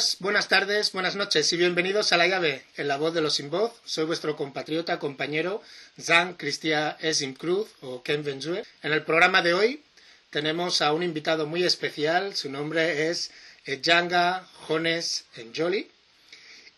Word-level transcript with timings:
días, 0.00 0.16
buenas 0.20 0.48
tardes, 0.48 0.92
buenas 0.92 1.14
noches 1.14 1.52
y 1.52 1.58
bienvenidos 1.58 2.12
a 2.12 2.16
La 2.16 2.26
Llave, 2.26 2.64
en 2.78 2.88
la 2.88 2.96
voz 2.96 3.12
de 3.12 3.20
los 3.20 3.34
sin 3.34 3.50
voz. 3.50 3.72
Soy 3.84 4.06
vuestro 4.06 4.34
compatriota, 4.34 4.98
compañero, 4.98 5.62
Zan 6.00 6.34
Cristia 6.34 6.96
Esim 7.00 7.34
Cruz 7.34 7.68
o 7.82 8.02
Ken 8.02 8.24
Benzue. 8.24 8.64
En 8.82 8.92
el 8.92 9.02
programa 9.02 9.42
de 9.42 9.52
hoy 9.52 9.82
tenemos 10.30 10.80
a 10.80 10.94
un 10.94 11.02
invitado 11.02 11.46
muy 11.46 11.64
especial, 11.64 12.34
su 12.34 12.50
nombre 12.50 13.10
es 13.10 13.30
Ejanga 13.66 14.46
Jones 14.66 15.26
Njoli. 15.36 15.90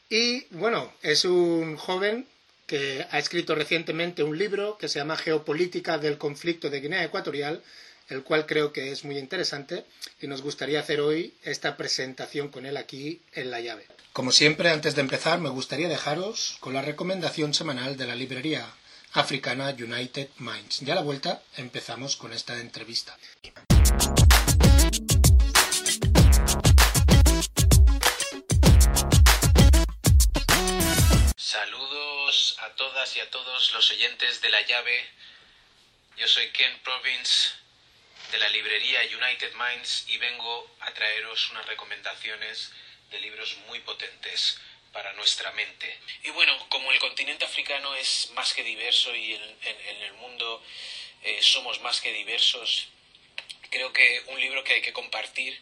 Y 0.09 0.47
bueno, 0.51 0.93
es 1.03 1.25
un 1.25 1.77
joven 1.77 2.27
que 2.67 3.07
ha 3.09 3.21
escrito 3.21 3.55
recientemente 3.55 4.25
un 4.25 4.37
libro 4.37 4.79
que 4.79 4.89
se 4.89 4.99
llama 4.99 5.17
Geopolítica 5.17 5.97
del 5.97 6.19
conflicto 6.19 6.71
de 6.71 6.81
Guinea 6.81 7.05
Ecuatorial, 7.05 7.63
el 8.09 8.23
cual 8.23 8.47
creo 8.47 8.73
que 8.73 8.93
es 8.93 9.05
muy 9.05 9.19
interesante 9.19 9.85
y 10.21 10.27
nos 10.27 10.43
gustaría 10.43 10.81
hacer 10.81 11.01
hoy 11.01 11.35
esta 11.43 11.77
presentación 11.77 12.49
con 12.49 12.67
él 12.67 12.77
aquí 12.77 13.21
en 13.33 13.51
la 13.51 13.61
llave. 13.61 13.87
Como 14.13 14.31
siempre, 14.31 14.71
antes 14.71 14.95
de 14.95 15.01
empezar, 15.01 15.41
me 15.41 15.49
gustaría 15.49 15.89
dejaros 15.89 16.57
con 16.61 16.75
la 16.75 16.83
recomendación 16.83 17.55
semanal 17.55 17.97
de 17.97 18.07
la 18.07 18.15
librería 18.15 18.67
africana 19.13 19.71
United 19.71 20.29
Minds. 20.39 20.81
Ya 20.81 20.93
a 20.93 20.97
la 20.97 21.03
vuelta 21.03 21.43
empezamos 21.57 22.17
con 22.17 22.33
esta 22.33 22.59
entrevista. 22.61 23.17
Saludos 31.37 32.57
a 32.61 32.69
todas 32.77 33.17
y 33.17 33.21
a 33.21 33.31
todos 33.31 33.73
los 33.75 33.91
oyentes 33.91 34.41
de 34.41 34.51
la 34.51 34.67
llave. 34.67 35.05
Yo 36.19 36.29
soy 36.29 36.51
Ken 36.51 36.79
Province 36.85 37.62
de 38.33 38.39
la 38.39 38.49
librería 38.49 39.01
United 39.03 39.53
Minds 39.55 40.07
y 40.09 40.17
vengo 40.17 40.75
a 40.81 40.91
traeros 40.93 41.51
unas 41.51 41.67
recomendaciones 41.67 42.73
de 43.11 43.21
libros 43.21 43.57
muy 43.69 43.79
potentes 43.81 44.59
para 44.93 45.13
nuestra 45.13 45.53
mente. 45.53 45.99
Y 46.25 46.31
bueno, 46.31 46.53
como 46.71 46.91
el 46.93 46.99
continente 46.99 47.45
africano 47.45 47.95
es 47.95 48.31
más 48.35 48.55
que 48.55 48.65
diverso 48.65 49.15
y 49.15 49.35
en, 49.35 50.03
el 50.03 50.13
mundo 50.15 50.65
eh, 51.23 51.39
somos 51.43 51.81
más 51.81 52.01
que 52.01 52.13
diversos, 52.13 52.89
creo 53.71 53.93
que 53.93 54.23
un 54.29 54.41
libro 54.41 54.65
que 54.65 54.75
hay 54.75 54.83
que 54.83 54.93
compartir, 54.93 55.61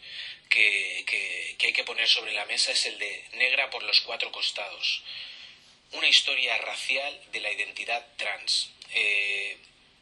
que, 0.49 1.03
que- 1.05 1.55
que 1.57 1.67
hay 1.67 1.73
que 1.73 1.83
poner 1.83 2.07
sobre 2.07 2.33
la 2.33 2.45
mesa, 2.45 2.71
es 2.71 2.85
el 2.85 2.97
de 2.97 3.25
Negra 3.33 3.69
por 3.69 3.83
los 3.83 4.01
cuatro 4.01 4.31
costados. 4.31 5.03
Una 5.91 6.07
historia 6.07 6.57
racial 6.57 7.21
de 7.31 7.39
la 7.41 7.51
identidad 7.51 8.05
trans. 8.17 8.71
Eh, 8.93 9.57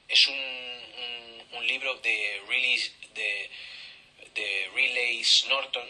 es 0.09 0.27
un, 0.27 0.35
un- 0.35 1.67
libro 1.67 1.93
de 1.95 2.41
Riley, 2.47 2.81
de, 3.13 3.49
de 4.33 4.69
Riley 4.73 5.23
Norton. 5.49 5.87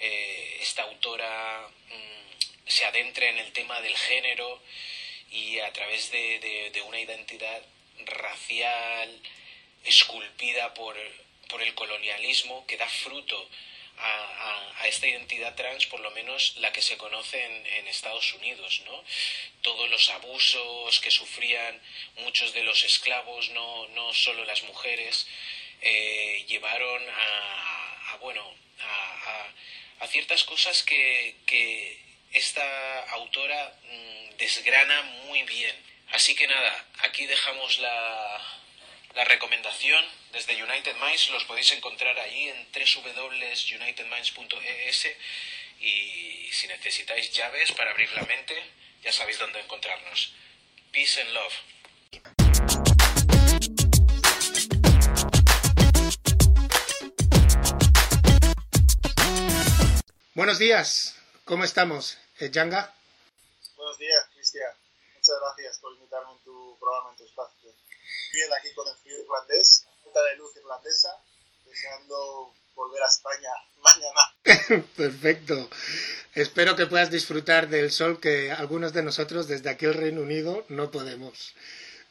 Eh, 0.00 0.58
esta 0.60 0.82
autora 0.82 1.68
mm, 1.88 2.68
se 2.68 2.84
adentra 2.84 3.28
en 3.28 3.38
el 3.38 3.52
tema 3.52 3.80
del 3.80 3.96
género 3.96 4.60
y 5.30 5.58
a 5.60 5.72
través 5.72 6.10
de, 6.10 6.40
de- 6.40 6.70
de 6.70 6.82
una 6.82 6.98
identidad 7.00 7.62
racial 8.06 9.20
esculpida 9.84 10.74
por, 10.74 10.96
por 11.48 11.62
el 11.62 11.74
colonialismo 11.74 12.66
que 12.66 12.76
da 12.76 12.88
fruto 12.88 13.48
a, 14.00 14.86
esta 14.86 15.06
identidad 15.06 15.54
trans, 15.54 15.86
por 15.86 16.00
lo 16.00 16.10
menos 16.12 16.54
la 16.58 16.72
que 16.72 16.80
se 16.80 16.96
conoce 16.96 17.44
en, 17.44 17.88
Estados 17.88 18.32
Unidos, 18.34 18.82
¿no? 18.86 19.04
Todos 19.62 19.90
los 19.90 20.08
abusos 20.10 21.00
que 21.00 21.10
sufrían 21.10 21.80
muchos 22.16 22.52
de 22.54 22.62
los 22.62 22.84
esclavos, 22.84 23.50
no, 23.50 23.88
no 23.88 24.14
solo 24.14 24.44
las 24.44 24.62
mujeres, 24.62 25.26
eh, 25.82 26.44
llevaron 26.48 27.02
a, 27.10 28.16
bueno, 28.20 28.42
a 30.00 30.06
ciertas 30.06 30.44
cosas 30.44 30.82
que, 30.84 31.36
que 31.44 31.98
esta 32.32 33.00
autora 33.10 33.74
mm, 33.84 34.36
desgrana 34.36 35.02
muy 35.26 35.42
bien. 35.42 35.76
Así 36.10 36.34
que 36.34 36.46
nada, 36.46 36.86
aquí 37.00 37.26
dejamos 37.26 37.78
la, 37.78 38.40
la 39.14 39.24
recomendación 39.24 40.04
desde 40.32 40.62
United 40.62 40.96
Minds 40.96 41.30
los 41.30 41.44
podéis 41.44 41.72
encontrar 41.72 42.18
allí 42.18 42.48
en 42.48 42.66
www.unitedminds.es 42.72 45.08
y 45.80 46.48
si 46.52 46.66
necesitáis 46.66 47.32
llaves 47.32 47.72
para 47.72 47.90
abrir 47.90 48.10
la 48.12 48.22
mente, 48.22 48.54
ya 49.02 49.12
sabéis 49.12 49.38
dónde 49.38 49.60
encontrarnos. 49.60 50.32
Peace 50.92 51.20
and 51.20 51.30
love. 51.32 51.52
Buenos 60.34 60.58
días, 60.60 61.16
¿cómo 61.44 61.64
estamos? 61.64 62.16
Ejanga? 62.38 62.94
Buenos 63.76 63.98
días, 63.98 64.28
Cristian. 64.32 64.70
Muchas 65.14 65.34
gracias 65.40 65.78
por 65.78 65.92
invitarme 65.94 66.32
en 66.32 66.38
tu 66.44 66.78
programa, 66.78 67.10
en 67.10 67.16
tu 67.16 67.24
espacio. 67.24 67.57
Aquí 68.46 68.72
con 68.72 68.86
el 68.86 68.94
frío 68.96 69.18
irlandés, 69.18 69.84
puta 70.04 70.22
de 70.22 70.36
luz 70.36 70.54
irlandesa, 70.56 71.08
deseando 71.64 72.54
volver 72.74 73.02
a 73.02 73.06
España 73.06 73.50
mañana. 73.82 74.86
Perfecto. 74.96 75.68
Espero 76.34 76.76
que 76.76 76.86
puedas 76.86 77.10
disfrutar 77.10 77.68
del 77.68 77.90
sol 77.90 78.20
que 78.20 78.52
algunos 78.52 78.92
de 78.92 79.02
nosotros 79.02 79.48
desde 79.48 79.70
aquí 79.70 79.86
el 79.86 79.94
Reino 79.94 80.22
Unido 80.22 80.64
no 80.68 80.92
podemos. 80.92 81.54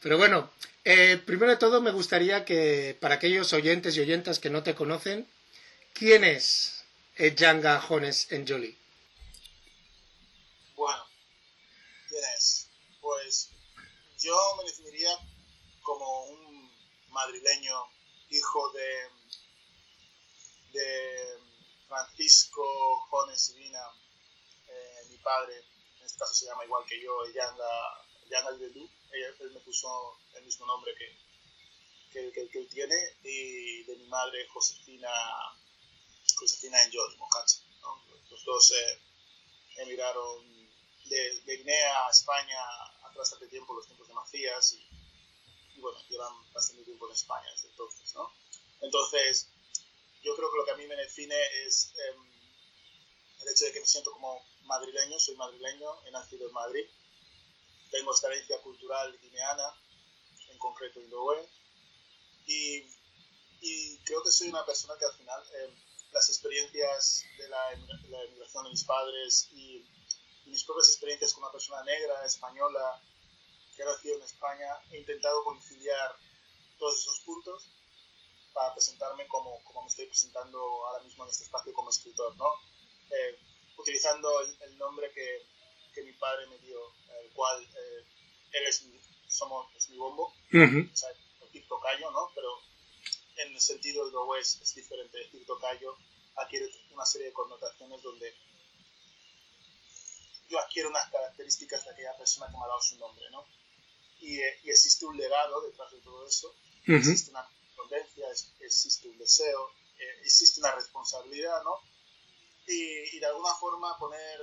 Pero 0.01 0.17
bueno, 0.17 0.51
eh, 0.83 1.17
primero 1.17 1.51
de 1.51 1.57
todo 1.57 1.81
me 1.81 1.91
gustaría 1.91 2.43
que 2.43 2.97
para 2.99 3.15
aquellos 3.15 3.53
oyentes 3.53 3.95
y 3.95 4.01
oyentas 4.01 4.39
que 4.39 4.49
no 4.49 4.63
te 4.63 4.75
conocen, 4.75 5.27
¿quién 5.93 6.25
es 6.25 6.83
Ejanga 7.15 7.79
Jones 7.79 8.27
Njoli? 8.31 8.77
Bueno, 10.75 11.05
¿quién 12.09 12.23
es? 12.35 12.67
Pues 12.99 13.49
yo 14.19 14.35
me 14.57 14.69
definiría 14.69 15.17
como 15.87 16.25
un 16.25 16.69
madrileño, 17.11 17.75
hijo 18.29 18.71
de, 18.73 19.09
de 20.73 21.39
Francisco 21.87 22.61
Jones 23.09 23.55
Vina, 23.55 23.79
eh, 24.67 25.05
mi 25.09 25.17
padre, 25.19 25.55
en 25.99 26.03
este 26.05 26.19
caso 26.19 26.33
se 26.33 26.45
llama 26.45 26.65
igual 26.65 26.85
que 26.85 27.01
yo, 27.01 27.25
Yanga, 27.33 28.03
Yanga 28.29 28.49
Albedú, 28.49 28.83
él, 29.11 29.51
me 29.53 29.59
puso 29.61 30.19
el 30.35 30.43
mismo 30.43 30.65
nombre 30.65 30.93
que, 30.97 31.17
que, 32.11 32.31
que- 32.33 32.49
que 32.49 32.59
él 32.59 32.67
tiene, 32.67 32.95
y 33.23 33.83
de 33.83 33.95
mi 33.95 34.07
madre 34.07 34.45
Josefina, 34.49 35.09
Josefina 36.37 36.83
Enjoli, 36.83 37.15
Mocache, 37.15 37.59
¿no? 37.81 38.03
Los 38.29 38.43
dos 38.43 38.71
eh, 38.71 39.01
emigraron 39.77 40.45
de, 41.05 41.41
de 41.45 41.57
Guinea 41.57 42.07
a 42.07 42.11
España 42.11 42.59
hace 43.05 43.17
bastante 43.17 43.47
tiempo, 43.47 43.73
los 43.73 43.85
tiempos 43.85 44.07
de 44.09 44.13
Macías, 44.13 44.73
y, 44.73 44.85
y 45.77 45.81
bueno, 45.81 45.97
llevan 46.09 46.33
bastante 46.53 46.83
tiempo 46.83 47.07
en 47.07 47.13
España 47.13 47.49
desde 47.53 47.69
entonces, 47.69 48.13
¿no? 48.15 48.33
Entonces, 48.81 49.49
yo 50.23 50.35
creo 50.35 50.51
que 50.51 50.57
lo 50.57 50.65
que 50.65 50.71
a 50.71 50.75
mí 50.77 50.87
me 50.87 50.95
define 50.95 51.35
es 51.65 51.93
em, 52.09 52.31
el 53.41 53.47
hecho 53.49 53.65
de 53.65 53.73
que 53.73 53.79
me 53.79 53.85
siento 53.85 54.11
como 54.11 54.43
madrileño, 54.63 55.19
soy 55.19 55.35
madrileño, 55.35 56.03
he 56.05 56.11
nacido 56.11 56.47
en 56.47 56.53
Madrid, 56.53 56.85
tengo 57.91 58.13
esta 58.13 58.27
herencia 58.27 58.59
cultural 58.61 59.17
guineana, 59.19 59.73
en 60.49 60.57
concreto 60.57 60.99
indoe, 60.99 61.47
y, 62.47 62.83
y 63.61 63.97
creo 63.99 64.23
que 64.23 64.31
soy 64.31 64.49
una 64.49 64.65
persona 64.65 64.95
que 64.97 65.05
al 65.05 65.13
final 65.13 65.43
em, 65.61 65.75
las 66.11 66.27
experiencias 66.29 67.23
de 67.37 67.49
la, 67.49 67.71
la 68.09 68.23
emigración 68.23 68.63
de 68.63 68.71
mis 68.71 68.83
padres 68.83 69.49
y 69.51 69.85
mis 70.45 70.63
propias 70.63 70.87
experiencias 70.87 71.33
como 71.33 71.45
una 71.45 71.51
persona 71.51 71.83
negra, 71.83 72.25
española, 72.25 73.01
que 73.77 73.83
ha 73.83 73.85
nacido 73.85 74.15
en 74.15 74.23
España, 74.23 74.67
he 74.91 74.97
intentado 74.97 75.43
conciliar 75.43 76.17
todos 76.79 76.99
esos 76.99 77.19
puntos 77.19 77.69
para 78.53 78.73
presentarme 78.73 79.27
como, 79.27 79.63
como 79.63 79.83
me 79.83 79.87
estoy 79.87 80.07
presentando 80.07 80.59
ahora 80.87 81.03
mismo 81.03 81.23
en 81.23 81.29
este 81.29 81.43
espacio 81.43 81.71
como 81.73 81.91
escritor, 81.91 82.35
¿no? 82.37 82.49
Eh, 83.11 83.39
utilizando 83.77 84.41
el, 84.41 84.57
el 84.63 84.77
nombre 84.79 85.11
que, 85.13 85.45
que 85.93 86.01
mi 86.01 86.13
padre 86.13 86.47
me 86.47 86.57
dio, 86.57 86.79
el 87.21 87.31
cual 87.33 87.63
eh, 87.63 88.05
él 88.53 88.67
es 88.67 88.81
mi, 88.83 88.99
somos, 89.27 89.67
es 89.75 89.89
mi 89.89 89.97
bombo, 89.97 90.33
Ujú. 90.51 90.89
o 90.91 90.97
sea, 90.97 91.09
decir 91.39 91.67
tocayo, 91.67 92.09
¿no? 92.09 92.31
Pero 92.33 92.49
en 93.37 93.53
el 93.53 93.61
sentido 93.61 94.03
del 94.03 94.13
Go 94.13 94.35
es, 94.35 94.59
es 94.59 94.73
diferente. 94.73 95.19
Decir 95.19 95.45
tocayo 95.45 95.95
adquiere 96.35 96.67
una 96.91 97.05
serie 97.05 97.27
de 97.27 97.33
connotaciones 97.33 98.01
donde 98.01 98.35
yo 100.49 100.59
adquiero 100.59 100.89
unas 100.89 101.09
características 101.11 101.83
de 101.85 101.91
aquella 101.91 102.17
persona 102.17 102.47
que 102.47 102.53
me 102.57 102.63
ha 102.63 102.67
dado 102.67 102.81
su 102.81 102.97
nombre, 102.97 103.29
¿no? 103.29 103.45
Y, 104.19 104.39
eh, 104.41 104.59
y 104.63 104.69
existe 104.71 105.05
un 105.05 105.15
legado 105.17 105.61
detrás 105.61 105.91
de 105.91 105.99
todo 106.01 106.25
eso, 106.27 106.47
Ujú. 106.87 106.93
existe 106.95 107.31
una 107.31 107.45
correspondencia, 107.47 108.29
es- 108.31 108.53
existe 108.59 109.07
un 109.09 109.17
deseo, 109.17 109.69
eh, 109.99 110.21
existe 110.23 110.59
una 110.59 110.71
responsabilidad, 110.73 111.63
¿no? 111.63 111.79
Y, 112.67 113.15
y 113.15 113.19
de 113.19 113.25
alguna 113.27 113.53
forma 113.55 113.97
poner 113.97 114.39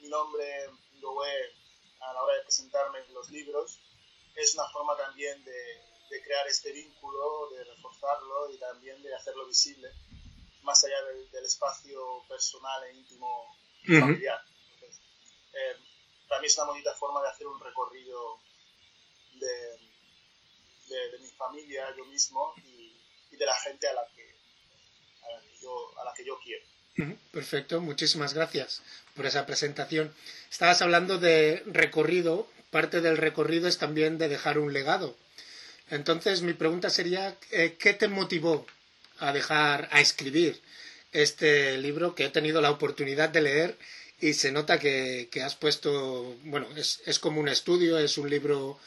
mi 0.00 0.08
nombre 0.08 0.70
Goe 1.00 1.52
a 2.00 2.12
la 2.12 2.22
hora 2.22 2.34
de 2.36 2.42
presentarme 2.42 2.98
en 3.00 3.14
los 3.14 3.30
libros 3.30 3.78
es 4.34 4.54
una 4.54 4.68
forma 4.70 4.96
también 4.96 5.42
de, 5.44 5.82
de, 6.10 6.22
crear 6.22 6.46
este 6.48 6.72
vínculo, 6.72 7.50
de 7.50 7.62
reforzarlo 7.64 8.50
y 8.50 8.58
también 8.58 9.00
de 9.02 9.14
hacerlo 9.14 9.46
visible, 9.46 9.88
más 10.62 10.82
allá 10.84 11.00
del, 11.04 11.30
del 11.30 11.44
espacio 11.44 12.24
personal 12.28 12.82
e 12.84 12.94
íntimo 12.94 13.56
familiar. 13.86 14.40
Entonces, 14.74 15.00
eh, 15.52 15.76
también 16.28 16.50
es 16.50 16.56
una 16.58 16.66
bonita 16.66 16.94
forma 16.94 17.22
de 17.22 17.28
hacer 17.28 17.46
un 17.46 17.60
recorrido 17.60 18.40
de, 19.38 21.10
de, 21.10 21.18
mi 21.18 21.28
familia, 21.30 21.86
yo 21.96 22.04
mismo 22.06 22.54
y, 22.56 22.96
y, 23.30 23.36
de 23.36 23.46
la 23.46 23.54
gente 23.56 23.88
a 23.88 23.94
la 23.94 24.06
que, 24.14 24.34
a 25.22 25.30
la 25.32 25.40
que, 25.42 25.58
yo, 25.60 25.98
a 26.00 26.04
la 26.04 26.14
que 26.14 26.24
yo 26.24 26.38
quiero. 26.42 26.64
Perfecto, 27.32 27.80
muchísimas 27.80 28.34
gracias 28.34 28.82
por 29.14 29.26
esa 29.26 29.46
presentación. 29.46 30.14
Estabas 30.50 30.80
hablando 30.80 31.18
de 31.18 31.62
recorrido, 31.66 32.48
parte 32.70 33.00
del 33.00 33.16
recorrido 33.16 33.66
es 33.66 33.78
también 33.78 34.18
de 34.18 34.28
dejar 34.28 34.58
un 34.58 34.72
legado. 34.72 35.16
Entonces, 35.90 36.42
mi 36.42 36.52
pregunta 36.52 36.90
sería, 36.90 37.36
eh, 37.50 37.76
¿qué 37.78 37.94
te 37.94 38.08
motivó 38.08 38.66
a 39.18 39.32
dejar, 39.32 39.88
a 39.92 40.00
escribir 40.00 40.60
este 41.12 41.78
libro 41.78 42.14
que 42.14 42.26
he 42.26 42.30
tenido 42.30 42.60
la 42.60 42.70
oportunidad 42.70 43.28
de 43.28 43.42
leer 43.42 43.78
y 44.20 44.34
se 44.34 44.52
nota 44.52 44.78
que, 44.78 45.28
que 45.30 45.42
has 45.42 45.54
puesto, 45.54 46.36
bueno, 46.44 46.66
es, 46.76 47.02
es, 47.06 47.18
como 47.18 47.40
un 47.40 47.48
estudio, 47.48 47.98
es 47.98 48.16
un 48.18 48.30
libro 48.30 48.78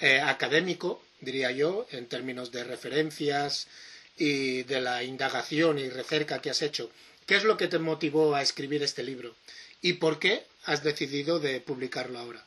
eh, 0.00 0.20
académico, 0.20 1.02
diría 1.20 1.50
yo, 1.50 1.86
en 1.90 2.08
términos 2.08 2.50
de 2.50 2.64
referencias 2.64 3.68
y 4.16 4.62
de 4.64 4.80
la 4.80 5.02
indagación 5.02 5.78
y 5.78 5.88
recerca 5.88 6.40
que 6.40 6.50
has 6.50 6.62
hecho. 6.62 6.90
¿Qué 7.26 7.36
es 7.36 7.44
lo 7.44 7.56
que 7.56 7.68
te 7.68 7.78
motivó 7.78 8.34
a 8.34 8.42
escribir 8.42 8.82
este 8.82 9.02
libro? 9.02 9.34
¿Y 9.80 9.94
por 9.94 10.18
qué 10.18 10.46
has 10.64 10.82
decidido 10.82 11.40
de 11.40 11.60
publicarlo 11.60 12.18
ahora? 12.18 12.44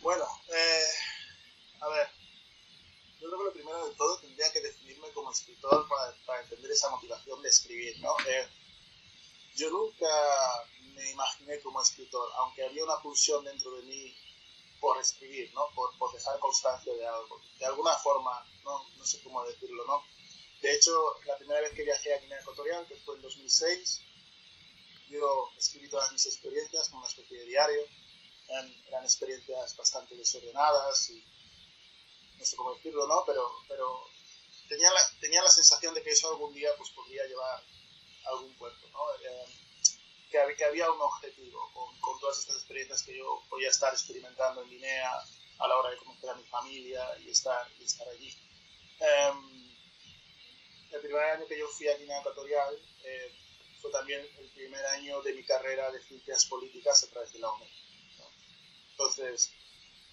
Bueno, 0.00 0.24
eh, 0.54 0.84
a 1.80 1.88
ver, 1.88 2.08
yo 3.20 3.28
creo 3.28 3.38
que 3.38 3.44
lo 3.44 3.52
primero 3.52 3.88
de 3.88 3.94
todo 3.96 4.20
tendría 4.20 4.50
que 4.52 4.60
definirme 4.60 5.08
como 5.10 5.32
escritor 5.32 5.86
para, 6.24 6.42
entender 6.42 6.70
esa 6.70 6.88
motivación 6.90 7.42
de 7.42 7.48
escribir, 7.48 7.98
¿no? 8.00 8.14
Eh, 8.26 8.48
yo 9.56 9.70
nunca 9.70 10.06
me 10.94 11.10
imaginé 11.10 11.60
como 11.60 11.82
escritor, 11.82 12.30
aunque 12.36 12.64
había 12.64 12.84
una 12.84 13.02
pulsión 13.02 13.44
dentro 13.44 13.72
de 13.72 13.82
mí 13.82 14.16
por 14.80 14.98
escribir, 14.98 15.52
¿no? 15.54 15.68
Por, 15.74 15.96
por 15.98 16.12
dejar 16.12 16.38
constancia 16.38 16.92
de 16.94 17.06
algo. 17.06 17.40
De 17.58 17.66
alguna 17.66 17.94
forma, 17.94 18.44
no, 18.64 18.88
no 18.96 19.04
sé 19.04 19.20
cómo 19.22 19.44
decirlo, 19.44 19.84
¿no? 19.86 20.02
De 20.60 20.74
hecho, 20.74 20.92
la 21.24 21.36
primera 21.36 21.60
vez 21.60 21.72
que 21.72 21.84
viajé 21.84 22.14
a 22.14 22.18
Guinea 22.18 22.40
Ecuatorial, 22.40 22.86
que 22.86 22.96
fue 22.96 23.16
en 23.16 23.22
2006, 23.22 24.00
yo 25.08 25.50
escribí 25.56 25.88
todas 25.88 26.12
mis 26.12 26.26
experiencias 26.26 26.88
como 26.88 27.00
una 27.00 27.08
especie 27.08 27.38
de 27.38 27.46
diario. 27.46 27.80
Eran, 28.48 28.82
eran, 28.86 29.04
experiencias 29.04 29.76
bastante 29.76 30.16
desordenadas 30.16 31.10
y 31.10 31.22
no 32.38 32.44
sé 32.44 32.56
cómo 32.56 32.74
decirlo, 32.74 33.06
¿no? 33.06 33.22
Pero, 33.26 33.46
pero 33.68 34.08
tenía, 34.68 34.90
la, 34.90 35.00
tenía 35.20 35.42
la 35.42 35.50
sensación 35.50 35.94
de 35.94 36.02
que 36.02 36.10
eso 36.10 36.30
algún 36.30 36.54
día 36.54 36.70
pues, 36.76 36.90
podría 36.90 37.24
llevar 37.26 37.62
a 38.24 38.28
algún 38.30 38.54
puerto, 38.56 38.88
¿no? 38.90 39.14
Eh, 39.14 39.44
que, 40.30 40.38
que, 40.56 40.64
había 40.64 40.90
un 40.90 41.00
objetivo 41.00 41.70
con, 41.72 42.00
con, 42.00 42.18
todas 42.20 42.38
estas 42.38 42.56
experiencias 42.56 43.02
que 43.02 43.16
yo 43.16 43.42
podía 43.48 43.68
estar 43.68 43.92
experimentando 43.92 44.62
en 44.62 44.70
Guinea 44.70 45.10
a 45.58 45.68
la 45.68 45.76
hora 45.76 45.90
de 45.90 45.96
conocer 45.96 46.30
a 46.30 46.34
mi 46.34 46.44
familia 46.44 47.04
y 47.20 47.30
estar, 47.30 47.66
y 47.78 47.84
estar 47.84 48.08
allí. 48.08 48.34
Eh, 49.00 49.32
el 50.92 51.00
primer 51.00 51.22
año 51.22 51.46
que 51.46 51.58
yo 51.58 51.68
fui 51.68 51.88
a 51.88 51.96
Guinea 51.96 52.20
Ecuatorial 52.20 52.74
eh, 53.04 53.32
fue 53.80 53.90
también 53.90 54.26
el 54.38 54.48
primer 54.50 54.84
año 54.86 55.20
de 55.22 55.34
mi 55.34 55.44
carrera 55.44 55.90
de 55.90 56.02
ciencias 56.02 56.46
políticas 56.46 57.04
a 57.04 57.10
través 57.10 57.32
de 57.32 57.38
la 57.40 57.52
UNED. 57.52 57.68
¿no? 58.18 58.24
Entonces, 58.90 59.52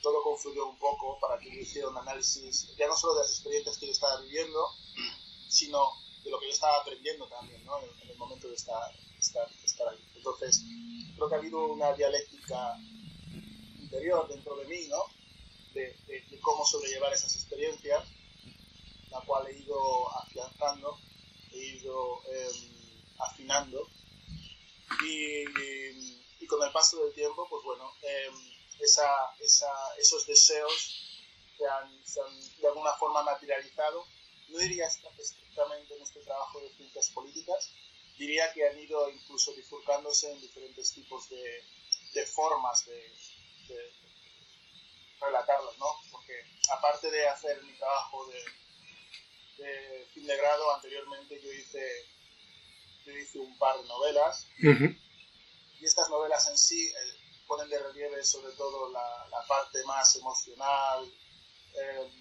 todo 0.02 0.22
confluyó 0.24 0.68
un 0.68 0.78
poco 0.78 1.20
para 1.20 1.40
que 1.40 1.50
yo 1.50 1.60
hiciera 1.62 1.90
un 1.90 1.98
análisis, 1.98 2.76
ya 2.78 2.88
no 2.88 2.96
solo 2.96 3.16
de 3.16 3.22
las 3.22 3.32
experiencias 3.32 3.78
que 3.78 3.88
yo 3.88 3.92
estaba 3.92 4.22
viviendo, 4.22 4.68
sino 5.50 5.92
de 6.24 6.30
lo 6.30 6.40
que 6.40 6.48
yo 6.48 6.54
estaba 6.54 6.82
aprendiendo 6.82 7.28
también, 7.28 7.64
¿no? 7.66 7.80
en, 7.80 7.90
en, 8.02 8.10
el 8.10 8.18
momento 8.18 8.48
de 8.48 8.56
estar, 8.56 8.92
estar, 9.18 9.48
estar 9.76 9.88
ahí. 9.90 10.00
Entonces, 10.16 10.64
creo 11.16 11.30
que 11.30 11.36
ha 11.36 11.38
habido 11.38 11.66
una 11.68 11.94
dialéctica 11.94 12.78
interior 13.80 14.28
dentro 14.28 14.56
de 14.56 14.66
mí, 14.66 14.88
¿no? 14.88 15.04
De, 15.74 15.96
cómo 16.42 16.66
sobrellevar 16.66 17.12
esas 17.12 17.36
experiencias 17.36 18.04
la 19.10 19.20
cual 19.22 19.48
he 19.48 19.58
ido 19.58 19.78
afianzando, 20.20 20.98
he 21.52 21.58
ido 21.58 22.22
eh, 22.28 22.52
afinando 23.20 23.88
y, 25.02 25.44
y, 26.40 26.48
con 26.48 26.62
el 26.64 26.72
paso 26.72 27.04
del 27.04 27.14
tiempo, 27.14 27.48
pues 27.50 27.64
bueno, 27.64 27.92
esa, 28.80 29.08
esa, 29.40 29.96
esos 29.98 30.28
deseos 30.28 31.18
se 31.58 31.66
han, 31.66 32.06
se 32.06 32.22
han, 32.22 32.60
de 32.62 32.68
alguna 32.68 32.94
forma 32.94 33.24
materializado. 33.24 34.06
No 34.50 34.60
diría 34.60 34.86
estrictamente 34.88 35.96
en 35.96 36.04
este 36.04 36.20
trabajo 36.20 36.60
de 36.60 36.70
ciencias 36.76 37.10
políticas, 37.10 37.72
diría 38.18 38.52
que 38.54 38.68
han 38.68 38.80
ido 38.80 39.10
incluso 39.10 39.54
bifurcándose 39.56 40.32
en 40.32 40.42
diferentes 40.42 40.92
tipos 40.94 41.30
de, 41.30 41.64
de 42.14 42.26
formas 42.26 42.86
de, 42.86 42.96
de, 43.68 43.92
relatarlas, 45.20 45.78
¿no? 45.78 45.88
Porque 46.12 46.34
aparte 46.72 47.10
de 47.10 47.28
hacer 47.28 47.62
mi 47.64 47.74
trabajo 47.74 48.26
de, 48.28 49.64
de 49.64 50.06
fin 50.14 50.26
de 50.26 50.38
grado, 50.38 50.74
anteriormente 50.76 51.42
yo 51.42 51.52
hice, 51.52 52.06
yo 53.06 53.18
hice 53.18 53.40
un 53.40 53.58
par 53.58 53.78
de 53.78 53.88
novelas. 53.88 54.48
Uh 54.60 54.68
-huh. 54.68 55.00
Y 55.80 55.86
estas 55.86 56.10
novelas 56.10 56.48
en 56.48 56.58
sí 56.58 56.88
eh, 56.88 56.94
ponen 57.48 57.70
de 57.70 57.80
relieve 57.80 58.24
sobre 58.24 58.54
todo 58.54 58.92
la, 58.92 59.28
la 59.30 59.46
parte 59.48 59.84
más 59.86 60.16
emocional 60.16 61.12
eh, 61.74 62.12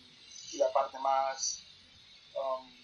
y 0.52 0.58
la 0.58 0.72
parte 0.72 0.98
más 0.98 1.62
um, 2.34 2.83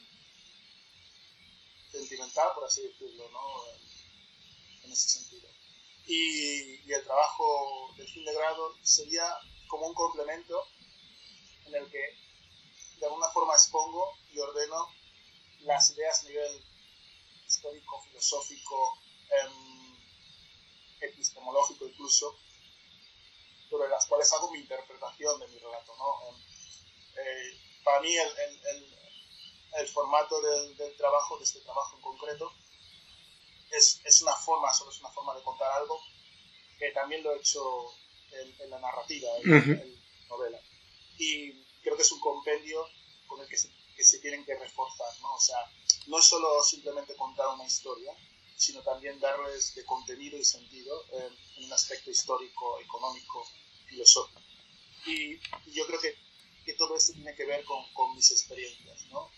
sentimental, 1.91 2.53
por 2.55 2.65
así 2.65 2.83
decirlo, 2.83 3.29
¿no? 3.31 3.67
En, 3.75 4.85
en 4.85 4.93
ese 4.93 5.09
sentido. 5.09 5.49
Y, 6.07 6.93
el 6.93 7.05
trabajo 7.05 7.95
de 7.97 8.05
fin 8.05 8.25
de 8.25 8.35
grado 8.35 8.75
sería 8.83 9.25
como 9.69 9.87
un 9.87 9.95
complemento 9.95 10.67
en 11.67 11.75
el 11.77 11.89
que 11.89 12.03
de 12.99 13.07
alguna 13.07 13.29
forma 13.29 13.55
expongo 13.55 14.19
y 14.33 14.39
ordeno 14.41 14.89
las 15.61 15.91
ideas 15.91 16.25
a 16.25 16.29
nivel 16.29 16.65
histórico, 17.47 18.03
filosófico, 18.03 18.99
eh, 19.31 19.97
epistemológico 21.01 21.87
incluso, 21.87 22.37
sobre 23.69 23.89
las 23.89 24.07
cuales 24.07 24.33
hago 24.33 24.51
mi 24.51 24.59
interpretación 24.59 25.39
de 25.39 25.47
mi 25.47 25.59
relato. 25.59 25.95
¿no? 25.97 26.37
Eh, 27.23 27.61
para 27.85 28.01
mí 28.01 28.17
el, 28.17 29.00
el 29.79 29.89
formato 29.89 30.41
del, 30.41 30.77
del, 30.77 30.97
trabajo, 30.97 31.39
de 31.39 31.45
este 31.45 31.61
trabajo 31.61 31.97
en 31.97 32.03
concreto, 32.03 32.53
es, 33.71 34.01
es, 34.05 34.23
una 34.23 34.35
forma, 34.35 34.73
solo 34.73 34.91
es 34.91 34.99
una 34.99 35.11
forma 35.11 35.35
de 35.35 35.43
contar 35.43 35.71
algo, 35.73 36.01
que 36.79 36.91
también 36.91 37.23
lo 37.23 37.33
he 37.33 37.39
hecho 37.39 37.61
en, 38.33 38.55
en 38.61 38.71
la 38.71 38.81
narrativa, 38.81 39.29
en, 39.39 39.53
uh 39.53 39.57
-huh. 39.57 39.83
en 39.83 40.29
novela. 40.29 40.61
Y 41.19 41.53
creo 41.83 41.97
que 41.97 42.03
es 42.03 42.13
un 42.13 42.21
compendio 42.21 42.87
con 43.27 43.41
el 43.41 43.49
que 43.49 43.57
se, 43.57 43.71
que 43.97 44.05
se 44.05 44.19
tienen 44.19 44.45
que 44.45 44.57
reforzar, 44.59 45.13
¿no? 45.21 45.35
O 45.35 45.41
sea, 45.41 45.59
no 46.07 46.19
es 46.19 46.25
solo 46.25 46.63
simplemente 46.63 47.15
contar 47.17 47.49
una 47.49 47.67
historia, 47.67 48.13
sino 48.57 48.83
también 48.83 49.19
darles 49.21 49.75
de 49.75 49.85
contenido 49.85 50.37
y 50.37 50.45
sentido 50.45 51.05
eh, 51.13 51.31
en 51.57 51.65
un 51.65 51.73
aspecto 51.73 52.11
histórico, 52.11 52.79
económico, 52.81 53.47
filosófico. 53.87 54.41
Y, 55.07 55.35
y 55.67 55.73
yo 55.73 55.87
creo 55.87 56.01
que, 56.01 56.15
que, 56.65 56.75
todo 56.75 56.97
esto 56.97 57.15
tiene 57.15 57.35
que 57.35 57.47
ver 57.47 57.65
con, 57.65 57.83
con, 57.95 58.15
mis 58.15 58.31
experiencias, 58.31 59.07
¿no? 59.07 59.31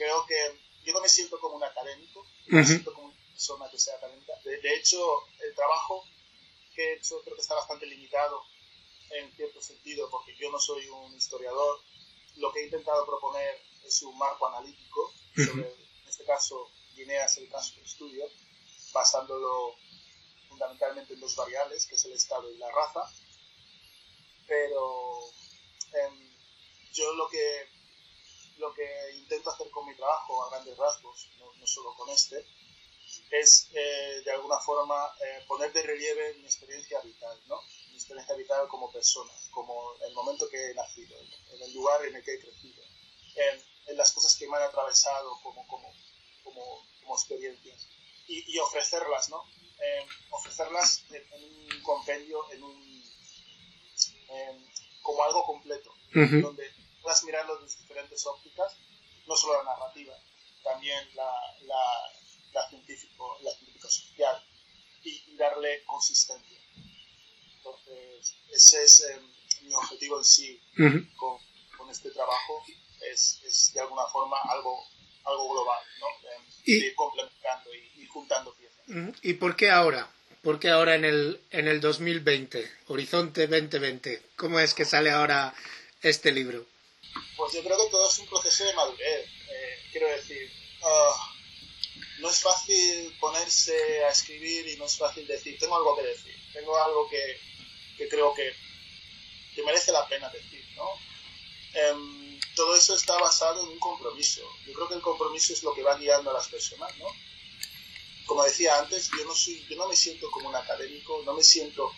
Creo 0.00 0.24
que 0.24 0.40
yo 0.84 0.94
no 0.94 1.02
me 1.02 1.10
siento 1.10 1.38
como 1.38 1.56
un 1.56 1.64
académico, 1.64 2.20
uh 2.20 2.24
-huh. 2.24 2.54
me 2.54 2.64
siento 2.64 2.94
como 2.94 3.08
una 3.08 3.26
persona 3.32 3.70
que 3.70 3.78
sea 3.78 3.96
académica. 3.96 4.32
De, 4.44 4.58
de 4.58 4.76
hecho, 4.76 4.98
el 5.40 5.54
trabajo 5.54 6.06
que 6.74 6.82
he 6.82 6.94
hecho 6.94 7.20
creo 7.22 7.36
que 7.36 7.42
está 7.42 7.54
bastante 7.56 7.84
limitado 7.84 8.42
en 9.10 9.30
cierto 9.36 9.60
sentido, 9.60 10.08
porque 10.08 10.34
yo 10.36 10.50
no 10.50 10.58
soy 10.58 10.88
un 10.88 11.14
historiador. 11.14 11.80
Lo 12.36 12.50
que 12.50 12.60
he 12.60 12.64
intentado 12.64 13.04
proponer 13.04 13.60
es 13.84 14.02
un 14.02 14.16
marco 14.16 14.46
analítico, 14.46 15.12
sobre, 15.36 15.68
en 15.68 16.08
este 16.08 16.24
caso, 16.24 16.70
Guinea 16.94 17.26
es 17.26 17.36
el 17.36 17.50
caso 17.50 17.74
de 17.76 17.82
estudio, 17.82 18.24
basándolo 18.94 19.76
fundamentalmente 20.48 21.12
en 21.12 21.20
dos 21.20 21.36
variables, 21.36 21.84
que 21.86 21.96
es 21.96 22.04
el 22.06 22.12
estado 22.12 22.50
y 22.50 22.56
la 22.56 22.70
raza. 22.70 23.02
Pero 24.46 25.26
eh, 25.92 26.30
yo 26.94 27.12
lo 27.12 27.28
que, 27.28 27.79
lo 28.60 28.72
que 28.74 28.86
intento 29.14 29.50
hacer 29.50 29.70
con 29.70 29.86
mi 29.86 29.94
trabajo, 29.96 30.44
a 30.44 30.50
grandes 30.50 30.76
rasgos, 30.76 31.28
no, 31.38 31.52
no 31.54 31.66
solo 31.66 31.94
con 31.94 32.08
este, 32.10 32.46
es 33.30 33.68
eh, 33.72 34.22
de 34.24 34.30
alguna 34.32 34.58
forma 34.58 35.12
eh, 35.20 35.44
poner 35.46 35.72
de 35.72 35.82
relieve 35.82 36.34
mi 36.34 36.44
experiencia 36.44 37.00
vital, 37.00 37.40
¿no? 37.46 37.60
mi 37.88 37.96
experiencia 37.96 38.34
vital 38.36 38.68
como 38.68 38.92
persona, 38.92 39.32
como 39.50 39.94
el 40.06 40.14
momento 40.14 40.48
que 40.48 40.70
he 40.70 40.74
nacido, 40.74 41.16
en 41.18 41.62
el 41.62 41.72
lugar 41.72 42.04
en 42.04 42.16
el 42.16 42.24
que 42.24 42.34
he 42.34 42.40
crecido, 42.40 42.82
en, 43.34 43.62
en 43.86 43.96
las 43.96 44.12
cosas 44.12 44.36
que 44.36 44.46
me 44.48 44.56
han 44.56 44.64
atravesado 44.64 45.40
como, 45.42 45.66
como, 45.66 45.92
como, 46.44 46.86
como 47.00 47.14
experiencias 47.14 47.88
y, 48.26 48.54
y, 48.54 48.58
ofrecerlas, 48.58 49.28
¿no? 49.30 49.44
Eh, 49.82 50.06
ofrecerlas 50.30 51.04
en, 51.10 51.26
en, 51.32 51.44
un 51.44 51.82
compendio, 51.82 52.50
en 52.52 52.62
un, 52.62 53.04
como 55.02 55.24
algo 55.24 55.44
completo, 55.44 55.92
donde 56.12 56.70
puedas 57.02 57.24
mirarlo 57.24 57.58
desde 57.58 57.80
diferentes 57.80 58.26
ópticas, 58.26 58.76
no 59.26 59.36
solo 59.36 59.62
la 59.62 59.74
narrativa, 59.74 60.14
también 60.62 61.08
la, 61.14 61.32
la, 61.62 62.12
la 62.52 62.68
científico, 62.68 63.38
la 63.42 63.52
científica 63.52 63.88
social, 63.88 64.44
y, 65.02 65.36
darle 65.36 65.82
consistencia. 65.84 66.58
Entonces, 67.56 68.36
ese 68.50 68.82
es 68.82 69.00
em, 69.10 69.32
mi 69.62 69.74
objetivo 69.74 70.18
en 70.18 70.24
sí 70.24 70.60
con, 71.16 71.38
con, 71.76 71.90
este 71.90 72.10
trabajo, 72.10 72.64
es, 73.10 73.40
es, 73.44 73.72
de 73.72 73.80
alguna 73.80 74.06
forma 74.12 74.36
algo, 74.50 74.84
algo 75.24 75.52
global, 75.52 75.82
¿no? 76.00 76.06
Em, 76.28 76.44
y, 76.66 76.94
complementando 76.94 77.74
y, 77.74 78.06
juntando 78.06 78.54
piezas. 78.54 79.16
¿Y 79.22 79.34
por 79.34 79.56
qué 79.56 79.70
ahora? 79.70 80.10
¿Por 80.42 80.58
qué 80.58 80.70
ahora 80.70 80.94
en 80.94 81.04
el, 81.04 81.40
en 81.50 81.68
el 81.68 81.80
2020, 81.80 82.70
Horizonte 82.88 83.46
2020? 83.46 84.22
¿Cómo 84.36 84.58
es 84.58 84.74
que 84.74 84.84
sale 84.84 85.10
ahora 85.10 85.54
este 86.02 86.32
libro? 86.32 86.66
Pues 87.36 87.52
yo 87.52 87.62
creo 87.62 87.76
que 87.76 87.90
todo 87.90 88.08
es 88.08 88.18
un 88.18 88.26
proceso 88.26 88.64
de 88.64 88.74
madurez. 88.74 89.26
Eh, 89.48 89.82
quiero 89.92 90.08
decir, 90.08 90.52
ah, 90.82 91.34
no 92.18 92.30
es 92.30 92.40
fácil 92.40 93.16
ponerse 93.18 94.04
a 94.04 94.10
escribir 94.10 94.68
y 94.68 94.76
no 94.76 94.86
es 94.86 94.96
fácil 94.96 95.26
decir, 95.26 95.58
tengo 95.58 95.76
algo 95.76 95.96
que 95.96 96.02
decir, 96.02 96.34
tengo 96.52 96.76
algo 96.76 97.08
que, 97.08 97.40
que 97.96 98.08
creo 98.08 98.34
que, 98.34 98.54
que, 99.54 99.62
merece 99.62 99.92
la 99.92 100.06
pena 100.06 100.28
decir, 100.28 100.64
¿no? 100.76 100.88
Em, 101.72 102.40
todo 102.54 102.76
eso 102.76 102.94
está 102.94 103.18
basado 103.18 103.62
en 103.62 103.68
un 103.68 103.78
compromiso. 103.78 104.42
Yo 104.66 104.72
creo 104.74 104.88
que 104.88 104.94
el 104.94 105.02
compromiso 105.02 105.52
es 105.52 105.62
lo 105.62 105.74
que 105.74 105.82
va 105.82 105.96
guiando 105.96 106.30
a 106.30 106.34
las 106.34 106.48
personas, 106.48 106.96
¿no? 106.98 107.06
como 108.30 108.44
decía 108.44 108.78
antes, 108.78 109.10
yo 109.18 109.24
no, 109.24 109.34
soy, 109.34 109.66
yo 109.68 109.76
no 109.76 109.88
me 109.88 109.96
siento 109.96 110.30
como 110.30 110.50
un 110.50 110.54
académico, 110.54 111.20
no 111.26 111.34
me 111.34 111.42
siento, 111.42 111.90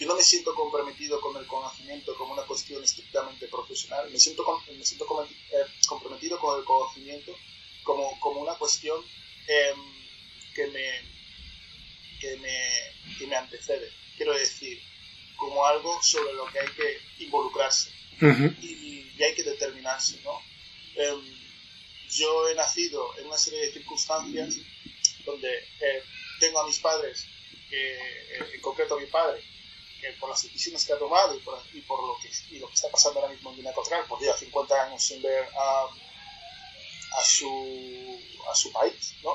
yo 0.00 0.06
no 0.06 0.16
me 0.16 0.22
siento 0.22 0.54
comprometido 0.54 1.20
con 1.20 1.36
el 1.36 1.46
conocimiento 1.46 2.16
como 2.16 2.32
una 2.32 2.44
cuestión 2.44 2.82
estrictamente 2.82 3.46
profesional, 3.48 4.08
me 4.10 4.18
siento, 4.18 4.46
me 4.74 4.82
siento 4.82 5.04
eh, 5.52 5.56
comprometido 5.86 6.38
con 6.38 6.58
el 6.58 6.64
conocimiento 6.64 7.36
como, 7.82 8.18
como 8.18 8.40
una 8.40 8.54
cuestión 8.54 8.98
em, 9.46 9.78
que, 10.54 10.68
me, 10.68 10.90
que, 12.18 12.36
me, 12.38 13.18
que 13.18 13.26
me 13.26 13.36
antecede. 13.36 13.92
Quiero 14.16 14.32
decir, 14.32 14.80
como 15.36 15.66
algo 15.66 16.02
sobre 16.02 16.32
lo 16.32 16.46
que 16.46 16.60
hay 16.60 16.68
que 16.68 17.24
involucrarse 17.24 17.90
y, 18.62 19.12
y, 19.18 19.22
hay 19.22 19.34
que 19.34 19.42
determinarse, 19.42 20.18
¿no? 20.24 20.40
Em, 20.94 21.20
yo 22.08 22.48
he 22.48 22.54
nacido 22.54 23.18
en 23.18 23.26
una 23.26 23.36
serie 23.36 23.66
de 23.66 23.72
circunstancias 23.72 24.56
donde 25.26 25.58
eh, 25.58 26.02
tengo 26.38 26.58
a 26.60 26.66
mis 26.66 26.78
padres, 26.78 27.26
eh, 27.70 28.38
en 28.54 28.60
concreto 28.62 28.96
a 28.96 29.00
mi 29.00 29.06
padre, 29.06 29.44
que 30.00 30.12
por 30.14 30.30
las 30.30 30.42
decisiones 30.42 30.84
que 30.84 30.92
ha 30.92 30.98
tomado 30.98 31.34
y 31.36 31.40
por, 31.40 31.62
y 31.72 31.80
por 31.82 32.02
lo, 32.02 32.16
que, 32.20 32.30
y 32.54 32.58
lo 32.58 32.68
que 32.68 32.74
está 32.74 32.90
pasando 32.90 33.20
ahora 33.20 33.32
mismo 33.32 33.50
en 33.50 33.56
Guinea 33.56 33.72
Ecuatorial, 33.72 34.04
pues 34.08 34.22
lleva 34.22 34.36
50 34.36 34.82
años 34.84 35.02
sin 35.02 35.22
ver 35.22 35.48
a, 35.56 35.86
a, 37.18 37.24
su, 37.24 38.20
a 38.50 38.54
su 38.54 38.72
país, 38.72 39.14
¿no? 39.22 39.34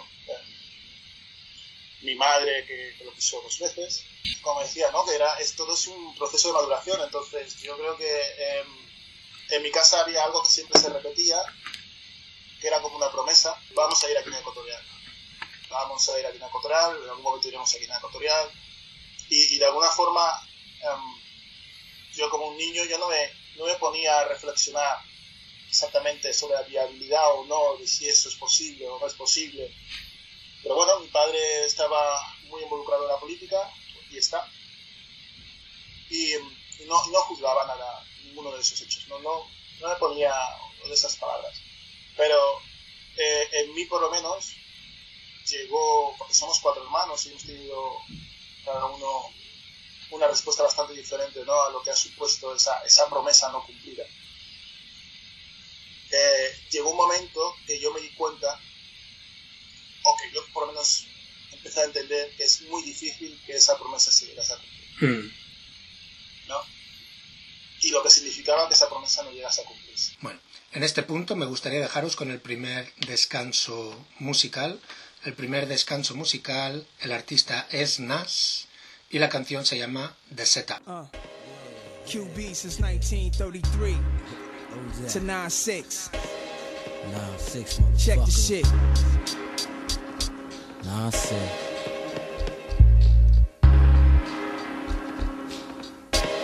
Mi 2.01 2.15
madre 2.15 2.65
que, 2.65 3.03
lo 3.03 3.13
quiso 3.13 3.41
dos 3.41 3.57
veces, 3.59 4.03
como 4.41 4.61
decía, 4.61 4.91
¿no? 4.91 5.05
Que 5.05 5.15
era, 5.15 5.39
es, 5.39 5.55
todo 5.55 5.73
es 5.73 5.87
un 5.87 6.15
proceso 6.15 6.49
de 6.49 6.53
maduración, 6.53 7.01
entonces 7.01 7.57
yo 7.61 7.75
creo 7.77 7.97
que 7.97 8.59
em, 8.59 8.67
en 9.49 9.63
mi 9.63 9.71
casa 9.71 10.01
había 10.01 10.23
algo 10.23 10.43
que 10.43 10.49
siempre 10.49 10.79
se 10.79 10.89
repetía, 10.89 11.41
que 12.61 12.67
era 12.67 12.81
como 12.81 12.97
una 12.97 13.11
promesa, 13.11 13.59
vamos 13.73 14.03
a 14.03 14.11
ir 14.11 14.17
a 14.17 14.21
Guinea 14.21 14.39
Ecuatorial. 14.39 14.83
Vamos 15.69 16.07
a 16.09 16.19
ir 16.19 16.25
a 16.25 16.31
Guinea 16.31 16.47
Ecuatorial, 16.47 16.97
en 17.03 17.09
algún 17.09 17.23
momento 17.23 17.47
iremos 17.47 17.73
a 17.73 17.77
Guinea 17.77 17.97
Ecuatorial, 17.97 18.51
y, 19.29 19.57
de 19.57 19.65
alguna 19.65 19.89
forma, 19.89 20.47
em, 20.93 22.15
yo 22.15 22.29
como 22.29 22.47
un 22.47 22.57
niño, 22.57 22.83
yo 22.85 22.97
no 22.97 23.07
me, 23.09 23.29
no 23.57 23.65
me 23.65 23.75
ponía 23.75 24.19
a 24.19 24.27
reflexionar 24.27 24.99
exactamente 25.67 26.33
sobre 26.33 26.55
la 26.55 26.61
viabilidad 26.63 27.33
o 27.35 27.45
no, 27.45 27.77
de 27.77 27.87
si 27.87 28.07
eso 28.07 28.29
es 28.29 28.35
posible 28.35 28.87
o 28.87 28.99
no 28.99 29.07
es 29.07 29.13
posible. 29.13 29.73
Pero 30.63 30.75
bueno, 30.75 30.99
mi 30.99 31.07
padre 31.07 31.65
estaba 31.65 32.33
muy 32.43 32.63
involucrado 32.63 33.03
en 33.03 33.11
la 33.11 33.19
política, 33.19 33.57
y 34.09 34.17
está, 34.17 34.49
y, 36.09 36.33
no, 36.85 37.05
no, 37.07 37.21
juzgaba 37.21 37.65
nada, 37.65 38.05
ninguno 38.23 38.51
de 38.51 38.61
esos 38.61 38.79
hechos, 38.81 39.07
no, 39.07 39.19
no, 39.19 39.47
no 39.81 39.89
me 39.89 39.95
ponía 39.95 40.33
de 40.87 40.93
esas 40.93 41.15
palabras. 41.17 41.53
Pero 42.15 42.61
eh, 43.17 43.49
en 43.53 43.73
mí 43.73 43.85
por 43.85 44.01
lo 44.01 44.11
menos 44.11 44.53
llegó, 45.49 46.15
porque 46.17 46.33
somos 46.33 46.59
cuatro 46.59 46.83
hermanos 46.83 47.25
y 47.25 47.29
hemos 47.29 47.43
tenido 47.43 47.97
cada 48.63 48.85
uno 48.85 49.29
una 50.11 50.27
respuesta 50.27 50.63
bastante 50.63 50.93
diferente 50.93 51.43
¿no? 51.45 51.63
a 51.63 51.71
lo 51.71 51.81
que 51.81 51.91
ha 51.91 51.95
supuesto 51.95 52.55
esa, 52.55 52.81
esa 52.83 53.09
promesa 53.09 53.51
no 53.51 53.65
cumplida. 53.65 54.03
Eh, 56.11 56.59
llegó 56.71 56.91
un 56.91 56.97
momento 56.97 57.55
que 57.65 57.79
yo 57.79 57.91
me 57.93 57.99
di 57.99 58.09
cuenta, 58.15 58.59
o 60.03 60.17
que 60.17 60.31
yo 60.33 60.45
por 60.53 60.63
lo 60.63 60.73
menos 60.73 61.05
empecé 61.51 61.81
a 61.81 61.85
entender 61.85 62.35
que 62.37 62.43
es 62.43 62.61
muy 62.63 62.83
difícil 62.83 63.41
que 63.45 63.53
esa 63.53 63.77
promesa 63.77 64.11
se 64.11 64.27
llegase 64.27 64.53
a 64.53 64.57
cumplir. 64.57 65.01
Hmm. 65.01 65.33
¿no? 66.47 66.61
Y 67.81 67.89
lo 67.89 68.03
que 68.03 68.09
significaba 68.09 68.67
que 68.67 68.75
esa 68.75 68.87
promesa 68.87 69.23
no 69.23 69.31
llegase 69.31 69.61
a 69.61 69.65
cumplirse. 69.65 70.15
Bueno, 70.21 70.39
en 70.71 70.83
este 70.83 71.03
punto 71.03 71.35
me 71.35 71.45
gustaría 71.45 71.79
dejaros 71.79 72.15
con 72.15 72.31
el 72.31 72.39
primer 72.39 72.93
descanso 72.95 74.05
musical 74.19 74.79
el 75.25 75.33
primer 75.33 75.67
descanso 75.67 76.13
musical, 76.13 76.87
el 76.99 77.11
artista 77.11 77.67
es 77.71 77.99
Nas 77.99 78.67
y 79.15 79.19
la 79.19 79.29
canción 79.29 79.65
se 79.65 79.77
llama 79.77 80.13
The 80.35 80.45
Setup. 80.45 80.85
Uh, 80.85 81.07
QB 82.05 82.53
since 82.53 82.81
1933 82.81 83.95
to 85.13 85.21
96. 85.21 86.09
96, 87.13 87.79
Check 87.97 88.19
the 88.19 88.29
shit. 88.29 88.65
96. 90.83 91.39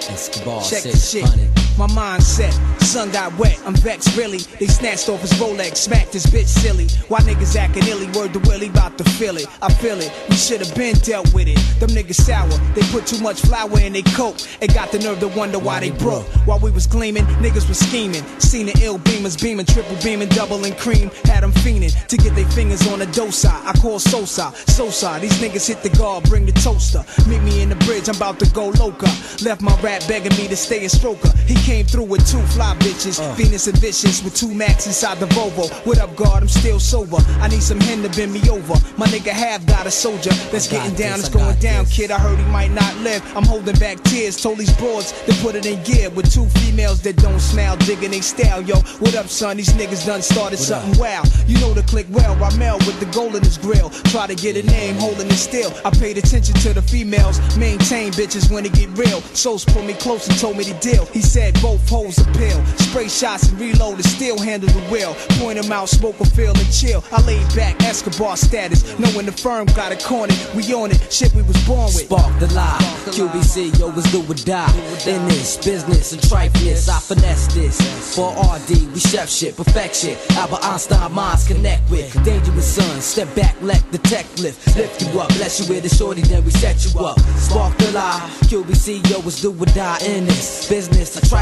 Escobar 0.10 0.63
Check 0.63 0.80
600. 0.80 1.71
My 1.82 1.88
mindset, 1.88 2.54
sun 2.84 3.10
got 3.10 3.36
wet, 3.40 3.60
I'm 3.66 3.74
vexed 3.74 4.16
really. 4.16 4.38
They 4.60 4.68
snatched 4.68 5.10
off 5.10 5.22
his 5.22 5.34
Rolex, 5.34 5.78
smacked 5.78 6.14
his 6.14 6.28
bitch 6.28 6.46
silly. 6.46 6.88
Why 7.08 7.22
niggas 7.22 7.56
acting 7.56 7.88
illy, 7.88 8.06
word 8.12 8.34
to 8.34 8.40
Willie, 8.42 8.68
about 8.68 9.00
to 9.00 9.04
feel 9.04 9.36
it. 9.36 9.48
I 9.64 9.74
feel 9.74 10.00
it, 10.00 10.14
we 10.30 10.36
should've 10.36 10.76
been 10.76 10.94
dealt 10.98 11.34
with 11.34 11.48
it. 11.48 11.58
Them 11.80 11.90
niggas 11.90 12.22
sour, 12.22 12.50
they 12.76 12.84
put 12.92 13.08
too 13.08 13.20
much 13.20 13.42
flour 13.42 13.80
in 13.80 13.94
they 13.94 14.04
coke. 14.04 14.38
And 14.62 14.72
got 14.76 14.92
the 14.92 15.00
nerve 15.00 15.22
to 15.22 15.28
wonder 15.30 15.58
why 15.58 15.80
they 15.80 15.90
broke. 15.90 16.28
While 16.46 16.60
we 16.60 16.70
was 16.70 16.86
gleaming, 16.86 17.26
niggas 17.42 17.68
was 17.68 17.80
scheming. 17.80 18.24
Seen 18.38 18.68
the 18.68 18.80
ill 18.84 19.00
beamers 19.00 19.42
beaming, 19.42 19.66
triple 19.66 19.98
beaming, 20.04 20.30
double 20.30 20.64
and 20.64 20.78
cream. 20.78 21.10
Had 21.26 21.42
them 21.42 21.52
fiending 21.52 21.96
to 22.10 22.16
get 22.16 22.36
their 22.36 22.50
fingers 22.52 22.88
on 22.90 23.00
the 23.00 23.08
dosa. 23.08 23.50
I 23.66 23.74
call 23.82 23.98
Sosa, 23.98 24.54
Sosa. 24.68 25.18
These 25.20 25.42
niggas 25.42 25.68
hit 25.68 25.82
the 25.82 25.90
guard, 25.98 26.26
bring 26.26 26.46
the 26.46 26.52
toaster. 26.52 27.04
Meet 27.28 27.42
me 27.42 27.64
in 27.64 27.70
the 27.70 27.76
bridge, 27.88 28.08
I'm 28.08 28.18
about 28.18 28.38
to 28.38 28.50
go 28.52 28.70
loca. 28.70 29.10
Left 29.44 29.64
my 29.64 29.76
rat 29.82 30.06
begging 30.08 30.38
me 30.38 30.48
to 30.48 30.56
stay 30.56 30.86
a 30.86 30.88
stroker. 30.88 31.36
He 31.48 31.56
came 31.72 31.86
through 31.86 32.04
with 32.04 32.30
two 32.30 32.42
fly 32.54 32.75
bitches, 32.80 33.18
uh. 33.22 33.34
Venus 33.36 33.66
and 33.68 33.78
Vicious 33.78 34.22
with 34.24 34.36
two 34.36 34.54
Max 34.54 34.88
inside 34.88 35.18
the 35.20 35.25
Volvo. 35.28 35.72
What 35.86 36.00
up, 36.00 36.13
guard? 36.18 36.44
I'm 36.44 36.50
still 36.50 36.82
sober. 36.82 37.20
I 37.40 37.48
need 37.48 37.63
some 37.63 37.80
hen 37.80 38.04
to 38.04 38.10
bend 38.10 38.34
me 38.34 38.42
over. 38.50 38.75
My 38.98 39.08
nigga 39.08 39.32
have 39.32 39.66
got 39.66 39.88
a 39.88 39.92
soldier 39.92 40.34
that's 40.51 40.68
getting 40.68 40.94
down. 40.96 41.18
This, 41.18 41.28
it's 41.28 41.36
going 41.36 41.58
down, 41.60 41.86
this. 41.86 41.96
kid. 41.96 42.12
I 42.12 42.20
heard 42.20 42.38
he 42.38 42.44
might 42.51 42.72
not 42.72 42.94
live. 42.98 43.22
I'm 43.38 43.46
holding 43.46 43.78
back 43.80 44.04
tears. 44.04 44.36
Told 44.42 44.58
these 44.58 44.75
broads 44.75 45.13
to 45.28 45.34
put 45.36 45.56
it 45.56 45.66
in 45.66 45.82
gear 45.84 46.10
with 46.10 46.34
two 46.34 46.46
females 46.60 47.01
that 47.04 47.16
don't 47.16 47.40
smile, 47.40 47.78
digging 47.78 48.12
they 48.12 48.20
style. 48.20 48.62
Yo, 48.62 48.75
what 49.00 49.16
up, 49.16 49.28
son? 49.28 49.56
These 49.56 49.74
niggas 49.80 50.06
done 50.06 50.22
started 50.22 50.60
what 50.60 50.68
something 50.68 51.00
wow. 51.00 51.24
You 51.48 51.58
know 51.62 51.74
the 51.74 51.84
click 51.84 52.08
well. 52.12 52.36
Ramel 52.36 52.80
with 52.80 53.00
the 53.00 53.10
gold 53.18 53.36
in 53.36 53.44
his 53.44 53.58
grill. 53.58 53.92
Try 54.12 54.28
to 54.28 54.36
get 54.36 54.58
a 54.58 54.63
name, 54.63 54.96
holding 54.96 55.28
it 55.28 55.40
still. 55.50 55.72
I 55.86 55.92
paid 55.92 56.18
attention 56.18 56.56
to 56.66 56.74
the 56.74 56.82
females. 56.82 57.40
Maintain 57.56 58.12
bitches 58.12 58.51
when 58.51 58.66
it 58.66 58.74
get 58.74 58.90
real. 58.98 59.22
Souls 59.34 59.63
pulled 59.63 59.86
me 59.86 59.94
close 59.94 60.28
and 60.28 60.38
told 60.38 60.58
me 60.58 60.66
the 60.66 60.78
deal. 60.80 61.06
He 61.06 61.22
said 61.22 61.61
both 61.62 61.88
hoes 61.88 62.18
a 62.18 62.25
pill. 62.34 62.65
Spray 62.77 63.08
shots 63.08 63.50
and 63.50 63.60
reload 63.60 63.96
and 63.96 64.06
still 64.06 64.39
handle 64.39 64.70
the 64.70 64.82
wheel. 64.89 65.13
Point 65.39 65.62
them 65.62 65.72
out, 65.72 65.89
smoke 65.89 66.20
a 66.20 66.25
feel 66.25 66.58
and 66.58 66.72
chill. 66.74 67.03
I 67.12 67.22
laid 67.22 67.48
back, 67.56 67.82
Escobar 67.84 68.38
status. 68.38 68.98
Knowing 69.00 69.25
the 69.25 69.32
firm 69.32 69.68
got 69.68 69.91
a 69.91 69.98
corner, 70.08 70.34
we 70.56 70.74
on 70.74 70.91
it. 70.91 71.00
Shit 71.13 71.34
we 71.36 71.44
was 71.44 71.58
born 71.65 71.86
with. 71.94 72.10
Spark 72.10 72.38
the 72.39 72.48
lie. 72.53 72.77
QBC, 73.06 73.77
yo, 73.80 73.89
was 73.89 74.06
do 74.12 74.22
or 74.24 74.34
die. 74.34 74.72
In 75.06 75.22
this 75.27 75.58
business 75.58 76.13
and 76.13 76.22
trifleness, 76.22 76.89
I 76.89 77.00
finesse 77.00 77.53
this. 77.53 77.77
For 78.15 78.32
RD, 78.32 78.94
we 78.94 79.00
chef 79.00 79.30
shit, 79.30 79.56
perfection. 79.56 80.18
Albert 80.32 80.63
Einstein 80.63 81.12
minds 81.13 81.48
connect 81.48 81.89
with. 81.91 82.12
Dangerous 82.24 82.75
son, 82.75 83.01
step 83.01 83.34
back, 83.36 83.56
let 83.62 83.84
the 83.91 84.00
tech 84.00 84.25
lift. 84.39 84.75
Lift 84.75 85.01
you 85.01 85.20
up, 85.20 85.30
bless 85.30 85.60
you 85.60 85.74
with 85.74 85.86
a 85.86 85.96
shorty, 85.96 86.22
then 86.22 86.44
we 86.44 86.51
set 86.51 86.84
you 86.86 87.00
up. 87.00 87.20
Spark 87.38 87.77
the 87.77 87.91
the 87.91 87.98
lie. 87.98 88.30
QBC, 88.50 89.10
yo, 89.10 89.20
was 89.22 89.41
do 89.41 89.51
or 89.51 89.65
die 89.68 90.00
in 90.06 90.25
this 90.25 90.68
business. 90.70 91.15
A 91.18 91.22
trifleness, 91.22 91.41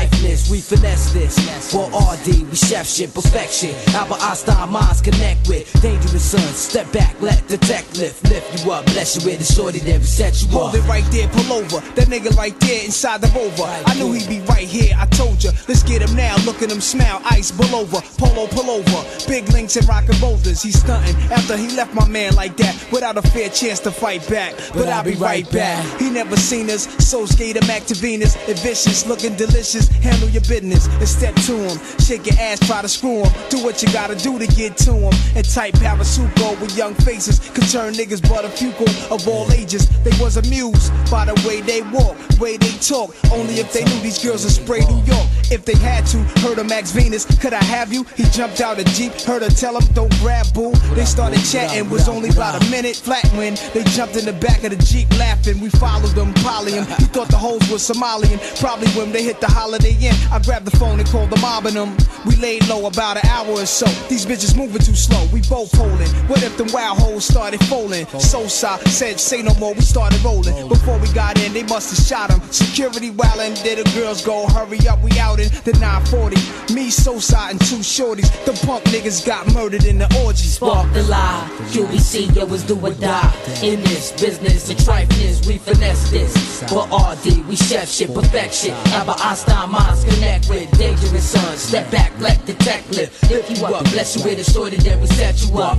we 0.50 0.62
finesse 0.62 1.14
this. 1.14 1.38
For 1.72 1.86
RD, 1.88 2.50
we 2.50 2.56
chef 2.56 2.88
shit, 2.88 3.14
perfection. 3.14 3.76
Albert 3.94 4.22
Einstein 4.22 4.70
minds 4.70 5.02
connect 5.02 5.48
with 5.48 5.70
dangerous 5.82 6.24
sons. 6.24 6.56
Step 6.56 6.92
back, 6.92 7.20
let 7.22 7.48
the 7.48 7.58
tech 7.58 7.86
lift, 7.96 8.24
lift 8.30 8.66
you 8.66 8.72
up, 8.72 8.86
bless 8.88 9.18
you 9.18 9.30
with 9.30 9.40
the 9.40 9.54
shorty, 9.54 9.80
then 9.80 10.00
we 10.00 10.06
set 10.06 10.42
you 10.42 10.48
Hold 10.50 10.70
up. 10.70 10.76
it 10.76 10.88
right 10.88 11.06
there, 11.12 11.28
pull 11.30 11.54
over. 11.54 11.80
That 11.96 12.08
nigga 12.08 12.36
right 12.36 12.58
there 12.60 12.84
inside 12.84 13.22
the 13.22 13.28
rover. 13.28 13.70
I 13.86 13.94
knew 13.96 14.12
he'd 14.14 14.28
be 14.28 14.40
right 14.48 14.68
here, 14.68 14.96
I 14.98 15.06
told 15.08 15.44
ya. 15.44 15.52
Let's 15.68 15.84
get 15.84 16.02
him 16.02 16.16
now, 16.16 16.36
look 16.46 16.62
at 16.62 16.72
him 16.72 16.82
smile. 16.82 17.22
Ice, 17.26 17.52
pull 17.52 17.74
over, 17.76 18.02
polo, 18.18 18.48
pull 18.48 18.70
over. 18.70 19.28
Big 19.28 19.48
links 19.50 19.76
and 19.76 19.88
rockin' 19.88 20.20
boulders. 20.20 20.62
He's 20.62 20.80
stunting 20.80 21.16
after 21.32 21.58
he 21.58 21.68
left 21.76 21.94
my 21.94 22.08
man 22.08 22.36
like 22.36 22.58
that 22.58 22.76
without 22.92 23.18
a 23.18 23.22
fair 23.22 23.50
chance 23.50 23.80
to 23.82 23.92
fight 23.92 24.28
back. 24.30 24.56
But, 24.74 24.90
I'll 24.90 25.04
be 25.04 25.16
right 25.16 25.50
back. 25.52 25.86
He 26.00 26.10
never 26.10 26.36
seen 26.36 26.70
us, 26.70 26.88
so 27.08 27.26
skater 27.26 27.66
Mac 27.68 27.86
to 27.86 27.96
Venus. 27.96 28.36
And 28.48 28.58
vicious, 28.60 29.06
looking 29.06 29.36
delicious. 29.36 29.89
Handle 30.02 30.30
your 30.30 30.42
business 30.44 30.88
and 30.88 31.08
step 31.08 31.36
to 31.48 31.56
him. 31.58 31.78
Shake 32.00 32.26
your 32.26 32.40
ass, 32.40 32.60
try 32.66 32.82
to 32.82 32.90
screw 32.90 33.24
him. 33.24 33.32
Do 33.50 33.64
what 33.64 33.82
you 33.84 33.92
gotta 33.92 34.16
do 34.16 34.40
to 34.40 34.48
get 34.48 34.78
to 34.78 34.94
him. 34.94 35.14
And 35.36 35.48
type 35.48 35.74
Parasuco 35.76 36.60
with 36.62 36.76
young 36.78 36.96
faces 36.96 37.40
could 37.54 37.70
turn 37.70 37.94
niggas 37.94 38.22
but 38.28 38.46
a 38.46 38.50
few 38.50 38.70
of 39.12 39.28
all 39.28 39.52
ages. 39.52 39.90
They 40.04 40.12
was 40.24 40.38
amused 40.38 40.92
by 41.12 41.26
the 41.26 41.36
way 41.48 41.62
they 41.62 41.82
walk, 41.82 42.16
way 42.40 42.58
they 42.58 42.72
talk. 42.80 43.16
Only 43.32 43.56
if 43.56 43.74
they 43.74 43.84
knew 43.84 44.00
these 44.02 44.24
girls 44.24 44.44
would 44.44 44.54
spray 44.54 44.80
New 44.82 45.04
York. 45.04 45.28
If 45.52 45.66
they 45.66 45.76
had 45.76 46.06
to, 46.08 46.18
heard 46.42 46.60
of 46.60 46.68
Max 46.68 46.92
Venus, 46.92 47.26
could 47.40 47.54
I 47.54 47.64
have 47.64 47.92
you? 47.92 48.06
He 48.16 48.24
jumped 48.26 48.62
out 48.62 48.80
a 48.80 48.84
Jeep, 48.84 49.14
heard 49.22 49.42
her 49.42 49.50
tell 49.50 49.78
him, 49.78 49.86
don't 49.94 50.14
grab 50.20 50.46
boo. 50.54 50.72
They 50.94 51.06
started 51.06 51.44
chatting, 51.44 51.90
was 51.90 52.08
only 52.08 52.30
about 52.30 52.62
a 52.62 52.70
minute 52.70 52.96
flat 52.96 53.26
when 53.34 53.56
they 53.74 53.84
jumped 53.96 54.16
in 54.16 54.26
the 54.26 54.34
back 54.34 54.64
of 54.64 54.70
the 54.70 54.84
Jeep 54.84 55.10
laughing. 55.18 55.60
We 55.60 55.70
followed 55.70 56.14
them, 56.14 56.34
poly 56.36 56.74
him. 56.74 56.86
He 57.00 57.06
thought 57.06 57.30
the 57.30 57.38
hoes 57.38 57.62
were 57.70 57.82
Somalian. 57.82 58.40
Probably 58.60 58.88
when 58.90 59.12
they 59.12 59.24
hit 59.24 59.42
the 59.42 59.48
Holiday 59.48 59.79
Inn, 59.86 60.16
I 60.32 60.40
grabbed 60.40 60.66
the 60.66 60.78
phone 60.78 61.00
and 61.00 61.08
called 61.10 61.30
the 61.30 61.38
mob 61.38 61.66
and 61.66 61.76
them. 61.76 61.98
We 62.26 62.36
laid 62.38 62.68
low 62.68 62.86
about 62.88 63.18
an 63.18 63.26
hour 63.30 63.50
or 63.50 63.66
so. 63.66 63.86
These 64.08 64.26
bitches 64.26 64.56
moving 64.56 64.82
too 64.82 64.96
slow, 64.96 65.28
we 65.32 65.42
both 65.42 65.72
holding. 65.76 66.10
What 66.28 66.44
if 66.44 66.58
them 66.58 66.68
wild 66.72 67.00
hoes 67.00 67.26
started 67.26 67.64
folding? 67.66 68.06
Sosa 68.20 68.80
said, 68.90 69.20
say 69.20 69.42
no 69.42 69.54
more, 69.56 69.74
we 69.74 69.82
started 69.82 70.24
rolling. 70.24 70.68
Before 70.68 70.98
we 71.00 71.12
got 71.14 71.40
in, 71.44 71.54
they 71.54 71.64
must 71.64 71.96
have 71.96 72.06
shot 72.06 72.32
him. 72.32 72.42
Security 72.52 73.12
wildin', 73.12 73.62
did 73.64 73.84
the 73.86 73.90
girls 74.00 74.24
go, 74.26 74.48
hurry 74.48 74.80
up, 74.88 75.02
we 75.02 75.18
out 75.20 75.40
in 75.40 75.50
the 75.64 75.74
940. 75.80 76.74
Me, 76.74 76.90
Sosa, 76.90 77.48
and 77.50 77.60
two 77.62 77.84
shorties. 77.84 78.30
The 78.46 78.54
punk 78.66 78.84
niggas 78.86 79.26
got 79.26 79.52
murdered 79.54 79.86
in 79.86 79.98
the 79.98 80.08
orgy. 80.26 80.48
Spark 80.48 80.92
the 80.94 81.04
lie. 81.04 81.48
QBC, 81.72 82.36
yo, 82.36 82.46
was 82.46 82.64
do 82.64 82.80
or 82.80 82.94
die. 82.94 83.34
In 83.64 83.82
this 83.82 84.12
business, 84.20 84.68
the 84.68 84.74
trifleness, 84.76 85.48
we 85.48 85.58
finesse 85.58 86.10
this. 86.10 86.64
For 86.70 86.84
RD, 86.86 87.48
we 87.48 87.56
chef 87.56 87.90
shit, 87.90 88.14
perfection. 88.14 88.74
Albert 88.94 89.26
Einstein 89.26 89.69
minds 89.70 90.04
connect 90.04 90.50
with 90.50 90.70
dangerous 90.78 91.30
sons. 91.30 91.60
Step 91.60 91.90
back, 91.92 92.12
let 92.20 92.46
the 92.46 92.54
tech 92.56 92.88
lift. 92.90 93.30
Lift 93.30 93.52
you 93.52 93.66
up, 93.66 93.84
bless 93.92 94.16
you 94.16 94.24
with 94.24 94.40
a 94.40 94.52
shorty, 94.52 94.78
then 94.78 95.00
we 95.00 95.08
set 95.08 95.42
you 95.44 95.58
up. 95.60 95.78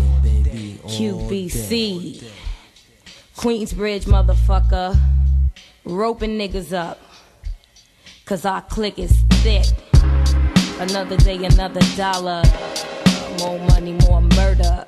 QBC. 0.87 2.23
Queensbridge, 3.37 4.05
motherfucker. 4.05 4.97
Roping 5.85 6.39
niggas 6.39 6.73
up. 6.73 7.01
Cause 8.25 8.45
our 8.45 8.63
clique 8.63 8.99
is 8.99 9.13
thick. 9.43 9.67
Another 10.79 11.17
day, 11.17 11.45
another 11.45 11.81
dollar. 11.97 12.43
More 13.39 13.59
money, 13.71 13.93
more 14.07 14.21
murder. 14.21 14.85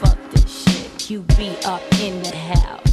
Fuck 0.00 0.18
this 0.30 0.64
shit. 0.64 0.90
QB 0.98 1.66
up 1.66 1.82
in 2.00 2.22
the 2.22 2.36
house. 2.36 2.85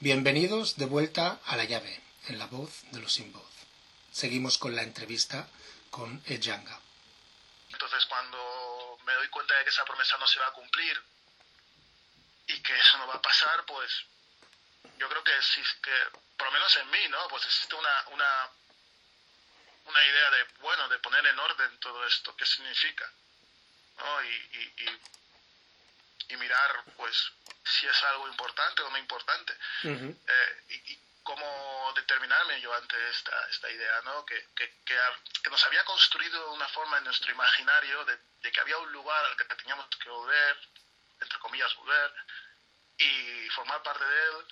Bienvenidos 0.00 0.76
de 0.76 0.86
vuelta 0.86 1.40
a 1.44 1.56
la 1.56 1.64
llave, 1.64 2.00
en 2.28 2.38
la 2.38 2.46
voz 2.46 2.84
de 2.92 3.00
los 3.00 3.12
sin 3.12 3.32
voz. 3.32 3.50
Seguimos 4.12 4.56
con 4.56 4.76
la 4.76 4.84
entrevista 4.84 5.48
con 5.90 6.22
Ejanga. 6.26 6.78
Entonces 7.70 8.06
cuando 8.06 8.96
me 9.04 9.12
doy 9.14 9.28
cuenta 9.28 9.58
de 9.58 9.64
que 9.64 9.70
esa 9.70 9.84
promesa 9.84 10.16
no 10.18 10.26
se 10.28 10.38
va 10.38 10.46
a 10.46 10.52
cumplir 10.52 11.02
y 12.46 12.62
que 12.62 12.78
eso 12.78 12.96
no 12.98 13.08
va 13.08 13.14
a 13.14 13.22
pasar, 13.22 13.66
pues 13.66 13.90
yo 14.98 15.08
creo 15.08 15.24
que 15.24 15.36
existe, 15.36 15.90
por 16.36 16.46
lo 16.46 16.52
menos 16.52 16.76
en 16.76 16.90
mí, 16.90 17.08
¿no? 17.10 17.26
Pues 17.26 17.44
existe 17.46 17.74
una, 17.74 18.04
una, 18.12 18.50
una 19.84 20.06
idea 20.06 20.30
de, 20.30 20.44
bueno, 20.60 20.88
de 20.90 20.98
poner 21.00 21.26
en 21.26 21.40
orden 21.40 21.76
todo 21.80 22.06
esto, 22.06 22.36
qué 22.36 22.46
significa, 22.46 23.12
¿no? 23.98 24.22
Y, 24.22 24.28
y, 24.28 25.00
y 26.28 26.36
mirar, 26.36 26.82
pues, 26.96 27.30
si 27.64 27.86
es 27.86 28.02
algo 28.04 28.28
importante 28.28 28.82
o 28.82 28.90
no 28.90 28.98
importante. 28.98 29.56
Eh, 30.26 30.62
y, 30.68 30.92
y 30.92 31.00
cómo 31.22 31.92
determinarme 31.94 32.60
yo 32.60 32.72
ante 32.74 32.96
esta, 33.10 33.48
esta 33.50 33.70
idea, 33.70 34.00
¿no? 34.02 34.24
Que, 34.24 34.46
que, 34.56 34.70
que, 34.84 34.98
que 35.42 35.50
nos 35.50 35.62
había 35.64 35.84
construido 35.84 36.52
una 36.52 36.68
forma 36.68 36.98
en 36.98 37.04
nuestro 37.04 37.30
imaginario 37.30 38.04
de, 38.06 38.18
de 38.40 38.52
que 38.52 38.60
había 38.60 38.78
un 38.78 38.90
lugar 38.92 39.24
al 39.24 39.36
que 39.36 39.44
teníamos 39.44 39.86
que 40.02 40.08
volver, 40.08 40.56
entre 41.20 41.38
comillas, 41.38 41.74
volver, 41.74 42.12
y 42.98 43.48
formar 43.50 43.82
parte 43.82 44.04
de 44.04 44.26
él, 44.28 44.46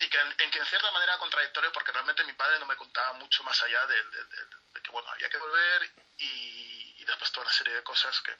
y 0.00 0.08
que 0.08 0.18
en, 0.20 0.34
en 0.38 0.50
que 0.50 0.58
en 0.58 0.66
cierta 0.66 0.90
manera 0.90 1.12
era 1.12 1.18
contradictorio 1.20 1.72
porque 1.72 1.92
realmente 1.92 2.24
mi 2.24 2.32
padre 2.32 2.58
no 2.58 2.66
me 2.66 2.76
contaba 2.76 3.12
mucho 3.14 3.42
más 3.44 3.60
allá 3.62 3.86
de, 3.86 3.94
de- 4.02 4.24
de- 4.24 4.46
de 4.74 4.80
que, 4.82 4.90
bueno, 4.90 5.08
había 5.10 5.28
que 5.30 5.36
volver 5.38 5.90
y, 6.18 6.94
y 6.98 7.04
después 7.04 7.30
toda 7.30 7.46
una 7.46 7.52
serie 7.54 7.74
de 7.74 7.82
cosas 7.84 8.20
que, 8.22 8.36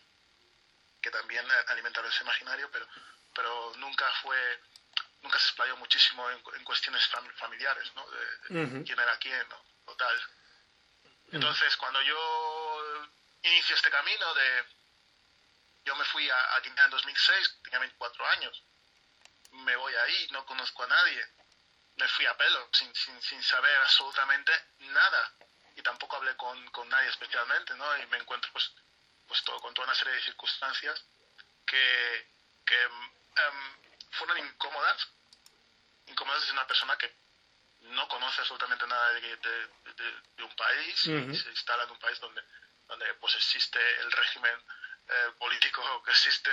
que 1.04 1.10
también 1.10 1.46
alimentaron 1.68 2.10
ese 2.10 2.22
imaginario, 2.22 2.70
pero, 2.70 2.88
pero 3.34 3.72
nunca 3.76 4.10
fue 4.22 4.38
nunca 5.20 5.38
se 5.38 5.48
explayó 5.48 5.76
muchísimo 5.76 6.30
en, 6.30 6.42
en 6.56 6.64
cuestiones 6.64 7.02
fam- 7.10 7.30
familiares, 7.36 7.94
¿no? 7.94 8.08
De, 8.10 8.26
quién 8.84 8.98
era 8.98 9.18
quién, 9.18 9.46
¿no? 9.50 9.62
O 9.84 9.94
tal. 9.96 10.16
Entonces, 11.32 11.76
cuando 11.76 12.00
yo 12.02 13.06
inicio 13.42 13.76
este 13.76 13.90
camino 13.90 14.34
de... 14.34 14.64
Yo 15.84 15.94
me 15.96 16.04
fui 16.06 16.28
a, 16.30 16.54
a 16.54 16.60
Guinea 16.60 16.84
en 16.86 16.90
2006, 16.90 17.60
tenía 17.64 17.78
24 17.80 18.26
años. 18.28 18.62
Me 19.50 19.76
voy 19.76 19.94
ahí, 19.94 20.28
no 20.30 20.44
conozco 20.46 20.84
a 20.84 20.86
nadie. 20.86 21.26
Me 21.96 22.08
fui 22.08 22.24
a 22.26 22.36
pelo, 22.36 22.68
sin, 22.72 22.94
sin, 22.94 23.20
sin 23.22 23.42
saber 23.42 23.76
absolutamente 23.82 24.52
nada. 24.78 25.32
Y 25.76 25.82
tampoco 25.82 26.16
hablé 26.16 26.34
con, 26.36 26.66
con 26.70 26.88
nadie 26.88 27.08
especialmente, 27.10 27.74
¿no? 27.74 27.98
Y 27.98 28.06
me 28.06 28.18
encuentro, 28.18 28.50
pues, 28.52 28.72
con 29.42 29.74
toda 29.74 29.86
una 29.86 29.94
serie 29.94 30.14
de 30.14 30.22
circunstancias 30.22 31.02
que, 31.66 32.26
que 32.66 32.82
em, 32.82 33.76
fueron 34.12 34.38
incómodas. 34.38 35.08
Incómodas 36.06 36.40
desde 36.42 36.52
una 36.52 36.66
persona 36.66 36.96
que 36.96 37.12
no 37.80 38.06
conoce 38.08 38.40
absolutamente 38.40 38.86
nada 38.86 39.12
de, 39.14 39.20
de- 39.36 39.66
de- 39.94 40.20
de 40.36 40.42
un 40.42 40.54
país 40.56 41.06
Ujú. 41.06 41.30
y 41.30 41.36
se 41.36 41.50
instala 41.50 41.84
en 41.84 41.90
un 41.90 41.98
país 41.98 42.18
donde, 42.20 42.42
donde 42.86 43.14
pues 43.14 43.34
existe 43.34 43.78
el 44.00 44.10
régimen 44.12 44.54
eh, 45.08 45.32
político 45.38 45.82
que 46.04 46.10
existe, 46.10 46.50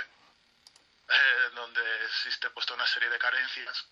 eh, 1.08 1.50
donde 1.54 2.04
existe 2.06 2.50
pues 2.50 2.66
toda 2.66 2.76
una 2.76 2.86
serie 2.86 3.08
de 3.08 3.18
carencias. 3.18 3.84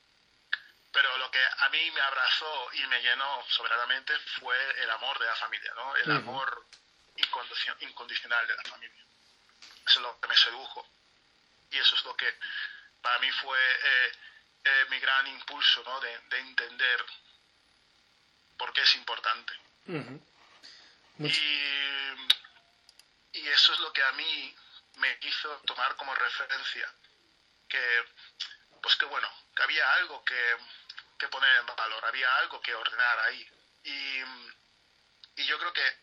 Pero 0.92 1.16
lo 1.18 1.30
que 1.30 1.40
a 1.58 1.68
mí 1.68 1.90
me 1.92 2.00
abrazó 2.00 2.72
y 2.72 2.86
me 2.88 3.00
llenó 3.00 3.44
soberanamente 3.48 4.18
fue 4.40 4.82
el 4.82 4.90
amor 4.90 5.18
de 5.20 5.26
la 5.26 5.36
familia, 5.36 5.72
¿no? 5.76 5.94
El 5.96 6.10
Ujú. 6.10 6.18
amor 6.18 6.66
incondicio- 6.66 6.89
incondicional 7.80 8.46
de 8.46 8.56
la 8.56 8.62
familia. 8.64 9.04
Eso 9.86 9.98
es 9.98 10.02
lo 10.02 10.20
que 10.20 10.28
me 10.28 10.36
sedujo. 10.36 10.88
Y 11.70 11.78
eso 11.78 11.94
es 11.94 12.04
lo 12.04 12.16
que 12.16 12.38
para 13.00 13.18
mí 13.20 13.30
fue 13.32 13.58
eh, 13.58 14.12
eh, 14.64 14.86
mi 14.90 14.98
gran 14.98 15.26
impulso, 15.26 15.82
¿no? 15.84 16.00
De, 16.00 16.18
de 16.18 16.38
entender 16.38 17.04
por 18.56 18.72
qué 18.72 18.82
es 18.82 18.94
importante. 18.96 19.52
Y, 21.18 21.28
y 23.32 23.48
eso 23.48 23.72
es 23.72 23.80
lo 23.80 23.92
que 23.92 24.02
a 24.02 24.12
mí 24.12 24.56
me 24.96 25.18
hizo 25.22 25.56
tomar 25.66 25.96
como 25.96 26.14
referencia 26.14 26.92
que, 27.68 28.04
pues 28.82 28.96
que 28.96 29.06
bueno, 29.06 29.30
que 29.54 29.62
había 29.62 29.92
algo 29.94 30.24
que, 30.24 30.56
que 31.18 31.28
poner 31.28 31.60
en 31.60 31.66
valor, 31.66 32.04
había 32.04 32.36
algo 32.36 32.60
que 32.60 32.74
ordenar 32.74 33.20
ahí. 33.20 33.48
Y, 33.84 34.22
y 35.40 35.44
yo 35.46 35.58
creo 35.58 35.72
que, 35.72 35.96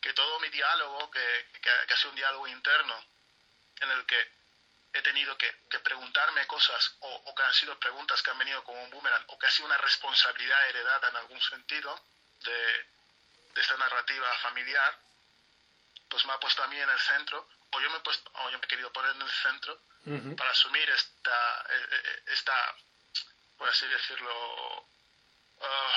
que 0.00 0.12
todo 0.12 0.40
mi 0.40 0.48
diálogo, 0.48 1.10
que, 1.10 1.46
que, 1.52 1.60
que 1.60 1.94
ha 1.94 1.96
sido 1.96 2.10
un 2.10 2.16
diálogo 2.16 2.46
interno, 2.48 3.04
en 3.80 3.90
el 3.90 4.06
que 4.06 4.32
he 4.92 5.02
tenido 5.02 5.36
que, 5.38 5.54
que 5.70 5.78
preguntarme 5.80 6.46
cosas, 6.46 6.96
o, 7.00 7.08
o 7.08 7.34
que 7.34 7.42
han 7.42 7.54
sido 7.54 7.78
preguntas 7.78 8.22
que 8.22 8.30
han 8.30 8.38
venido 8.38 8.62
como 8.64 8.82
un 8.82 8.90
boomerang, 8.90 9.24
o 9.28 9.38
que 9.38 9.46
ha 9.46 9.50
sido 9.50 9.66
una 9.66 9.78
responsabilidad 9.78 10.68
heredada 10.68 11.08
en 11.08 11.16
algún 11.16 11.40
sentido 11.40 12.00
de, 12.44 12.86
de 13.54 13.60
esta 13.60 13.76
narrativa 13.76 14.32
familiar, 14.38 14.98
pues 16.08 16.24
me 16.26 16.32
ha 16.32 16.40
puesto 16.40 16.62
a 16.62 16.66
mí 16.66 16.78
en 16.78 16.90
el 16.90 17.00
centro, 17.00 17.48
o 17.72 17.80
yo 17.80 17.90
me 17.90 17.98
he, 17.98 18.00
puesto, 18.00 18.30
o 18.34 18.50
yo 18.50 18.58
me 18.58 18.64
he 18.64 18.68
querido 18.68 18.92
poner 18.92 19.14
en 19.14 19.22
el 19.22 19.30
centro 19.30 19.80
para 20.36 20.50
asumir 20.50 20.88
esta, 20.90 21.66
eh, 21.68 21.88
eh, 21.92 22.22
esta 22.28 22.74
por 23.60 23.68
así 23.68 23.86
decirlo, 23.86 24.86
esta, 25.60 25.90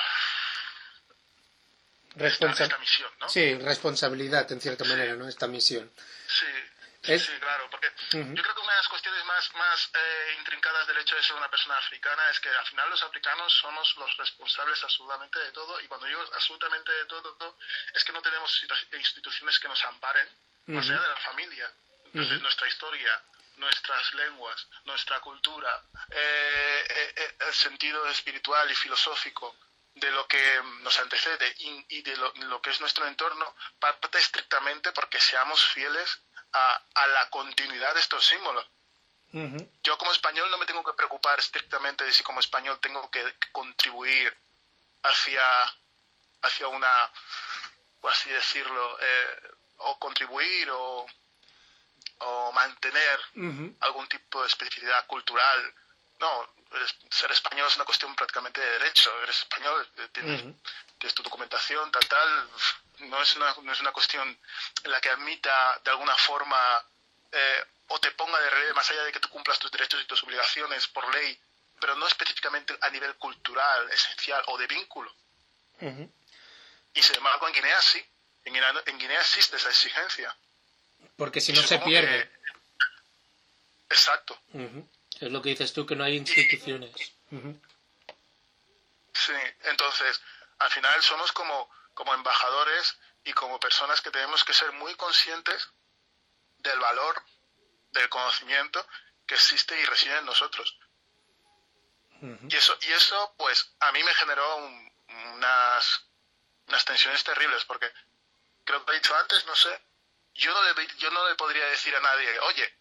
Responsa- 2.16 2.64
esta 2.64 2.78
misión, 2.78 3.10
¿no? 3.18 3.28
Sí, 3.28 3.54
responsabilidad 3.58 4.50
en 4.52 4.60
cierta 4.60 4.84
manera, 4.84 5.14
¿no? 5.14 5.28
Esta 5.28 5.46
misión. 5.46 5.90
Sí, 6.28 6.46
sí, 7.02 7.12
Es- 7.12 7.26
sí, 7.26 7.32
claro, 7.40 7.68
porque 7.70 7.88
yo 8.12 8.42
creo 8.42 8.54
que 8.54 8.60
una 8.60 8.72
de 8.72 8.78
las 8.78 8.88
cuestiones 8.88 9.24
más, 9.24 9.54
más 9.54 9.90
eh, 9.94 10.34
intrincadas 10.38 10.86
del 10.86 10.98
hecho 10.98 11.16
de 11.16 11.22
ser 11.22 11.36
una 11.36 11.50
persona 11.50 11.76
africana 11.78 12.22
es 12.30 12.40
que 12.40 12.48
al 12.48 12.66
final 12.66 12.88
los 12.90 13.02
africanos 13.02 13.52
somos 13.52 13.96
los 13.96 14.16
responsables 14.16 14.82
absolutamente 14.84 15.38
de 15.40 15.50
todo 15.52 15.80
y 15.80 15.88
cuando 15.88 16.06
digo 16.06 16.22
absolutamente 16.34 16.92
de 16.92 17.04
todo 17.06 17.58
es 17.94 18.04
que 18.04 18.12
no 18.12 18.22
tenemos 18.22 18.64
instituciones 18.92 19.58
que 19.58 19.68
nos 19.68 19.82
amparen 19.84 20.28
más 20.66 20.88
allá 20.88 21.00
de 21.02 21.08
la 21.08 21.16
familia, 21.16 21.70
Entonces, 22.06 22.40
nuestra 22.40 22.68
historia, 22.68 23.22
nuestras 23.56 24.14
lenguas, 24.14 24.66
nuestra 24.84 25.20
cultura, 25.20 25.82
eh, 26.10 26.86
eh, 26.88 27.12
eh, 27.16 27.36
el 27.48 27.54
sentido 27.54 28.06
espiritual 28.08 28.70
y 28.70 28.74
filosófico 28.74 29.56
de 30.04 30.10
lo 30.12 30.26
que 30.28 30.62
nos 30.82 30.98
antecede 30.98 31.54
y, 31.58 31.86
y 31.96 32.02
de 32.02 32.16
lo, 32.16 32.32
lo 32.34 32.60
que 32.60 32.70
es 32.70 32.80
nuestro 32.80 33.06
entorno 33.06 33.54
parte 33.78 34.18
estrictamente 34.18 34.92
porque 34.92 35.20
seamos 35.20 35.66
fieles 35.68 36.20
a, 36.52 36.82
a 36.94 37.06
la 37.06 37.30
continuidad 37.30 37.94
de 37.94 38.00
estos 38.00 38.26
símbolos. 38.26 38.66
Yo 39.82 39.98
como 39.98 40.12
español 40.12 40.48
no 40.48 40.58
me 40.58 40.66
tengo 40.66 40.84
que 40.84 40.92
preocupar 40.92 41.40
estrictamente 41.40 42.04
de 42.04 42.12
si 42.12 42.22
como 42.22 42.38
español 42.38 42.78
tengo 42.80 43.10
que 43.10 43.22
contribuir 43.50 44.32
hacia, 45.02 45.42
hacia 46.42 46.68
una, 46.68 47.10
por 48.00 48.12
así 48.12 48.30
decirlo, 48.30 48.96
eh, 49.00 49.52
o 49.78 49.98
contribuir 49.98 50.70
o, 50.70 51.04
o 52.18 52.52
mantener 52.52 53.20
algún 53.80 54.06
tipo 54.06 54.40
de 54.42 54.46
especificidad 54.46 55.04
cultural. 55.08 55.74
No, 56.20 56.54
eres- 56.76 56.94
ser 57.10 57.30
español 57.32 57.66
es 57.68 57.76
una 57.76 57.84
cuestión 57.84 58.14
prácticamente 58.16 58.60
de 58.60 58.70
derecho. 58.78 59.10
Eres 59.22 59.38
español, 59.38 59.88
eh, 59.98 60.08
tienes, 60.12 61.14
tu 61.14 61.22
documentación, 61.22 61.90
tal, 61.92 62.06
tal. 62.08 62.48
No 63.00 63.20
es 63.22 63.36
una, 63.36 63.54
no 63.62 63.72
es 63.72 63.80
una 63.80 63.92
cuestión 63.92 64.38
en 64.84 64.90
la 64.90 65.00
que 65.00 65.10
admita 65.10 65.78
de 65.84 65.90
alguna 65.90 66.14
forma 66.16 66.84
eh, 67.32 67.64
o 67.88 67.98
te 68.00 68.10
ponga 68.12 68.40
de 68.40 68.48
relieve 68.50 68.72
más 68.74 68.90
allá 68.90 69.02
de 69.04 69.12
que 69.12 69.20
tú 69.20 69.28
cumplas 69.28 69.58
tus 69.58 69.70
derechos 69.70 70.00
y 70.00 70.06
tus 70.06 70.22
obligaciones 70.22 70.86
por 70.88 71.12
ley, 71.14 71.38
pero 71.80 71.94
no 71.96 72.06
específicamente 72.06 72.76
a 72.80 72.88
nivel 72.90 73.14
cultural, 73.16 73.90
esencial 73.90 74.42
o 74.46 74.56
de 74.56 74.66
vínculo. 74.66 75.14
Y 75.80 77.02
sin 77.02 77.16
embargo 77.16 77.46
en 77.48 77.54
Guinea 77.54 77.82
sí. 77.82 78.02
En 78.46 78.54
Guinea, 78.54 78.72
en 78.86 78.98
Guinea 78.98 79.20
existe 79.20 79.56
esa 79.56 79.68
exigencia. 79.70 80.34
Porque 81.16 81.40
si 81.40 81.52
no 81.52 81.62
se 81.62 81.78
pierde. 81.80 82.30
que- 82.30 82.44
Exacto. 83.90 84.38
Es 85.20 85.30
lo 85.30 85.40
que 85.42 85.50
dices 85.50 85.72
tú, 85.72 85.86
que 85.86 85.96
no 85.96 86.04
hay 86.04 86.16
instituciones. 86.16 86.92
Sí, 89.12 89.32
entonces, 89.64 90.20
al 90.58 90.70
final 90.70 91.02
somos 91.02 91.32
como, 91.32 91.70
como 91.94 92.14
embajadores 92.14 92.96
y 93.24 93.32
como 93.32 93.58
personas 93.60 94.00
que 94.00 94.10
tenemos 94.10 94.44
que 94.44 94.52
ser 94.52 94.72
muy 94.72 94.94
conscientes 94.96 95.68
del 96.58 96.78
valor 96.80 97.22
del 97.92 98.08
conocimiento 98.08 98.84
que 99.26 99.34
existe 99.36 99.78
y 99.80 99.84
reside 99.84 100.18
en 100.18 100.26
nosotros. 100.26 100.76
Y 102.50 102.56
eso, 102.56 102.76
y 102.82 102.92
eso 102.92 103.34
pues, 103.38 103.74
a 103.80 103.92
mí 103.92 104.02
me 104.02 104.14
generó 104.14 104.56
un- 104.56 104.92
unas, 105.34 106.06
unas 106.66 106.84
tensiones 106.84 107.22
terribles, 107.22 107.64
porque 107.66 107.90
creo 108.64 108.84
que 108.84 108.92
he 108.92 108.94
dicho 108.96 109.14
antes, 109.16 109.44
no 109.46 109.54
sé, 109.54 109.80
yo 110.34 110.52
no, 110.52 110.62
le, 110.62 110.86
yo 110.98 111.10
no 111.10 111.28
le 111.28 111.34
podría 111.36 111.66
decir 111.66 111.94
a 111.94 112.00
nadie, 112.00 112.38
oye, 112.40 112.78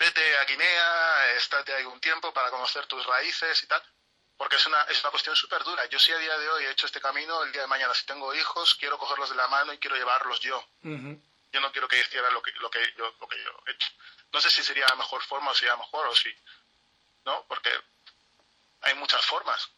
vete 0.00 0.38
a 0.38 0.44
Guinea, 0.44 1.32
estate 1.36 1.74
ahí 1.74 1.84
un 1.84 2.00
tiempo 2.00 2.32
para 2.32 2.50
conocer 2.50 2.86
tus 2.86 3.04
raíces 3.04 3.62
y 3.62 3.66
tal, 3.66 3.82
porque 4.38 4.56
es 4.56 4.66
una, 4.66 4.82
es 4.84 4.98
una 5.02 5.10
cuestión 5.10 5.36
súper 5.36 5.62
dura. 5.62 5.84
Yo 5.86 5.98
sí 5.98 6.10
a 6.10 6.18
día 6.18 6.36
de 6.38 6.48
hoy 6.48 6.64
he 6.64 6.70
hecho 6.70 6.86
este 6.86 7.02
camino, 7.02 7.42
el 7.44 7.52
día 7.52 7.62
de 7.62 7.68
mañana 7.68 7.94
si 7.94 8.06
tengo 8.06 8.34
hijos, 8.34 8.74
quiero 8.76 8.98
cogerlos 8.98 9.28
de 9.28 9.36
la 9.36 9.46
mano 9.48 9.74
y 9.74 9.78
quiero 9.78 9.96
llevarlos 9.96 10.40
yo. 10.40 10.66
Yo 10.82 11.60
no 11.60 11.70
quiero 11.70 11.86
que 11.86 12.00
hicieran 12.00 12.32
lo 12.32 12.40
que, 12.40 12.50
lo 12.52 12.70
que, 12.70 12.80
yo, 12.96 13.14
lo 13.20 13.28
que 13.28 13.42
yo 13.42 13.62
he 13.66 13.72
hecho. 13.72 13.88
No 14.32 14.40
sé 14.40 14.48
si 14.48 14.62
sería 14.62 14.86
la 14.88 14.96
mejor 14.96 15.22
forma 15.22 15.50
o 15.50 15.54
sería 15.54 15.76
mejor 15.76 16.06
o 16.06 16.16
si, 16.16 16.34
¿no? 17.26 17.44
Porque 17.46 17.70
hay 18.80 18.94
muchas 18.94 19.24
formas. 19.26 19.68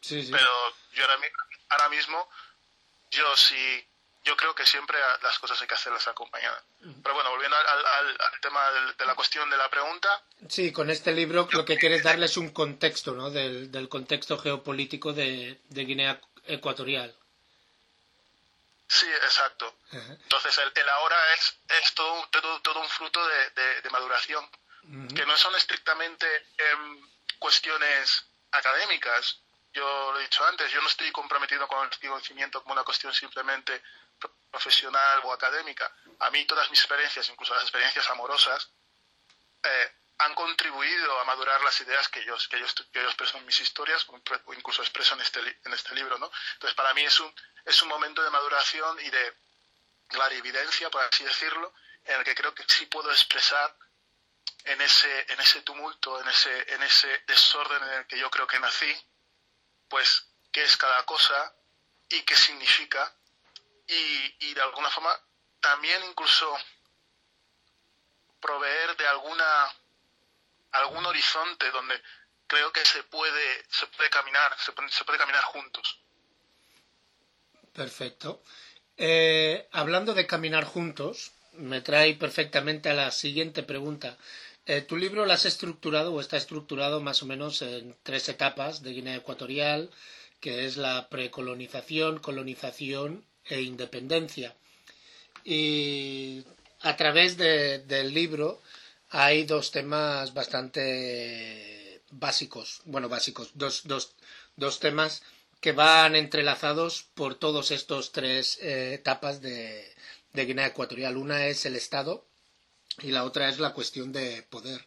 Sí, 0.00 0.24
sí. 0.24 0.32
Pero 0.32 0.50
yo 0.92 1.04
ahora, 1.04 1.20
ahora 1.68 1.88
mismo, 1.90 2.28
yo 3.10 3.36
sí, 3.36 3.88
yo 4.28 4.36
creo 4.36 4.54
que 4.54 4.66
siempre 4.66 4.98
las 5.22 5.38
cosas 5.38 5.60
hay 5.60 5.66
que 5.66 5.74
hacerlas 5.74 6.06
acompañadas. 6.06 6.62
Pero 7.02 7.14
bueno, 7.14 7.30
volviendo 7.30 7.56
al, 7.56 7.66
al- 7.66 7.86
al- 8.20 8.40
tema 8.42 8.70
del- 8.72 8.96
de 8.96 9.06
la 9.06 9.14
cuestión 9.14 9.48
de 9.50 9.56
la 9.56 9.68
pregunta, 9.70 10.08
Sí, 10.48 10.70
con 10.72 10.90
este 10.90 11.12
libro 11.12 11.48
lo 11.52 11.64
que 11.64 11.78
quieres 11.78 12.02
darles 12.04 12.36
un 12.36 12.50
contexto, 12.50 13.12
¿no? 13.12 13.30
Del, 13.30 13.72
del 13.72 13.88
contexto 13.88 14.38
geopolítico 14.38 15.12
de, 15.12 15.60
de 15.68 15.84
Guinea 15.84 16.20
Ecuatorial. 16.44 17.14
sí, 18.86 19.06
exacto. 19.22 19.74
Entonces 19.92 20.56
el, 20.58 20.72
el 20.74 20.88
ahora 20.88 21.16
es, 21.34 21.56
es 21.82 21.94
todo, 21.94 22.26
todo, 22.30 22.60
todo 22.60 22.80
un 22.80 22.88
fruto 22.88 23.20
de, 23.26 23.50
de- 23.50 23.80
de 23.82 23.90
maduración, 23.90 24.44
Ujú. 24.84 25.14
que 25.14 25.26
no 25.26 25.36
son 25.36 25.54
estrictamente 25.56 26.26
em, 26.58 27.00
cuestiones 27.38 28.24
académicas. 28.52 29.40
Yo 29.74 30.12
lo 30.12 30.18
he 30.18 30.22
dicho 30.22 30.44
antes, 30.46 30.70
yo 30.72 30.80
no 30.80 30.88
estoy 30.88 31.10
comprometido 31.12 31.68
con 31.68 31.84
el 31.86 31.98
conocimiento 32.10 32.62
como 32.62 32.72
una 32.74 32.84
cuestión 32.84 33.12
simplemente 33.12 33.82
profesional 34.50 35.20
o 35.24 35.32
académica. 35.32 35.90
A 36.20 36.30
mí 36.30 36.44
todas 36.44 36.70
mis 36.70 36.80
experiencias, 36.80 37.28
incluso 37.28 37.54
las 37.54 37.62
experiencias 37.62 38.08
amorosas, 38.10 38.70
eh, 39.62 39.92
han 40.18 40.34
contribuido 40.34 41.20
a 41.20 41.24
madurar 41.24 41.62
las 41.62 41.80
ideas 41.80 42.08
que 42.08 42.24
yo, 42.24 42.36
que 42.50 42.58
yo, 42.58 42.66
que 42.92 43.04
expreso 43.04 43.38
en 43.38 43.46
mis 43.46 43.60
historias 43.60 44.04
o 44.08 44.54
incluso 44.54 44.82
expreso 44.82 45.14
en 45.14 45.20
este, 45.20 45.40
en 45.64 45.72
este 45.72 45.94
libro. 45.94 46.18
¿no? 46.18 46.30
Entonces, 46.54 46.74
para 46.74 46.92
mí 46.94 47.04
es 47.04 47.20
un, 47.20 47.32
es 47.64 47.80
un 47.82 47.88
momento 47.88 48.22
de 48.22 48.30
maduración 48.30 48.98
y 49.00 49.10
de 49.10 49.36
clarividencia, 50.08 50.90
por 50.90 51.02
así 51.04 51.22
decirlo, 51.22 51.72
en 52.04 52.18
el 52.18 52.24
que 52.24 52.34
creo 52.34 52.54
que 52.54 52.64
sí 52.66 52.86
puedo 52.86 53.10
expresar 53.12 53.76
en 54.64 54.80
ese, 54.80 55.32
en 55.32 55.40
ese 55.40 55.62
tumulto, 55.62 56.20
en 56.20 56.28
ese, 56.28 56.74
en 56.74 56.82
ese 56.82 57.22
desorden 57.26 57.82
en 57.82 57.92
el 58.00 58.06
que 58.06 58.18
yo 58.18 58.28
creo 58.30 58.46
que 58.46 58.58
nací, 58.58 58.92
pues 59.88 60.26
qué 60.50 60.64
es 60.64 60.76
cada 60.76 61.04
cosa 61.06 61.54
y 62.08 62.22
qué 62.22 62.36
significa 62.36 63.14
y, 63.88 64.36
y 64.46 64.54
de 64.54 64.60
alguna 64.60 64.90
forma 64.90 65.18
también 65.60 66.00
incluso 66.08 66.46
proveer 68.40 68.96
de 68.96 69.06
alguna 69.08 69.44
algún 70.72 71.04
horizonte 71.06 71.70
donde 71.70 72.00
creo 72.46 72.72
que 72.72 72.84
se 72.84 73.02
puede 73.04 73.64
se 73.70 73.86
puede 73.88 74.10
caminar 74.10 74.54
se 74.60 74.72
puede, 74.72 75.18
caminar 75.18 75.42
juntos 75.44 75.98
Perfecto. 77.72 78.42
Eh, 78.96 79.68
hablando 79.70 80.12
de 80.12 80.26
caminar 80.26 80.64
juntos, 80.64 81.30
me 81.52 81.80
trae 81.80 82.14
perfectamente 82.14 82.90
a 82.90 82.94
la 82.94 83.12
siguiente 83.12 83.62
pregunta. 83.62 84.18
Eh, 84.66 84.80
tu 84.80 84.96
libro 84.96 85.24
lo 85.24 85.32
has 85.32 85.44
estructurado 85.44 86.12
o 86.12 86.20
está 86.20 86.36
estructurado 86.36 87.00
más 87.00 87.22
o 87.22 87.26
menos 87.26 87.62
en 87.62 87.96
tres 88.02 88.28
etapas 88.28 88.82
de 88.82 88.94
Guinea 88.94 89.14
Ecuatorial, 89.14 89.90
que 90.40 90.64
es 90.64 90.76
la 90.76 91.08
precolonización, 91.08 92.18
colonización 92.18 93.27
e 93.48 93.62
independencia. 93.62 94.54
Y 95.44 96.44
a 96.80 96.96
través 96.96 97.36
de- 97.36 97.78
del 97.80 98.12
libro 98.14 98.60
hay 99.10 99.44
dos 99.44 99.70
temas 99.70 100.34
bastante 100.34 102.02
básicos, 102.10 102.82
bueno, 102.84 103.08
básicos, 103.08 103.50
dos, 103.54 103.82
dos, 103.84 104.14
dos 104.56 104.80
temas 104.80 105.22
que 105.60 105.72
van 105.72 106.14
entrelazados 106.16 107.04
por 107.14 107.34
todos 107.34 107.70
estos 107.70 108.12
tres 108.12 108.58
eh, 108.62 108.94
etapas 108.94 109.40
de, 109.40 109.84
de 110.32 110.44
Guinea 110.44 110.66
Ecuatorial. 110.68 111.16
Una 111.16 111.46
es 111.46 111.66
el 111.66 111.76
Estado 111.76 112.24
y 113.02 113.10
la 113.10 113.24
otra 113.24 113.48
es 113.48 113.58
la 113.58 113.72
cuestión 113.74 114.12
de 114.12 114.42
poder. 114.44 114.86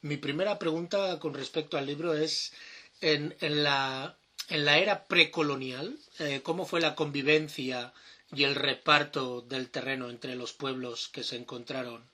Mi 0.00 0.16
primera 0.16 0.58
pregunta 0.58 1.18
con 1.18 1.34
respecto 1.34 1.76
al 1.78 1.86
libro 1.86 2.14
es, 2.14 2.52
en, 3.00 3.36
en, 3.40 3.62
la, 3.64 4.16
en 4.48 4.64
la 4.64 4.78
era 4.78 5.06
precolonial, 5.06 5.98
eh, 6.18 6.40
¿cómo 6.42 6.66
fue 6.66 6.80
la 6.80 6.94
convivencia 6.94 7.92
y 8.32 8.44
el 8.44 8.54
reparto 8.54 9.42
del 9.42 9.70
terreno 9.70 10.10
entre 10.10 10.34
los 10.34 10.52
pueblos 10.52 11.08
que 11.08 11.22
se 11.22 11.36
encontraron 11.36 12.10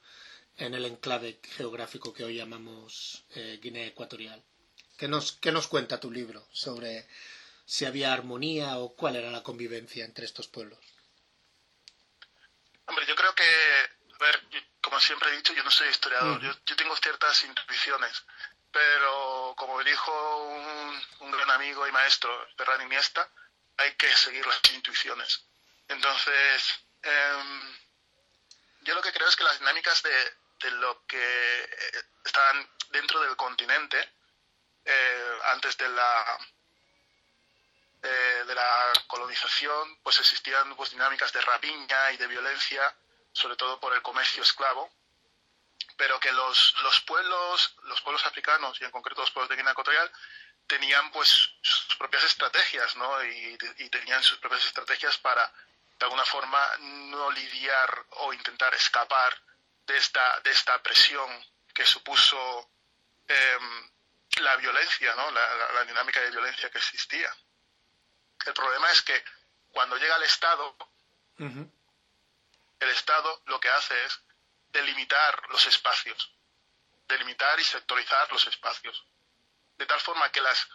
en 0.56 0.74
el 0.74 0.84
enclave 0.84 1.40
geográfico 1.56 2.12
que 2.12 2.24
hoy 2.24 2.36
llamamos 2.36 3.24
eh, 3.34 3.58
Guinea 3.62 3.86
Ecuatorial? 3.86 4.42
¿Qué 4.96 5.08
nos, 5.08 5.32
¿Qué 5.32 5.52
nos 5.52 5.68
cuenta 5.68 6.00
tu 6.00 6.10
libro 6.10 6.46
sobre 6.52 7.06
si 7.64 7.84
había 7.84 8.12
armonía 8.12 8.78
o 8.78 8.94
cuál 8.94 9.16
era 9.16 9.30
la 9.30 9.42
convivencia 9.42 10.04
entre 10.04 10.24
estos 10.26 10.48
pueblos? 10.48 10.78
hombre 12.86 13.06
yo 13.06 13.16
creo 13.16 13.34
que 13.34 13.44
a 13.44 14.18
ver 14.18 14.42
como 14.82 15.00
siempre 15.00 15.30
he 15.30 15.36
dicho 15.36 15.54
yo 15.54 15.64
no 15.64 15.70
soy 15.70 15.88
historiador 15.88 16.40
yo, 16.42 16.52
yo 16.66 16.76
tengo 16.76 16.94
ciertas 16.96 17.42
intuiciones 17.44 18.24
pero 18.74 19.54
como 19.56 19.82
dijo 19.84 20.44
un, 20.46 21.06
un 21.20 21.30
gran 21.30 21.48
amigo 21.52 21.86
y 21.86 21.92
maestro 21.92 22.48
Ferran 22.56 22.82
Iniesta 22.82 23.26
hay 23.76 23.94
que 23.94 24.12
seguir 24.14 24.44
las 24.44 24.60
intuiciones. 24.72 25.44
Entonces 25.88 26.80
em, 27.02 27.78
yo 28.80 28.94
lo 28.96 29.02
que 29.02 29.12
creo 29.12 29.28
es 29.28 29.36
que 29.36 29.44
las 29.44 29.60
dinámicas 29.60 30.02
de, 30.02 30.34
de 30.60 30.70
lo 30.72 31.06
que 31.06 31.62
eh, 31.62 32.02
están 32.24 32.68
dentro 32.90 33.20
del 33.20 33.36
continente 33.36 34.12
eh, 34.84 35.38
antes 35.44 35.76
de 35.76 35.88
la 35.88 36.38
eh, 38.02 38.44
de 38.46 38.54
la 38.54 38.92
colonización, 39.06 39.98
pues 40.02 40.18
existían 40.18 40.74
pues, 40.76 40.90
dinámicas 40.90 41.32
de 41.32 41.40
rapiña 41.40 42.10
y 42.12 42.16
de 42.18 42.26
violencia, 42.26 42.94
sobre 43.32 43.56
todo 43.56 43.80
por 43.80 43.94
el 43.94 44.02
comercio 44.02 44.42
esclavo, 44.42 44.92
pero 45.96 46.18
que 46.20 46.32
los, 46.32 46.74
los 46.82 47.00
pueblos, 47.02 47.76
los 47.84 48.00
pueblos 48.02 48.26
africanos 48.26 48.80
y 48.80 48.84
en 48.84 48.90
concreto 48.90 49.20
los 49.20 49.30
pueblos 49.30 49.50
de 49.50 49.56
Guinea 49.56 49.72
Ecuatorial 49.72 50.10
tenían 50.66 51.10
pues 51.12 51.28
sus 51.60 51.96
propias 51.96 52.24
estrategias, 52.24 52.96
¿no? 52.96 53.24
Y, 53.24 53.58
y, 53.78 53.88
tenían 53.90 54.22
sus 54.22 54.38
propias 54.38 54.64
estrategias 54.64 55.18
para 55.18 55.52
de 55.98 56.04
alguna 56.06 56.24
forma 56.24 56.76
no 56.78 57.30
lidiar 57.30 58.06
o 58.10 58.32
intentar 58.32 58.74
escapar 58.74 59.38
de 59.86 59.96
esta, 59.96 60.40
de 60.40 60.50
esta 60.50 60.82
presión 60.82 61.28
que 61.72 61.84
supuso 61.84 62.70
em, 63.28 63.90
la 64.40 64.56
violencia, 64.56 65.14
¿no? 65.14 65.30
La, 65.30 65.84
dinámica 65.84 66.20
de 66.20 66.30
violencia 66.30 66.70
que 66.70 66.78
existía. 66.78 67.34
El 68.46 68.54
problema 68.54 68.90
es 68.90 69.02
que 69.02 69.24
cuando 69.70 69.96
llega 69.96 70.16
el 70.16 70.22
Estado, 70.22 70.76
el 71.38 72.90
Estado 72.90 73.42
lo 73.46 73.60
que 73.60 73.68
hace 73.68 74.04
es 74.04 74.20
delimitar 74.74 75.42
los 75.50 75.66
espacios, 75.66 76.30
delimitar 77.08 77.58
y 77.58 77.64
sectorizar 77.64 78.30
los 78.32 78.46
espacios, 78.46 79.06
de 79.76 79.86
tal 79.86 80.00
forma 80.00 80.30
que 80.30 80.40
las 80.40 80.68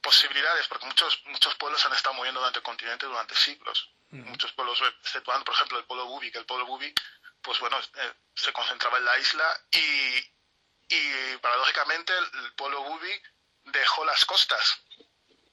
posibilidades, 0.00 0.68
porque 0.68 0.86
muchos, 0.86 1.22
muchos 1.26 1.54
pueblos 1.56 1.84
han 1.86 1.94
estado 1.94 2.14
moviendo 2.14 2.40
durante 2.40 2.58
el 2.58 2.62
continente 2.62 3.06
durante 3.06 3.34
siglos, 3.34 3.90
muchos 4.10 4.52
pueblos, 4.52 4.82
exceptuando 5.00 5.44
por 5.44 5.54
ejemplo 5.54 5.78
el 5.78 5.84
pueblo 5.84 6.06
Bubi, 6.06 6.30
que 6.30 6.38
el 6.38 6.44
pueblo 6.44 6.66
Bubi, 6.66 6.92
pues 7.40 7.58
bueno, 7.60 7.78
eh, 7.80 8.12
se 8.34 8.52
concentraba 8.52 8.98
en 8.98 9.04
la 9.06 9.18
isla 9.18 9.60
y, 9.70 10.94
y 10.94 11.36
paradójicamente 11.38 12.12
el, 12.16 12.52
pueblo 12.54 12.82
Bubi 12.82 13.22
dejó 13.64 14.04
las 14.04 14.24
costas, 14.26 14.82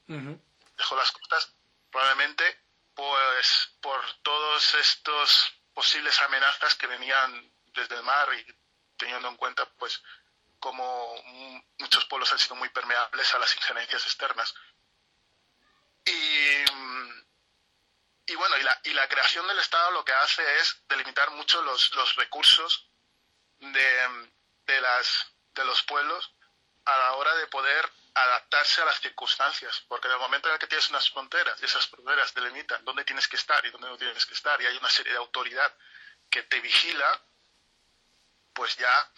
dejó 0.07 0.95
las 0.95 1.11
costas 1.11 1.53
probablemente 1.89 2.65
pues 2.93 3.77
por 3.79 4.01
todos 4.23 4.73
estos 4.75 5.53
posibles 5.73 6.19
amenazas 6.21 6.75
que 6.75 6.87
venían 6.87 7.49
desde 7.79 7.95
el 7.95 8.03
mar 8.03 8.29
y 8.33 8.55
teniendo 8.97 9.27
en 9.27 9.37
cuenta 9.37 9.65
pues 9.77 10.01
como 10.59 11.15
muchos 11.79 12.05
pueblos 12.05 12.31
han 12.33 12.39
sido 12.39 12.55
muy 12.55 12.69
permeables 12.69 13.33
a 13.33 13.39
las 13.39 13.55
injerencias 13.55 14.03
externas. 14.05 14.53
Y, 16.05 16.65
y 18.31 18.35
bueno, 18.35 18.57
y 18.57 18.63
la, 18.63 18.79
y 18.83 18.93
la 18.93 19.07
creación 19.07 19.47
del 19.47 19.59
Estado 19.59 19.91
lo 19.91 20.03
que 20.03 20.13
hace 20.13 20.59
es 20.59 20.81
delimitar 20.87 21.31
mucho 21.31 21.61
los, 21.61 21.93
los 21.95 22.15
recursos 22.15 22.89
de, 23.59 24.29
de, 24.65 24.81
las, 24.81 25.31
de 25.53 25.65
los 25.65 25.81
pueblos 25.83 26.33
a 26.85 26.97
la 26.97 27.13
hora 27.13 27.35
de 27.35 27.47
poder 27.47 27.89
adaptarse 28.13 28.81
a 28.81 28.85
las 28.85 28.99
circunstancias, 28.99 29.83
porque 29.87 30.07
en 30.07 30.15
el 30.15 30.19
momento 30.19 30.47
en 30.47 30.55
el 30.55 30.59
que 30.59 30.67
tienes 30.67 30.89
unas 30.89 31.09
fronteras 31.09 31.61
y 31.61 31.65
esas 31.65 31.87
fronteras 31.87 32.33
delimitan 32.33 32.83
dónde 32.83 33.05
tienes 33.05 33.27
que 33.27 33.37
estar 33.37 33.65
y 33.65 33.71
dónde 33.71 33.87
no 33.87 33.97
tienes 33.97 34.25
que 34.25 34.33
estar 34.33 34.61
y 34.61 34.65
hay 34.65 34.77
una 34.77 34.89
serie 34.89 35.13
de 35.13 35.19
autoridad 35.19 35.73
que 36.29 36.43
te 36.43 36.59
vigila, 36.59 37.21
pues 38.59 38.75
ya 38.75 39.11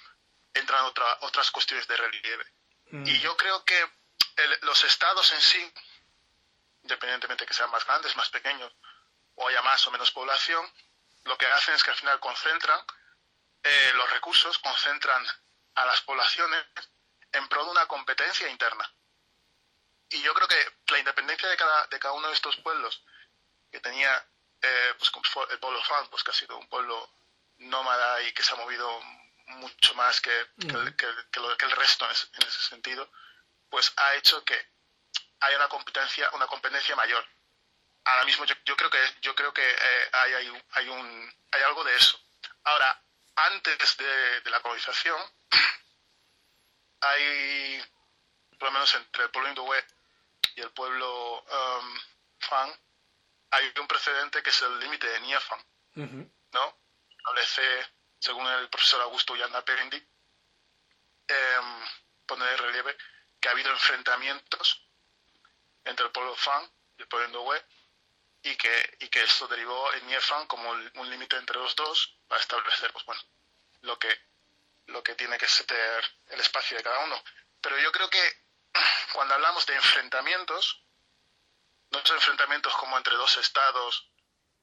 entran 0.54 0.86
otra, 0.86 1.18
otras 1.22 1.50
cuestiones 1.50 1.88
de 1.88 1.98
relieve. 1.98 2.46
Mm. 2.92 3.08
Y 3.08 3.20
yo 3.22 3.36
creo 3.36 3.66
que 3.66 3.92
los 4.62 4.84
estados 4.84 5.34
en 5.34 5.42
sí, 5.42 5.74
independientemente 6.84 7.44
de 7.44 7.48
que 7.48 7.54
sean 7.56 7.72
más 7.72 7.84
grandes, 7.88 8.16
más 8.16 8.30
pequeños, 8.30 8.72
o 9.34 9.48
haya 9.48 9.64
más 9.64 9.88
o 9.88 9.92
menos 9.92 10.12
población, 10.12 10.64
lo 11.24 11.36
que 11.40 11.48
hacen 11.48 11.74
es 11.74 11.82
que 11.82 11.90
al 11.90 11.96
final 11.96 12.20
concentran 12.20 12.80
eh, 13.64 13.92
los 13.96 14.12
recursos, 14.12 14.60
concentran 14.60 15.26
a 15.74 15.86
las 15.88 16.02
poblaciones 16.02 16.64
en 17.32 17.48
pro 17.48 17.66
de 17.66 17.72
una 17.72 17.88
competencia 17.88 18.48
interna. 18.48 18.94
Y 20.10 20.22
yo 20.22 20.36
creo 20.36 20.48
que 20.48 20.78
la 20.92 21.00
independencia 21.00 21.50
de 21.50 21.58
cada, 21.58 21.88
de 21.88 21.98
cada 21.98 22.14
uno 22.14 22.28
de 22.28 22.36
estos 22.36 22.58
pueblos, 22.58 23.04
que 23.72 23.80
tenía 23.80 24.24
eh, 24.62 24.94
pues, 25.00 25.12
el 25.50 25.58
pueblo 25.58 25.84
fan, 25.84 26.08
pues 26.12 26.24
que 26.24 26.30
ha 26.30 26.36
sido 26.36 26.60
un 26.60 26.70
pueblo 26.70 27.10
nómada 27.58 28.22
y 28.22 28.34
que 28.34 28.44
se 28.44 28.54
ha 28.54 28.58
movido 28.58 29.02
mucho 29.60 29.96
más 29.96 30.22
que, 30.22 30.32
que, 30.58 30.66
el 31.66 31.72
resto 31.72 32.06
en 32.06 32.12
ese, 32.12 32.62
sentido, 32.70 33.10
pues 33.70 33.94
ha 33.98 34.16
hecho 34.16 34.44
que 34.44 34.58
haya 35.40 35.58
una 35.58 35.70
competencia, 35.70 36.30
una 36.34 36.48
competencia 36.48 36.96
mayor. 36.96 37.26
Ahora 38.04 38.26
mismo 38.26 38.46
yo, 38.46 38.56
yo 38.66 38.76
creo 38.76 38.90
que 38.90 39.00
yo 39.22 39.36
creo 39.36 39.54
que 39.54 39.64
eh, 39.64 40.10
hay, 40.14 40.34
hay, 40.34 40.64
hay, 40.72 40.90
un, 40.90 41.36
hay 41.52 41.62
algo 41.62 41.84
de 41.84 41.96
eso. 41.96 42.20
Ahora, 42.64 43.02
antes 43.36 43.98
de, 43.98 44.50
la 44.50 44.60
colonización, 44.62 45.22
hay, 47.02 47.84
por 48.58 48.70
lo 48.70 48.72
menos 48.72 48.94
entre 48.96 49.24
el 49.24 49.30
pueblo 49.30 49.50
Indowe 49.50 49.86
y 50.56 50.62
el 50.62 50.72
pueblo 50.72 51.42
um, 51.42 52.00
Fan, 52.40 52.80
hay 53.52 53.72
un 53.80 53.88
precedente 53.88 54.42
que 54.42 54.50
es 54.50 54.62
el 54.62 54.80
límite 54.80 55.08
de 55.08 55.20
Niafan, 55.22 55.66
¿no? 55.96 56.78
Establece 57.10 57.88
según 58.22 58.46
el 58.48 58.70
profesor 58.70 59.02
Augusto 59.02 59.36
Yanda 59.36 59.66
Perendi, 59.66 59.98
eh, 61.28 61.62
pone 62.26 62.46
de 62.46 62.58
relieve 62.58 62.96
que 63.40 63.50
ha 63.50 63.52
habido 63.52 63.72
enfrentamientos 63.72 64.88
entre 65.84 66.06
el 66.06 66.12
pueblo 66.12 66.36
Fan 66.36 66.72
y 66.98 67.02
el 67.02 67.08
pueblo 67.08 67.28
Indowe 67.28 67.66
y 68.44 68.56
que, 68.56 68.98
y 69.00 69.08
que 69.10 69.24
esto 69.24 69.48
derivó 69.48 69.92
en 69.94 70.06
Niefan 70.06 70.46
como 70.46 70.70
un 70.70 71.10
límite 71.10 71.36
entre 71.38 71.58
los 71.58 71.76
dos 71.76 72.20
para 72.28 72.40
establecer 72.40 72.94
pues, 72.94 73.06
bueno, 73.06 73.22
lo, 73.82 73.98
que, 73.98 74.16
lo 74.88 75.04
que 75.04 75.16
tiene 75.16 75.38
que 75.40 75.48
ser 75.48 75.66
el 76.28 76.40
espacio 76.40 76.78
de 76.78 76.84
cada 76.84 77.00
uno. 77.00 77.24
Pero 77.60 77.80
yo 77.80 77.92
creo 77.92 78.10
que 78.10 78.44
cuando 79.14 79.34
hablamos 79.34 79.66
de 79.66 79.76
enfrentamientos, 79.76 80.84
no 81.90 82.06
son 82.06 82.18
enfrentamientos 82.18 82.76
como 82.76 82.98
entre 82.98 83.16
dos 83.16 83.36
estados, 83.38 84.12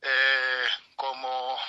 eh, 0.01 0.68
como 0.94 1.61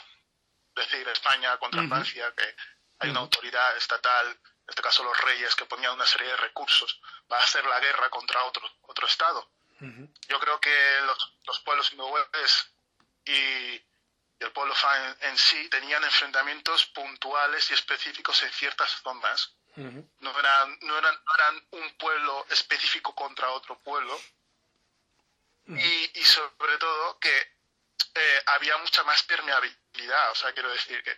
decir 0.75 1.07
España 1.07 1.57
contra 1.57 1.87
Francia, 1.87 2.33
que 2.35 2.55
hay 2.99 3.09
una 3.09 3.21
autoridad 3.21 3.77
estatal, 3.77 4.27
en 4.27 4.69
este 4.69 4.81
caso 4.81 5.03
los 5.03 5.19
reyes, 5.21 5.55
que 5.55 5.65
ponían 5.65 5.93
una 5.93 6.05
serie 6.05 6.27
de 6.27 6.37
recursos 6.37 6.99
para 7.27 7.43
hacer 7.43 7.65
la 7.65 7.79
guerra 7.79 8.09
contra 8.09 8.43
otro, 8.43 8.69
otro 8.83 9.07
Estado. 9.07 9.49
Yo 10.27 10.39
creo 10.41 10.59
que 10.59 10.99
los, 11.05 11.37
los 11.47 11.59
pueblos 11.61 11.91
indoeuropes 11.93 12.69
y, 13.25 13.81
el 14.39 14.51
pueblo 14.53 14.73
fan 14.73 15.17
en, 15.21 15.37
sí 15.37 15.67
tenían 15.69 16.03
enfrentamientos 16.03 16.85
puntuales 16.87 17.69
y 17.71 17.73
específicos 17.73 18.41
en 18.43 18.51
ciertas 18.51 18.89
zonas. 19.03 19.53
no, 19.75 20.39
eran, 20.39 20.77
no, 20.81 20.97
eran, 20.97 21.15
no 21.25 21.35
eran 21.35 21.67
un 21.71 21.97
pueblo 21.97 22.45
específico 22.49 23.13
contra 23.15 23.49
otro 23.51 23.77
pueblo. 23.79 24.19
y, 25.67 26.19
y 26.19 26.23
sobre 26.23 26.77
todo 26.77 27.19
que 27.19 27.59
eh, 28.15 28.43
había 28.47 28.77
mucha 28.77 29.03
más 29.03 29.23
permeabilidad. 29.23 29.78
O 30.31 30.35
sea, 30.35 30.53
quiero 30.53 30.69
decir 30.71 31.03
que 31.03 31.17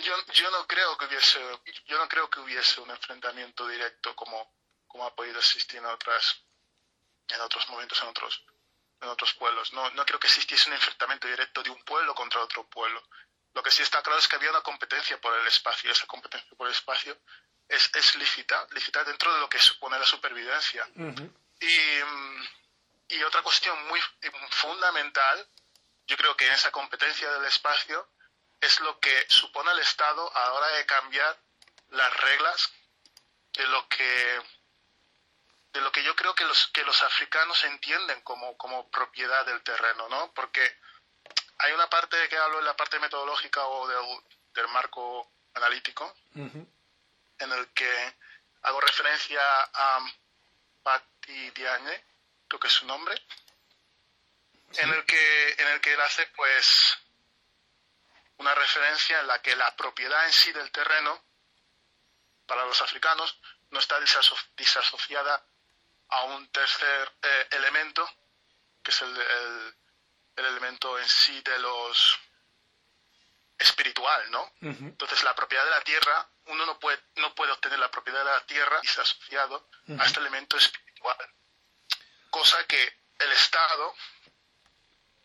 yo, 0.00 0.26
yo 0.32 0.50
no 0.50 0.66
creo 0.66 0.96
que 0.96 1.06
hubiese 1.06 1.38
yo 1.86 1.98
no 1.98 2.08
creo 2.08 2.28
que 2.30 2.40
hubiese 2.40 2.80
un 2.80 2.90
enfrentamiento 2.90 3.68
directo 3.68 4.16
como, 4.16 4.54
como 4.86 5.06
ha 5.06 5.14
podido 5.14 5.38
existir 5.38 5.78
en 5.78 5.86
otras 5.86 6.42
en 7.28 7.40
otros 7.40 7.68
momentos 7.68 8.00
en 8.02 8.08
otros 8.08 8.42
en 9.00 9.08
otros 9.08 9.34
pueblos. 9.34 9.72
No, 9.72 9.90
no 9.90 10.06
creo 10.06 10.20
que 10.20 10.28
existiese 10.28 10.68
un 10.70 10.74
enfrentamiento 10.74 11.28
directo 11.28 11.62
de 11.62 11.70
un 11.70 11.82
pueblo 11.84 12.14
contra 12.14 12.40
otro 12.40 12.64
pueblo. 12.68 13.02
Lo 13.52 13.62
que 13.62 13.70
sí 13.70 13.82
está 13.82 14.00
claro 14.02 14.18
es 14.18 14.28
que 14.28 14.36
había 14.36 14.50
una 14.50 14.62
competencia 14.62 15.20
por 15.20 15.36
el 15.38 15.46
espacio. 15.46 15.90
Esa 15.90 16.06
competencia 16.06 16.50
por 16.56 16.68
el 16.68 16.72
espacio 16.72 17.18
es, 17.68 17.90
es 17.94 18.14
lícita, 18.14 18.66
lícita 18.70 19.04
dentro 19.04 19.34
de 19.34 19.40
lo 19.40 19.48
que 19.48 19.58
supone 19.58 19.98
la 19.98 20.06
supervivencia. 20.06 20.88
y, 21.60 23.14
y 23.14 23.22
otra 23.24 23.42
cuestión 23.42 23.76
muy 23.88 24.00
fundamental 24.50 25.48
yo 26.06 26.16
creo 26.16 26.36
que 26.36 26.50
esa 26.52 26.70
competencia 26.70 27.30
del 27.32 27.44
espacio 27.46 28.08
es 28.60 28.80
lo 28.80 28.98
que 29.00 29.26
supone 29.28 29.72
el 29.72 29.78
Estado 29.80 30.34
a 30.36 30.40
la 30.40 30.52
hora 30.52 30.68
de 30.68 30.86
cambiar 30.86 31.38
las 31.90 32.16
reglas 32.18 32.72
de 33.52 33.66
lo 33.66 33.88
que 33.88 34.42
de 35.72 35.80
lo 35.80 35.90
que 35.90 36.04
yo 36.04 36.14
creo 36.14 36.34
que 36.34 36.44
los 36.44 36.66
que 36.68 36.84
los 36.84 37.00
africanos 37.02 37.64
entienden 37.64 38.20
como, 38.22 38.56
como 38.58 38.88
propiedad 38.90 39.44
del 39.46 39.62
terreno, 39.62 40.08
¿no? 40.08 40.32
Porque 40.34 40.78
hay 41.58 41.72
una 41.72 41.88
parte 41.88 42.28
que 42.28 42.36
hablo 42.36 42.58
en 42.58 42.64
la 42.64 42.76
parte 42.76 42.98
metodológica 42.98 43.66
o 43.66 43.88
del, 43.88 44.68
marco 44.68 45.30
analítico, 45.54 46.14
en 46.34 47.52
el 47.52 47.68
que 47.68 48.14
hago 48.62 48.80
referencia 48.80 49.40
a 49.72 50.00
Patti 50.82 51.50
Diagne, 51.50 52.04
creo 52.48 52.60
que 52.60 52.68
es 52.68 52.74
su 52.74 52.86
nombre, 52.86 53.14
en, 54.78 54.92
el 54.92 55.04
que, 55.04 55.50
en 55.58 55.68
el 55.68 55.80
que 55.80 55.92
él 55.92 56.00
hace 56.00 56.26
pues 56.36 56.98
una 58.38 58.54
referencia 58.54 59.20
en 59.20 59.26
la 59.26 59.40
que 59.40 59.54
la 59.56 59.74
propiedad 59.76 60.26
en 60.26 60.32
sí 60.32 60.52
del 60.52 60.70
terreno 60.70 61.22
para 62.46 62.64
los 62.64 62.80
africanos 62.82 63.38
no 63.70 63.78
está 63.78 63.98
disasociada 64.56 65.44
a 66.08 66.24
un 66.24 66.46
tercer 66.48 67.12
eh, 67.22 67.48
elemento, 67.52 68.08
que 68.82 68.90
es 68.90 69.00
el, 69.02 69.18
el, 70.36 70.44
elemento 70.44 70.98
en 70.98 71.08
sí 71.08 71.40
de 71.42 71.58
los 71.58 72.18
espiritual, 73.58 74.30
¿no? 74.30 74.52
Entonces 74.60 75.22
la 75.22 75.34
propiedad 75.34 75.64
de 75.64 75.70
la 75.70 75.80
tierra, 75.82 76.28
uno 76.46 76.66
no 76.66 76.78
puede, 76.78 77.00
no 77.16 77.34
puede 77.34 77.52
obtener 77.52 77.78
la 77.78 77.90
propiedad 77.90 78.18
de 78.18 78.24
la 78.24 78.44
tierra 78.44 78.80
disasociado 78.80 79.68
a 79.98 80.04
este 80.04 80.20
elemento 80.20 80.56
espiritual. 80.56 81.16
Cosa 82.30 82.66
que 82.66 82.82
el 83.20 83.32
Estado, 83.32 83.94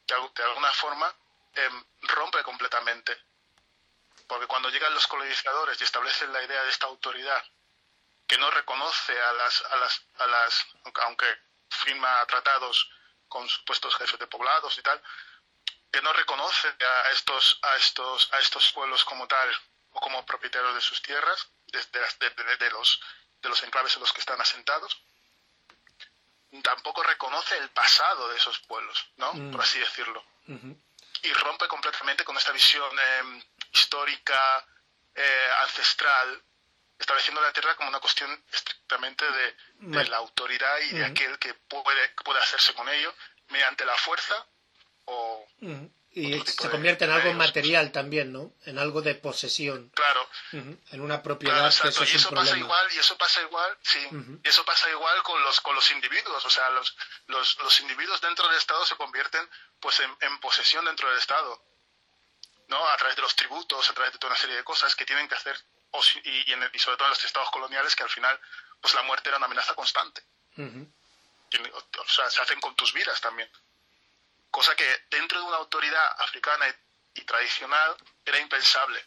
de, 0.07 0.43
alguna 0.43 0.71
forma, 0.71 1.13
em, 1.53 1.85
rompe 2.01 2.41
completamente. 2.43 3.17
Porque 4.27 4.47
cuando 4.47 4.69
llegan 4.69 4.93
los 4.93 5.07
colonizadores 5.07 5.79
y 5.79 5.83
establecen 5.83 6.33
la 6.33 6.43
idea 6.43 6.63
de 6.63 6.69
esta 6.69 6.87
autoridad 6.87 7.43
que 8.27 8.37
no 8.37 8.51
reconoce 8.51 9.19
a 9.19 9.33
las, 9.33 9.61
a 9.71 9.75
las, 9.77 10.01
a 10.19 10.27
las 10.27 10.65
aunque 11.03 11.27
firma 11.69 12.25
tratados 12.25 12.89
con 13.27 13.47
supuestos 13.47 13.95
jefes 13.95 14.19
de 14.19 14.27
poblados 14.27 14.77
y 14.77 14.81
tal, 14.81 15.01
que 15.91 16.01
no 16.01 16.11
reconoce 16.13 16.67
a 16.67 17.09
estos, 17.11 17.59
a 17.61 17.75
estos, 17.75 18.33
a 18.33 18.39
estos 18.39 18.71
pueblos 18.73 19.05
como 19.05 19.27
tal 19.27 19.49
o 19.91 19.99
como 19.99 20.25
propietarios 20.25 20.75
de 20.75 20.81
sus 20.81 21.01
tierras, 21.01 21.47
de, 21.67 21.79
de, 22.57 22.71
los, 22.71 23.01
de 23.41 23.49
los 23.49 23.63
enclaves 23.63 23.95
en 23.95 24.01
los 24.01 24.13
que 24.13 24.19
están 24.19 24.39
asentados, 24.39 25.01
tampoco 26.63 27.03
reconoce 27.03 27.57
el 27.57 27.69
pasado 27.69 28.29
de 28.29 28.37
esos 28.37 28.59
pueblos, 28.59 29.07
¿no? 29.17 29.33
Mm. 29.33 29.51
Por 29.51 29.61
así 29.61 29.79
decirlo. 29.79 30.23
Y 31.23 31.33
rompe 31.33 31.67
completamente 31.67 32.23
con 32.23 32.37
esta 32.37 32.51
visión 32.51 32.89
em, 32.99 33.43
histórica, 33.73 34.65
eh, 35.13 35.47
ancestral, 35.63 36.41
estableciendo 36.97 37.41
la 37.41 37.51
tierra 37.51 37.75
como 37.75 37.89
una 37.89 37.99
cuestión 37.99 38.31
estrictamente 38.51 39.25
de, 39.79 40.05
la 40.05 40.17
autoridad 40.17 40.79
y 40.89 40.93
de 40.93 41.05
aquel 41.05 41.37
que 41.37 41.53
puede, 41.53 42.09
puede 42.23 42.39
hacerse 42.39 42.73
con 42.73 42.87
ello 42.89 43.13
mediante 43.49 43.85
la 43.85 43.95
fuerza 43.97 44.47
o... 45.05 45.47
Y 46.19 46.39
se 46.45 46.69
convierte 46.69 47.05
en 47.05 47.11
algo 47.11 47.33
material 47.33 47.91
también, 47.91 48.33
¿no? 48.33 48.53
En 48.65 48.79
algo 48.79 49.01
de 49.01 49.15
posesión. 49.15 49.89
Claro. 49.89 50.27
En 50.51 51.01
una 51.01 51.21
propiedad 51.21 51.73
que 51.81 51.89
eso 51.89 52.03
y 52.03 52.15
eso 52.15 52.31
pasa 52.31 52.57
igual, 52.57 52.87
y 52.93 52.97
eso 52.97 53.17
pasa 53.17 53.41
igual, 53.41 53.77
sí. 53.81 53.99
Eso 54.43 54.65
pasa 54.65 54.89
igual 54.89 55.21
con 55.23 55.41
los 55.43 55.61
con 55.61 55.75
los 55.75 55.91
individuos, 55.91 56.45
o 56.45 56.49
sea, 56.49 56.69
los, 56.71 56.95
los, 57.27 57.57
los 57.61 57.81
individuos 57.81 58.19
dentro 58.21 58.47
del 58.47 58.57
Estado 58.57 58.85
se 58.85 58.95
convierten 58.95 59.47
pues 59.79 59.99
en, 59.99 60.15
en 60.21 60.39
posesión 60.39 60.85
dentro 60.85 61.09
del 61.09 61.19
Estado. 61.19 61.61
¿no? 62.67 62.85
A 62.89 62.97
través 62.97 63.15
de 63.15 63.21
los 63.21 63.35
tributos, 63.35 63.89
a 63.89 63.93
través 63.93 64.13
de 64.13 64.19
toda 64.19 64.31
una 64.31 64.39
serie 64.39 64.55
de 64.55 64.63
cosas 64.63 64.95
que 64.95 65.05
tienen 65.05 65.27
que 65.27 65.35
hacer 65.35 65.57
y, 66.23 66.53
y, 66.53 66.79
sobre 66.79 66.97
todo 66.97 67.07
en 67.07 67.11
los 67.11 67.25
estados 67.25 67.49
coloniales 67.51 67.95
que 67.95 68.03
al 68.03 68.09
final 68.09 68.39
pues 68.81 68.93
la 68.93 69.03
muerte 69.03 69.29
era 69.29 69.37
una 69.37 69.45
amenaza 69.45 69.73
constante. 69.73 70.21
o, 70.57 72.07
sea, 72.07 72.29
se 72.29 72.41
hacen 72.41 72.59
con 72.59 72.75
tus 72.75 72.93
vidas 72.93 73.19
también. 73.21 73.49
Cosa 74.51 74.75
que 74.75 75.05
dentro 75.09 75.39
de 75.39 75.45
una 75.45 75.57
autoridad 75.57 76.21
africana 76.21 76.65
y, 77.13 77.21
tradicional 77.21 77.95
era 78.25 78.39
impensable. 78.39 79.03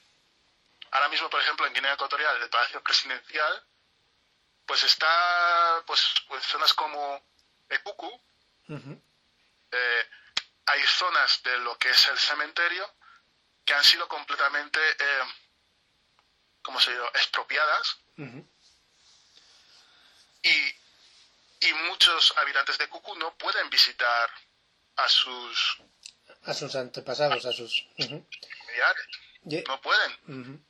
Ahora 0.90 1.08
mismo, 1.08 1.30
por 1.30 1.40
ejemplo, 1.40 1.66
en 1.66 1.74
Guinea 1.74 1.94
Ecuatorial, 1.94 2.42
el 2.42 2.50
Palacio 2.50 2.82
Presidencial, 2.82 3.64
pues 4.66 4.82
está 4.84 5.82
pues, 5.86 6.14
en 6.30 6.42
zonas 6.42 6.74
como 6.74 7.24
Ekuku, 7.68 8.20
eh, 8.68 10.10
hay 10.66 10.82
zonas 10.86 11.42
de 11.42 11.58
lo 11.58 11.76
que 11.78 11.90
es 11.90 12.08
el 12.08 12.18
cementerio 12.18 12.92
que 13.64 13.74
han 13.74 13.84
sido 13.84 14.08
completamente 14.08 14.80
eh, 14.90 15.24
¿cómo 16.62 16.80
se 16.80 16.92
dice? 16.92 17.04
expropiadas. 17.14 17.98
y, 20.42 20.74
y, 21.60 21.74
muchos 21.88 22.36
habitantes 22.38 22.78
de 22.78 22.88
Cucú 22.88 23.14
no 23.16 23.34
pueden 23.36 23.68
visitar 23.70 24.30
a 24.96 25.08
sus... 25.08 25.78
A 26.44 26.54
sus 26.54 26.74
antepasados, 26.74 27.44
a, 27.44 27.52
sus... 27.52 27.86
No 29.44 29.80
pueden. 29.80 30.64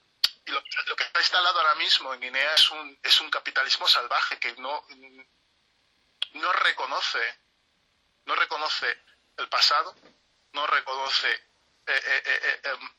Y 0.47 0.51
lo, 0.51 0.63
que 0.97 1.05
está 1.05 1.21
instalado 1.21 1.59
ahora 1.61 1.75
mismo 1.77 2.13
en 2.15 2.21
Guinea 2.21 2.55
es 2.55 2.71
un, 2.71 2.99
es 3.03 3.21
un 3.21 3.31
capitalismo 3.31 3.87
salvaje 3.87 4.39
que 4.39 4.53
no, 4.55 4.85
no 6.35 6.53
reconoce, 6.53 7.21
no 8.27 8.35
reconoce 8.35 8.87
el 9.37 9.49
pasado, 9.49 9.95
no 10.53 10.67
reconoce 10.67 11.31
eh, 11.31 11.41
eh, 11.87 12.23
eh, 12.27 12.61
em, 12.65 12.91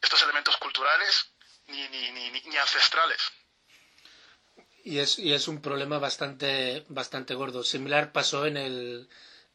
estos 0.00 0.22
elementos 0.22 0.56
culturales 0.56 1.30
ni, 1.66 1.88
ni, 1.88 2.12
ni, 2.12 2.30
ni 2.30 2.56
ancestrales. 2.56 3.20
Y 4.84 4.98
es, 5.00 5.18
y 5.18 5.32
es 5.32 5.48
un 5.48 5.60
problema 5.60 5.98
bastante, 5.98 6.84
bastante 6.88 7.34
gordo. 7.34 7.64
Similar 7.64 8.12
pasó 8.12 8.46
en, 8.46 8.56
el, 8.56 9.08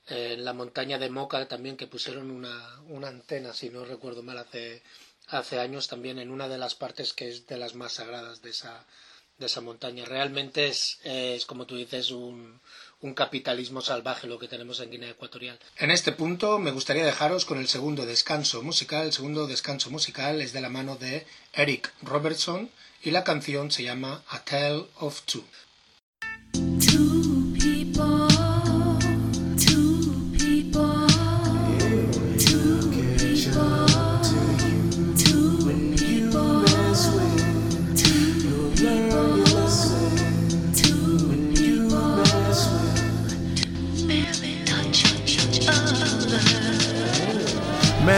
en 0.08 0.44
la 0.44 0.54
montaña 0.54 0.98
de 0.98 1.10
Moca 1.10 1.48
también, 1.48 1.78
que 1.78 1.88
pusieron 1.88 2.32
una, 2.32 2.80
una 2.88 3.08
antena, 3.08 3.54
si 3.54 3.70
no 3.70 3.86
recuerdo 3.86 4.24
mal, 4.24 4.38
hace, 4.38 4.82
hace 5.28 5.60
años 5.60 5.88
también 5.88 6.20
en 6.20 6.32
una 6.32 6.48
de 6.48 6.58
las 6.58 6.76
partes 6.76 7.14
que 7.14 7.30
es 7.30 7.48
de 7.48 7.58
las 7.58 7.76
más 7.76 7.94
sagradas 7.94 8.42
de 8.42 8.50
esa, 8.50 8.86
de 9.38 9.46
esa 9.46 9.62
montaña. 9.62 10.06
Realmente 10.06 10.68
es, 10.68 11.00
es 11.04 11.46
como 11.46 11.66
tú 11.66 11.76
dices, 11.76 12.12
un, 12.12 12.60
un 13.02 13.14
capitalismo 13.14 13.82
salvaje 13.82 14.28
lo 14.28 14.40
que 14.40 14.48
tenemos 14.48 14.80
en 14.80 14.92
Guinea 14.92 15.12
Ecuatorial. 15.12 15.60
En 15.78 15.92
este 15.92 16.12
punto 16.12 16.60
me 16.60 16.72
gustaría 16.72 17.06
dejaros 17.06 17.46
con 17.46 17.58
el 17.58 17.68
segundo 17.68 18.06
descanso 18.06 18.62
musical. 18.62 19.06
El 19.06 19.14
segundo 19.14 19.48
descanso 19.48 19.90
musical 19.90 20.42
es 20.42 20.54
de 20.54 20.62
la 20.62 20.70
mano 20.70 20.96
de 20.96 21.26
Eric 21.54 21.94
Robertson 22.02 22.70
y 23.04 23.12
la 23.12 23.24
canción 23.24 23.72
se 23.72 23.84
llama 23.84 24.24
A 24.30 24.44
Tale 24.44 24.86
of 25.00 25.22
Two. 25.24 25.44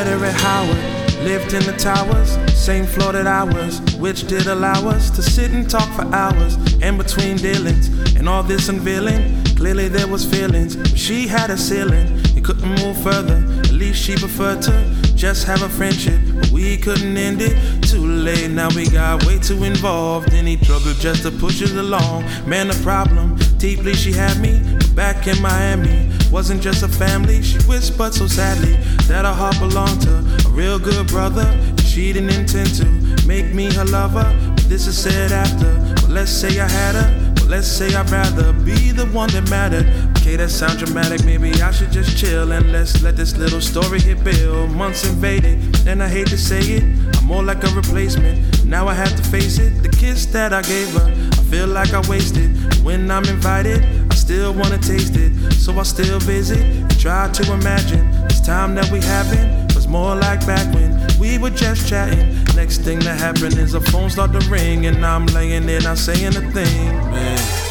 Her 0.07 0.31
Howard, 0.31 1.23
lived 1.23 1.53
in 1.53 1.63
the 1.63 1.71
towers, 1.77 2.37
same 2.53 2.85
floor 2.85 3.13
that 3.13 3.25
I 3.25 3.43
was, 3.43 3.79
which 3.95 4.27
did 4.27 4.47
allow 4.47 4.89
us 4.89 5.09
to 5.11 5.21
sit 5.21 5.51
and 5.51 5.69
talk 5.69 5.89
for 5.93 6.03
hours 6.13 6.57
in 6.81 6.97
between 6.97 7.37
dealings. 7.37 7.87
And 8.15 8.27
all 8.27 8.43
this 8.43 8.67
unveiling, 8.67 9.43
clearly 9.55 9.87
there 9.87 10.07
was 10.07 10.25
feelings, 10.25 10.75
but 10.75 10.97
she 10.97 11.27
had 11.27 11.49
a 11.49 11.57
ceiling. 11.57 12.07
It 12.35 12.43
couldn't 12.43 12.69
move 12.83 13.01
further, 13.01 13.45
at 13.59 13.71
least 13.71 14.03
she 14.03 14.15
preferred 14.17 14.61
to 14.63 15.02
just 15.23 15.45
have 15.45 15.61
a 15.61 15.69
friendship, 15.69 16.19
but 16.35 16.49
we 16.49 16.75
couldn't 16.75 17.15
end 17.15 17.41
it. 17.41 17.55
Too 17.81 18.05
late, 18.05 18.51
now 18.51 18.67
we 18.75 18.89
got 18.89 19.25
way 19.25 19.39
too 19.39 19.63
involved. 19.63 20.33
Any 20.33 20.57
trouble 20.57 20.91
just 20.95 21.21
to 21.23 21.31
push 21.31 21.61
it 21.61 21.71
along. 21.77 22.25
Man, 22.45 22.67
the 22.67 22.77
problem, 22.83 23.37
deeply 23.57 23.93
she 23.93 24.11
had 24.11 24.37
me 24.41 24.59
back 24.93 25.25
in 25.25 25.41
Miami. 25.41 26.11
Wasn't 26.29 26.61
just 26.61 26.83
a 26.83 26.89
family, 26.89 27.41
she 27.41 27.57
whispered 27.59 28.13
so 28.13 28.27
sadly 28.27 28.73
that 29.07 29.23
her 29.23 29.31
heart 29.31 29.57
belonged 29.59 30.01
to 30.01 30.13
a 30.45 30.49
real 30.49 30.77
good 30.77 31.07
brother. 31.07 31.47
She 31.85 32.11
didn't 32.11 32.31
intend 32.31 32.75
to 32.75 33.25
make 33.25 33.53
me 33.53 33.73
her 33.75 33.85
lover, 33.85 34.27
but 34.55 34.65
this 34.67 34.87
is 34.87 34.97
said 34.97 35.31
after. 35.31 35.71
But 36.01 36.09
let's 36.09 36.31
say 36.31 36.59
I 36.59 36.67
had 36.67 36.95
her, 36.95 37.33
but 37.35 37.47
let's 37.47 37.67
say 37.67 37.95
I'd 37.95 38.09
rather 38.09 38.51
be 38.51 38.91
the 38.91 39.05
one 39.05 39.29
that 39.29 39.49
mattered. 39.49 40.12
Okay, 40.23 40.37
that 40.37 40.51
sounds 40.51 40.77
dramatic, 40.77 41.25
maybe 41.25 41.51
I 41.61 41.69
should 41.71 41.91
just 41.91 42.17
chill 42.17 42.53
and 42.53 42.71
let's 42.71 43.03
let 43.03 43.17
this 43.17 43.35
little 43.35 43.59
story 43.59 43.99
hit 43.99 44.23
Bill. 44.23 44.67
Months 44.67 45.03
invaded, 45.05 45.85
and 45.85 46.01
I 46.01 46.07
hate 46.07 46.27
to 46.27 46.37
say 46.37 46.61
it, 46.61 46.83
I'm 47.17 47.25
more 47.25 47.43
like 47.43 47.61
a 47.65 47.67
replacement. 47.75 48.63
Now 48.63 48.87
I 48.87 48.93
have 48.93 49.13
to 49.17 49.23
face 49.23 49.59
it, 49.59 49.83
the 49.83 49.89
kiss 49.89 50.25
that 50.27 50.53
I 50.53 50.61
gave 50.61 50.93
her, 50.93 51.11
I 51.11 51.43
feel 51.51 51.67
like 51.67 51.93
I 51.93 51.99
wasted. 52.07 52.55
When 52.85 53.11
I'm 53.11 53.25
invited, 53.25 53.83
I 54.09 54.15
still 54.15 54.53
wanna 54.53 54.77
taste 54.77 55.17
it, 55.17 55.51
so 55.55 55.77
I 55.77 55.83
still 55.83 56.19
visit 56.19 56.61
and 56.61 56.99
try 57.01 57.29
to 57.29 57.53
imagine 57.53 58.09
this 58.29 58.39
time 58.39 58.75
that 58.75 58.89
we 58.93 59.01
having 59.01 59.67
was 59.75 59.89
more 59.89 60.15
like 60.15 60.47
back 60.47 60.73
when 60.73 61.05
we 61.19 61.37
were 61.37 61.49
just 61.49 61.89
chatting. 61.89 62.45
Next 62.55 62.77
thing 62.77 62.99
that 62.99 63.19
happened 63.19 63.57
is 63.57 63.73
a 63.73 63.81
phone 63.81 64.09
start 64.09 64.31
to 64.31 64.39
ring, 64.49 64.85
and 64.85 65.05
I'm 65.05 65.25
laying 65.25 65.65
there 65.65 65.81
not 65.81 65.97
saying 65.97 66.37
a 66.37 66.51
thing, 66.53 66.87
man. 67.11 67.62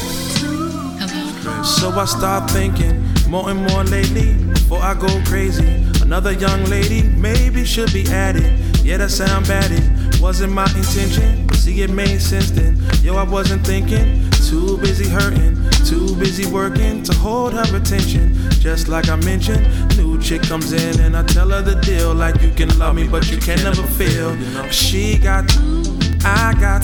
So 1.63 1.89
I 1.91 2.05
start 2.05 2.49
thinking 2.51 3.03
more 3.29 3.49
and 3.49 3.59
more 3.67 3.83
lately 3.83 4.33
before 4.53 4.79
I 4.79 4.93
go 4.93 5.07
crazy. 5.25 5.65
Another 6.01 6.31
young 6.31 6.63
lady 6.65 7.03
maybe 7.03 7.65
should 7.65 7.91
be 7.91 8.05
added. 8.07 8.59
Yeah, 8.83 8.97
that 8.97 9.11
sound 9.11 9.47
bad. 9.47 9.71
It 9.71 10.21
wasn't 10.21 10.53
my 10.53 10.65
intention. 10.75 11.47
But 11.47 11.57
see, 11.57 11.81
it 11.81 11.89
made 11.89 12.21
sense 12.21 12.51
then. 12.51 12.79
Yo, 13.01 13.15
I 13.15 13.23
wasn't 13.23 13.65
thinking. 13.65 14.29
Too 14.31 14.77
busy 14.77 15.09
hurting, 15.09 15.57
too 15.85 16.15
busy 16.15 16.45
working 16.45 17.01
to 17.03 17.13
hold 17.15 17.53
her 17.53 17.75
attention. 17.75 18.35
Just 18.59 18.87
like 18.87 19.09
I 19.09 19.15
mentioned, 19.17 19.65
new 19.97 20.21
chick 20.21 20.43
comes 20.43 20.71
in 20.71 20.99
and 21.01 21.17
I 21.17 21.23
tell 21.23 21.49
her 21.49 21.61
the 21.61 21.75
deal. 21.81 22.13
Like 22.13 22.41
you 22.41 22.51
can 22.51 22.77
love 22.77 22.95
me, 22.95 23.07
but 23.07 23.29
you 23.31 23.37
can 23.37 23.61
never 23.63 23.83
feel. 23.83 24.35
She 24.69 25.17
got, 25.17 25.51
I 26.23 26.53
got. 26.59 26.83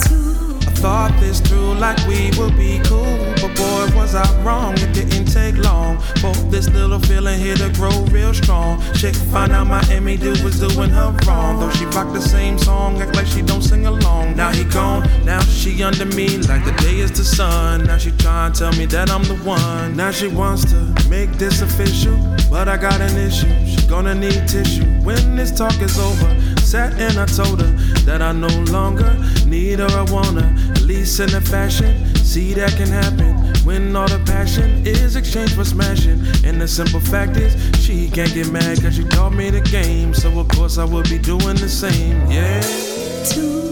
I 0.62 0.72
thought 0.82 1.12
this 1.20 1.40
through 1.40 1.74
like 1.74 1.98
we 2.06 2.30
would 2.38 2.56
be 2.56 2.80
cool, 2.84 3.34
boy, 3.56 3.88
was 3.96 4.14
I 4.14 4.24
wrong? 4.42 4.74
It 4.74 4.92
didn't 4.92 5.26
take 5.26 5.56
long 5.56 5.98
for 6.20 6.32
this 6.50 6.68
little 6.68 6.98
feeling 6.98 7.38
here 7.38 7.56
to 7.56 7.70
grow 7.70 8.04
real 8.10 8.34
strong. 8.34 8.82
Chick 8.94 9.14
find 9.14 9.52
out 9.52 9.66
Miami 9.66 10.16
dude 10.16 10.42
was 10.42 10.60
doing 10.60 10.90
her 10.90 11.16
wrong. 11.26 11.60
Though 11.60 11.70
she 11.70 11.86
rocked 11.86 12.12
the 12.12 12.20
same 12.20 12.58
song, 12.58 13.00
act 13.00 13.14
like 13.16 13.26
she 13.26 13.42
don't 13.42 13.62
sing 13.62 13.86
along. 13.86 14.36
Now 14.36 14.50
he 14.52 14.64
gone, 14.64 15.08
now 15.24 15.40
she 15.40 15.82
under 15.82 16.06
me 16.06 16.38
like 16.38 16.64
the 16.64 16.74
day 16.82 16.98
is 16.98 17.12
the 17.12 17.24
sun. 17.24 17.84
Now 17.84 17.98
she 17.98 18.10
trying 18.12 18.52
to 18.52 18.58
tell 18.58 18.72
me 18.72 18.86
that 18.86 19.10
I'm 19.10 19.22
the 19.24 19.36
one. 19.36 19.96
Now 19.96 20.10
she 20.10 20.28
wants 20.28 20.64
to 20.72 21.08
make 21.08 21.30
this 21.32 21.62
official, 21.62 22.16
but 22.50 22.68
I 22.68 22.76
got 22.76 23.00
an 23.00 23.16
issue. 23.16 23.48
She 23.66 23.86
gonna 23.86 24.14
need 24.14 24.46
tissue 24.48 24.84
when 25.02 25.36
this 25.36 25.50
talk 25.50 25.80
is 25.80 25.98
over. 25.98 26.30
Sat 26.60 26.92
and 27.00 27.18
I 27.18 27.26
told 27.26 27.60
her 27.60 27.72
that 28.04 28.22
I 28.22 28.32
no 28.32 28.48
longer 28.70 29.12
need 29.46 29.78
her, 29.78 29.86
I 29.86 30.04
her. 30.06 30.72
At 30.72 30.82
least 30.82 31.18
in 31.20 31.30
the 31.30 31.40
fashion, 31.40 32.14
see 32.16 32.54
that 32.54 32.76
can 32.76 32.88
happen 32.88 33.39
when 33.64 33.94
all 33.96 34.08
the 34.08 34.22
passion 34.24 34.86
is 34.86 35.16
exchanged 35.16 35.54
for 35.54 35.64
smashing. 35.64 36.20
And 36.44 36.60
the 36.60 36.68
simple 36.68 37.00
fact 37.00 37.36
is, 37.36 37.52
she 37.84 38.08
can't 38.10 38.32
get 38.32 38.50
mad 38.50 38.82
cause 38.82 38.96
she 38.96 39.04
taught 39.04 39.32
me 39.32 39.50
the 39.50 39.60
game. 39.60 40.14
So 40.14 40.38
of 40.38 40.48
course 40.48 40.78
I 40.78 40.84
would 40.84 41.08
be 41.08 41.18
doing 41.18 41.56
the 41.56 41.68
same, 41.68 42.30
yeah. 42.30 43.69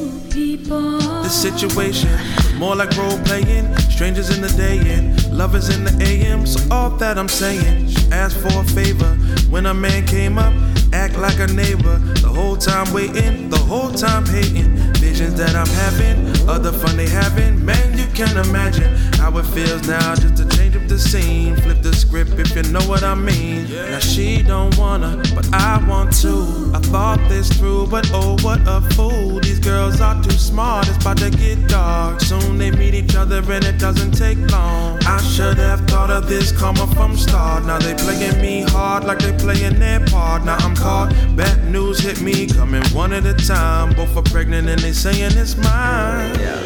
The 0.69 1.29
situation, 1.29 2.11
more 2.59 2.77
like 2.77 2.95
role 2.97 3.19
playing. 3.25 3.75
Strangers 3.91 4.37
in 4.37 4.43
the 4.43 4.49
day 4.49 4.79
and 4.93 5.33
lovers 5.33 5.71
in 5.75 5.85
the 5.85 5.97
AM. 6.05 6.47
So 6.47 6.61
all 6.71 6.91
that 6.99 7.19
I'm 7.19 7.29
saying, 7.29 7.89
ask 8.13 8.37
for 8.37 8.61
a 8.61 8.65
favor 8.65 9.15
when 9.49 9.67
a 9.67 9.75
man 9.75 10.07
came 10.07 10.39
up. 10.39 10.53
Act 10.93 11.17
like 11.19 11.39
a 11.39 11.47
neighbor, 11.47 11.99
the 12.21 12.29
whole 12.29 12.57
time 12.57 12.93
waiting, 12.93 13.49
the 13.51 13.59
whole 13.59 13.91
time 13.91 14.27
hating. 14.27 14.77
Visions 14.95 15.35
that 15.35 15.55
I'm 15.55 15.69
having, 15.69 16.49
other 16.49 16.73
fun 16.73 16.97
they 16.97 17.09
having. 17.09 17.65
Man, 17.65 17.97
you 17.97 18.07
can't 18.15 18.47
imagine 18.47 18.95
how 19.15 19.37
it 19.39 19.45
feels 19.47 19.87
now 19.87 20.15
just 20.15 20.37
to 20.37 20.49
change 20.57 20.77
up 20.77 20.88
the 20.99 21.09
scene. 21.09 21.57
Flip 21.57 21.81
the 21.83 21.93
script 21.95 22.33
if 22.39 22.55
you 22.57 22.63
know 22.73 22.83
what 22.89 23.03
I 23.03 23.15
mean. 23.15 23.71
Now 23.71 23.99
she 23.99 24.43
don't 24.43 24.77
wanna, 24.77 25.23
but 25.35 25.47
I 25.53 25.85
want 25.89 26.13
to. 26.23 26.73
I 26.75 26.81
thought 26.81 27.21
this 27.29 27.49
through, 27.57 27.87
but 27.87 28.11
oh, 28.13 28.37
what 28.43 28.61
a 28.67 28.81
fool. 28.95 29.41
These 29.41 29.61
girls 29.61 30.01
are 30.01 30.21
too 30.23 30.31
smart, 30.31 30.89
it's 30.89 30.97
about 30.99 31.19
to 31.19 31.31
get 31.31 31.69
dark. 31.69 32.21
Soon 32.21 32.59
they 32.59 32.71
meet 32.71 32.95
each 32.95 33.15
other 33.15 33.39
and 33.39 33.65
it 33.65 33.79
doesn't 33.79 34.13
take 34.13 34.39
long. 34.51 34.99
I 35.05 35.21
should 35.23 35.59
have 35.59 35.81
thought 35.89 36.11
of 36.11 36.29
this 36.29 36.53
karma 36.53 36.87
from 36.95 37.17
start. 37.17 37.65
Now 37.65 37.79
they 37.79 37.95
playing 37.95 38.41
me 38.41 38.63
hard 38.63 39.05
like 39.05 39.21
they 39.21 39.33
playing 39.33 39.79
their 39.79 40.01
part. 40.07 40.45
Now 40.45 40.57
I'm 40.57 40.75
caught. 40.75 41.11
Bad 41.37 41.71
news 41.71 42.01
hit 42.01 42.21
me, 42.21 42.47
coming 42.47 42.85
one 42.93 43.13
at 43.13 43.25
a 43.27 43.35
time. 43.35 43.95
Both 43.95 44.17
are 44.17 44.23
pregnant 44.23 44.69
and 44.69 44.81
they 44.81 44.93
saying 44.93 45.33
it's 45.37 45.57
mine. 45.57 46.35
Yeah. 46.41 46.61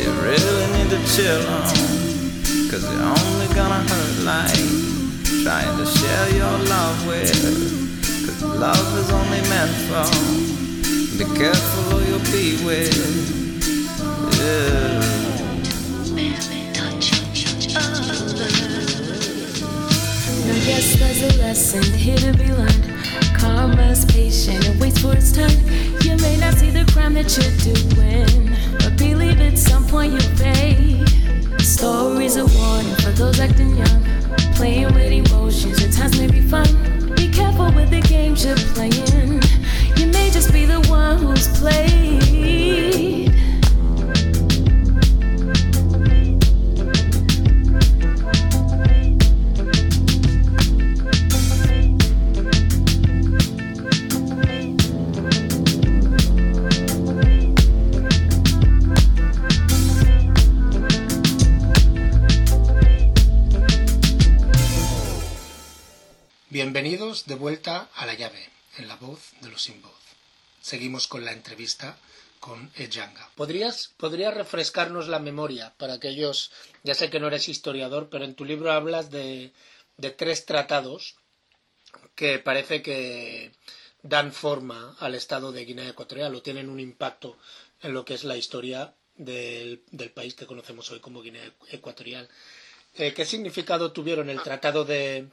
You 0.00 0.10
really 0.22 0.66
need 0.72 0.90
to 0.90 1.00
chill 1.14 1.46
on. 1.46 1.99
Cause 2.70 2.84
you're 2.84 3.02
only 3.02 3.52
gonna 3.52 3.82
hurt 3.82 4.22
like 4.22 4.54
trying 5.42 5.76
to 5.76 5.84
share 5.84 6.30
your 6.36 6.56
love 6.68 7.04
with. 7.08 7.34
Cause 8.24 8.44
love 8.44 8.96
is 8.96 9.10
only 9.10 9.40
meant 9.50 9.74
for. 9.90 10.06
Be 11.18 11.24
careful 11.36 11.82
who 11.90 11.98
you'll 12.06 12.20
be 12.30 12.64
with. 12.64 12.94
Yeah. 14.38 15.00
Yes, 20.64 20.96
there's 20.96 21.22
a 21.22 21.38
lesson 21.40 21.82
here 21.82 22.18
to 22.18 22.32
be 22.38 22.52
learned. 22.52 22.84
Karma's 23.36 24.04
patient, 24.04 24.64
it 24.68 24.80
waits 24.80 25.00
for 25.00 25.16
its 25.16 25.32
turn. 25.32 25.50
You 26.02 26.16
may 26.18 26.36
not 26.36 26.54
see 26.54 26.70
the 26.70 26.88
crime 26.92 27.14
that 27.14 27.36
you're 27.36 27.74
doing, 27.74 28.56
but 28.78 28.96
believe 28.96 29.40
at 29.40 29.58
some 29.58 29.84
point 29.88 30.12
you'll 30.12 30.36
pay. 30.38 31.00
Story's 31.70 32.36
a 32.36 32.44
warning 32.58 32.96
for 32.96 33.12
those 33.12 33.38
acting 33.38 33.76
young. 33.76 34.04
Playing 34.56 34.92
with 34.92 35.12
emotions 35.12 35.80
at 35.84 35.92
times 35.92 36.18
may 36.18 36.26
be 36.26 36.40
fun. 36.40 36.66
Be 37.14 37.28
careful 37.28 37.72
with 37.72 37.90
the 37.90 38.00
games 38.00 38.44
you're 38.44 38.56
playing. 38.74 39.40
You 39.96 40.06
may 40.12 40.30
just 40.30 40.52
be 40.52 40.64
the 40.64 40.80
one 40.90 41.18
who's 41.18 41.46
played. 41.56 43.29
Bienvenidos 66.62 67.24
de 67.24 67.36
vuelta 67.36 67.88
a 67.94 68.04
la 68.04 68.12
llave, 68.12 68.50
en 68.76 68.86
la 68.86 68.96
voz 68.96 69.32
de 69.40 69.48
los 69.48 69.62
sin 69.62 69.80
voz. 69.80 69.98
Seguimos 70.60 71.06
con 71.06 71.24
la 71.24 71.32
entrevista 71.32 71.98
con 72.38 72.70
Ejanga. 72.76 73.30
¿Podrías, 73.34 73.94
¿Podrías 73.96 74.34
refrescarnos 74.34 75.08
la 75.08 75.20
memoria 75.20 75.72
para 75.78 75.94
aquellos, 75.94 76.52
ya 76.82 76.92
sé 76.92 77.08
que 77.08 77.18
no 77.18 77.28
eres 77.28 77.48
historiador, 77.48 78.10
pero 78.10 78.26
en 78.26 78.34
tu 78.34 78.44
libro 78.44 78.72
hablas 78.72 79.10
de, 79.10 79.54
tres 80.18 80.44
tratados 80.44 81.16
que 82.14 82.38
parece 82.38 82.82
que 82.82 83.52
dan 84.02 84.30
forma 84.30 84.98
al 85.00 85.14
Estado 85.14 85.52
de 85.52 85.64
Guinea 85.64 85.88
Ecuatorial 85.88 86.34
o 86.34 86.42
tienen 86.42 86.68
un 86.68 86.78
impacto 86.78 87.38
en 87.80 87.94
lo 87.94 88.04
que 88.04 88.12
es 88.12 88.24
la 88.24 88.36
historia 88.36 88.94
del, 89.14 89.82
del 89.92 90.10
país 90.10 90.34
que 90.34 90.44
conocemos 90.44 90.90
hoy 90.90 91.00
como 91.00 91.22
Guinea 91.22 91.54
Ecuatorial. 91.70 92.28
Eh, 92.96 93.14
¿Qué 93.14 93.24
significado 93.24 93.92
tuvieron 93.92 94.28
el 94.28 94.42
Tratado 94.42 94.84
de 94.84 95.26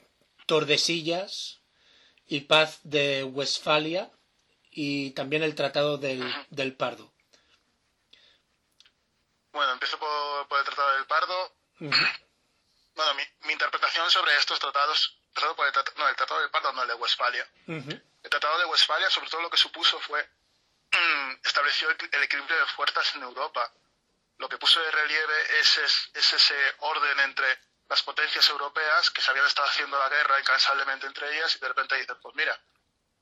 Tordesillas 0.47 1.59
y 2.25 2.41
Paz 2.41 2.79
de 2.83 3.23
Westfalia 3.23 4.09
y 4.71 5.11
también 5.11 5.43
el 5.43 5.55
Tratado 5.55 5.97
del, 5.97 6.23
del 6.49 6.75
Pardo? 6.75 7.13
Bueno, 9.51 9.73
empiezo 9.73 9.99
por, 9.99 10.47
por 10.47 10.59
el 10.59 10.65
Tratado 10.65 10.93
del 10.95 11.05
Pardo. 11.05 11.55
Bueno, 11.79 13.13
mi, 13.15 13.23
mi 13.47 13.53
interpretación 13.53 14.09
sobre 14.09 14.35
estos 14.37 14.59
tratados, 14.59 15.19
empezando 15.29 15.55
por 15.55 15.67
el, 15.67 15.73
no, 15.97 16.07
el 16.07 16.15
Tratado 16.15 16.41
del 16.41 16.49
Pardo, 16.49 16.73
no 16.73 16.81
el 16.81 16.87
de 16.87 16.93
Westfalia. 16.95 17.47
El 17.67 18.29
Tratado 18.29 18.57
de 18.57 18.65
Westfalia, 18.65 19.09
sobre 19.09 19.29
todo 19.29 19.41
lo 19.41 19.49
que 19.49 19.57
supuso 19.57 19.99
fue 19.99 20.27
estableció 21.43 21.89
el, 21.91 21.97
el 22.11 22.23
equilibrio 22.23 22.57
de 22.57 22.65
fuerzas 22.67 23.15
en 23.15 23.23
Europa. 23.23 23.71
Lo 24.37 24.47
que 24.49 24.57
puso 24.57 24.79
de 24.79 24.91
relieve 24.91 25.59
es, 25.59 25.77
es, 25.77 26.11
es 26.13 26.33
ese 26.33 26.55
orden 26.79 27.19
entre 27.21 27.66
las 27.89 28.03
potencias 28.03 28.49
europeas 28.49 29.09
que 29.11 29.21
se 29.21 29.31
habían 29.31 29.45
estado 29.45 29.67
haciendo 29.67 29.97
la 29.97 30.09
guerra 30.09 30.39
incansablemente 30.39 31.07
entre 31.07 31.35
ellas 31.35 31.55
y 31.55 31.59
de 31.59 31.67
repente 31.67 31.95
dicen, 31.95 32.17
pues 32.21 32.35
mira, 32.35 32.59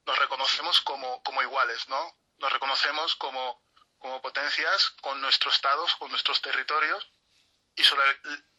nos 0.05 0.18
reconocemos 0.18 0.82
como, 0.82 1.22
como 1.24 1.41
iguales, 1.41 1.88
¿no? 1.88 2.18
Nos 2.38 2.51
reconocemos 2.51 3.16
como, 3.16 3.63
como 3.99 4.22
potencias 4.22 4.89
con 5.01 5.22
nuestros 5.22 5.55
estados, 5.55 5.95
con 5.95 6.09
nuestros 6.11 6.41
territorios 6.41 7.07
y 7.76 7.84
sobre, 7.84 8.03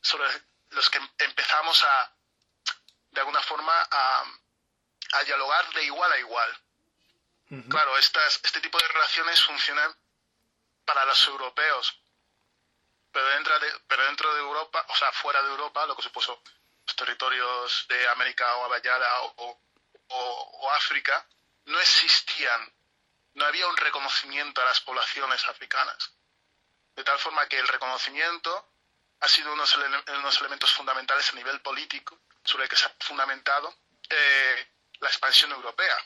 sobre 0.00 0.28
los 0.70 0.90
que 0.90 1.00
empezamos 1.18 1.84
a, 1.84 2.12
de 3.10 3.20
alguna 3.20 3.42
forma, 3.42 3.72
a, 3.90 4.24
a 5.12 5.24
dialogar 5.24 5.72
de 5.72 5.84
igual 5.84 6.12
a 6.12 6.18
igual. 6.18 6.62
Claro, 7.68 7.96
estas, 7.96 8.40
este 8.42 8.60
tipo 8.60 8.76
de 8.76 8.88
relaciones 8.88 9.44
funcionan 9.44 9.96
para 10.84 11.04
los 11.04 11.28
europeos, 11.28 12.02
pero 13.16 13.28
dentro, 13.30 13.58
de, 13.58 13.72
pero 13.88 14.04
dentro 14.04 14.34
de 14.34 14.40
Europa, 14.40 14.84
o 14.90 14.94
sea, 14.94 15.10
fuera 15.10 15.42
de 15.42 15.48
Europa, 15.48 15.86
lo 15.86 15.96
que 15.96 16.02
supuso 16.02 16.42
los 16.86 16.96
territorios 16.96 17.86
de 17.88 18.08
América 18.10 18.56
o 18.56 18.68
o, 19.36 19.60
o, 20.08 20.60
o 20.60 20.70
África, 20.72 21.26
no 21.64 21.80
existían, 21.80 22.70
no 23.32 23.46
había 23.46 23.68
un 23.68 23.76
reconocimiento 23.78 24.60
a 24.60 24.66
las 24.66 24.82
poblaciones 24.82 25.42
africanas. 25.48 26.12
De 26.94 27.04
tal 27.04 27.18
forma 27.18 27.46
que 27.46 27.58
el 27.58 27.66
reconocimiento 27.66 28.68
ha 29.20 29.28
sido 29.28 29.50
unos, 29.50 29.74
ele 29.76 30.18
unos 30.18 30.38
elementos 30.40 30.74
fundamentales 30.74 31.30
a 31.30 31.36
nivel 31.36 31.62
político 31.62 32.20
sobre 32.44 32.64
el 32.64 32.68
que 32.68 32.76
se 32.76 32.84
ha 32.84 32.94
fundamentado 33.00 33.74
eh, 34.10 34.72
la 35.00 35.08
expansión 35.08 35.52
europea. 35.52 35.96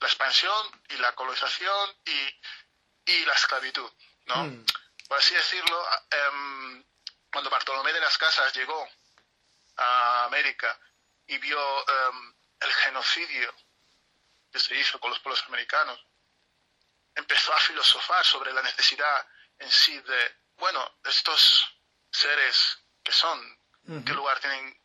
La 0.00 0.08
expansión 0.08 0.82
y 0.90 0.98
la 0.98 1.14
colonización 1.14 1.96
y, 2.04 3.12
y 3.12 3.24
la 3.24 3.32
esclavitud, 3.32 3.90
¿no? 4.26 4.44
Mm. 4.44 4.66
Por 5.08 5.18
así 5.18 5.34
decirlo, 5.34 5.88
eh, 6.10 6.84
cuando 7.32 7.50
Bartolomé 7.50 7.92
de 7.92 8.00
las 8.00 8.16
Casas 8.18 8.52
llegó 8.54 8.88
a 9.76 10.24
América 10.24 10.78
y 11.26 11.38
vio 11.38 11.58
eh, 11.82 12.34
el 12.60 12.72
genocidio 12.72 13.54
que 14.52 14.58
se 14.58 14.74
hizo 14.74 14.98
con 14.98 15.10
los 15.10 15.20
pueblos 15.20 15.44
americanos, 15.46 15.98
empezó 17.14 17.52
a 17.54 17.60
filosofar 17.60 18.24
sobre 18.24 18.52
la 18.52 18.62
necesidad 18.62 19.26
en 19.58 19.70
sí 19.70 19.98
de, 20.00 20.36
bueno, 20.56 20.98
estos 21.04 21.66
seres 22.10 22.78
que 23.02 23.12
son, 23.12 23.58
qué 24.04 24.12
lugar 24.12 24.38
tienen 24.40 24.80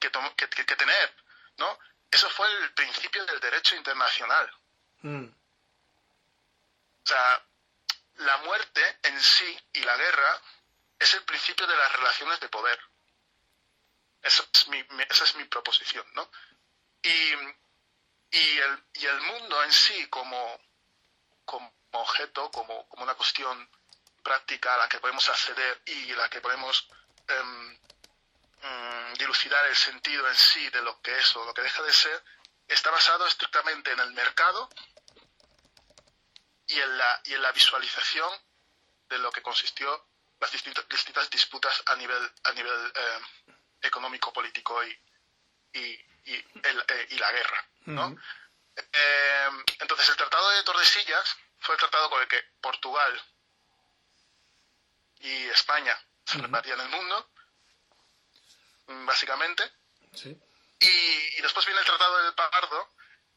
que, 0.00 0.10
que- 0.10 0.48
que 0.66 0.76
tener, 0.76 1.16
¿no? 1.58 1.78
Eso 2.10 2.28
fue 2.30 2.50
el 2.62 2.74
principio 2.74 3.24
del 3.24 3.38
derecho 3.40 3.76
internacional. 3.76 4.50
Mm. 5.02 5.24
O 7.04 7.06
sea, 7.06 7.44
la 8.16 8.36
muerte 8.38 8.98
en 9.02 9.20
sí 9.20 9.58
y 9.72 9.80
la 9.80 9.96
guerra 9.96 10.40
es 10.98 11.14
el 11.14 11.24
principio 11.24 11.66
de 11.66 11.76
las 11.76 11.92
relaciones 11.92 12.40
de 12.40 12.48
poder. 12.48 12.80
Esa 14.22 14.44
es 14.52 14.68
mi, 14.68 14.84
esa 15.10 15.24
es 15.24 15.34
mi 15.34 15.44
proposición, 15.44 16.06
¿no? 16.14 16.30
Y, 17.02 17.32
el, 18.30 18.84
y 18.94 19.06
el 19.06 19.20
mundo 19.22 19.62
en 19.64 19.72
sí 19.72 20.06
como, 20.08 20.60
objeto, 21.90 22.50
como, 22.50 22.88
como 22.88 23.02
una 23.02 23.14
cuestión 23.14 23.68
práctica 24.22 24.74
a 24.74 24.78
la 24.78 24.88
que 24.88 25.00
podemos 25.00 25.28
acceder 25.28 25.82
y 25.86 26.12
la 26.14 26.28
que 26.30 26.40
podemos 26.40 26.88
em, 27.26 27.78
mm, 28.62 29.14
dilucidar 29.14 29.66
el 29.66 29.76
sentido 29.76 30.28
en 30.28 30.36
sí 30.36 30.70
de 30.70 30.82
lo 30.82 31.00
que 31.02 31.18
es 31.18 31.36
o 31.36 31.44
lo 31.44 31.52
que 31.52 31.62
deja 31.62 31.82
de 31.82 31.92
ser, 31.92 32.24
está 32.68 32.90
basado 32.90 33.26
estrictamente 33.26 33.90
en 33.90 33.98
el 33.98 34.12
mercado 34.12 34.70
y 36.72 36.80
en 36.80 36.98
la, 36.98 37.20
y 37.24 37.34
en 37.34 37.42
la 37.42 37.52
visualización 37.52 38.30
de 39.08 39.18
lo 39.18 39.30
que 39.30 39.42
consistió 39.42 40.08
las 40.40 40.50
distintas, 40.50 40.88
distintas 40.88 41.28
disputas 41.30 41.82
a 41.86 41.96
nivel, 41.96 42.32
a 42.44 42.52
nivel 42.52 42.92
eh, 42.94 43.20
económico, 43.82 44.32
político 44.32 44.82
y, 44.84 44.90
y, 45.74 45.80
y, 46.24 46.34
el- 46.62 46.84
eh, 46.88 47.06
y 47.10 47.18
la 47.18 47.30
guerra. 47.32 47.68
¿no? 47.86 48.16
Eh, 48.76 49.48
entonces, 49.80 50.08
el 50.08 50.16
Tratado 50.16 50.50
de 50.50 50.62
Tordesillas 50.64 51.36
fue 51.60 51.74
el 51.74 51.80
tratado 51.80 52.08
con 52.10 52.20
el 52.22 52.28
que 52.28 52.42
Portugal 52.60 53.22
y 55.20 55.46
España 55.48 55.96
se 56.24 56.38
repartían 56.38 56.80
el 56.80 56.88
mundo, 56.88 57.30
básicamente. 59.06 59.70
Sí. 60.14 60.36
Y, 60.80 61.38
y 61.38 61.42
después 61.42 61.64
viene 61.66 61.80
el 61.80 61.86
Tratado 61.86 62.22
del 62.24 62.34
Pardo, 62.34 62.88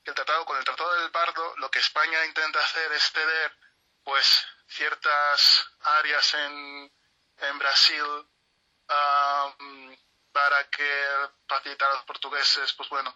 que 0.06 0.12
el 0.12 0.16
tratado, 0.16 0.46
con 0.46 0.58
el 0.58 0.64
Tratado 0.64 0.94
del 1.02 1.12
Pardo 1.12 1.54
lo 1.58 1.70
que 1.70 1.80
España 1.80 2.24
intenta 2.26 2.60
hacer 2.60 2.92
es 2.94 3.12
ceder 3.12 3.58
pues 4.04 4.46
ciertas 4.68 5.66
áreas 5.82 6.34
en, 6.36 6.94
en 7.40 7.60
Brasil 7.60 8.04
mm, 9.60 9.94
para 10.32 10.70
que 10.70 11.08
facilitar 11.48 11.90
a 11.92 11.96
los 11.96 12.04
portugueses 12.06 12.72
pues 12.74 12.88
bueno 12.90 13.16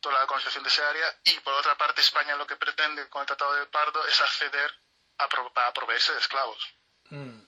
toda 0.00 0.18
la 0.18 0.26
colonización 0.26 0.62
de 0.64 0.68
esa 0.70 0.88
área 0.88 1.18
y 1.24 1.38
por 1.40 1.54
otra 1.54 1.76
parte 1.78 2.00
España 2.02 2.36
lo 2.36 2.46
que 2.46 2.56
pretende 2.56 3.08
con 3.08 3.20
el 3.22 3.26
Tratado 3.26 3.54
del 3.54 3.68
Pardo 3.68 4.04
es 4.06 4.20
acceder 4.20 4.70
a, 5.18 5.28
pro- 5.28 5.52
a 5.54 5.72
proveerse 5.72 6.12
de 6.12 6.18
esclavos. 6.20 6.74
Mm. 7.10 7.40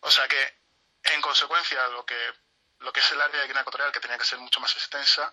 O 0.00 0.10
sea 0.10 0.26
que, 0.28 0.58
en 1.04 1.20
consecuencia, 1.22 1.86
lo 1.88 2.04
que, 2.04 2.34
lo 2.80 2.92
que 2.92 2.98
es 3.00 3.12
el 3.12 3.20
área 3.20 3.40
de 3.40 3.46
Guinea 3.46 3.62
Ecuatorial, 3.62 3.92
que 3.92 4.00
tenía 4.00 4.18
que 4.18 4.24
ser 4.24 4.38
mucho 4.40 4.58
más 4.60 4.72
extensa, 4.74 5.32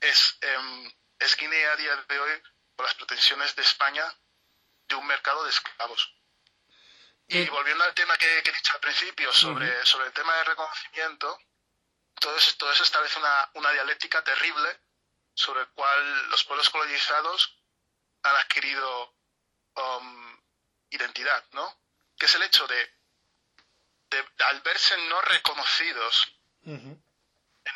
es, 0.00 0.38
em, 0.40 0.92
es 1.18 1.36
Guinea 1.36 1.72
a 1.72 1.76
día 1.76 1.96
de 1.96 2.20
hoy 2.20 2.42
por 2.76 2.86
las 2.86 2.94
pretensiones 2.94 3.54
de 3.56 3.62
España 3.62 4.04
de 4.88 4.94
un 4.94 5.06
mercado 5.06 5.44
de 5.44 5.50
esclavos. 5.50 6.14
Y 7.26 7.46
volviendo 7.48 7.84
al 7.84 7.94
tema 7.94 8.16
que, 8.16 8.42
que 8.42 8.50
he 8.50 8.54
dicho 8.54 8.72
al 8.74 8.80
principio 8.80 9.32
sobre, 9.32 9.84
sobre 9.84 10.06
el 10.06 10.12
tema 10.12 10.34
del 10.36 10.46
reconocimiento, 10.46 11.38
todo 12.14 12.36
eso, 12.36 12.56
todo 12.56 12.72
eso 12.72 12.84
establece 12.84 13.18
una, 13.18 13.50
una 13.54 13.70
dialéctica 13.70 14.24
terrible 14.24 14.80
sobre 15.34 15.60
el 15.60 15.68
cual 15.68 16.28
los 16.30 16.44
pueblos 16.44 16.70
colonizados 16.70 17.58
han 18.22 18.36
adquirido 18.36 19.14
um, 19.76 20.40
identidad, 20.90 21.44
¿no? 21.52 21.80
Que 22.16 22.26
es 22.26 22.34
el 22.34 22.42
hecho 22.42 22.66
de, 22.66 22.94
de, 24.10 24.24
al 24.46 24.60
verse 24.62 24.96
no 25.08 25.20
reconocidos 25.22 26.32
en 26.62 27.02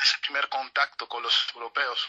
ese 0.03 0.19
primer 0.23 0.49
contacto 0.49 1.09
con 1.09 1.23
los 1.23 1.47
europeos 1.55 2.09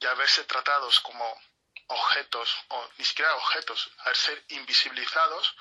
y 0.00 0.06
al 0.06 0.16
verse 0.16 0.44
tratados 0.44 1.00
como 1.00 1.40
objetos, 1.88 2.56
o 2.68 2.90
ni 2.98 3.04
siquiera 3.04 3.34
objetos, 3.36 3.90
al 3.98 4.16
ser 4.16 4.44
invisibilizados, 4.48 5.56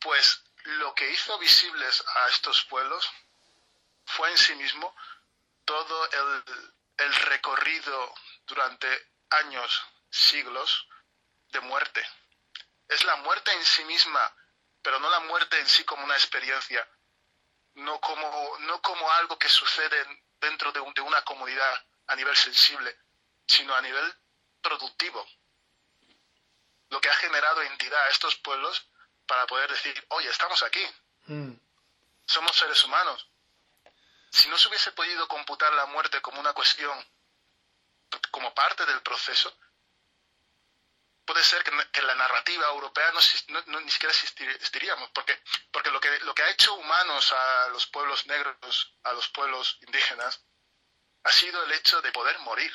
pues 0.00 0.44
lo 0.64 0.94
que 0.94 1.10
hizo 1.10 1.38
visibles 1.38 2.04
a 2.16 2.28
estos 2.28 2.64
pueblos 2.64 3.10
fue 4.04 4.30
en 4.30 4.38
sí 4.38 4.54
mismo 4.54 4.94
todo 5.64 6.10
el, 6.10 6.44
el 6.98 7.14
recorrido 7.14 8.14
durante 8.46 9.10
años, 9.30 9.82
siglos 10.10 10.86
de 11.50 11.60
muerte. 11.60 12.04
Es 12.88 13.04
la 13.04 13.16
muerte 13.16 13.52
en 13.52 13.64
sí 13.64 13.84
misma, 13.84 14.34
pero 14.82 14.98
no 15.00 15.10
la 15.10 15.20
muerte 15.20 15.58
en 15.58 15.68
sí 15.68 15.84
como 15.84 16.04
una 16.04 16.14
experiencia, 16.14 16.86
no 17.74 18.00
como, 18.00 18.58
no 18.60 18.80
como 18.82 19.10
algo 19.12 19.38
que 19.38 19.48
sucede 19.48 20.22
dentro 20.40 20.72
de, 20.72 20.80
un- 20.80 20.94
de 20.94 21.00
una 21.02 21.22
comunidad 21.24 21.84
a 22.06 22.16
nivel 22.16 22.36
sensible, 22.36 22.96
sino 23.48 23.74
a 23.74 23.80
nivel 23.80 24.14
productivo. 24.62 25.26
Lo 26.90 27.00
que 27.00 27.10
ha 27.10 27.14
generado 27.14 27.62
entidad 27.62 28.02
a 28.04 28.08
estos 28.10 28.36
pueblos 28.36 28.86
para 29.26 29.46
poder 29.46 29.70
decir, 29.70 30.06
oye, 30.10 30.28
estamos 30.30 30.62
aquí, 30.62 30.84
Mm. 31.26 31.52
somos 32.26 32.56
seres 32.56 32.82
humanos. 32.84 33.28
Si 34.30 34.48
no 34.48 34.56
se 34.58 34.68
hubiese 34.68 34.92
podido 34.92 35.26
computar 35.28 35.72
la 35.72 35.86
muerte 35.86 36.20
como 36.22 36.40
una 36.40 36.52
cuestión, 36.52 36.96
como 38.30 38.54
parte 38.54 38.86
del 38.86 39.02
proceso, 39.02 39.54
puede 41.26 41.42
ser 41.44 41.62
que, 41.62 41.70
que 41.92 42.02
la 42.02 42.14
narrativa 42.14 42.66
europea 42.68 43.10
no, 43.12 43.20
no- 43.48 43.62
no- 43.66 43.80
ni 43.80 43.90
siquiera 43.90 44.14
existir- 44.14 44.48
existiríamos, 44.50 45.10
porque, 45.10 45.42
porque 45.70 45.90
lo, 45.90 46.00
que, 46.00 46.18
lo 46.20 46.34
que 46.34 46.42
ha 46.42 46.50
hecho 46.50 46.72
humanos 46.74 47.32
a 47.32 47.68
los 47.68 47.86
pueblos 47.88 48.26
negros, 48.26 48.94
a 49.02 49.12
los 49.12 49.28
pueblos 49.28 49.76
indígenas, 49.82 50.42
ha 51.24 51.32
sido 51.32 51.62
el 51.64 51.72
hecho 51.72 52.00
de 52.00 52.12
poder 52.12 52.38
morir. 52.40 52.74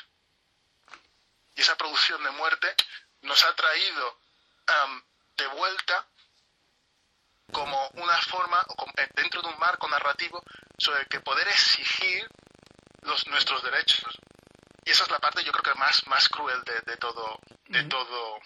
Y 1.54 1.62
esa 1.62 1.76
producción 1.76 2.22
de 2.22 2.30
muerte 2.30 2.74
nos 3.22 3.44
ha 3.44 3.54
traído 3.54 4.20
am, 4.66 5.04
de 5.36 5.46
vuelta 5.48 6.06
como 7.52 7.88
una 7.94 8.20
forma, 8.22 8.64
eh, 8.96 9.08
dentro 9.14 9.42
de 9.42 9.48
un 9.48 9.58
marco 9.58 9.88
narrativo 9.88 10.42
sobre 10.78 11.02
el 11.02 11.08
que 11.08 11.20
poder 11.20 11.46
exigir 11.48 12.28
los, 13.02 13.26
nuestros 13.28 13.62
derechos. 13.62 14.18
Y 14.84 14.90
esa 14.90 15.04
es 15.04 15.10
la 15.10 15.18
parte, 15.18 15.44
yo 15.44 15.52
creo 15.52 15.74
que 15.74 15.78
más, 15.78 16.06
más 16.08 16.28
cruel 16.28 16.62
de, 16.64 16.80
de 16.80 16.96
todo, 16.96 17.38
de 17.66 17.84
todo, 17.84 18.40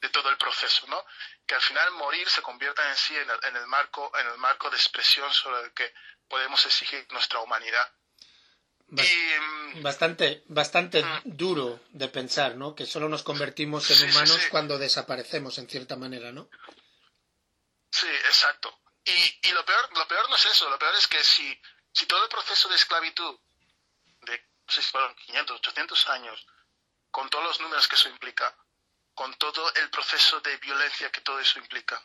de 0.00 0.08
todo 0.10 0.28
el 0.28 0.36
proceso, 0.36 0.86
¿no? 0.88 1.04
Que 1.46 1.54
al 1.54 1.62
final 1.62 1.90
morir 1.92 2.28
se 2.28 2.42
convierta 2.42 2.86
en 2.88 2.96
sí 2.96 3.16
en 3.16 3.30
el, 3.30 3.44
en 3.44 3.56
el 3.56 3.66
marco, 3.66 4.10
en 4.18 4.26
el 4.26 4.38
marco 4.38 4.68
de 4.70 4.76
expresión 4.76 5.32
sobre 5.32 5.62
el 5.62 5.72
que 5.72 5.94
podemos 6.28 6.64
exigir 6.66 7.06
nuestra 7.10 7.40
humanidad. 7.40 7.90
Mm, 8.90 9.82
Bastante, 9.82 10.42
bastante 10.48 11.04
duro 11.24 11.80
de 11.90 12.08
pensar, 12.08 12.56
¿no? 12.56 12.74
Que 12.74 12.86
solo 12.86 13.08
nos 13.08 13.22
convertimos 13.22 13.88
en 13.90 13.96
Sí, 13.96 14.04
sí, 14.04 14.10
humanos 14.10 14.40
sí. 14.42 14.48
cuando 14.50 14.78
desaparecemos, 14.78 15.58
en 15.58 15.68
cierta 15.68 15.94
manera, 15.96 16.32
¿no? 16.32 16.48
Sí, 17.90 18.06
exacto. 18.08 18.80
Y, 19.04 19.48
y 19.48 19.52
lo, 19.52 19.64
peor, 19.64 19.88
lo 19.96 20.08
peor 20.08 20.28
no 20.30 20.36
es 20.36 20.46
eso, 20.46 20.68
lo 20.70 20.78
peor 20.78 20.94
es 20.96 21.06
que 21.06 21.22
si, 21.22 21.60
si 21.92 22.06
todo 22.06 22.22
el 22.24 22.30
proceso 22.30 22.68
de 22.68 22.76
esclavitud 22.76 23.38
de 24.22 24.38
no 24.66 24.72
sé 24.72 24.82
si 24.82 24.90
fueron 24.90 25.14
500, 25.14 25.56
800 25.58 26.08
años, 26.08 26.46
con 27.10 27.28
todos 27.30 27.44
los 27.44 27.60
números 27.60 27.88
que 27.88 27.96
eso 27.96 28.08
implica, 28.08 28.54
con 29.14 29.32
todo 29.34 29.72
el 29.74 29.90
proceso 29.90 30.40
de 30.40 30.56
violencia 30.58 31.10
que 31.10 31.20
todo 31.22 31.40
eso 31.40 31.58
implica, 31.58 32.02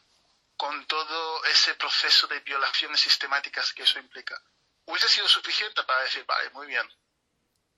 con 0.57 0.85
todo 0.85 1.43
ese 1.45 1.75
proceso 1.75 2.27
de 2.27 2.39
violaciones 2.41 2.99
sistemáticas 2.99 3.73
que 3.73 3.83
eso 3.83 3.99
implica, 3.99 4.41
hubiese 4.85 5.09
sido 5.09 5.27
suficiente 5.27 5.83
para 5.83 6.03
decir, 6.03 6.25
vale, 6.25 6.49
muy 6.51 6.67
bien, 6.67 6.87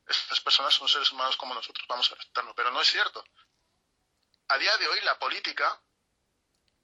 estas 0.08 0.40
personas 0.42 0.74
son 0.74 0.88
seres 0.88 1.12
humanos 1.12 1.38
como 1.38 1.54
nosotros, 1.54 1.86
vamos 1.88 2.10
a 2.12 2.16
aceptarlo, 2.16 2.54
pero 2.56 2.72
no 2.72 2.82
es 2.82 2.88
cierto. 2.88 3.24
A 4.48 4.58
día 4.58 4.78
de 4.78 4.88
hoy 4.88 5.02
la 5.02 5.18
política 5.18 5.82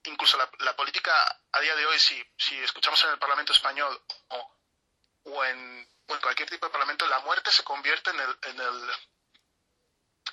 incluso 0.06 0.38
la, 0.60 0.76
política 0.76 1.14
a 1.52 1.60
día 1.60 1.76
de 1.76 1.86
hoy, 1.86 2.00
si, 2.00 2.24
si 2.38 2.58
escuchamos 2.64 3.04
en 3.04 3.12
el 3.12 3.20
Parlamento 3.20 3.54
español 3.54 4.02
o, 4.30 4.58
o 5.26 5.46
en, 5.46 5.90
o 6.08 6.16
en 6.16 6.22
cualquier 6.22 6.50
tipo 6.50 6.66
de 6.66 6.72
parlamento, 6.72 7.08
la 7.08 7.20
muerte 7.20 7.52
se 7.52 7.64
convierte 7.64 8.10
en 8.10 8.20
el, 8.20 8.38
en 8.44 8.60
el, 8.60 8.92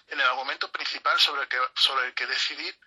en 0.08 0.20
el 0.20 0.26
argumento 0.26 0.70
principal 0.72 1.18
sobre 1.20 1.42
el, 1.42 1.48
que, 1.48 1.58
sobre 1.74 2.06
el 2.06 2.14
que 2.14 2.26
decidir 2.26 2.78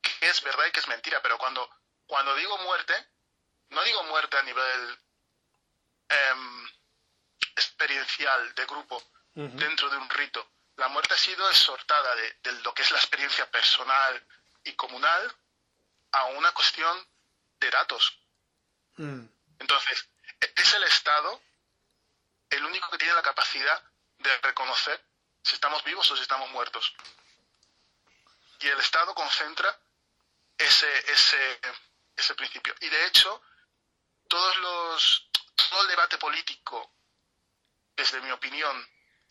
qué 0.00 0.28
es 0.28 0.42
verdad 0.42 0.66
y 0.66 0.72
qué 0.72 0.80
es 0.80 0.88
mentira. 0.88 1.20
Pero 1.22 1.38
cuando, 1.38 1.68
cuando 2.06 2.34
digo 2.36 2.56
muerte, 2.58 2.94
no 3.70 3.82
digo 3.82 4.02
muerte 4.04 4.36
a 4.36 4.42
nivel 4.42 4.98
em, 6.08 6.70
experiencial 7.56 8.54
de 8.54 8.66
grupo 8.66 9.02
dentro 9.34 9.88
de 9.88 9.96
un 9.96 10.10
rito. 10.10 10.50
La 10.76 10.88
muerte 10.88 11.14
ha 11.14 11.18
sido 11.18 11.48
exhortada 11.48 12.14
de, 12.16 12.38
de 12.42 12.52
lo 12.62 12.74
que 12.74 12.82
es 12.82 12.90
la 12.90 12.98
experiencia 12.98 13.48
personal 13.50 14.26
y 14.64 14.72
comunal 14.72 15.36
a 16.12 16.24
una 16.24 16.50
cuestión 16.52 17.06
de 17.60 17.70
datos. 17.70 18.18
Mm. 18.96 19.26
Entonces, 19.60 20.08
es 20.40 20.74
el 20.74 20.84
Estado 20.84 21.40
el 22.50 22.64
único 22.64 22.90
que 22.90 22.98
tiene 22.98 23.14
la 23.14 23.22
capacidad 23.22 23.82
de 24.18 24.36
reconocer 24.38 25.04
si 25.42 25.54
estamos 25.54 25.82
vivos 25.84 26.10
o 26.10 26.16
si 26.16 26.22
estamos 26.22 26.50
muertos. 26.50 26.94
Y 28.60 28.68
el 28.68 28.78
Estado 28.80 29.14
concentra 29.14 29.78
ese, 30.56 31.12
ese, 31.12 31.60
ese 32.16 32.34
principio. 32.34 32.74
Y 32.80 32.88
de 32.88 33.06
hecho, 33.06 33.40
todos 34.28 34.56
los, 34.58 35.27
todo 35.70 35.82
el 35.82 35.88
debate 35.88 36.18
político, 36.18 36.92
desde 37.96 38.20
mi 38.20 38.30
opinión, 38.30 38.88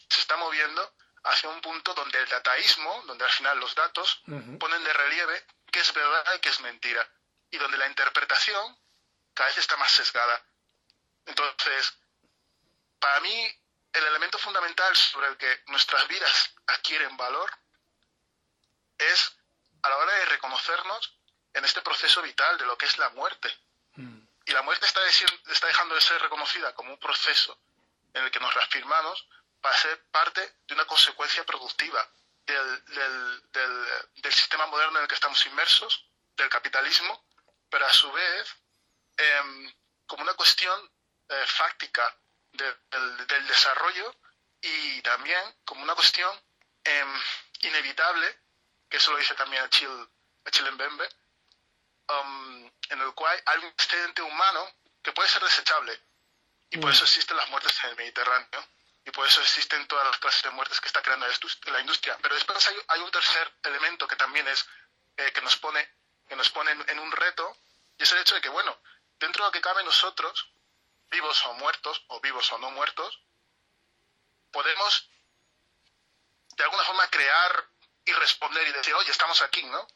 se 0.09 0.19
está 0.19 0.36
moviendo 0.38 0.93
hacia 1.23 1.49
un 1.49 1.61
punto 1.61 1.93
donde 1.93 2.19
el 2.19 2.28
dataísmo, 2.30 3.03
donde 3.05 3.25
al 3.25 3.32
final 3.32 3.59
los 3.59 3.73
datos 3.75 4.21
ponen 4.59 4.84
de 4.84 4.93
relieve 4.93 5.45
qué 5.71 5.80
es 5.80 5.93
verdad 5.93 6.23
y 6.36 6.39
qué 6.39 6.49
es 6.49 6.59
mentira. 6.61 7.07
Y 7.51 7.57
donde 7.57 7.78
la 7.78 7.88
interpretación 7.88 8.78
cada 9.34 9.49
vez 9.49 9.57
está 9.57 9.78
más 9.78 9.91
sesgada. 9.91 10.43
Entonces, 11.25 11.93
para 12.99 13.19
mí, 13.21 13.61
el 13.93 14.05
elemento 14.05 14.38
fundamental 14.38 14.95
sobre 14.95 15.28
el 15.28 15.38
que 15.38 15.63
nuestras 15.67 16.07
vidas 16.07 16.55
adquieren 16.67 17.15
valor 17.17 17.49
es 18.97 19.38
a 19.82 19.89
la 19.89 19.97
hora 19.97 20.13
de 20.13 20.25
reconocernos 20.25 21.13
en 21.53 21.65
este 21.65 21.82
proceso 21.82 22.21
vital 22.21 22.57
de 22.57 22.65
lo 22.65 22.78
que 22.78 22.86
es 22.86 22.97
la 22.97 23.09
muerte. 23.11 23.49
Y 24.48 24.54
la 24.54 24.62
muerte 24.62 24.86
está, 24.86 25.02
dejando 25.68 25.93
de 25.93 26.02
ser 26.02 26.22
reconocida 26.22 26.74
como 26.74 26.93
un 26.93 27.00
proceso 27.00 27.60
en 28.14 28.24
el 28.24 28.32
que 28.32 28.39
nos 28.39 28.54
reafirmamos 28.54 29.28
para 29.60 29.78
ser 29.78 30.02
parte 30.10 30.60
de 30.66 30.74
una 30.74 30.86
consecuencia 30.86 31.45
productiva 31.45 32.10
del, 32.45 34.32
sistema 34.32 34.68
moderno 34.68 35.00
en 35.00 35.04
el 35.04 35.08
que 35.10 35.16
estamos 35.16 35.45
inmersos, 35.48 36.06
del 36.38 36.50
capitalismo, 36.50 37.26
pero 37.70 37.86
a 37.86 37.93
su 37.93 38.10
vez 38.12 38.56
em, 39.18 39.74
como 40.06 40.24
una 40.24 40.36
cuestión 40.36 40.91
eh, 41.28 41.45
fáctica 41.48 42.16
del, 42.52 43.48
desarrollo 43.48 44.16
y 44.62 45.02
también 45.02 45.41
como 45.66 45.84
una 45.84 45.95
cuestión 45.95 46.32
em, 46.84 47.22
inevitable, 47.64 48.39
que 48.89 48.98
eso 48.98 49.12
lo 49.12 49.18
dice 49.18 49.34
también 49.36 49.64
Achille, 49.64 50.08
Achille 50.45 50.72
Mbembe, 50.72 51.10
um, 52.10 52.72
en 52.89 53.01
el 53.01 53.14
cual 53.14 53.41
hay 53.45 53.60
un 53.60 53.66
excedente 53.66 54.22
humano 54.22 54.72
que 55.01 55.12
puede 55.12 55.30
ser 55.30 55.43
desechable. 55.43 55.99
Y 56.70 56.78
por 56.78 56.91
eso 56.91 57.03
mm. 57.03 57.08
existen 57.08 57.38
las 57.38 57.49
muertes 57.49 57.74
en 57.84 57.89
el 57.91 57.95
Mediterráneo. 57.95 58.68
Y 59.05 59.12
por 59.12 59.26
eso 59.26 59.41
existen 59.41 59.88
todas 59.88 60.05
las 60.05 60.18
clases 60.18 60.43
de 60.43 60.49
muertes 60.49 60.82
que 60.82 60.88
está 60.88 61.01
creando 61.01 61.26
la 61.28 61.80
industria. 61.80 62.18
Pero 62.22 62.36
después 62.36 62.70
hay, 62.89 62.99
un 62.99 63.10
tercer 63.10 63.53
elemento 63.64 64.05
que 64.05 64.18
también 64.18 64.45
es 64.49 64.68
eh, 65.16 65.32
que 65.32 65.41
nos 65.41 65.55
pone, 65.55 65.89
que 66.28 66.36
nos 66.36 66.49
pone 66.49 66.72
en, 66.72 66.99
un 66.99 67.10
reto, 67.14 67.55
y 67.97 68.03
es 68.03 68.12
el 68.12 68.18
hecho 68.20 68.36
de 68.36 68.41
que, 68.41 68.49
bueno, 68.49 68.78
dentro 69.18 69.45
de 69.45 69.47
lo 69.47 69.51
que 69.53 69.62
cabe 69.62 69.82
nosotros, 69.86 70.49
vivos 71.10 71.41
o 71.45 71.53
muertos, 71.53 72.03
o 72.08 72.20
vivos 72.20 72.51
o 72.51 72.58
no 72.58 72.70
muertos, 72.72 73.18
podemos 74.51 75.10
de 76.58 76.64
alguna 76.66 76.84
forma 76.84 77.08
crear 77.10 77.66
y 78.03 78.12
responder 78.12 78.68
y 78.68 78.74
decir, 78.74 78.93
oye, 78.93 79.12
estamos 79.12 79.41
aquí, 79.41 79.64
¿no? 79.64 79.88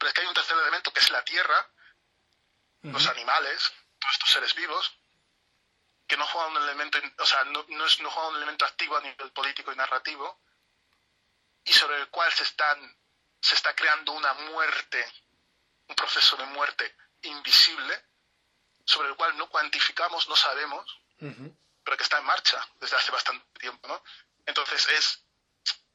Pero 0.00 0.08
es 0.08 0.14
que 0.14 0.22
hay 0.22 0.28
un 0.28 0.34
tercer 0.34 0.56
elemento 0.56 0.94
que 0.94 1.00
es 1.00 1.10
la 1.10 1.22
tierra, 1.22 1.70
los 2.80 3.06
animales, 3.06 3.70
todos 3.98 4.14
estos 4.14 4.30
seres 4.30 4.54
vivos, 4.54 4.98
que 6.06 6.16
no 6.16 6.26
juegan 6.26 6.52
un 6.52 6.62
elemento, 6.62 6.98
o 7.18 7.26
sea, 7.26 7.44
no, 7.44 7.66
no, 7.68 7.84
es, 7.84 8.00
no 8.00 8.10
juegan 8.10 8.30
un 8.30 8.36
elemento 8.38 8.64
activo 8.64 8.96
a 8.96 9.02
nivel 9.02 9.30
político 9.32 9.70
y 9.70 9.76
narrativo, 9.76 10.40
y 11.64 11.74
sobre 11.74 11.98
el 11.98 12.08
cual 12.08 12.32
se 12.32 12.44
están, 12.44 12.98
se 13.42 13.54
está 13.54 13.74
creando 13.74 14.12
una 14.12 14.32
muerte, 14.32 15.06
un 15.88 15.94
proceso 15.94 16.34
de 16.38 16.46
muerte 16.46 16.96
invisible, 17.20 18.02
sobre 18.86 19.10
el 19.10 19.16
cual 19.16 19.36
no 19.36 19.50
cuantificamos, 19.50 20.26
no 20.30 20.34
sabemos, 20.34 20.98
pero 21.84 21.96
que 21.98 22.04
está 22.04 22.18
en 22.18 22.24
marcha 22.24 22.66
desde 22.80 22.96
hace 22.96 23.10
bastante 23.10 23.46
tiempo, 23.58 23.86
¿no? 23.86 24.02
Entonces 24.46 24.88
es 24.88 25.22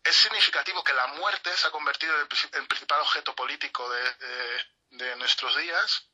es 0.06 0.16
significativo 0.16 0.84
que 0.84 0.94
la 0.94 1.08
muerte 1.08 1.50
se 1.58 1.68
ha 1.68 1.72
convertido 1.72 2.14
en 2.16 2.22
el, 2.54 2.68
principal 2.68 3.02
objeto 3.02 3.36
político 3.36 3.90
de, 3.90 5.16
nuestros 5.18 5.58
días 5.58 6.08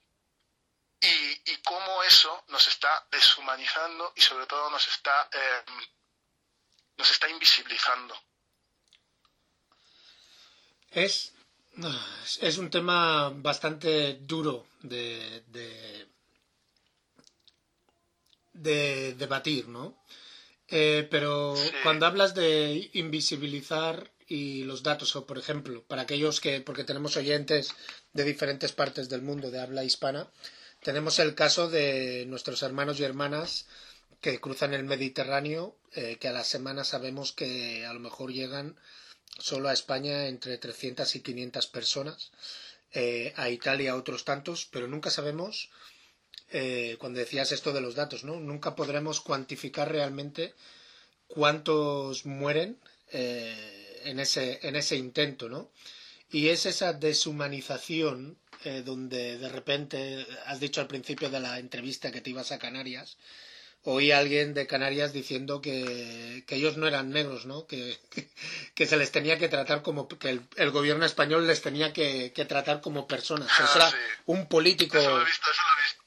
y, 1.01 1.57
cómo 1.63 2.01
eso 2.03 2.43
nos 2.47 2.65
está 2.67 3.05
deshumanizando 3.11 4.13
y 4.15 4.21
sobre 4.21 4.45
todo 4.47 4.69
nos 4.69 4.87
está, 4.87 5.29
em, 5.31 5.85
nos 6.97 7.11
está 7.11 7.29
invisibilizando. 7.29 8.17
Es, 10.91 11.33
es 12.39 12.57
un 12.57 12.69
tema 12.69 13.29
bastante 13.33 14.15
duro 14.21 14.67
de, 14.81 15.43
de 18.53 19.13
debatir, 19.15 19.67
¿no? 19.67 20.01
Eh, 20.71 21.07
pero 21.11 21.53
cuando 21.83 22.05
hablas 22.05 22.33
de 22.33 22.89
invisibilizar 22.93 24.09
y 24.27 24.63
los 24.63 24.83
datos, 24.83 25.15
o 25.17 25.25
por 25.25 25.37
ejemplo, 25.37 25.83
para 25.83 26.03
aquellos 26.03 26.39
que, 26.39 26.61
porque 26.61 26.85
tenemos 26.85 27.17
oyentes 27.17 27.75
de 28.13 28.23
diferentes 28.23 28.71
partes 28.71 29.09
del 29.09 29.21
mundo 29.21 29.51
de 29.51 29.59
habla 29.59 29.83
hispana, 29.83 30.29
tenemos 30.81 31.19
el 31.19 31.35
caso 31.35 31.69
de 31.69 32.25
nuestros 32.27 32.63
hermanos 32.63 32.99
y 32.99 33.03
hermanas 33.03 33.67
que 34.21 34.39
cruzan 34.39 34.73
el 34.73 34.85
Mediterráneo, 34.85 35.75
eh, 35.93 36.17
que 36.19 36.29
a 36.29 36.31
la 36.31 36.45
semana 36.45 36.83
sabemos 36.85 37.33
que 37.33 37.85
a 37.85 37.93
lo 37.93 37.99
mejor 37.99 38.31
llegan 38.31 38.77
solo 39.37 39.67
a 39.67 39.73
España 39.73 40.27
entre 40.27 40.57
300 40.57 41.15
y 41.15 41.19
500 41.21 41.67
personas, 41.67 42.31
eh, 42.93 43.33
a 43.35 43.49
Italia 43.49 43.95
otros 43.95 44.23
tantos, 44.23 44.67
pero 44.71 44.87
nunca 44.87 45.09
sabemos 45.09 45.69
eh, 46.51 46.97
cuando 46.99 47.19
decías 47.19 47.51
esto 47.51 47.71
de 47.73 47.81
los 47.81 47.95
datos, 47.95 48.23
¿no? 48.23 48.39
Nunca 48.39 48.75
podremos 48.75 49.21
cuantificar 49.21 49.91
realmente 49.91 50.53
cuántos 51.27 52.25
mueren 52.25 52.77
eh, 53.11 54.01
en, 54.05 54.19
ese, 54.19 54.59
en 54.63 54.75
ese 54.75 54.95
intento, 54.97 55.49
¿no? 55.49 55.71
Y 56.29 56.49
es 56.49 56.65
esa 56.65 56.93
deshumanización 56.93 58.37
eh, 58.63 58.83
donde 58.85 59.37
de 59.37 59.49
repente, 59.49 60.25
has 60.45 60.59
dicho 60.59 60.81
al 60.81 60.87
principio 60.87 61.29
de 61.29 61.39
la 61.39 61.57
entrevista 61.59 62.11
que 62.11 62.21
te 62.21 62.29
ibas 62.29 62.51
a 62.51 62.59
Canarias, 62.59 63.17
oí 63.83 64.11
a 64.11 64.19
alguien 64.19 64.53
de 64.53 64.67
Canarias 64.67 65.11
diciendo 65.11 65.61
que, 65.61 66.43
que 66.45 66.55
ellos 66.55 66.77
no 66.77 66.87
eran 66.87 67.09
negros, 67.09 67.45
¿no? 67.45 67.65
Que, 67.65 67.97
que, 68.75 68.85
se 68.85 68.97
les 68.97 69.11
tenía 69.11 69.37
que 69.37 69.49
tratar 69.49 69.81
como, 69.81 70.07
que 70.07 70.39
el, 70.55 70.71
gobierno 70.71 71.05
español 71.05 71.47
les 71.47 71.61
tenía 71.61 71.91
que, 71.93 72.31
tratar 72.47 72.81
como 72.81 73.07
personas. 73.07 73.49
Ah, 73.59 73.71
era 73.75 73.91
un 74.25 74.47
político, 74.47 74.99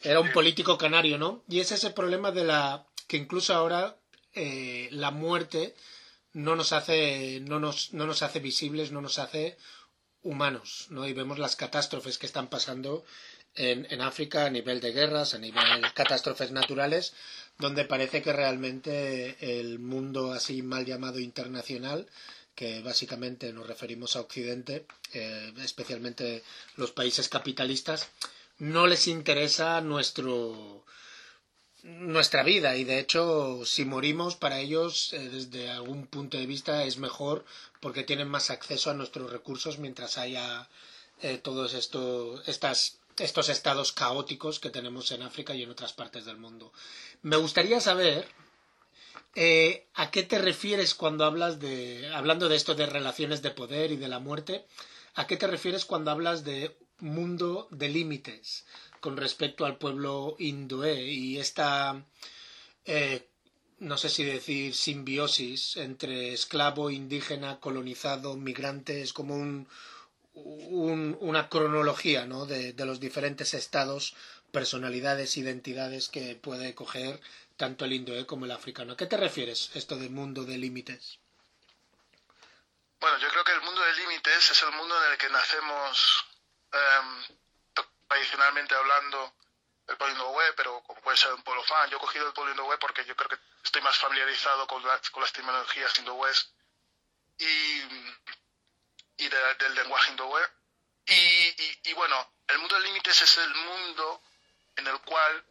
era 0.02 0.20
un 0.20 0.32
político 0.32 0.78
canario, 0.78 1.18
¿no? 1.18 1.42
Y 1.48 1.60
es 1.60 1.72
ese 1.72 1.90
problema 1.90 2.30
de 2.30 2.44
la, 2.44 2.86
que 3.08 3.16
incluso 3.16 3.54
ahora 3.54 3.96
eh, 4.34 4.88
la 4.92 5.10
muerte 5.10 5.74
no 6.32 6.56
nos 6.56 6.72
hace, 6.72 7.40
no 7.40 7.58
nos, 7.58 7.92
no 7.92 8.06
nos 8.06 8.22
hace 8.22 8.40
visibles, 8.40 8.92
no 8.92 9.00
nos 9.00 9.18
hace 9.18 9.56
humanos, 10.22 10.86
¿no? 10.90 11.06
Y 11.06 11.12
vemos 11.12 11.38
las 11.38 11.56
catástrofes 11.56 12.18
que 12.18 12.26
están 12.26 12.48
pasando 12.48 13.04
en, 13.54 13.86
en 13.90 14.00
África 14.00 14.46
a 14.46 14.50
nivel 14.50 14.80
de 14.80 14.92
guerras, 14.92 15.34
a 15.34 15.38
nivel 15.38 15.82
de 15.82 15.92
catástrofes 15.92 16.50
naturales, 16.50 17.14
donde 17.58 17.84
parece 17.84 18.22
que 18.22 18.32
realmente 18.32 19.60
el 19.60 19.78
mundo 19.78 20.32
así 20.32 20.62
mal 20.62 20.84
llamado 20.84 21.20
internacional, 21.20 22.08
que 22.54 22.82
básicamente 22.82 23.52
nos 23.52 23.66
referimos 23.66 24.16
a 24.16 24.20
Occidente, 24.20 24.86
eh, 25.12 25.52
especialmente 25.62 26.42
los 26.76 26.92
países 26.92 27.28
capitalistas, 27.28 28.08
no 28.58 28.86
les 28.86 29.08
interesa 29.08 29.80
nuestro 29.80 30.84
nuestra 31.82 32.42
vida. 32.42 32.76
Y 32.76 32.84
de 32.84 32.98
hecho 32.98 33.64
si 33.64 33.84
morimos 33.84 34.36
para 34.36 34.58
ellos 34.58 35.12
eh, 35.12 35.28
desde 35.28 35.70
algún 35.70 36.06
punto 36.06 36.38
de 36.38 36.46
vista 36.46 36.84
es 36.84 36.96
mejor 36.98 37.44
porque 37.80 38.04
tienen 38.04 38.28
más 38.28 38.50
acceso 38.50 38.90
a 38.90 38.94
nuestros 38.94 39.30
recursos 39.30 39.78
mientras 39.78 40.16
haya 40.16 40.68
eh, 41.22 41.38
todos 41.38 41.74
estos 41.74 42.46
estas 42.48 42.98
estos 43.18 43.48
estados 43.48 43.92
caóticos 43.92 44.60
que 44.60 44.70
tenemos 44.70 45.10
en 45.12 45.22
África 45.22 45.54
y 45.54 45.62
en 45.62 45.70
otras 45.70 45.92
partes 45.92 46.24
del 46.24 46.36
mundo. 46.36 46.72
Me 47.22 47.36
gustaría 47.36 47.80
saber 47.80 48.26
eh, 49.34 49.86
a 49.94 50.10
qué 50.10 50.22
te 50.22 50.38
refieres 50.38 50.94
cuando 50.94 51.24
hablas 51.24 51.60
de, 51.60 52.10
hablando 52.14 52.48
de 52.48 52.56
esto 52.56 52.74
de 52.74 52.86
relaciones 52.86 53.42
de 53.42 53.50
poder 53.50 53.92
y 53.92 53.96
de 53.96 54.08
la 54.08 54.18
muerte, 54.18 54.66
a 55.14 55.26
qué 55.26 55.36
te 55.36 55.46
refieres 55.46 55.84
cuando 55.84 56.10
hablas 56.10 56.44
de 56.44 56.76
mundo 57.00 57.68
de 57.70 57.88
límites 57.88 58.64
con 59.00 59.16
respecto 59.16 59.66
al 59.66 59.76
pueblo 59.76 60.36
hindúe 60.38 60.96
y 60.96 61.38
esta, 61.38 62.04
eh, 62.84 63.28
no 63.80 63.98
sé 63.98 64.08
si 64.08 64.24
decir, 64.24 64.74
simbiosis 64.74 65.76
entre 65.76 66.32
esclavo, 66.32 66.90
indígena, 66.90 67.60
colonizado, 67.60 68.36
migrante, 68.36 69.02
es 69.02 69.12
como 69.12 69.34
un, 69.34 69.68
una 70.34 71.48
cronología 71.48 72.26
¿no? 72.26 72.46
de, 72.46 72.74
los 72.84 73.00
diferentes 73.00 73.54
estados, 73.54 74.16
personalidades, 74.52 75.36
identidades 75.36 76.08
que 76.08 76.34
puede 76.36 76.74
coger 76.74 77.20
tanto 77.56 77.84
el 77.84 77.92
indio 77.92 78.26
como 78.26 78.44
el 78.44 78.50
africano. 78.50 78.92
¿A 78.92 78.96
qué 78.96 79.06
te 79.06 79.16
refieres 79.16 79.70
esto 79.74 79.96
de 79.96 80.08
mundo 80.08 80.44
de 80.44 80.58
límites? 80.58 81.18
Bueno, 83.00 83.18
yo 83.18 83.28
creo 83.28 83.44
que 83.44 83.52
el 83.52 83.62
mundo 83.62 83.80
de 83.82 83.94
límites 83.94 84.50
es 84.50 84.62
el 84.62 84.72
mundo 84.72 84.94
en 85.04 85.12
el 85.12 85.18
que 85.18 85.28
nacemos 85.28 86.26
em, 86.72 87.84
tradicionalmente 88.08 88.74
hablando 88.74 89.34
el 89.86 89.96
pueblo 89.98 90.14
indoeué, 90.14 90.52
pero 90.56 90.82
como 90.82 91.00
puede 91.02 91.16
ser 91.16 91.32
un 91.34 91.42
pueblo 91.42 91.62
fan. 91.64 91.90
Yo 91.90 91.98
he 91.98 92.00
cogido 92.00 92.26
el 92.26 92.32
pueblo 92.32 92.52
indoeué 92.52 92.78
porque 92.78 93.04
yo 93.04 93.14
creo 93.14 93.28
que 93.28 93.36
estoy 93.62 93.82
más 93.82 93.98
familiarizado 93.98 94.66
con, 94.66 94.82
con 94.82 95.22
las 95.22 95.32
terminologías 95.32 95.98
indoeués 95.98 96.50
y 97.38 97.82
y 99.16 99.28
del 99.28 99.74
lenguaje 99.74 100.10
hindú. 100.12 100.32
Y, 101.06 101.90
y, 101.90 101.92
bueno, 101.92 102.32
el 102.48 102.58
mundo 102.58 102.76
de 102.76 102.82
límites 102.82 103.20
es 103.20 103.36
el 103.38 103.54
mundo 103.54 104.22
en 104.76 104.86
el 104.86 104.98
cual 105.00 105.44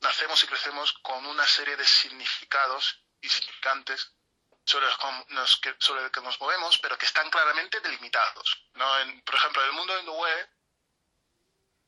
nacemos 0.00 0.42
y 0.42 0.46
crecemos 0.46 0.92
con 1.02 1.24
una 1.26 1.46
serie 1.46 1.76
de 1.76 1.84
significados 1.84 3.00
y 3.20 3.28
significantes 3.28 4.12
sobre 4.64 4.86
los, 5.28 5.56
que, 5.58 5.74
sobre 5.78 6.04
el 6.04 6.10
que 6.10 6.20
nos 6.20 6.40
movemos, 6.40 6.78
pero 6.78 6.96
que 6.96 7.06
están 7.06 7.28
claramente 7.30 7.80
delimitados. 7.80 8.64
¿no? 8.74 8.86
por 9.24 9.34
ejemplo, 9.34 9.62
en 9.62 9.68
el 9.68 9.74
mundo 9.74 9.98
hindú 9.98 10.14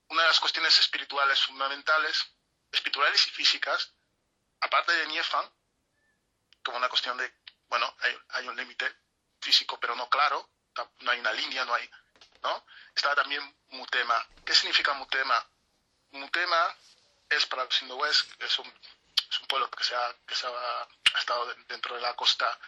una 0.09 0.23
de 0.23 0.29
las 0.29 0.41
cuestiones 0.41 0.79
espirituales 0.79 1.41
fundamentales, 1.45 2.27
espirituales 2.71 3.27
y 3.27 3.31
físicas, 3.31 3.93
aparte 4.61 4.93
de 4.93 5.07
Niefan, 5.07 5.51
como 6.63 6.79
una 6.79 6.89
cuestión 6.89 7.17
de, 7.17 7.33
bueno, 7.69 7.93
hay, 8.01 8.17
hay 8.31 8.49
un 8.49 8.57
límite 8.57 8.95
físico 9.41 9.79
pero 9.81 9.95
no 9.95 10.09
claro, 10.09 10.49
no 11.01 11.11
hay 11.11 11.21
una 11.21 11.33
línea, 11.33 11.65
no 11.65 11.75
hay, 11.75 11.89
¿no? 12.43 12.65
Estaba 12.95 13.15
también 13.15 13.43
Mutema. 13.71 14.27
¿Qué 14.45 14.55
significa 14.55 14.93
Mutema? 14.95 15.45
Mutema 16.13 16.77
es 17.29 17.47
para 17.47 17.65
los 17.65 17.83
hindúes, 17.83 18.27
es 18.39 18.59
un, 18.59 18.73
es 19.31 19.41
un 19.41 19.47
pueblo 19.49 19.71
que, 19.71 19.85
se 19.85 19.95
ha, 19.95 20.15
que 20.27 20.35
se 20.35 20.47
ha, 20.47 20.89
estado 21.19 21.55
dentro 21.69 21.95
de 21.95 22.01
la 22.03 22.15
costa 22.15 22.59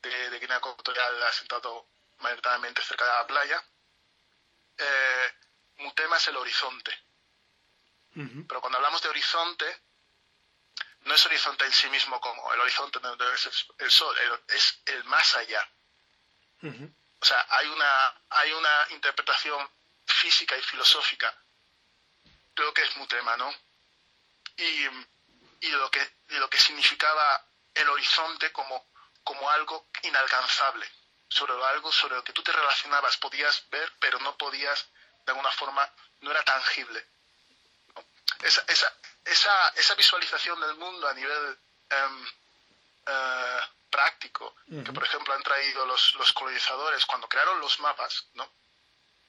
de, 0.00 0.30
de 0.30 0.38
Guinea 0.38 0.58
Ecuatorial, 0.58 1.22
asentado 1.24 1.88
mayoritariamente 2.18 2.82
cerca 2.82 3.04
de 3.04 3.10
la 3.10 3.26
playa. 3.26 3.64
Eh, 4.78 5.34
Mutema 5.78 6.16
es 6.16 6.28
el 6.28 6.36
horizonte. 6.36 6.96
Pero 8.48 8.62
cuando 8.62 8.78
hablamos 8.78 9.02
de 9.02 9.10
horizonte, 9.10 9.82
no 11.00 11.14
es 11.14 11.26
horizonte 11.26 11.66
en 11.66 11.72
sí 11.72 11.86
mismo 11.90 12.18
como 12.18 12.50
el 12.54 12.60
horizonte 12.60 12.98
donde 12.98 13.34
es 13.34 13.66
el 13.78 13.90
sol, 13.90 14.16
es 14.48 14.80
el 14.86 15.04
más 15.04 15.36
allá. 15.36 15.70
O 17.26 17.28
sea, 17.28 17.44
hay 17.48 17.66
una, 17.66 18.14
hay 18.30 18.52
una 18.52 18.86
interpretación 18.90 19.68
física 20.06 20.56
y 20.56 20.62
filosófica 20.62 21.36
lo 22.54 22.72
que 22.72 22.82
es 22.82 22.96
Mutema, 22.96 23.36
¿no? 23.36 23.52
Y, 24.56 24.86
y 25.60 25.70
lo 25.70 25.90
que, 25.90 25.98
de 26.28 26.38
lo 26.38 26.48
que 26.48 26.60
significaba 26.60 27.44
el 27.74 27.88
horizonte 27.88 28.52
como, 28.52 28.86
como 29.24 29.50
algo 29.50 29.88
inalcanzable, 30.02 30.88
sobre 31.26 31.52
algo 31.64 31.90
sobre 31.90 32.14
lo 32.14 32.22
que 32.22 32.32
tú 32.32 32.44
te 32.44 32.52
relacionabas, 32.52 33.16
podías 33.16 33.68
ver, 33.70 33.92
pero 33.98 34.20
no 34.20 34.38
podías, 34.38 34.86
de 35.24 35.32
alguna 35.32 35.50
forma, 35.50 35.90
no 36.20 36.30
era 36.30 36.44
tangible. 36.44 37.04
Esa, 38.40 38.62
esa, 38.68 38.94
esa, 39.24 39.68
esa 39.70 39.94
visualización 39.96 40.60
del 40.60 40.76
mundo 40.76 41.08
a 41.08 41.14
nivel 41.14 41.58
em, 41.90 42.28
eh, 43.06 43.60
práctico, 43.90 44.54
que 44.66 44.92
por 44.92 45.04
ejemplo 45.04 45.34
han 45.34 45.42
traído 45.42 45.86
los, 45.86 46.14
los 46.14 46.32
colonizadores 46.32 47.06
cuando 47.06 47.28
crearon 47.28 47.60
los 47.60 47.80
mapas, 47.80 48.26
¿no? 48.34 48.50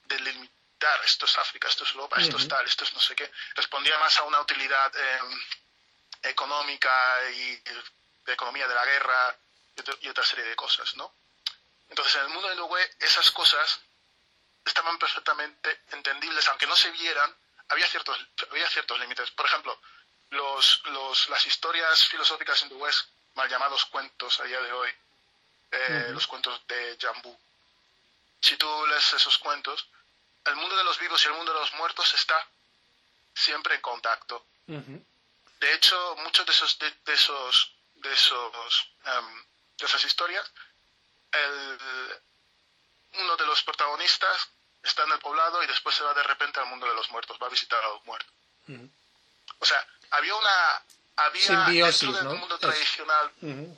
Delimitar, 0.05 0.99
esto 1.05 1.25
es 1.25 1.37
África, 1.37 1.67
esto 1.67 1.83
es 1.83 1.91
Europa, 1.91 2.17
esto 2.19 2.37
es 2.37 2.47
tal, 2.47 2.65
esto 2.65 2.83
es 2.83 2.93
no 2.93 2.99
sé 2.99 3.15
qué, 3.15 3.31
respondía 3.55 3.97
más 3.99 4.17
a 4.17 4.23
una 4.23 4.41
utilidad 4.41 4.91
em, 4.95 5.41
económica 6.23 6.91
y 7.31 7.55
de 8.25 8.33
economía 8.33 8.67
de 8.67 8.75
la 8.75 8.85
guerra 8.85 9.37
y, 10.01 10.09
otra 10.09 10.25
serie 10.25 10.45
de 10.45 10.55
cosas, 10.55 10.95
¿no? 10.95 11.13
Entonces 11.89 12.15
en 12.15 12.21
el 12.23 12.29
mundo 12.29 12.49
de 12.49 12.55
Uruguay 12.55 12.85
esas 12.99 13.31
cosas 13.31 13.79
estaban 14.65 14.97
perfectamente 14.99 15.81
entendibles, 15.91 16.47
aunque 16.49 16.67
no 16.67 16.75
se 16.75 16.91
vieran, 16.91 17.33
había 17.69 17.87
ciertos, 17.87 18.17
había 18.51 18.67
ciertos 18.69 18.99
límites. 18.99 19.31
Por 19.31 19.45
ejemplo, 19.45 19.79
los, 20.31 20.81
los, 20.87 21.29
las 21.29 21.45
historias 21.45 22.05
filosóficas 22.07 22.61
hindúes, 22.63 23.07
mal 23.37 23.47
llamados 23.47 23.85
cuentos 23.85 24.39
a 24.39 24.43
día 24.45 24.59
de 24.59 24.71
hoy, 24.73 24.89
eh, 25.71 26.07
los 26.09 26.25
cuentos 26.25 26.59
de 26.67 26.97
Jambú. 26.99 27.37
Si 28.41 28.57
tú 28.57 28.67
lees 28.87 29.13
esos 29.13 29.37
cuentos, 29.37 29.87
el 30.45 30.55
mundo 30.55 30.75
de 30.75 30.83
los 30.83 30.97
vivos 30.99 31.23
y 31.23 31.27
el 31.27 31.33
mundo 31.33 31.53
de 31.53 31.59
los 31.59 31.73
muertos 31.75 32.13
está 32.15 32.35
siempre 33.35 33.75
en 33.75 33.81
contacto. 33.81 34.43
De 34.65 35.73
hecho, 35.73 36.15
muchos 36.23 36.45
de 36.45 36.51
esos, 36.51 36.79
de, 36.79 37.13
esos, 37.13 37.73
de 37.95 38.13
esos, 38.13 38.91
em, 39.05 39.45
de 39.77 39.85
esas 39.85 40.03
historias, 40.03 40.51
el, 41.31 41.79
uno 43.19 43.37
de 43.37 43.45
los 43.45 43.61
protagonistas 43.63 44.49
está 44.81 45.03
en 45.03 45.11
el 45.11 45.19
poblado 45.19 45.61
y 45.63 45.67
después 45.67 45.95
se 45.95 46.03
va 46.03 46.13
de 46.15 46.23
repente 46.23 46.59
al 46.59 46.67
mundo 46.67 46.87
de 46.87 46.95
los 46.95 47.11
muertos, 47.11 47.37
va 47.41 47.47
a 47.47 47.51
visitar 47.51 47.83
a 47.83 47.89
los 47.89 48.03
muertos. 48.05 48.33
O 49.59 49.65
sea, 49.65 49.87
había 50.11 50.35
una 50.35 50.83
había 51.17 51.47
Simbiosis, 51.47 52.01
dentro 52.01 52.29
del 52.29 52.39
mundo 52.39 52.57
tradicional 52.59 53.31
mm, 53.41 53.71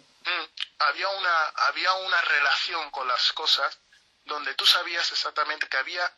había 0.80 1.08
una 1.10 1.46
había 1.68 1.94
una 1.94 2.22
relación 2.22 2.90
con 2.92 3.08
las 3.08 3.32
cosas 3.34 3.78
donde 4.26 4.54
tú 4.56 4.66
sabías 4.66 5.12
exactamente 5.12 5.68
que 5.68 5.78
había 5.78 6.12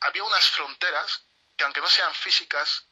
había 0.00 0.24
unas 0.24 0.50
fronteras 0.50 1.22
que 1.56 1.64
aunque 1.64 1.80
no 1.80 1.88
sean 1.88 2.12
físicas 2.14 2.84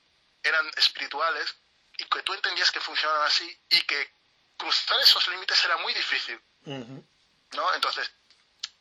eran 0.42 0.66
espirituales 0.76 1.54
y 1.98 2.04
que 2.04 2.22
tú 2.22 2.34
entendías 2.34 2.70
que 2.70 2.80
funcionaban 2.80 3.26
así 3.26 3.58
y 3.70 3.82
que 3.82 4.10
cruzar 4.56 4.98
esos 5.00 5.26
límites 5.28 5.62
era 5.64 5.76
muy 5.78 5.92
difícil 5.94 6.40
no 6.64 7.74
entonces 7.74 8.10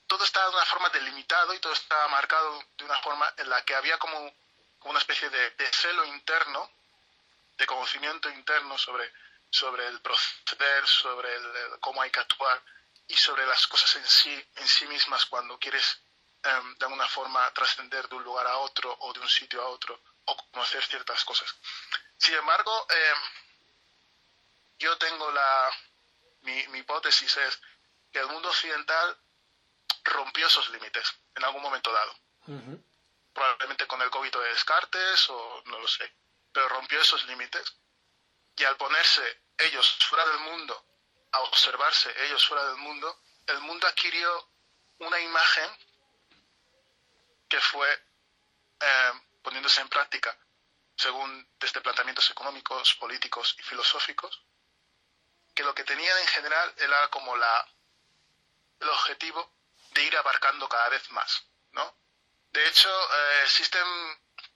todo 0.07 0.23
estaba 0.23 0.49
de 0.49 0.55
una 0.55 0.65
forma 0.65 0.89
delimitado 0.89 1.53
y 1.53 1.59
todo 1.59 1.73
estaba 1.73 2.07
marcado 2.09 2.63
de 2.77 2.86
una 2.86 2.97
forma 2.99 3.33
en 3.38 3.49
la 3.49 3.63
que 3.63 3.75
había 3.75 3.97
como, 3.97 4.17
como 4.79 4.91
una 4.91 4.99
especie 4.99 5.29
de, 5.29 5.49
de 5.51 5.73
celo 5.73 6.05
interno 6.05 6.69
de 7.57 7.65
conocimiento 7.65 8.29
interno 8.29 8.77
sobre, 8.77 9.11
sobre 9.49 9.87
el 9.87 10.01
proceder, 10.01 10.87
sobre 10.87 11.33
el, 11.33 11.79
cómo 11.79 12.01
hay 12.01 12.09
que 12.09 12.19
actuar 12.19 12.61
y 13.07 13.15
sobre 13.15 13.45
las 13.45 13.67
cosas 13.67 13.95
en 13.95 14.05
sí, 14.05 14.47
en 14.55 14.67
sí 14.67 14.85
mismas 14.87 15.25
cuando 15.25 15.57
quieres 15.59 16.01
em, 16.43 16.77
de 16.77 16.85
alguna 16.85 17.07
forma 17.07 17.51
trascender 17.53 18.07
de 18.09 18.15
un 18.15 18.23
lugar 18.23 18.47
a 18.47 18.57
otro 18.57 18.95
o 18.99 19.13
de 19.13 19.19
un 19.19 19.29
sitio 19.29 19.61
a 19.61 19.67
otro 19.67 20.01
o 20.25 20.51
conocer 20.51 20.83
ciertas 20.85 21.23
cosas. 21.23 21.55
Sin 22.17 22.33
embargo, 22.33 22.87
em, 22.89 23.17
yo 24.79 24.97
tengo 24.97 25.31
la, 25.31 25.71
mi, 26.41 26.67
mi 26.67 26.79
hipótesis 26.79 27.37
es 27.37 27.61
que 28.11 28.19
el 28.19 28.27
mundo 28.27 28.49
occidental 28.49 29.17
rompió 30.03 30.47
esos 30.47 30.69
límites 30.69 31.15
en 31.35 31.43
algún 31.45 31.61
momento 31.61 31.91
dado. 31.91 32.15
Probablemente 33.33 33.87
con 33.87 34.01
el 34.01 34.09
COVID 34.09 34.31
de 34.31 34.49
Descartes 34.49 35.29
o 35.29 35.63
no 35.65 35.79
lo 35.79 35.87
sé 35.87 36.13
pero 36.55 36.69
rompió 36.69 37.01
esos 37.01 37.21
límites 37.25 37.75
y 38.55 38.63
al 38.63 38.77
ponerse 38.77 39.41
ellos 39.57 39.97
fuera 40.09 40.25
del 40.25 40.39
mundo, 40.39 40.85
a 41.33 41.41
observarse 41.41 42.09
ellos 42.25 42.47
fuera 42.47 42.65
del 42.67 42.77
mundo, 42.77 43.21
el 43.47 43.59
mundo 43.59 43.85
adquirió 43.85 44.49
una 44.99 45.19
imagen 45.19 45.69
que 47.49 47.59
fue 47.59 47.91
eh, 48.79 49.11
poniéndose 49.43 49.81
en 49.81 49.89
práctica 49.89 50.35
según 50.95 51.45
desde 51.59 51.81
planteamientos 51.81 52.29
económicos, 52.29 52.95
políticos 52.95 53.53
y 53.59 53.63
filosóficos, 53.63 54.41
que 55.53 55.63
lo 55.63 55.75
que 55.75 55.83
tenían 55.83 56.17
en 56.19 56.27
general 56.27 56.73
era 56.77 57.09
como 57.09 57.35
la, 57.35 57.67
el 58.79 58.87
objetivo 58.87 59.53
de 59.91 60.03
ir 60.03 60.15
abarcando 60.15 60.69
cada 60.69 60.87
vez 60.87 61.11
más, 61.11 61.43
¿no? 61.71 61.97
De 62.51 62.65
hecho, 62.65 62.89
eh, 62.89 63.41
existen 63.43 63.85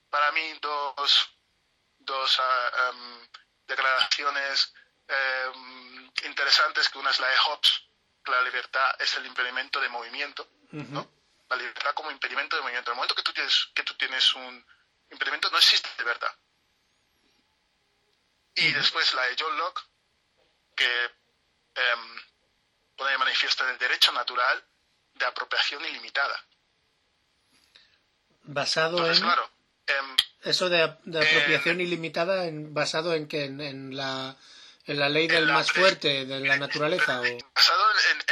para 0.10 0.32
mí 0.32 0.54
dos 0.62 1.39
dos 2.10 2.40
ah, 2.40 2.90
em, 2.90 3.30
declaraciones 3.68 4.74
em, 5.08 6.12
interesantes, 6.26 6.90
que 6.90 6.98
una 6.98 7.12
es 7.12 7.20
la 7.20 7.28
de 7.28 7.38
Hobbes, 7.38 7.72
que 8.24 8.32
la 8.32 8.42
libertad 8.42 8.96
es 9.00 9.16
el 9.16 9.26
impedimento 9.26 9.80
de 9.80 9.90
movimiento, 9.90 10.50
¿no? 10.72 11.10
La 11.50 11.56
libertad 11.56 11.94
como 11.94 12.12
impedimento 12.12 12.56
de 12.56 12.62
movimiento. 12.62 12.92
En 12.92 12.94
el 12.94 12.98
momento 12.98 13.16
que 13.16 13.24
tú 13.24 13.34
tienes, 13.34 13.70
que 13.74 13.84
tú 13.84 13.94
tienes 13.96 14.34
un 14.36 14.66
impedimento, 15.12 15.50
no 15.50 15.58
existe 15.58 15.90
libertad. 15.98 16.32
Y 18.56 18.72
después 18.74 19.14
la 19.14 19.24
de 19.24 19.36
John 19.40 19.58
Locke, 19.58 19.82
que 20.76 21.06
em, 21.76 22.22
pone 22.96 23.12
de 23.12 23.18
manifiesto 23.18 23.68
el 23.68 23.78
derecho 23.78 24.12
natural 24.12 24.64
de 25.14 25.26
apropiación 25.26 25.86
ilimitada. 25.86 26.44
Basado 28.44 29.06
en... 29.08 29.20
claro, 29.20 29.50
eso 30.44 30.70
de, 30.70 30.82
apropiación 30.84 31.80
eh, 31.80 31.84
ilimitada 31.84 32.46
en, 32.46 32.74
basado 32.74 33.14
en 33.14 33.28
que 33.28 33.46
en, 33.46 33.96
la, 33.96 34.36
en 34.86 35.00
la 35.00 35.10
ley 35.10 35.28
del 35.28 35.48
más 35.48 35.72
fuerte, 35.72 36.26
de 36.26 36.40
la 36.40 36.58
naturaleza. 36.58 37.22
Basado 37.54 37.84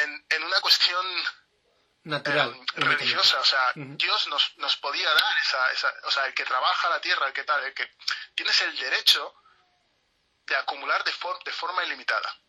en, 0.04 0.26
en, 0.30 0.44
una 0.44 0.60
cuestión 0.62 1.06
natural 2.04 2.56
em, 2.76 2.84
religiosa 2.84 3.38
o 3.38 3.44
sea 3.44 3.74
Dios 3.76 4.28
nos, 4.30 4.58
nos 4.60 4.78
podía 4.78 5.10
dar 5.10 5.34
esa, 5.44 5.72
esa, 5.74 5.94
o 6.06 6.12
sea 6.12 6.26
el 6.26 6.34
que 6.34 6.46
trabaja 6.46 6.90
la 6.90 7.02
tierra 7.02 7.28
el 7.28 7.34
que 7.34 7.44
tal 7.44 7.62
el 7.66 7.74
que 7.74 7.86
tienes 8.34 8.62
el 8.62 8.78
derecho 8.78 9.36
de 10.46 10.56
acumular 10.56 11.04
de, 11.04 11.12
de 11.44 11.52
forma 11.52 11.84
ilimitada. 11.84 12.40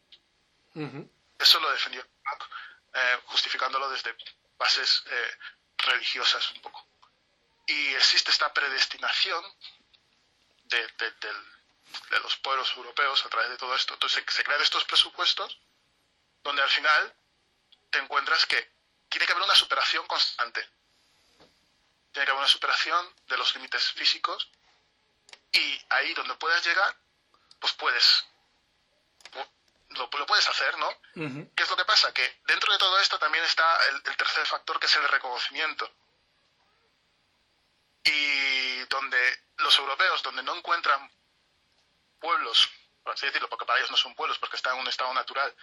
Eso 1.38 1.58
lo 1.58 1.72
defendió 1.72 2.06
eh, 2.94 3.18
justificándolo 3.24 3.90
desde 3.90 4.14
bases 4.56 5.02
eh, 5.06 5.38
religiosas 5.78 6.52
un 6.52 6.62
poco 6.62 6.87
y 7.68 7.94
existe 7.94 8.30
esta 8.30 8.52
predestinación 8.52 9.44
de, 10.64 10.86
de, 10.98 12.20
los 12.22 12.36
pueblos 12.38 12.72
europeos 12.76 13.24
a 13.24 13.28
través 13.28 13.50
de 13.50 13.58
todo 13.58 13.74
esto. 13.74 13.94
Entonces 13.94 14.24
se, 14.26 14.42
crean 14.44 14.60
estos 14.62 14.84
presupuestos 14.84 15.58
donde 16.42 16.62
al 16.62 16.68
final 16.70 17.14
te 17.90 17.98
encuentras 17.98 18.46
que 18.46 18.72
tiene 19.10 19.26
que 19.26 19.32
haber 19.32 19.44
una 19.44 19.54
superación 19.54 20.06
constante. 20.06 20.66
Tiene 22.12 22.24
que 22.24 22.30
haber 22.30 22.40
una 22.40 22.48
superación 22.48 23.14
de 23.26 23.36
los 23.36 23.54
límites 23.54 23.92
físicos 23.92 24.50
y 25.52 25.80
ahí 25.90 26.14
donde 26.14 26.34
puedas 26.36 26.64
llegar, 26.64 26.96
pues 27.60 27.74
puedes, 27.74 28.24
lo, 29.90 30.08
puedes 30.08 30.48
hacer, 30.48 30.78
¿no? 30.78 30.88
¿Qué 31.54 31.62
es 31.62 31.70
lo 31.70 31.76
que 31.76 31.84
pasa? 31.84 32.14
Que 32.14 32.40
dentro 32.46 32.72
de 32.72 32.78
todo 32.78 32.98
esto 32.98 33.18
también 33.18 33.44
está 33.44 33.78
el 33.88 34.16
tercer 34.16 34.46
factor 34.46 34.80
que 34.80 34.86
es 34.86 34.96
el 34.96 35.08
reconocimiento 35.08 35.90
y 38.04 38.84
donde 38.86 39.44
los 39.58 39.78
europeos, 39.78 40.22
donde 40.22 40.42
no 40.42 40.56
encuentran 40.56 41.10
pueblos, 42.20 42.68
por 43.02 43.14
así 43.14 43.26
decirlo, 43.26 43.48
porque 43.48 43.66
para 43.66 43.78
ellos 43.78 43.90
no 43.90 43.96
son 43.96 44.14
pueblos, 44.14 44.38
porque 44.38 44.56
están 44.56 44.74
en 44.74 44.80
un 44.80 44.88
estado 44.88 45.12
natural, 45.14 45.54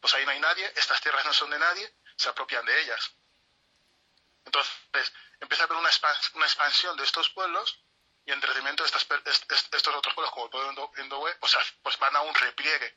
pues 0.00 0.14
ahí 0.14 0.24
no 0.24 0.30
hay 0.30 0.40
nadie, 0.40 0.72
estas 0.76 1.00
tierras 1.00 1.24
no 1.24 1.32
son 1.32 1.50
de 1.50 1.58
nadie, 1.58 1.94
se 2.16 2.28
apropian 2.28 2.64
de 2.64 2.80
ellas. 2.82 3.12
Entonces, 4.44 4.72
empieza 5.40 5.64
a 5.64 5.66
haber 5.66 5.78
una, 5.78 5.90
expansión 5.90 6.96
de 6.96 7.04
estos 7.04 7.28
pueblos 7.30 7.78
y 8.24 8.32
en 8.32 8.40
detrimento 8.40 8.82
de 8.82 8.88
estas, 8.88 9.06
estos 9.72 9.94
otros 9.94 10.14
pueblos, 10.14 10.32
como 10.32 10.46
el 10.46 10.50
pueblo 10.50 10.92
indohue, 10.98 11.34
pues, 11.36 11.56
pues 11.82 11.98
van 11.98 12.16
a 12.16 12.20
un 12.22 12.34
repliegue. 12.34 12.96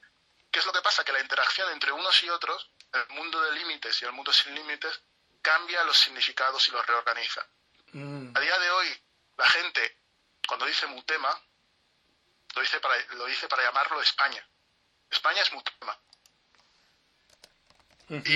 ¿Qué 0.51 0.59
es 0.59 0.66
lo 0.66 0.74
que 0.74 0.82
pasa? 0.82 1.03
Que 1.03 1.11
la 1.11 1.20
interacción 1.20 1.72
entre 1.72 1.91
unos 1.91 2.22
y 2.24 2.30
otros, 2.30 2.70
el 2.93 3.07
mundo 3.09 3.41
de 3.41 3.53
límites 3.53 4.01
y 4.01 4.05
el 4.05 4.11
mundo 4.11 4.32
sin 4.32 4.53
límites, 4.53 5.01
cambia 5.41 5.84
los 5.84 5.97
significados 5.97 6.68
y 6.68 6.72
los 6.72 6.86
reorganiza. 6.86 7.45
Mm. 7.94 8.36
A 8.36 8.39
día 8.39 8.60
de 8.60 8.72
hoy, 8.72 9.04
la 9.38 9.48
gente, 9.50 9.98
cuando 10.48 10.66
dice 10.66 10.88
mutema, 10.88 11.39
lo 12.56 12.62
dice 12.62 12.80
para, 12.80 12.98
lo 13.16 13.26
dice 13.26 13.48
para 13.48 13.64
llamarlo 13.64 14.02
España. 14.02 14.46
España 15.10 15.41
es 15.41 15.52
mutema. 15.54 15.98
y, 18.10 18.34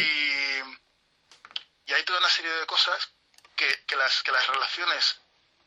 y, 1.86 1.94
hay 1.94 2.04
toda 2.04 2.20
una 2.20 2.30
serie 2.30 2.52
de 2.52 2.66
cosas 2.66 3.12
que, 3.56 3.84
que, 3.86 3.96
las, 3.96 4.24
que 4.24 4.32
las 4.32 4.48
relaciones 4.48 5.20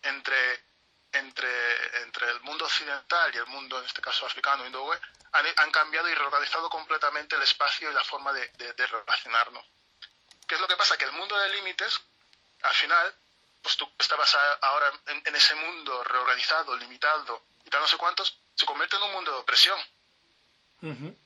entre, 0.02 0.64
entre, 1.12 2.02
entre 2.02 2.30
el 2.30 2.40
mundo 2.40 2.64
occidental 2.64 3.34
y 3.34 3.38
el 3.38 3.46
mundo, 3.46 3.78
en 3.78 3.84
este 3.84 4.00
caso 4.00 4.24
africano, 4.26 4.64
han, 5.32 5.46
han 5.56 5.70
cambiado 5.70 6.08
y 6.08 6.14
reorganizado 6.14 6.70
completamente 6.70 7.36
el 7.36 7.42
espacio 7.42 7.90
y 7.90 7.94
la 7.94 8.04
forma 8.04 8.32
de, 8.32 8.48
de 8.56 8.86
relacionarnos. 8.86 9.64
¿Qué 10.46 10.54
es 10.54 10.60
lo 10.60 10.68
que 10.68 10.76
pasa? 10.76 10.96
Que 10.96 11.04
el 11.04 11.12
mundo 11.12 11.36
de 11.38 11.48
límites, 11.50 12.00
al 12.62 12.74
final, 12.74 13.14
pues 13.62 13.76
tú 13.76 13.90
estabas 13.98 14.34
ahora 14.62 14.92
en, 15.06 15.36
ese 15.36 15.54
mundo 15.54 16.02
reorganizado, 16.04 16.76
limitado 16.76 17.44
y 17.64 17.70
tal 17.70 17.80
no 17.80 17.88
sé 17.88 17.96
cuántos, 17.96 18.38
se 18.54 18.66
convierte 18.66 18.96
en 18.96 19.02
un 19.02 19.12
mundo 19.12 19.32
de 19.32 19.38
opresión. 19.38 19.78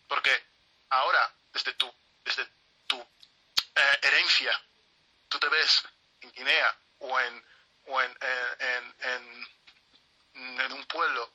Porque 0.08 0.44
ahora, 0.90 1.32
desde 1.52 1.74
tu, 1.74 1.92
desde 2.24 2.48
tu 2.88 3.00
eh, 3.00 3.98
herencia, 4.02 4.60
tú 5.28 5.38
te 5.38 5.48
ves 5.48 5.84
en 6.22 6.32
Guinea 6.32 6.76
o 6.98 7.20
en, 7.20 7.44
o 7.86 8.02
en, 8.02 8.18
en, 8.20 8.94
en, 9.00 10.60
en, 10.60 10.72
un 10.72 10.84
pueblo 10.86 11.30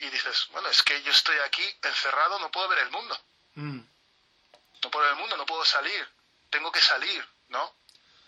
y 0.00 0.08
dices, 0.08 0.48
bueno, 0.50 0.68
es 0.68 0.82
que 0.82 1.00
yo 1.02 1.12
estoy 1.12 1.38
aquí 1.38 1.62
encerrado, 1.82 2.40
no 2.40 2.50
puedo 2.50 2.68
ver 2.68 2.80
el 2.80 2.90
mundo. 2.90 3.18
Mm. 3.54 3.80
No 4.82 4.90
puedo 4.90 5.04
ver 5.04 5.14
el 5.14 5.20
mundo, 5.20 5.36
no 5.36 5.46
puedo 5.46 5.64
salir, 5.64 6.08
tengo 6.50 6.72
que 6.72 6.80
salir, 6.80 7.26
¿no? 7.48 7.74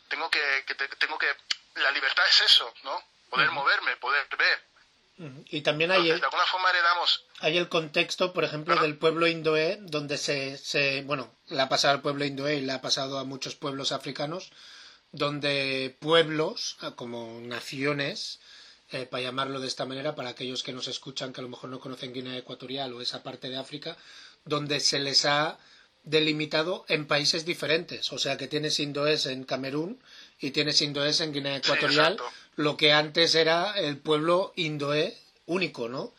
Tengo 0.08 0.30
que, 0.30 0.64
que 0.64 0.74
tengo 0.74 1.18
que 1.18 1.36
la 1.74 1.90
libertad 1.90 2.24
es 2.28 2.42
eso, 2.42 2.72
¿no? 2.84 3.02
Poder 3.30 3.50
moverme, 3.50 3.96
poder 3.96 4.26
ver. 4.36 4.68
Y 5.50 5.62
también 5.62 5.90
hay, 5.90 6.04
de 6.04 6.12
alguna 6.12 6.46
forma 6.46 6.70
heredamos. 6.70 7.24
Hay 7.40 7.58
el 7.58 7.68
contexto, 7.68 8.32
por 8.32 8.44
ejemplo, 8.44 8.76
del 8.76 8.96
pueblo 8.96 9.26
indoé, 9.26 9.78
donde 9.80 10.16
se, 10.16 10.56
se, 10.58 11.02
bueno, 11.02 11.34
le 11.48 11.60
ha 11.60 11.68
pasado 11.68 11.94
al 11.94 12.02
pueblo 12.02 12.24
indoé 12.24 12.56
y 12.56 12.60
le 12.60 12.72
ha 12.72 12.80
pasado 12.80 13.18
a 13.18 13.24
muchos 13.24 13.56
pueblos 13.56 13.90
africanos, 13.90 14.52
donde 15.10 15.96
pueblos, 16.00 16.76
ah, 16.80 16.92
como 16.94 17.40
naciones, 17.40 18.38
eh, 18.90 19.06
para 19.06 19.24
llamarlo 19.24 19.58
de 19.58 19.66
esta 19.66 19.86
manera, 19.86 20.14
para 20.14 20.30
aquellos 20.30 20.62
que 20.62 20.72
nos 20.72 20.86
escuchan 20.86 21.32
que 21.32 21.40
a 21.40 21.42
lo 21.42 21.50
mejor 21.50 21.68
no 21.68 21.80
conocen 21.80 22.12
Guinea 22.12 22.38
Ecuatorial 22.38 22.92
o 22.94 23.00
esa 23.00 23.24
parte 23.24 23.48
de 23.48 23.56
África, 23.56 23.96
donde 24.44 24.78
se 24.78 25.00
les 25.00 25.24
ha 25.24 25.58
delimitado 26.04 26.84
en 26.88 27.06
países 27.06 27.44
diferentes. 27.44 28.12
O 28.12 28.18
sea 28.18 28.36
que 28.36 28.46
tienes 28.46 28.78
indoés 28.78 29.26
en 29.26 29.44
Camerún 29.44 30.00
y 30.40 30.50
tienes 30.50 30.80
indoés 30.82 31.20
en 31.20 31.32
Guinea 31.32 31.56
Ecuatorial, 31.56 32.16
lo 32.56 32.76
que 32.76 32.92
antes 32.92 33.34
era 33.34 33.78
el 33.78 33.98
pueblo 33.98 34.52
indoé 34.56 35.16
único, 35.46 35.88
¿no? 35.88 36.14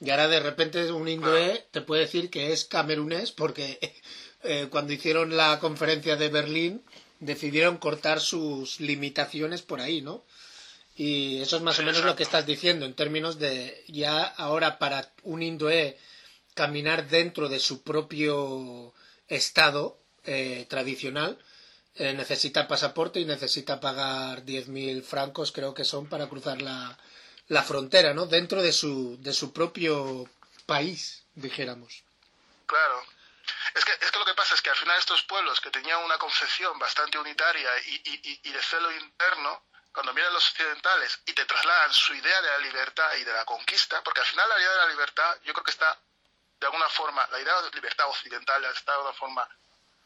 Y 0.00 0.10
ahora 0.10 0.28
de 0.28 0.40
repente 0.40 0.90
un 0.90 1.08
indoé 1.08 1.66
te 1.70 1.80
puede 1.80 2.02
decir 2.02 2.28
que 2.28 2.52
es 2.52 2.64
camerunés 2.64 3.32
porque 3.32 3.78
eh, 4.42 4.66
cuando 4.70 4.92
hicieron 4.92 5.36
la 5.36 5.58
conferencia 5.60 6.16
de 6.16 6.28
Berlín 6.28 6.82
decidieron 7.20 7.78
cortar 7.78 8.20
sus 8.20 8.80
limitaciones 8.80 9.62
por 9.62 9.80
ahí, 9.80 10.02
¿no? 10.02 10.24
Y 10.96 11.40
eso 11.40 11.56
es 11.56 11.62
más 11.62 11.78
o 11.78 11.82
menos 11.84 12.04
lo 12.04 12.16
que 12.16 12.24
estás 12.24 12.44
diciendo 12.44 12.84
en 12.84 12.94
términos 12.94 13.38
de 13.38 13.82
ya 13.88 14.22
ahora 14.24 14.78
para 14.78 15.10
un 15.22 15.42
indoé 15.42 15.96
caminar 16.54 17.08
dentro 17.08 17.48
de 17.48 17.60
su 17.60 17.82
propio 17.82 18.92
estado 19.28 19.98
eh, 20.24 20.66
tradicional 20.68 21.38
eh, 21.94 22.12
necesita 22.14 22.68
pasaporte 22.68 23.20
y 23.20 23.24
necesita 23.24 23.80
pagar 23.80 24.44
10.000 24.44 25.02
francos, 25.02 25.52
creo 25.52 25.74
que 25.74 25.84
son, 25.84 26.08
para 26.08 26.28
cruzar 26.28 26.62
la, 26.62 26.96
la 27.48 27.62
frontera, 27.62 28.14
¿no? 28.14 28.26
Dentro 28.26 28.62
de 28.62 28.72
su, 28.72 29.16
de 29.20 29.32
su 29.32 29.52
propio 29.52 30.28
país, 30.66 31.24
dijéramos. 31.34 32.02
Claro. 32.66 33.04
Es 33.74 33.84
que, 33.84 33.92
es 33.92 34.10
que 34.10 34.18
lo 34.18 34.24
que 34.24 34.34
pasa 34.34 34.54
es 34.54 34.62
que 34.62 34.70
al 34.70 34.76
final 34.76 34.98
estos 34.98 35.22
pueblos 35.24 35.60
que 35.60 35.70
tenían 35.70 36.02
una 36.02 36.18
concepción 36.18 36.78
bastante 36.78 37.18
unitaria 37.18 37.70
y, 37.86 37.94
y, 38.04 38.40
y 38.42 38.52
de 38.52 38.62
celo 38.62 38.90
interno, 38.92 39.64
cuando 39.92 40.14
vienen 40.14 40.32
los 40.32 40.48
occidentales 40.50 41.20
y 41.26 41.32
te 41.34 41.44
trasladan 41.44 41.92
su 41.92 42.14
idea 42.14 42.40
de 42.40 42.48
la 42.48 42.58
libertad 42.58 43.14
y 43.20 43.24
de 43.24 43.32
la 43.32 43.44
conquista, 43.44 44.02
porque 44.02 44.20
al 44.20 44.26
final 44.26 44.48
la 44.48 44.58
idea 44.58 44.70
de 44.70 44.76
la 44.76 44.88
libertad 44.88 45.36
yo 45.44 45.52
creo 45.52 45.64
que 45.64 45.70
está 45.70 45.98
de 46.58 46.66
alguna 46.66 46.88
forma, 46.88 47.26
la 47.32 47.40
idea 47.40 47.60
de 47.60 47.70
libertad 47.72 48.08
occidental 48.08 48.64
está 48.66 48.92
de 48.92 48.98
alguna 48.98 49.14
forma 49.14 49.48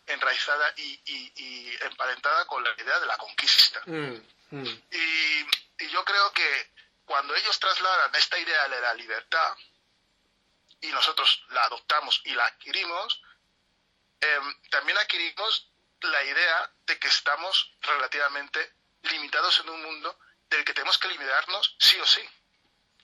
enraizada 0.07 0.73
y, 0.77 1.01
y, 1.05 1.77
emparentada 1.83 2.47
con 2.47 2.63
la 2.63 2.71
idea 2.79 3.01
de 3.01 3.07
la 3.07 3.17
conquista. 3.17 3.83
Mm, 3.87 4.23
mm. 4.51 4.83
Y, 4.91 5.89
yo 5.89 6.05
creo 6.05 6.33
que 6.33 6.73
cuando 7.05 7.35
ellos 7.35 7.59
trasladan 7.61 8.15
esta 8.15 8.39
idea 8.39 8.69
de 8.69 8.81
la 8.81 8.95
libertad 8.95 9.57
y 10.81 10.89
nosotros 10.89 11.45
la 11.51 11.63
adoptamos 11.65 12.21
y 12.25 12.35
la 12.35 12.47
adquirimos, 12.47 13.23
em, 14.21 14.55
también 14.71 14.99
adquirimos 14.99 15.71
la 16.01 16.23
idea 16.25 16.71
de 16.87 16.99
que 16.99 17.09
estamos 17.09 17.73
relativamente 17.83 18.73
limitados 19.03 19.61
en 19.61 19.71
un 19.71 19.83
mundo 19.83 20.19
del 20.49 20.65
que 20.65 20.75
tenemos 20.75 20.99
que 20.99 21.09
limitarnos 21.09 21.77
sí 21.79 21.99
o 22.01 22.07
sí. 22.07 22.23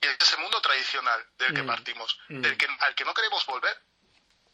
Y 0.01 0.07
es 0.07 0.17
ese 0.19 0.37
mundo 0.37 0.61
tradicional 0.61 1.25
del 1.37 1.53
que 1.53 1.63
Mm, 1.63 1.67
partimos, 1.67 2.19
mm. 2.29 2.41
del 2.41 2.57
que, 2.57 2.67
al 2.79 2.95
que 2.95 3.05
no 3.05 3.13
queremos 3.13 3.45
volver. 3.45 3.81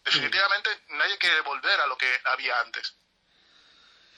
Definitivamente 0.10 0.84
nadie 0.89 1.18
quiere 1.18 1.41
volver 1.41 1.80
a 1.82 1.88
lo 1.88 1.97
que 1.97 2.22
había 2.26 2.60
antes. 2.60 2.95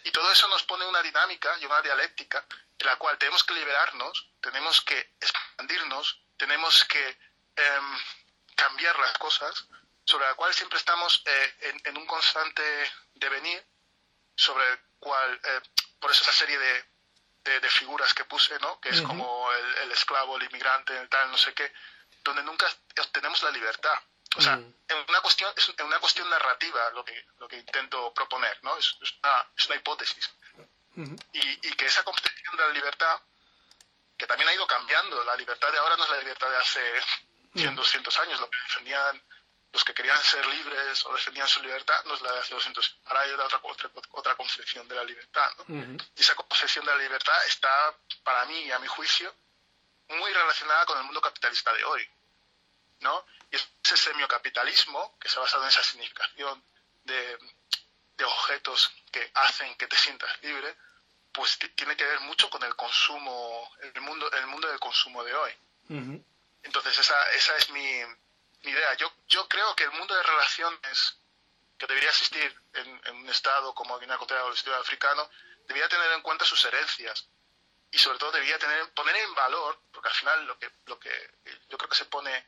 Y 0.03 0.11
todo 0.11 0.31
eso 0.31 0.47
nos 0.47 0.63
pone 0.63 0.85
una 0.85 1.01
dinámica 1.01 1.55
y 1.59 1.65
una 1.65 1.81
dialéctica 1.81 2.45
en 2.77 2.87
la 2.87 2.95
cual 2.95 3.17
tenemos 3.17 3.43
que 3.43 3.53
liberarnos, 3.53 4.29
tenemos 4.41 4.81
que 4.81 4.97
expandirnos, 5.19 6.21
tenemos 6.37 6.85
que 6.85 7.19
em, 7.55 7.99
cambiar 8.55 8.97
las 8.99 9.17
cosas, 9.17 9.67
sobre 10.05 10.25
la 10.25 10.35
cual 10.35 10.53
siempre 10.53 10.79
estamos 10.79 11.21
eh, 11.25 11.55
en, 11.61 11.81
en 11.85 11.97
un 11.97 12.07
constante 12.07 12.63
devenir, 13.13 13.63
sobre 14.35 14.67
el 14.71 14.79
cual, 14.99 15.39
eh, 15.43 15.61
por 15.99 16.09
eso 16.11 16.23
esa 16.23 16.31
serie 16.31 16.57
de, 16.57 16.85
de, 17.43 17.59
de 17.59 17.69
figuras 17.69 18.13
que 18.13 18.25
puse, 18.25 18.57
¿no? 18.59 18.79
que 18.79 18.89
es 18.89 19.01
como 19.01 19.51
el, 19.51 19.75
el 19.83 19.91
esclavo, 19.91 20.37
el 20.37 20.43
inmigrante, 20.43 20.97
el 20.97 21.09
tal, 21.09 21.29
no 21.29 21.37
sé 21.37 21.53
qué, 21.53 21.71
donde 22.23 22.43
nunca 22.43 22.65
obtenemos 22.99 23.43
la 23.43 23.51
libertad. 23.51 23.99
O 24.37 24.41
sea, 24.41 24.55
Mm. 24.55 24.73
en 24.87 25.05
una 25.09 25.21
cuestión, 25.21 25.53
es 25.57 25.73
en 25.77 25.85
una 25.85 25.99
cuestión 25.99 26.29
narrativa 26.29 26.89
lo 26.91 27.03
que, 27.03 27.25
lo 27.39 27.47
que 27.47 27.57
intento 27.57 28.13
proponer, 28.13 28.57
¿no? 28.63 28.77
Es, 28.77 28.95
es 29.01 29.13
una, 29.21 29.47
es 29.57 29.65
una 29.67 29.75
hipótesis. 29.75 30.29
Y, 31.33 31.67
y 31.67 31.73
que 31.73 31.85
esa 31.85 32.03
concepción 32.03 32.55
de 32.57 32.63
la 32.63 32.73
libertad, 32.73 33.19
que 34.17 34.27
también 34.27 34.49
ha 34.49 34.53
ido 34.53 34.67
cambiando, 34.67 35.23
la 35.23 35.35
libertad 35.35 35.71
de 35.71 35.77
ahora 35.77 35.95
no 35.97 36.03
es 36.03 36.09
la 36.09 36.19
libertad 36.19 36.49
de 36.49 36.57
hace 36.57 36.81
100, 37.55 37.75
200 37.75 38.17
años, 38.19 38.39
lo 38.39 38.49
que 38.49 38.57
defendían 38.67 39.21
los 39.73 39.85
que 39.85 39.93
querían 39.93 40.21
ser 40.21 40.45
libres 40.47 41.05
o 41.05 41.13
defendían 41.13 41.47
su 41.47 41.61
libertad, 41.61 42.03
no 42.03 42.13
es 42.15 42.21
la 42.21 42.33
de 42.33 42.39
hace 42.39 42.53
200 42.53 42.85
años. 42.85 42.99
Ahora 43.05 43.21
hay 43.21 43.31
otra, 43.31 43.59
otra, 43.63 43.89
otra 44.11 44.35
concepción 44.35 44.85
de 44.89 44.95
la 44.95 45.03
libertad, 45.05 45.49
¿no? 45.59 45.97
Y 46.15 46.21
esa 46.21 46.35
concepción 46.35 46.85
de 46.85 46.91
la 46.91 46.97
libertad 46.97 47.45
está, 47.47 47.95
para 48.23 48.43
mí 48.45 48.59
y 48.65 48.71
a 48.71 48.79
mi 48.79 48.87
juicio, 48.87 49.33
muy 50.09 50.33
relacionada 50.33 50.85
con 50.85 50.97
el 50.97 51.05
mundo 51.05 51.21
capitalista 51.21 51.71
de 51.71 51.85
hoy, 51.85 52.05
¿no? 52.99 53.25
Y 53.51 53.55
ese 53.55 53.97
semiocapitalismo, 53.97 55.17
que 55.19 55.29
se 55.29 55.37
ha 55.37 55.41
basado 55.41 55.63
en 55.63 55.69
esa 55.69 55.83
significación 55.83 56.63
de, 57.03 57.37
de 58.17 58.25
objetos 58.25 58.91
que 59.11 59.31
hacen 59.33 59.75
que 59.75 59.87
te 59.87 59.97
sientas 59.97 60.41
libre, 60.41 60.75
pues 61.33 61.57
tiene 61.75 61.95
que 61.95 62.05
ver 62.05 62.19
mucho 62.21 62.49
con 62.49 62.63
el 62.63 62.75
consumo, 62.75 63.71
el 63.81 64.01
mundo, 64.01 64.31
el 64.31 64.47
mundo 64.47 64.67
del 64.67 64.79
consumo 64.79 65.23
de 65.23 65.33
hoy. 65.33 65.53
Entonces 66.63 66.97
esa, 66.97 67.31
esa 67.31 67.55
es 67.57 67.69
mi, 67.71 68.01
mi 68.63 68.71
idea. 68.71 68.93
Yo, 68.95 69.11
yo 69.27 69.47
creo 69.47 69.75
que 69.75 69.83
el 69.83 69.91
mundo 69.91 70.15
de 70.15 70.23
relaciones 70.23 71.17
que 71.77 71.87
debería 71.87 72.09
existir 72.09 72.55
en, 72.73 73.01
en 73.05 73.15
un 73.15 73.29
estado 73.29 73.73
como 73.73 73.97
Guinea 73.99 74.15
Ecuatorial 74.15 74.45
o 74.45 74.49
el 74.49 74.55
estado 74.55 74.77
africano, 74.77 75.29
debería 75.67 75.89
tener 75.89 76.11
en 76.11 76.21
cuenta 76.21 76.45
sus 76.45 76.63
herencias 76.65 77.27
y 77.91 77.97
sobre 77.97 78.19
todo 78.19 78.31
debería 78.31 78.57
tener, 78.59 78.89
poner 78.93 79.15
en 79.15 79.33
valor, 79.35 79.81
porque 79.91 80.09
al 80.09 80.15
final 80.15 80.45
lo 80.45 80.57
que, 80.57 80.71
lo 80.85 80.99
que 80.99 81.09
yo 81.69 81.77
creo 81.77 81.89
que 81.89 81.95
se 81.95 82.05
pone 82.05 82.47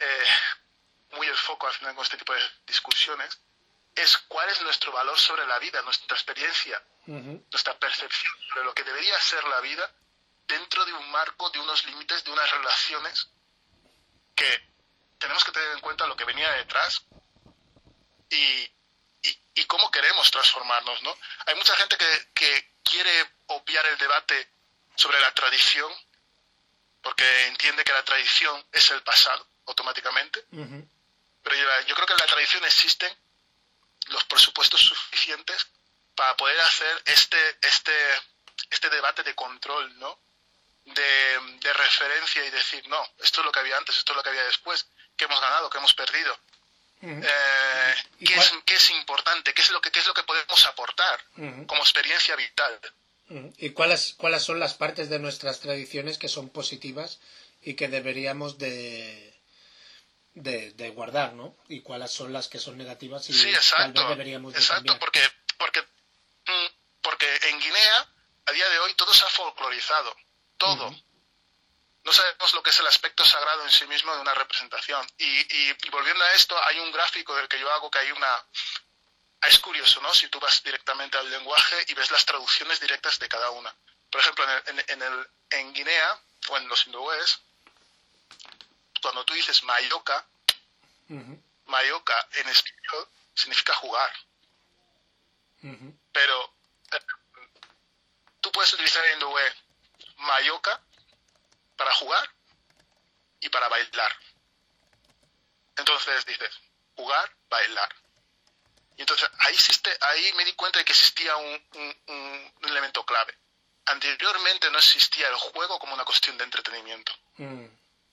eh, 0.00 0.24
muy 1.12 1.26
el 1.26 1.36
foco 1.36 1.66
al 1.66 1.74
final 1.74 1.94
con 1.94 2.04
este 2.04 2.16
tipo 2.16 2.32
de 2.32 2.40
discusiones, 2.66 3.38
es 3.94 4.16
cuál 4.28 4.48
es 4.48 4.60
nuestro 4.62 4.92
valor 4.92 5.18
sobre 5.18 5.46
la 5.46 5.58
vida, 5.58 5.82
nuestra 5.82 6.16
experiencia, 6.16 6.82
nuestra 7.06 7.76
percepción 7.78 8.32
sobre 8.48 8.64
lo 8.64 8.74
que 8.74 8.84
debería 8.84 9.18
ser 9.20 9.42
la 9.44 9.60
vida 9.60 9.90
dentro 10.46 10.84
de 10.84 10.92
un 10.92 11.10
marco, 11.10 11.50
de 11.50 11.58
unos 11.58 11.84
límites, 11.86 12.24
de 12.24 12.30
unas 12.30 12.50
relaciones 12.50 13.28
que 14.34 14.70
tenemos 15.18 15.44
que 15.44 15.52
tener 15.52 15.72
en 15.72 15.80
cuenta 15.80 16.06
lo 16.06 16.16
que 16.16 16.24
venía 16.24 16.50
detrás 16.52 17.02
y, 18.30 18.70
y, 19.54 19.64
cómo 19.66 19.90
queremos 19.90 20.30
transformarnos, 20.30 21.02
¿no? 21.02 21.16
Hay 21.46 21.54
mucha 21.54 21.76
gente 21.76 21.96
que, 21.96 22.28
que 22.34 22.72
quiere 22.82 23.30
obviar 23.46 23.84
el 23.86 23.98
debate 23.98 24.48
sobre 24.96 25.20
la 25.20 25.32
tradición 25.34 25.92
porque 27.02 27.46
entiende 27.48 27.84
que 27.84 27.92
la 27.92 28.04
tradición 28.04 28.64
es 28.72 28.90
el 28.90 29.02
pasado 29.02 29.49
automáticamente. 29.70 30.44
Pero 31.42 31.56
yo, 31.86 31.94
creo 31.94 32.06
que 32.06 32.12
en 32.12 32.18
la 32.18 32.26
tradición 32.26 32.64
existen 32.64 33.10
los 34.08 34.24
presupuestos 34.24 34.80
suficientes 34.80 35.66
para 36.14 36.36
poder 36.36 36.60
hacer 36.60 37.02
este, 37.06 37.38
este, 37.62 37.92
este 38.70 38.90
debate 38.90 39.22
de 39.22 39.34
control, 39.34 39.98
¿no? 39.98 40.18
De, 40.84 41.72
referencia 41.72 42.44
y 42.44 42.50
decir, 42.50 42.86
no, 42.88 43.00
esto 43.22 43.40
es 43.40 43.44
lo 43.44 43.52
que 43.52 43.60
había 43.60 43.76
antes, 43.76 43.96
esto 43.96 44.12
es 44.12 44.16
lo 44.16 44.22
que 44.22 44.30
había 44.30 44.44
después, 44.44 44.86
qué 45.16 45.24
hemos 45.24 45.40
ganado, 45.40 45.70
qué 45.70 45.78
hemos 45.78 45.94
perdido, 45.94 46.36
eh, 47.02 47.94
qué, 48.18 48.34
es, 48.34 48.52
qué, 48.66 48.74
es, 48.74 48.90
importante, 48.90 49.54
qué 49.54 49.62
es 49.62 49.70
lo 49.70 49.80
que, 49.80 49.90
qué 49.90 50.00
es 50.00 50.06
lo 50.06 50.14
que 50.14 50.24
podemos 50.24 50.66
aportar 50.66 51.24
como 51.66 51.82
experiencia 51.82 52.36
vital. 52.36 52.80
¿Y 53.58 53.70
cuáles, 53.70 54.14
cuáles 54.14 54.42
son 54.42 54.58
las 54.58 54.74
partes 54.74 55.08
de 55.08 55.20
nuestras 55.20 55.60
tradiciones 55.60 56.18
que 56.18 56.28
son 56.28 56.48
positivas 56.50 57.20
y 57.62 57.74
que 57.74 57.88
deberíamos 57.88 58.58
de, 58.58 59.29
de, 60.34 60.90
guardar, 60.90 61.32
¿no? 61.34 61.56
Y 61.68 61.82
cuáles 61.82 62.10
son 62.10 62.32
las 62.32 62.48
que 62.48 62.58
son 62.58 62.76
negativas 62.78 63.28
y 63.30 63.32
sí, 63.32 63.50
exacto, 63.50 64.08
deberíamos 64.08 64.54
exacto, 64.54 64.98
porque, 64.98 65.20
porque, 65.58 65.80
mm, 65.80 66.66
porque 67.02 67.26
en 67.48 67.60
Guinea 67.60 68.08
a 68.46 68.52
día 68.52 68.68
de 68.68 68.78
hoy 68.80 68.94
todo 68.94 69.12
se 69.12 69.24
ha 69.24 69.28
folclorizado, 69.28 70.16
todo. 70.56 70.94
No 72.02 72.12
sabemos 72.12 72.54
lo 72.54 72.62
que 72.62 72.70
es 72.70 72.80
el 72.80 72.86
aspecto 72.86 73.24
sagrado 73.26 73.62
en 73.62 73.70
sí 73.70 73.86
mismo 73.86 74.14
de 74.14 74.22
una 74.22 74.32
representación. 74.32 75.06
Y, 75.18 75.26
y 75.26 75.90
volviendo 75.90 76.24
a 76.24 76.32
esto, 76.32 76.56
hay 76.64 76.78
un 76.78 76.90
gráfico 76.90 77.36
del 77.36 77.46
que 77.46 77.60
yo 77.60 77.70
hago 77.70 77.90
que 77.90 77.98
hay 77.98 78.10
una, 78.10 78.42
es 79.48 79.58
curioso, 79.58 80.00
¿no? 80.00 80.12
Si 80.14 80.28
tú 80.28 80.38
vas 80.38 80.62
directamente 80.62 81.16
al 81.16 81.30
lenguaje 81.30 81.76
y 81.88 81.94
ves 81.94 82.10
las 82.10 82.26
traducciones 82.26 82.80
directas 82.80 83.18
de 83.18 83.28
cada 83.28 83.50
una. 83.50 83.74
Por 84.10 84.20
ejemplo, 84.20 84.44
en, 84.66 85.02
el, 85.02 85.28
en, 85.50 85.72
Guinea 85.72 86.20
o 86.48 86.56
en 86.58 86.68
los 86.68 86.86
hindúes, 86.86 87.40
cuando 89.00 89.24
tú 89.24 89.34
dices 89.34 89.62
mayoka, 89.64 90.26
mayoka 91.66 92.28
en 92.34 92.48
español 92.48 93.08
significa 93.34 93.74
jugar. 93.74 94.10
Pero 96.12 96.54
eh, 96.92 97.00
tú 98.40 98.50
puedes 98.52 98.72
utilizar 98.72 99.04
en 99.06 99.14
hindú 99.14 99.34
mayoka 100.16 100.80
para 101.76 101.94
jugar 101.94 102.28
y 103.40 103.48
para 103.48 103.68
bailar. 103.68 104.12
Entonces 105.76 106.26
dices, 106.26 106.50
jugar, 106.94 107.30
bailar. 107.48 107.94
Y 108.96 109.02
entonces 109.02 109.30
ahí, 109.38 109.54
existe, 109.54 109.96
ahí 110.00 110.32
me 110.34 110.44
di 110.44 110.52
cuenta 110.52 110.78
de 110.78 110.84
que 110.84 110.92
existía 110.92 111.34
un, 111.36 111.66
un, 112.06 112.52
elemento 112.68 113.04
clave. 113.06 113.34
Anteriormente 113.86 114.70
no 114.70 114.78
existía 114.78 115.28
el 115.28 115.36
juego 115.36 115.78
como 115.78 115.94
una 115.94 116.04
cuestión 116.04 116.36
de 116.36 116.44
entretenimiento. 116.44 117.12
Mm. 117.38 117.66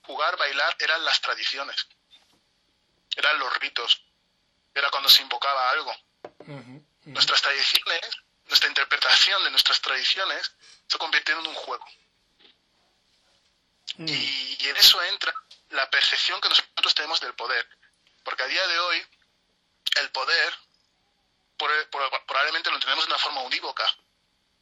Jugar, 0.07 0.37
bailar 0.37 0.75
eran 0.79 1.03
las 1.05 1.21
tradiciones, 1.21 1.87
eran 3.15 3.37
los 3.39 3.55
ritos, 3.59 4.01
era 4.73 4.89
cuando 4.89 5.09
se 5.09 5.21
invocaba 5.21 5.69
algo. 5.71 5.93
Nuestras 7.05 7.41
tradiciones, 7.41 8.01
nuestra 8.45 8.69
interpretación 8.69 9.43
de 9.43 9.51
nuestras 9.51 9.81
tradiciones 9.81 10.51
se 10.87 10.97
convirtió 10.97 11.39
en 11.39 11.47
un 11.47 11.55
juego. 11.55 11.85
Mm. 13.99 14.07
y 14.07 14.67
en 14.67 14.77
eso 14.77 15.01
entra 15.01 15.33
la 15.69 15.89
percepción 15.89 16.39
que 16.39 16.49
nosotros 16.49 16.93
tenemos 16.93 17.19
del 17.19 17.33
poder. 17.33 17.67
Porque 18.23 18.43
a 18.43 18.47
día 18.47 18.67
de 18.67 18.79
hoy 18.79 19.07
el 19.99 20.11
poder 20.11 20.53
probablemente 21.57 22.69
lo 22.69 22.75
entendemos 22.75 23.05
de 23.05 23.11
una 23.11 23.19
forma 23.19 23.41
unívoca, 23.41 23.85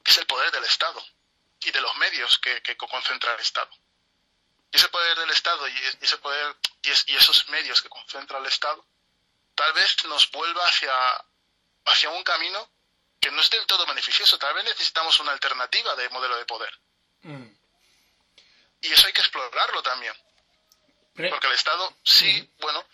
que 0.04 0.12
es 0.12 0.18
el 0.18 0.26
poder 0.26 0.52
del 0.52 0.64
Estado 0.64 1.04
y 1.62 1.72
de 1.72 1.82
los 1.82 1.96
medios 1.98 2.40
que, 2.40 2.62
que 2.62 2.78
concentra 2.78 3.34
el 3.34 3.42
Estado. 3.42 3.70
Y 4.72 4.78
ese 4.78 4.90
poder 4.90 5.18
del 5.20 5.30
Estado 5.30 5.68
y 5.68 5.82
ese 6.02 6.18
poder 6.18 6.56
y, 6.84 7.16
esos 7.16 7.50
medios 7.50 7.82
que 7.82 7.90
concentra 7.90 8.40
el 8.40 8.46
Estado 8.46 8.86
tal 9.56 9.72
vez 9.74 10.04
nos 10.06 10.30
vuelva 10.32 10.68
hacia, 10.68 10.94
hacia 11.86 12.10
un 12.10 12.24
camino 12.24 12.70
que 13.20 13.32
no 13.32 13.42
es 13.42 13.50
del 13.50 13.66
todo 13.66 13.86
beneficioso. 13.86 14.38
Tal 14.38 14.54
vez 14.54 14.66
necesitamos 14.66 15.20
una 15.20 15.32
alternativa 15.32 15.96
de 15.96 16.10
modelo 16.10 16.36
de 16.38 16.46
poder. 16.46 16.80
Mm. 17.22 17.48
Y 18.82 18.92
eso 18.92 19.08
hay 19.08 19.14
que 19.14 19.22
explorarlo 19.22 19.82
también. 19.82 20.14
Porque 21.16 21.48
el 21.48 21.54
Estado 21.54 21.96
sí, 22.04 22.54
bueno, 22.60 22.86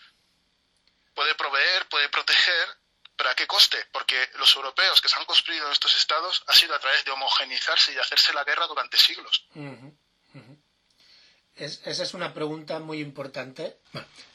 puede 1.14 1.34
proveer, 1.34 1.88
puede 1.88 2.08
proteger, 2.08 2.82
¿Pero 3.16 3.30
a 3.30 3.34
qué 3.36 3.46
coste? 3.46 3.78
Porque 3.92 4.30
los 4.34 4.54
europeos 4.56 5.00
que 5.00 5.08
se 5.08 5.16
han 5.16 5.24
construido 5.26 5.66
en 5.66 5.72
estos 5.72 5.94
estados 5.96 6.42
ha 6.46 6.54
sido 6.54 6.74
a 6.74 6.78
través 6.78 7.04
de 7.04 7.12
homogenizarse 7.12 7.92
y 7.92 7.98
hacerse 7.98 8.32
la 8.32 8.42
guerra 8.42 8.66
durante 8.66 8.96
siglos. 8.96 9.46
Esa 11.56 12.02
es 12.02 12.14
una 12.14 12.34
pregunta 12.34 12.78
muy 12.80 13.00
importante. 13.00 13.76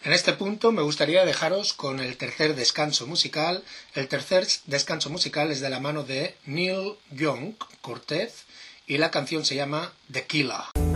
en 0.03 0.13
este 0.13 0.33
punto 0.33 0.71
me 0.71 0.81
gustaría 0.81 1.25
dejaros 1.25 1.73
con 1.73 1.99
el 1.99 2.17
tercer 2.17 2.55
descanso 2.55 3.07
musical. 3.07 3.63
El 3.95 4.07
tercer 4.07 4.47
descanso 4.65 5.09
musical 5.09 5.51
es 5.51 5.59
de 5.59 5.69
la 5.69 5.79
mano 5.79 6.03
de 6.03 6.35
Neil 6.45 6.95
Young 7.11 7.55
Cortez 7.81 8.45
y 8.85 8.97
la 8.97 9.11
canción 9.11 9.45
se 9.45 9.55
llama 9.55 9.93
The 10.11 10.25
Killer. 10.25 10.86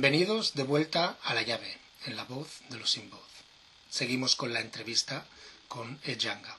Bienvenidos 0.00 0.54
de 0.54 0.62
vuelta 0.62 1.18
a 1.24 1.34
la 1.34 1.42
llave, 1.42 1.76
en 2.06 2.14
la 2.14 2.22
voz 2.22 2.60
de 2.68 2.78
los 2.78 2.88
sin 2.88 3.10
voz. 3.10 3.28
Seguimos 3.90 4.36
con 4.36 4.52
la 4.54 4.60
entrevista 4.60 5.26
con 5.66 5.98
Ejanga. 6.04 6.56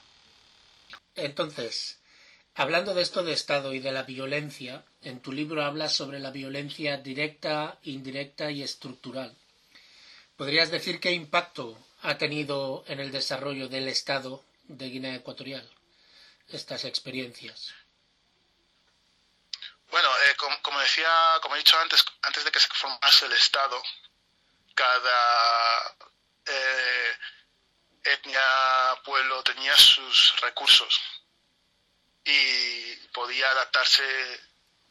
Entonces, 1.14 2.00
hablando 2.54 2.92
de 2.92 3.00
esto 3.00 3.24
de 3.24 3.32
Estado 3.32 3.72
y 3.72 3.78
de 3.78 3.92
la 3.92 4.02
violencia, 4.02 4.84
en 5.00 5.20
tu 5.20 5.32
libro 5.32 5.64
hablas 5.64 5.94
sobre 5.94 6.20
la 6.20 6.30
violencia 6.30 6.98
directa, 6.98 7.78
indirecta 7.82 8.50
y 8.50 8.62
estructural. 8.62 9.34
¿Podrías 10.36 10.70
decir 10.70 11.00
qué 11.00 11.12
impacto 11.12 11.78
ha 12.02 12.18
tenido 12.18 12.84
en 12.88 13.00
el 13.00 13.10
desarrollo 13.10 13.70
del 13.70 13.88
Estado 13.88 14.44
de 14.68 14.90
Guinea 14.90 15.14
Ecuatorial 15.14 15.66
estas 16.50 16.84
experiencias? 16.84 17.72
Bueno, 19.90 20.08
eh, 20.18 20.36
como, 20.62 20.80
decía, 20.80 21.10
como 21.42 21.56
he 21.56 21.58
dicho 21.58 21.78
antes, 21.78 22.04
antes 22.22 22.44
de 22.44 22.52
que 22.52 22.60
se 22.60 22.68
formase 22.68 23.26
el 23.26 23.32
Estado, 23.32 23.82
cada 24.74 25.96
eh, 26.46 27.18
etnia, 28.04 29.00
pueblo 29.04 29.42
tenía 29.42 29.76
sus 29.76 30.40
recursos 30.40 31.00
y 32.24 32.94
podía 33.08 33.50
adaptarse 33.50 34.40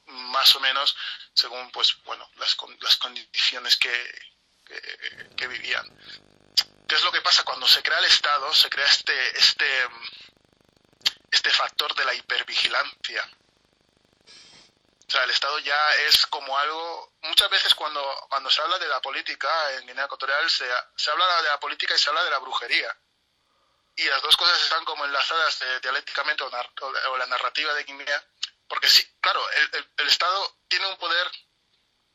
más 0.08 0.54
o 0.56 0.60
menos 0.60 0.96
según, 1.34 1.72
pues, 1.72 1.96
bueno, 2.04 2.30
las, 2.36 2.58
las 2.82 2.98
condiciones 2.98 3.78
que, 3.78 4.36
que, 5.38 5.48
vivían. 5.48 5.86
¿Qué 6.88 6.96
es 6.96 7.04
lo 7.04 7.12
que 7.12 7.22
pasa 7.22 7.44
cuando 7.44 7.68
se 7.68 7.82
crea 7.82 8.00
el 8.00 8.06
Estado? 8.06 8.54
Se 8.54 8.70
crea 8.70 8.86
este, 8.86 9.38
este, 9.38 9.88
este 11.32 11.52
factor 11.52 11.96
de 11.96 12.04
la 12.04 12.14
hipervigilancia 12.14 13.30
o 15.10 15.12
sea, 15.12 15.24
el 15.24 15.32
Estado 15.32 15.58
ya 15.58 15.92
es 16.08 16.28
como 16.28 16.56
algo... 16.56 17.14
Muchas 17.24 17.50
veces 17.50 17.74
cuando, 17.74 18.00
cuando 18.30 18.52
se 18.52 18.62
habla 18.62 18.78
de 18.78 18.88
la 18.88 19.02
política 19.02 19.50
en 19.74 19.88
Guinea 19.88 20.06
Ecuatorial 20.06 20.48
se, 20.48 20.70
se 20.96 21.10
habla 21.10 21.42
de 21.42 21.50
la 21.50 21.60
política 21.60 21.96
y 21.96 21.98
se 21.98 22.10
habla 22.10 22.24
de 22.24 22.30
la 22.30 22.38
brujería. 22.38 22.96
Y 23.96 24.04
las 24.04 24.22
dos 24.22 24.38
cosas 24.38 24.62
están 24.62 24.86
como 24.86 25.06
enlazadas 25.06 25.64
dialécticamente 25.82 26.44
o, 26.44 27.18
la 27.18 27.26
narrativa 27.26 27.74
de 27.74 27.86
Guinea. 27.86 28.24
Porque 28.68 28.88
sí, 28.88 29.04
claro, 29.20 29.44
el, 29.50 29.90
el, 29.98 30.08
Estado 30.08 30.58
tiene 30.68 30.86
un 30.86 30.98
poder 30.98 31.32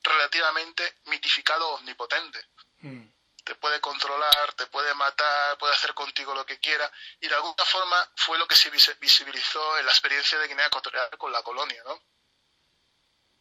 relativamente 0.00 1.00
mitificado 1.06 1.70
omnipotente. 1.70 2.46
Mm. 2.78 3.08
Te 3.42 3.56
puede 3.56 3.80
controlar, 3.80 4.52
te 4.52 4.66
puede 4.66 4.94
matar, 4.94 5.58
puede 5.58 5.74
hacer 5.74 5.94
contigo 5.94 6.32
lo 6.32 6.46
que 6.46 6.60
quiera. 6.60 6.88
Y 7.18 7.26
de 7.26 7.34
alguna 7.34 7.64
forma 7.64 8.08
fue 8.14 8.38
lo 8.38 8.46
que 8.46 8.54
se 8.54 8.70
visibilizó 8.70 9.78
en 9.78 9.86
la 9.86 9.92
experiencia 9.92 10.38
de 10.38 10.46
Guinea 10.46 10.66
Ecuatorial 10.66 11.10
con 11.18 11.32
la 11.32 11.42
colonia, 11.42 11.82
¿no? 11.84 12.00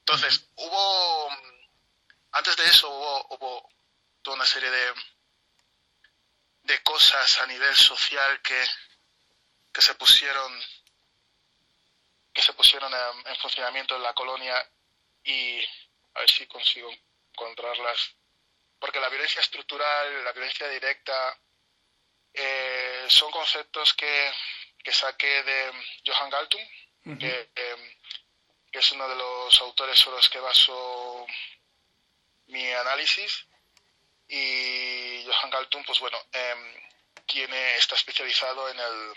Entonces, 0.06 0.50
hubo, 0.58 1.30
antes 2.34 2.58
de 2.58 2.66
eso 2.66 2.90
hubo, 2.90 3.70
toda 4.22 4.36
una 4.36 4.46
serie 4.46 4.70
de, 4.70 4.94
de 6.64 6.84
cosas 6.84 7.40
a 7.40 7.48
nivel 7.48 7.74
social 7.74 8.42
que, 8.42 8.66
que 9.72 9.82
se 9.82 9.96
pusieron 9.96 10.62
que 12.34 12.42
se 12.42 12.54
pusieron 12.54 12.92
en, 12.94 13.36
funcionamiento 13.38 13.96
en 13.96 14.04
la 14.04 14.14
colonia 14.14 14.56
y 15.24 15.64
a 16.16 16.20
ver 16.20 16.32
si 16.32 16.48
consigo 16.48 16.92
encontrarlas. 17.32 18.16
Porque 18.80 19.00
la 19.00 19.08
violencia 19.08 19.40
estructural 19.40 20.24
la 20.26 20.32
violencia 20.34 20.68
directa 20.68 21.40
eh, 22.34 23.06
son 23.08 23.32
conceptos 23.32 23.94
que, 23.94 24.34
que 24.84 24.92
saqué 24.92 25.44
de 25.44 25.72
Johan 26.06 26.30
Galtung 26.30 26.68
que 27.20 27.52
eh, 27.56 27.98
que 28.74 28.80
es 28.80 28.92
uno 28.92 29.08
de 29.08 29.16
los 29.16 29.62
autores 29.62 30.00
sobre 30.00 30.18
los 30.18 30.30
que 30.30 30.40
baso 30.40 31.28
mi 32.48 32.72
análisis. 32.72 33.46
Y 34.28 35.24
Johan 35.28 35.52
Galtung, 35.52 35.86
pues 35.86 36.00
bueno, 36.00 36.20
em, 36.32 36.74
tiene, 37.28 37.78
está 37.78 37.94
especializado 37.94 38.68
en 38.70 38.80
el, 38.80 39.14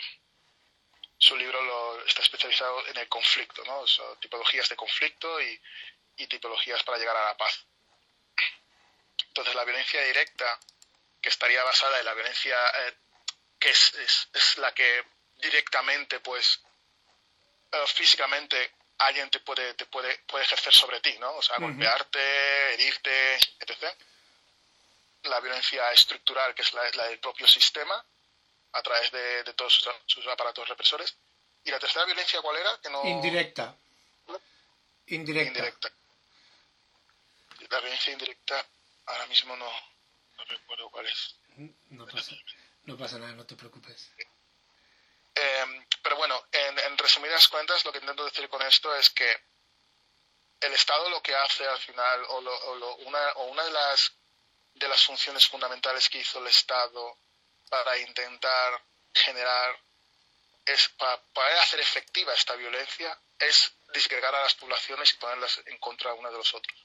su 1.17 1.35
libro 1.35 1.59
lo, 1.59 2.05
está 2.05 2.21
especializado 2.21 2.85
en 2.85 2.97
el 2.97 3.09
conflicto, 3.09 3.63
¿no? 3.65 3.83
tipologías 4.19 4.69
de 4.69 4.75
conflicto 4.75 5.41
y, 5.41 5.59
tipologías 6.27 6.83
para 6.83 6.99
llegar 6.99 7.15
a 7.15 7.25
la 7.25 7.37
paz. 7.37 7.65
Entonces 9.27 9.55
la 9.55 9.63
violencia 9.63 10.03
directa, 10.03 10.59
que 11.19 11.29
estaría 11.29 11.63
basada 11.63 11.99
en 11.99 12.05
la 12.05 12.13
violencia 12.13 12.57
eh, 12.79 12.93
que 13.59 13.69
es, 13.69 13.93
es, 14.33 14.57
la 14.59 14.71
que 14.73 15.03
directamente, 15.37 16.19
pues, 16.19 16.61
eh, 17.71 17.87
físicamente 17.87 18.76
alguien 18.99 19.29
te 19.29 19.39
puede, 19.39 19.73
te 19.75 19.85
puede, 19.85 20.17
puede 20.19 20.45
ejercer 20.45 20.73
sobre 20.73 20.99
ti, 21.01 21.15
¿no? 21.19 21.35
O 21.35 21.41
sea, 21.41 21.57
golpearte, 21.57 22.73
herirte, 22.73 23.35
etc. 23.59 23.93
La 25.23 25.39
violencia 25.39 25.91
estructural, 25.91 26.55
que 26.55 26.61
es 26.61 26.73
la, 26.73 26.83
del 26.83 27.19
propio 27.19 27.47
sistema, 27.47 28.03
a 28.73 28.81
través 28.81 29.11
de, 29.11 29.53
todos 29.53 29.87
sus, 30.05 30.27
aparatos 30.27 30.67
represores. 30.67 31.15
¿Y 31.63 31.71
la 31.71 31.79
tercera 31.79 32.05
violencia 32.05 32.41
cuál 32.41 32.57
era? 32.57 32.79
Que 32.81 32.89
no... 32.89 33.03
Indirecta. 33.03 33.75
Indirecta. 35.07 35.49
Indirecta. 35.49 35.91
La 37.69 37.79
violencia 37.79 38.13
indirecta 38.13 38.65
ahora 39.05 39.25
mismo 39.27 39.55
no, 39.55 39.69
no 40.37 40.45
recuerdo 40.45 40.89
cuál 40.89 41.07
es. 41.07 41.35
No 41.89 42.05
pasa, 42.05 42.35
no 42.83 42.97
pasa 42.97 43.17
nada, 43.17 43.33
no 43.33 43.45
te 43.45 43.55
preocupes. 43.55 44.11
Em, 45.39 45.85
pero 46.01 46.15
bueno, 46.15 46.47
en, 46.51 46.97
resumidas 46.97 47.47
cuentas, 47.47 47.85
lo 47.85 47.91
que 47.91 47.99
intento 47.99 48.25
decir 48.25 48.49
con 48.49 48.61
esto 48.63 48.95
es 48.95 49.11
que 49.11 49.29
el 50.61 50.73
Estado 50.73 51.09
lo 51.11 51.21
que 51.21 51.35
hace 51.35 51.67
al 51.67 51.77
final, 51.77 52.25
o, 52.29 52.39
una, 53.05 53.31
o 53.33 53.45
una 53.45 53.63
de, 53.63 53.71
las, 53.71 54.13
de 54.73 54.87
las 54.87 55.03
funciones 55.03 55.47
fundamentales 55.47 56.09
que 56.09 56.19
hizo 56.19 56.39
el 56.39 56.47
Estado 56.47 57.19
para 57.69 57.97
intentar 57.99 58.81
generar, 59.13 59.79
es 60.65 60.89
para 60.97 61.21
poder 61.21 61.57
hacer 61.59 61.81
efectiva 61.81 62.33
esta 62.33 62.55
violencia, 62.55 63.15
es 63.37 63.73
disgregar 63.93 64.33
a 64.33 64.41
las 64.41 64.55
poblaciones 64.55 65.13
y 65.13 65.17
ponerlas 65.17 65.61
en 65.65 65.77
contra 65.77 66.13
una 66.13 66.31
de 66.31 66.37
los 66.37 66.53
otros. 66.55 66.77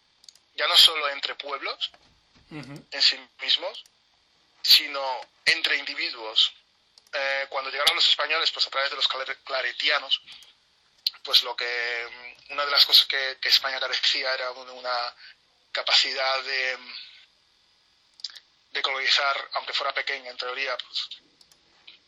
Ya 0.54 0.66
no 0.66 0.76
solo 0.76 1.08
entre 1.08 1.34
pueblos 1.36 1.90
en 2.50 3.02
sí 3.02 3.18
mismos, 3.40 3.82
sino 4.62 5.20
entre 5.46 5.76
individuos 5.76 6.52
eh, 7.12 7.46
cuando 7.50 7.70
llegaron 7.70 7.94
los 7.94 8.08
españoles, 8.08 8.50
pues 8.50 8.66
a 8.66 8.70
través 8.70 8.90
de 8.90 8.96
los 8.96 9.08
claretianos, 9.44 10.22
pues 11.22 11.42
lo 11.42 11.54
que 11.54 12.08
mm, 12.10 12.52
una 12.52 12.64
de 12.64 12.70
las 12.70 12.86
cosas 12.86 13.06
que, 13.06 13.38
España 13.42 13.78
carecía 13.80 14.32
era 14.34 14.50
una 14.52 15.14
capacidad 15.72 16.42
de, 16.42 16.78
de 18.70 18.82
colonizar, 18.82 19.50
aunque 19.54 19.74
fuera 19.74 19.92
pequeña 19.92 20.30
en 20.30 20.36
teoría, 20.38 20.76
pues, 20.78 21.08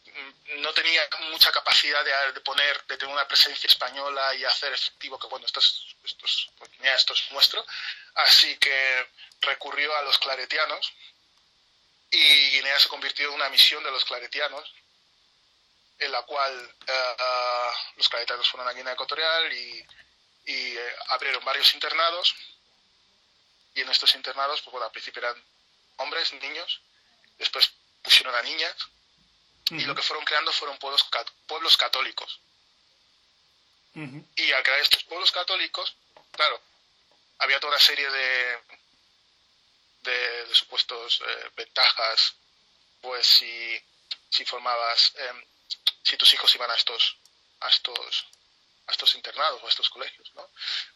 mm, 0.07 0.63
no 0.63 0.73
tenía 0.73 1.07
mucha 1.31 1.53
capacidad 1.53 2.03
de, 2.05 2.41
poner, 2.41 2.85
de 2.87 2.97
tener 2.97 3.13
una 3.13 3.29
presencia 3.29 3.69
española 3.69 4.35
y 4.35 4.45
hacer 4.45 4.73
efectivo 4.73 5.19
que, 5.19 5.27
bueno, 5.27 5.45
esto 5.45 5.61
es, 5.61 5.97
esto 6.03 6.25
es, 6.25 6.49
pues, 6.59 6.71
esto 6.81 7.13
es 7.13 7.31
nuestro. 7.33 7.65
Así 8.15 8.57
que 8.57 9.07
recurrió 9.43 9.95
a 9.97 10.03
los 10.03 10.19
claretianos 10.19 10.93
y 12.11 12.51
Guinea 12.53 12.79
se 12.79 12.89
convirtió 12.89 13.29
en 13.29 13.35
una 13.35 13.51
misión 13.51 13.83
de 13.85 13.91
los 13.91 14.05
claretianos 14.05 14.73
en 15.99 16.13
la 16.13 16.23
cual 16.23 16.75
eh, 16.87 17.17
eh, 17.19 17.71
los 17.97 18.09
claretianos 18.09 18.49
fueron 18.49 18.69
a 18.69 18.73
Guinea 18.73 18.93
Ecuatorial 18.95 19.53
y, 19.53 19.87
eh, 20.47 20.97
abrieron 21.09 21.45
varios 21.45 21.73
internados. 21.75 22.35
Y 23.75 23.81
en 23.81 23.89
estos 23.89 24.15
internados, 24.15 24.61
pues 24.63 24.73
bueno, 24.73 24.87
al 24.87 24.93
principio 24.93 25.21
eran 25.21 25.43
hombres, 25.97 26.33
niños, 26.35 26.81
después 27.39 27.73
pusieron 28.03 28.35
a 28.35 28.43
niñas, 28.43 28.77
y 29.71 29.85
lo 29.85 29.95
que 29.95 30.03
fueron 30.03 30.25
creando 30.25 30.53
fueron 30.53 30.79
pueblos, 30.79 31.09
pueblos 31.47 31.77
católicos. 31.77 32.41
Y 33.95 34.53
al 34.53 34.63
crear 34.63 34.81
estos 34.81 35.05
pueblos 35.05 35.31
católicos, 35.33 35.97
claro, 36.33 36.61
había 37.39 37.59
toda 37.61 37.73
una 37.73 37.81
serie 37.81 38.09
de, 38.11 38.59
de, 40.03 40.55
supuestos 40.55 41.23
ventajas, 41.57 42.35
pues 43.01 43.27
si, 43.27 43.83
si 44.31 44.45
formabas 44.45 45.15
em, 45.17 45.45
si 46.03 46.17
tus 46.17 46.33
hijos 46.35 46.55
iban 46.55 46.71
a 46.71 46.75
estos, 46.75 47.17
a 47.61 47.69
estos, 47.69 48.27
a 48.87 48.93
estos 48.93 49.15
internados 49.15 49.63
o 49.63 49.67
a 49.67 49.69
estos 49.69 49.89
colegios, 49.89 50.35
¿no? 50.35 50.49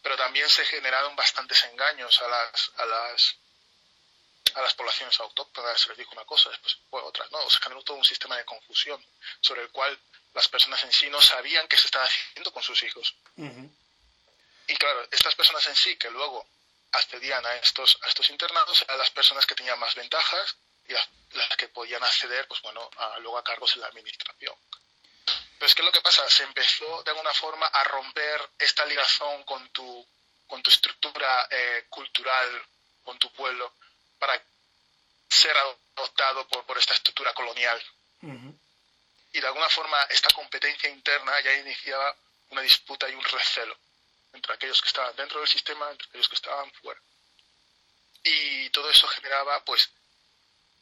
Pero 0.02 0.16
también 0.16 0.48
se 0.48 0.64
generaron 0.66 1.16
bastantes 1.16 1.64
engaños 1.64 2.20
a 2.20 2.28
las, 2.28 2.72
a 2.76 2.86
las, 2.86 3.36
a 4.54 4.62
las 4.62 4.74
poblaciones 4.74 5.18
autóctonas, 5.20 5.80
se 5.80 5.88
les 5.88 5.98
dijo 5.98 6.12
una 6.12 6.24
cosa, 6.24 6.50
después 6.50 6.76
otra, 6.90 7.26
¿no? 7.30 7.38
O 7.38 7.50
se 7.50 7.58
generó 7.60 7.82
todo 7.82 7.96
un 7.96 8.04
sistema 8.04 8.36
de 8.36 8.44
confusión 8.44 9.04
sobre 9.40 9.62
el 9.62 9.70
cual 9.70 9.98
las 10.34 10.48
personas 10.48 10.82
en 10.84 10.92
sí 10.92 11.08
no 11.08 11.20
sabían 11.22 11.66
qué 11.68 11.76
se 11.78 11.86
estaba 11.86 12.04
haciendo 12.04 12.52
con 12.52 12.62
sus 12.62 12.82
hijos. 12.82 13.14
Y 14.66 14.76
claro, 14.76 15.08
estas 15.10 15.34
personas 15.34 15.66
en 15.66 15.74
sí 15.74 15.96
que 15.96 16.10
luego 16.10 16.46
accedían 16.92 17.44
a 17.44 17.54
estos, 17.56 17.98
a 18.02 18.08
estos 18.08 18.28
internados 18.30 18.82
eran 18.82 18.98
las 18.98 19.10
personas 19.10 19.46
que 19.46 19.54
tenían 19.54 19.78
más 19.78 19.94
ventajas 19.94 20.56
y 20.88 20.92
las, 20.92 21.08
las 21.32 21.56
que 21.56 21.68
podían 21.68 22.02
acceder, 22.02 22.48
pues 22.48 22.60
bueno, 22.62 22.90
a, 22.96 23.18
luego 23.18 23.38
a 23.38 23.44
cargos 23.44 23.74
en 23.74 23.82
la 23.82 23.86
administración. 23.86 24.54
Pero 25.58 25.66
es 25.66 25.74
que 25.74 25.82
lo 25.82 25.92
que 25.92 26.00
pasa, 26.00 26.28
se 26.28 26.44
empezó 26.44 27.02
de 27.02 27.10
alguna 27.10 27.32
forma 27.34 27.66
a 27.66 27.84
romper 27.84 28.50
esta 28.58 28.84
ligación 28.86 29.44
con 29.44 29.68
tu, 29.70 30.06
con 30.46 30.62
tu 30.62 30.70
estructura 30.70 31.46
eh, 31.50 31.86
cultural 31.88 32.66
con 33.08 33.18
tu 33.18 33.32
pueblo 33.32 33.72
para 34.18 34.38
ser 35.30 35.56
adoptado 35.56 36.46
por, 36.48 36.66
por 36.66 36.76
esta 36.76 36.92
estructura 36.92 37.32
colonial. 37.32 37.82
Y 39.32 39.40
de 39.40 39.46
alguna 39.46 39.68
forma 39.70 40.02
esta 40.10 40.28
competencia 40.34 40.90
interna 40.90 41.40
ya 41.40 41.54
iniciaba 41.54 42.14
una 42.50 42.62
disputa 42.62 43.08
y 43.08 43.14
un 43.14 43.24
recelo 43.24 43.76
entre 44.32 44.52
aquellos 44.52 44.82
que 44.82 44.88
estaban 44.88 45.16
dentro 45.16 45.40
del 45.40 45.48
sistema, 45.48 45.90
entre 45.90 46.06
aquellos 46.08 46.28
que 46.28 46.34
estaban 46.34 46.70
fuera. 46.72 47.00
Y 48.24 48.68
todo 48.70 48.90
eso 48.90 49.08
generaba, 49.08 49.64
pues, 49.64 49.90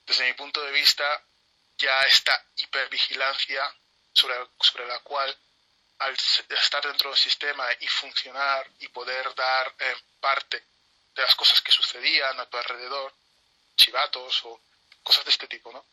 desde 0.07 0.25
mi 0.25 0.35
punto 0.35 0.63
de 0.63 0.73
vista, 0.73 1.23
ya 1.79 2.01
esta 2.03 2.47
hipervigilancia 2.57 3.75
sobre, 4.13 4.35
sobre 4.61 4.87
la 4.87 5.01
cual 5.01 5.37
al 5.99 6.17
estar 6.49 6.87
dentro 6.87 7.11
del 7.11 7.19
sistema 7.19 7.67
y 7.81 7.87
funcionar 7.87 8.71
y 8.81 8.89
poder 8.89 9.35
dar 9.35 9.75
eh, 9.79 9.97
parte 10.21 10.63
de 11.15 11.23
las 11.23 11.35
cosas 11.35 11.61
que 11.63 11.73
sucedían 11.73 12.39
a 12.39 12.47
tu 12.47 12.57
alrededor, 12.57 13.15
chivatos 13.77 14.45
o 14.45 14.61
cosas 15.03 15.25
de 15.25 15.31
este 15.31 15.49
tipo, 15.49 15.73
¿no? 15.73 15.85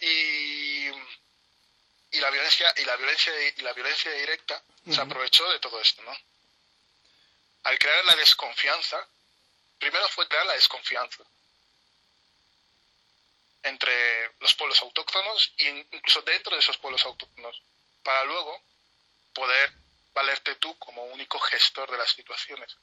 Y, 0.00 0.88
y 0.88 2.20
la 2.20 2.30
violencia 2.30 2.72
y 2.76 2.84
la 2.84 2.96
violencia 2.96 3.32
y 3.56 3.60
la 3.62 3.72
violencia 3.72 4.10
directa 4.12 4.62
se 4.88 5.00
aprovechó 5.00 5.48
de 5.50 5.58
todo 5.58 5.80
esto, 5.80 6.02
¿no? 6.02 6.16
Al 7.64 7.78
crear 7.78 8.04
la 8.04 8.16
desconfianza, 8.16 9.06
primero 9.78 10.08
fue 10.08 10.28
crear 10.28 10.46
la 10.46 10.54
desconfianza 10.54 11.24
entre 13.64 14.30
los 14.40 14.54
pueblos 14.54 14.80
autóctonos 14.82 15.52
e 15.58 15.86
incluso 15.92 16.22
dentro 16.22 16.54
de 16.54 16.60
esos 16.60 16.78
pueblos 16.78 17.04
autóctonos, 17.04 17.62
para 18.02 18.24
luego 18.24 18.62
poder 19.32 19.72
valerte 20.12 20.54
tú 20.56 20.78
como 20.78 21.04
único 21.06 21.38
gestor 21.40 21.90
de 21.90 21.98
las 21.98 22.10
situaciones. 22.10 22.76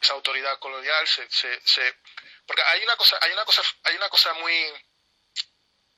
Esa 0.00 0.14
autoridad 0.14 0.58
colonial 0.58 1.06
se, 1.06 1.28
se, 1.30 1.96
porque 2.46 2.62
hay 2.62 2.82
una 2.82 2.96
cosa, 2.96 3.18
hay 3.20 3.32
una 3.32 3.44
cosa, 3.44 3.62
hay 3.84 3.96
una 3.96 4.08
cosa 4.08 4.32
muy, 4.34 4.54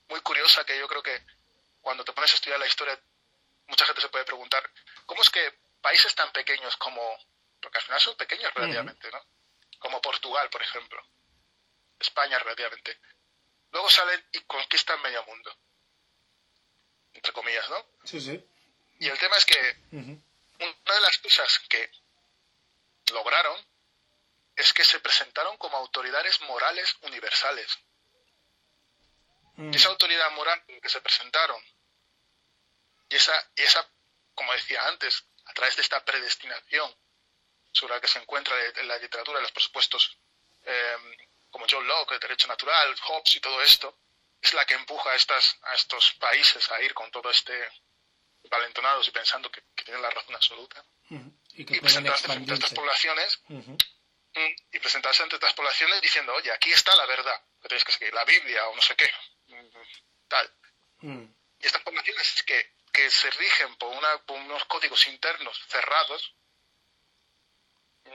muy 0.08 0.20
curiosa 0.20 0.64
que 0.64 0.78
yo 0.78 0.88
creo 0.88 1.02
que 1.02 1.22
cuando 1.80 2.04
te 2.04 2.12
pones 2.12 2.32
a 2.32 2.36
estudiar 2.36 2.60
la 2.60 2.66
historia, 2.66 2.98
mucha 3.66 3.86
gente 3.86 4.00
se 4.00 4.08
puede 4.08 4.24
preguntar, 4.24 4.68
¿cómo 5.06 5.22
es 5.22 5.30
que 5.30 5.58
países 5.80 6.14
tan 6.14 6.30
pequeños 6.32 6.76
como, 6.76 7.02
porque 7.60 7.78
al 7.78 7.84
final 7.84 8.00
son 8.00 8.16
pequeños 8.16 8.52
relativamente, 8.54 9.10
¿no? 9.10 9.24
Como 9.78 10.00
Portugal, 10.00 10.48
por 10.50 10.62
ejemplo, 10.62 11.02
España 11.98 12.38
relativamente, 12.38 12.98
luego 13.72 13.90
salen 13.90 14.24
y 14.32 14.40
conquistan 14.40 15.00
medio 15.02 15.24
mundo, 15.24 15.56
entre 17.14 17.32
comillas, 17.32 17.68
¿no? 17.70 17.86
Sí, 18.04 18.20
sí. 18.20 18.44
Y 19.00 19.08
el 19.08 19.18
tema 19.18 19.36
es 19.36 19.44
que 19.44 19.76
una 19.90 20.94
de 20.94 21.00
las 21.00 21.18
cosas 21.18 21.58
que 21.68 21.90
lograron 23.12 23.58
es 24.54 24.72
que 24.72 24.84
se 24.84 25.00
presentaron 25.00 25.56
como 25.56 25.76
autoridades 25.76 26.40
morales 26.42 26.94
universales. 27.02 27.78
Mm. 29.56 29.74
esa 29.74 29.90
autoridad 29.90 30.30
moral 30.30 30.62
que 30.80 30.88
se 30.88 31.00
presentaron 31.02 31.62
y 33.10 33.16
esa, 33.16 33.34
esa, 33.56 33.86
como 34.34 34.50
decía 34.54 34.86
antes, 34.88 35.24
a 35.44 35.52
través 35.52 35.76
de 35.76 35.82
esta 35.82 36.02
predestinación 36.02 36.90
sobre 37.70 37.94
la 37.94 38.00
que 38.00 38.08
se 38.08 38.18
encuentra 38.18 38.56
en 38.76 38.88
la 38.88 38.96
literatura 38.96 39.38
de 39.38 39.42
los 39.42 39.52
presupuestos 39.52 40.16
em, 40.64 41.16
como 41.52 41.66
John 41.70 41.86
Locke, 41.86 42.14
el 42.14 42.20
derecho 42.20 42.48
natural, 42.48 42.96
Hobbes 43.02 43.36
y 43.36 43.40
todo 43.40 43.62
esto, 43.62 43.96
es 44.40 44.52
la 44.54 44.64
que 44.64 44.74
empuja 44.74 45.10
a, 45.10 45.14
estas, 45.14 45.56
a 45.62 45.74
estos 45.74 46.14
países 46.14 46.68
a 46.72 46.82
ir 46.82 46.92
con 46.94 47.08
todo 47.12 47.30
este 47.30 47.54
valentonados 48.50 49.06
y 49.06 49.12
pensando 49.12 49.50
que, 49.50 49.62
tienen 49.84 50.02
la 50.02 50.10
razón 50.10 50.34
absoluta. 50.34 50.84
Y 51.54 51.64
que 51.64 51.80
presentarse 51.80 52.30
ante 52.30 52.54
estas 52.54 52.72
poblaciones 52.72 53.40
y 54.34 54.78
presentarse 54.78 55.22
ante 55.22 55.36
estas 55.36 55.52
poblaciones 55.54 56.00
diciendo, 56.00 56.32
oye, 56.34 56.50
aquí 56.52 56.72
está 56.72 56.94
la 56.96 57.06
verdad, 57.06 57.38
que 57.60 57.68
tenéis 57.68 57.84
que 57.84 57.92
seguir, 57.92 58.14
la 58.14 58.24
Biblia 58.24 58.66
o 58.68 58.76
no 58.76 58.82
sé 58.82 58.96
qué, 58.96 59.10
mm, 59.48 59.68
tal. 60.28 60.54
Y 61.02 61.66
estas 61.66 61.82
poblaciones 61.82 62.42
que, 62.44 62.74
que 62.92 63.10
se 63.10 63.30
rigen 63.30 63.76
por, 63.76 63.94
una, 63.94 64.18
por 64.24 64.38
unos 64.38 64.64
códigos 64.64 65.06
internos 65.08 65.60
cerrados, 65.68 66.34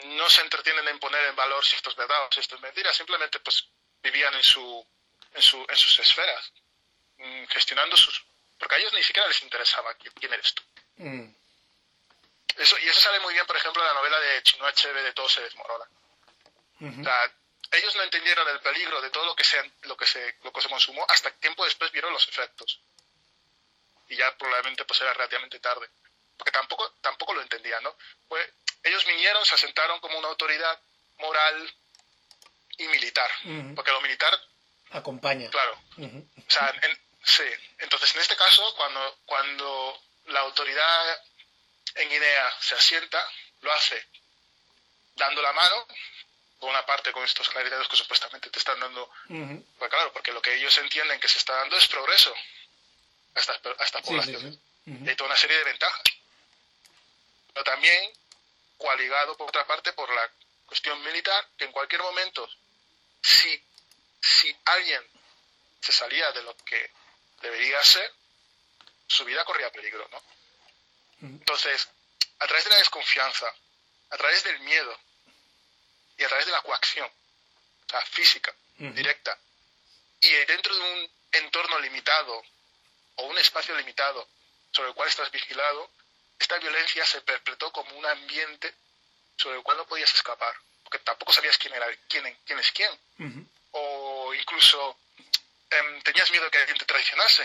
no 0.05 0.29
se 0.29 0.41
entretienen 0.41 0.87
en 0.87 0.99
poner 0.99 1.25
en 1.25 1.35
valor 1.35 1.65
si 1.65 1.75
esto 1.75 1.89
es 1.89 1.95
verdad 1.95 2.25
o 2.25 2.31
si 2.31 2.39
esto 2.39 2.55
es 2.55 2.61
mentira, 2.61 2.93
simplemente 2.93 3.39
pues 3.39 3.67
vivían 4.01 4.33
en 4.33 4.43
su 4.43 4.87
en, 5.33 5.41
su, 5.41 5.65
en 5.67 5.75
sus 5.75 5.99
esferas, 5.99 6.51
gestionando 7.49 7.97
sus 7.97 8.25
porque 8.57 8.75
a 8.75 8.77
ellos 8.79 8.93
ni 8.93 9.03
siquiera 9.03 9.27
les 9.27 9.41
interesaba 9.43 9.93
quién 9.95 10.33
eres 10.33 10.53
tú. 10.53 10.63
Mm. 10.97 11.29
Eso, 12.57 12.77
y 12.79 12.89
eso 12.89 12.99
sale 12.99 13.19
muy 13.19 13.33
bien, 13.33 13.45
por 13.45 13.55
ejemplo, 13.55 13.81
en 13.83 13.87
la 13.87 13.93
novela 13.93 14.19
de 14.19 14.41
Chino 14.43 14.65
Achebe 14.65 15.03
de 15.03 15.13
Todo 15.13 15.29
se 15.29 15.41
desmorona. 15.41 15.85
o 16.81 17.03
sea, 17.03 17.31
ellos 17.71 17.95
no 17.95 18.03
entendieron 18.03 18.47
el 18.47 18.59
peligro 18.61 19.01
de 19.01 19.09
todo 19.09 19.25
lo 19.25 19.35
que 19.35 19.43
se, 19.43 19.61
lo 19.83 19.95
que 19.95 20.07
se, 20.07 20.37
lo 20.43 20.51
que 20.51 20.61
se 20.61 20.69
consumó 20.69 21.05
hasta 21.07 21.31
tiempo 21.31 21.65
después 21.65 21.91
vieron 21.91 22.13
los 22.13 22.27
efectos. 22.27 22.79
Y 24.09 24.15
ya 24.15 24.35
probablemente 24.37 24.85
pues 24.85 25.01
era 25.01 25.13
relativamente 25.13 25.59
tarde. 25.59 25.87
Porque 26.37 26.51
tampoco, 26.51 26.91
tampoco 27.01 27.33
lo 27.33 27.41
entendían, 27.41 27.83
¿no? 27.83 27.95
Pues 28.27 28.47
ellos 28.83 29.05
vinieron, 29.05 29.43
se 29.45 29.55
asentaron 29.55 29.99
como 29.99 30.17
una 30.17 30.27
autoridad 30.27 30.79
moral 31.17 31.73
y 32.77 32.87
militar. 32.87 33.29
Porque 33.75 33.91
lo 33.91 34.01
militar... 34.01 34.39
Acompaña. 34.91 35.49
Claro. 35.49 35.81
O 35.97 36.51
sea, 36.51 36.73
en, 36.81 36.97
Sí, 37.27 37.43
entonces 37.79 38.15
en 38.15 38.21
este 38.21 38.37
caso, 38.37 38.73
cuando, 38.77 39.19
cuando 39.25 40.01
la 40.27 40.39
autoridad 40.39 41.21
en 41.95 42.09
Guinea 42.09 42.55
se 42.61 42.75
asienta, 42.75 43.21
lo 43.61 43.73
hace 43.73 44.01
dando 45.15 45.41
la 45.41 45.51
mano, 45.51 45.87
por 46.57 46.69
una 46.69 46.85
parte 46.85 47.11
con 47.11 47.25
estos 47.25 47.49
claridades 47.49 47.85
que 47.89 47.97
supuestamente 47.97 48.49
te 48.49 48.59
están 48.59 48.79
dando, 48.79 49.11
pues 49.77 49.91
claro, 49.91 50.13
porque 50.13 50.31
lo 50.31 50.41
que 50.41 50.55
ellos 50.55 50.75
entienden 50.77 51.19
que 51.19 51.27
se 51.27 51.39
está 51.39 51.53
dando 51.55 51.75
es 51.75 51.87
progreso 51.87 52.33
a 53.35 53.39
estas, 53.39 53.57
a 53.57 54.01
poblaciones. 54.01 54.59
Y 54.85 55.09
hay 55.09 55.15
toda 55.17 55.29
una 55.29 55.37
serie 55.37 55.57
de 55.57 55.65
ventajas. 55.65 56.01
Pero 57.57 57.71
también 57.71 58.13
coaligado, 58.77 59.35
por 59.35 59.49
otra 59.49 59.65
parte, 59.65 59.91
por 59.93 60.07
la 60.13 60.31
cuestión 60.67 61.01
militar, 61.03 61.49
que 61.57 61.65
en 61.65 61.71
cualquier 61.71 62.03
momento, 62.03 62.47
si, 63.19 63.65
si 64.21 64.55
alguien 64.65 65.01
se 65.81 65.91
salía 65.91 66.31
de 66.33 66.43
lo 66.43 66.55
que 66.57 66.91
debería 67.41 67.83
ser, 67.83 68.13
su 69.07 69.25
vida 69.25 69.43
corría 69.43 69.71
peligro, 69.71 70.07
¿no? 70.11 70.21
Entonces, 71.21 71.89
a 72.37 72.45
través 72.45 72.65
de 72.65 72.69
la 72.69 72.77
desconfianza, 72.77 73.51
a 74.11 74.17
través 74.17 74.43
del 74.43 74.59
miedo 74.59 74.95
y 76.19 76.25
a 76.25 76.27
través 76.27 76.45
de 76.45 76.51
la 76.51 76.61
coacción, 76.61 77.09
o 77.09 77.89
sea, 77.89 78.05
física, 78.05 78.53
directa, 78.77 79.35
y 80.21 80.29
dentro 80.45 80.75
de 80.75 80.81
un 80.93 81.11
entorno 81.31 81.79
limitado 81.79 82.39
o 83.15 83.23
un 83.23 83.37
espacio 83.39 83.75
limitado 83.77 84.29
sobre 84.73 84.89
el 84.89 84.93
cual 84.93 85.09
estás 85.09 85.31
vigilado, 85.31 85.89
esta 86.39 86.57
violencia 86.59 87.05
se 87.05 87.21
perpetró 87.21 87.71
como 87.71 87.97
un 87.97 88.05
ambiente 88.05 88.73
sobre 89.35 89.57
el 89.57 89.63
cual 89.63 89.77
no 89.77 89.85
podías 89.85 90.13
escapar, 90.13 90.53
porque 90.83 90.99
tampoco 90.99 91.33
sabías 91.33 91.57
quién 91.57 91.73
era 91.73 91.85
quién, 92.07 92.37
quién 92.45 92.59
es 92.59 92.71
quién, 92.71 92.91
o 93.71 94.33
incluso 94.33 94.97
Em, 95.69 96.01
tenías 96.01 96.31
miedo 96.31 96.49
que 96.49 96.59
alguien 96.59 96.77
te 96.77 96.85
traicionase. 96.85 97.43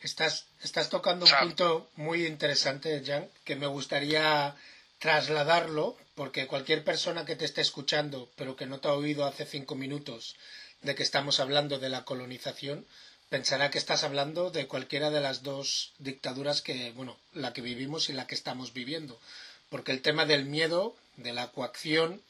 Estás, 0.00 0.46
estás 0.62 0.90
tocando 0.90 1.24
un 1.24 1.32
punto 1.38 1.90
muy 1.94 2.26
interesante, 2.26 3.02
Jan, 3.04 3.30
que 3.44 3.56
me 3.56 3.66
gustaría 3.66 4.54
trasladarlo, 4.98 5.96
porque 6.14 6.46
cualquier 6.46 6.84
persona 6.84 7.24
que 7.24 7.36
te 7.36 7.44
esté 7.44 7.60
escuchando, 7.60 8.30
pero 8.36 8.56
que 8.56 8.66
no 8.66 8.80
te 8.80 8.88
ha 8.88 8.92
oído 8.92 9.24
hace 9.24 9.46
cinco 9.46 9.74
minutos 9.74 10.36
de 10.82 10.94
que 10.94 11.02
estamos 11.02 11.40
hablando 11.40 11.78
de 11.78 11.88
la 11.88 12.04
colonización, 12.04 12.86
pensará 13.28 13.70
que 13.70 13.78
estás 13.78 14.04
hablando 14.04 14.50
de 14.50 14.66
cualquiera 14.66 15.10
de 15.10 15.20
las 15.20 15.42
dos 15.42 15.92
dictaduras 15.98 16.62
que, 16.62 16.92
bueno, 16.92 17.16
la 17.32 17.52
que 17.52 17.60
vivimos 17.60 18.08
y 18.08 18.12
la 18.12 18.26
que 18.26 18.34
estamos 18.34 18.72
viviendo. 18.72 19.18
Porque 19.68 19.92
el 19.92 20.02
tema 20.02 20.26
del 20.26 20.44
miedo, 20.44 20.96
de 21.16 21.32
la 21.32 21.48
coacción, 21.48 22.22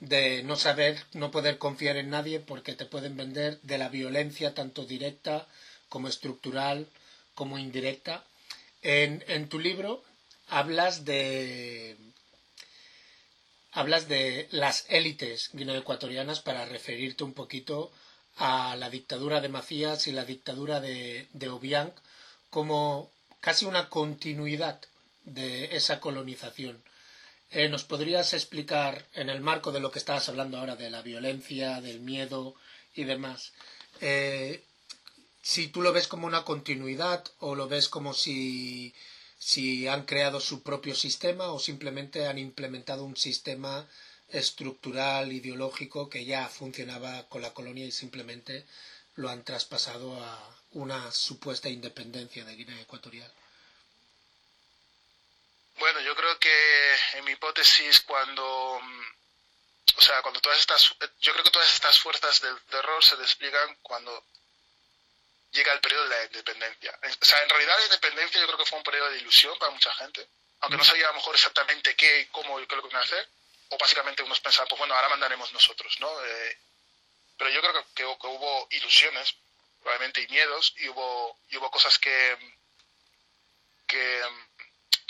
de 0.00 0.42
no 0.42 0.56
saber, 0.56 1.02
no 1.12 1.30
poder 1.30 1.58
confiar 1.58 1.96
en 1.96 2.10
nadie 2.10 2.40
porque 2.40 2.74
te 2.74 2.84
pueden 2.84 3.16
vender 3.16 3.60
de 3.62 3.78
la 3.78 3.88
violencia 3.88 4.54
tanto 4.54 4.84
directa 4.84 5.46
como 5.88 6.08
estructural 6.08 6.88
como 7.34 7.58
indirecta. 7.58 8.24
En, 8.82 9.24
en 9.28 9.48
tu 9.48 9.58
libro 9.58 10.04
hablas 10.48 11.04
de 11.04 11.96
hablas 13.72 14.08
de 14.08 14.46
las 14.50 14.84
élites 14.88 15.50
guineoecuatorianas 15.52 16.40
para 16.40 16.64
referirte 16.64 17.24
un 17.24 17.32
poquito 17.32 17.90
a 18.36 18.76
la 18.76 18.90
dictadura 18.90 19.40
de 19.40 19.48
Macías 19.48 20.06
y 20.06 20.12
la 20.12 20.24
dictadura 20.24 20.80
de, 20.80 21.28
de 21.32 21.48
Obiang 21.48 21.92
como 22.50 23.10
casi 23.40 23.64
una 23.64 23.88
continuidad 23.88 24.80
de 25.24 25.76
esa 25.76 26.00
colonización. 26.00 26.82
Eh, 27.50 27.68
¿Nos 27.68 27.84
podrías 27.84 28.32
explicar, 28.32 29.06
en 29.14 29.28
el 29.30 29.40
marco 29.40 29.70
de 29.70 29.80
lo 29.80 29.90
que 29.90 29.98
estabas 29.98 30.28
hablando 30.28 30.58
ahora, 30.58 30.76
de 30.76 30.90
la 30.90 31.02
violencia, 31.02 31.80
del 31.80 32.00
miedo 32.00 32.54
y 32.94 33.04
demás, 33.04 33.52
eh, 34.00 34.64
si 35.42 35.68
tú 35.68 35.82
lo 35.82 35.92
ves 35.92 36.08
como 36.08 36.26
una 36.26 36.44
continuidad 36.44 37.24
o 37.38 37.54
lo 37.54 37.68
ves 37.68 37.88
como 37.88 38.14
si, 38.14 38.94
si 39.38 39.86
han 39.86 40.04
creado 40.04 40.40
su 40.40 40.62
propio 40.62 40.94
sistema 40.94 41.52
o 41.52 41.58
simplemente 41.58 42.26
han 42.26 42.38
implementado 42.38 43.04
un 43.04 43.16
sistema 43.16 43.86
estructural, 44.28 45.32
ideológico 45.32 46.08
que 46.08 46.24
ya 46.24 46.48
funcionaba 46.48 47.28
con 47.28 47.42
la 47.42 47.54
colonia 47.54 47.84
y 47.84 47.92
simplemente 47.92 48.66
lo 49.16 49.28
han 49.28 49.44
traspasado 49.44 50.22
a 50.22 50.56
una 50.72 51.12
supuesta 51.12 51.68
independencia 51.68 52.44
de 52.44 52.56
Guinea 52.56 52.80
Ecuatorial. 52.80 53.32
Bueno, 55.78 56.00
yo 56.00 56.14
creo 56.14 56.38
que 56.38 56.94
en 57.14 57.24
mi 57.24 57.32
hipótesis 57.32 58.00
cuando 58.00 58.80
mm, 58.82 59.02
o 59.96 60.00
sea, 60.00 60.22
cuando 60.22 60.40
todas 60.40 60.58
estas 60.58 60.94
yo 61.20 61.32
creo 61.32 61.44
que 61.44 61.50
todas 61.50 61.72
estas 61.72 61.98
fuerzas 62.00 62.40
del 62.40 62.60
terror 62.62 63.04
se 63.04 63.16
despliegan 63.16 63.76
cuando 63.82 64.24
llega 65.52 65.72
el 65.72 65.80
periodo 65.80 66.02
de 66.04 66.08
la 66.08 66.24
independencia. 66.24 66.98
O 67.20 67.24
sea, 67.24 67.40
en 67.42 67.48
realidad 67.48 67.76
la 67.78 67.84
independencia 67.84 68.40
yo 68.40 68.46
creo 68.46 68.58
que 68.58 68.66
fue 68.66 68.78
un 68.78 68.84
periodo 68.84 69.10
de 69.10 69.18
ilusión 69.18 69.56
para 69.58 69.70
mucha 69.70 69.94
gente, 69.94 70.26
aunque 70.60 70.78
no 70.78 70.84
sabía 70.84 71.06
a 71.06 71.10
lo 71.10 71.18
mejor 71.18 71.34
exactamente 71.34 71.94
qué, 71.94 72.28
cómo 72.32 72.58
y 72.60 72.66
qué 72.66 72.74
es 72.74 72.76
lo 72.76 72.82
que 72.82 72.88
iban 72.88 73.02
a 73.02 73.04
hacer, 73.04 73.28
o 73.74 73.78
básicamente 73.78 74.22
unos 74.22 74.40
pensaban, 74.40 74.68
pues 74.68 74.78
bueno, 74.78 74.94
ahora 74.94 75.08
mandaremos 75.08 75.52
nosotros, 75.52 75.98
¿no? 76.00 76.08
Eh, 76.24 76.58
pero 77.36 77.50
yo 77.50 77.60
creo 77.60 77.84
que, 77.94 78.04
hubo 78.04 78.68
ilusiones, 78.70 79.34
probablemente, 79.82 80.22
y 80.22 80.28
miedos, 80.28 80.72
y 80.76 80.88
hubo, 80.88 81.38
y 81.48 81.56
hubo 81.56 81.70
cosas 81.70 81.98
que, 81.98 82.38
que, 83.86 84.22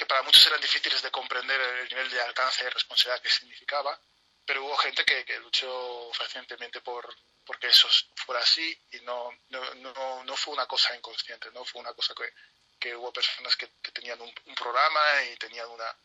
para 0.09 0.23
muchos 0.23 0.47
eran 0.47 0.61
difíciles 0.61 1.03
de 1.03 1.11
comprender 1.11 1.61
el 1.61 1.89
nivel 1.89 2.11
de 2.11 2.21
alcance 2.23 2.65
y 2.65 2.69
responsabilidad 2.69 3.23
que 3.23 3.31
significaba, 3.31 3.99
pero 4.47 4.65
hubo 4.65 4.77
gente 4.79 5.05
que, 5.05 5.39
luchó 5.41 6.11
fehacientemente 6.15 6.81
por, 6.81 7.15
porque 7.45 7.69
eso 7.69 7.89
fuera 8.17 8.41
así 8.41 8.79
y 8.93 9.01
no, 9.01 9.31
no, 9.51 9.75
no, 9.75 10.25
no, 10.25 10.37
fue 10.37 10.55
una 10.55 10.67
cosa 10.67 10.95
inconsciente, 10.97 11.51
no 11.53 11.65
fue 11.65 11.83
una 11.83 11.93
cosa 11.93 12.15
que, 12.15 12.33
que 12.79 12.97
hubo 12.97 13.13
personas 13.13 13.57
que, 13.57 13.69
que 13.83 13.93
tenían 13.93 14.21
un, 14.21 14.33
programa 14.55 15.01
y 15.25 15.37
tenían 15.37 15.69
una, 15.69 15.97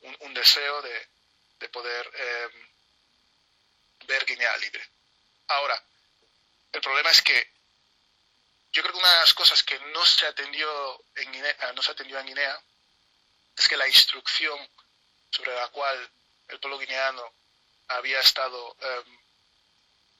un, 0.00 0.16
un 0.20 0.34
deseo 0.34 0.82
de, 0.82 1.08
de 1.62 1.68
poder 1.68 2.10
eh, 2.12 2.48
ver 4.06 4.26
Guinea 4.26 4.56
libre. 4.58 4.84
Ahora, 5.48 5.82
el 6.72 6.80
problema 6.80 7.10
es 7.10 7.22
que 7.22 7.50
yo 8.72 8.82
creo 8.82 8.92
que 8.92 8.98
una 8.98 9.12
de 9.12 9.20
las 9.20 9.34
cosas 9.34 9.62
que 9.62 9.78
no 9.94 10.04
se 10.04 10.26
atendió 10.26 11.04
en 11.14 11.32
Guinea, 11.32 11.72
no 11.74 11.82
se 11.82 11.92
atendió 11.92 12.18
en 12.18 12.26
Guinea 12.26 12.60
es 13.56 13.68
que 13.68 13.76
la 13.76 13.86
instrucción 13.86 14.58
sobre 15.30 15.54
la 15.54 15.68
cual 15.68 16.10
el 16.48 16.58
pueblo 16.58 16.78
guineano 16.78 17.32
había 17.88 18.18
estado 18.20 18.76
eh, 18.80 19.04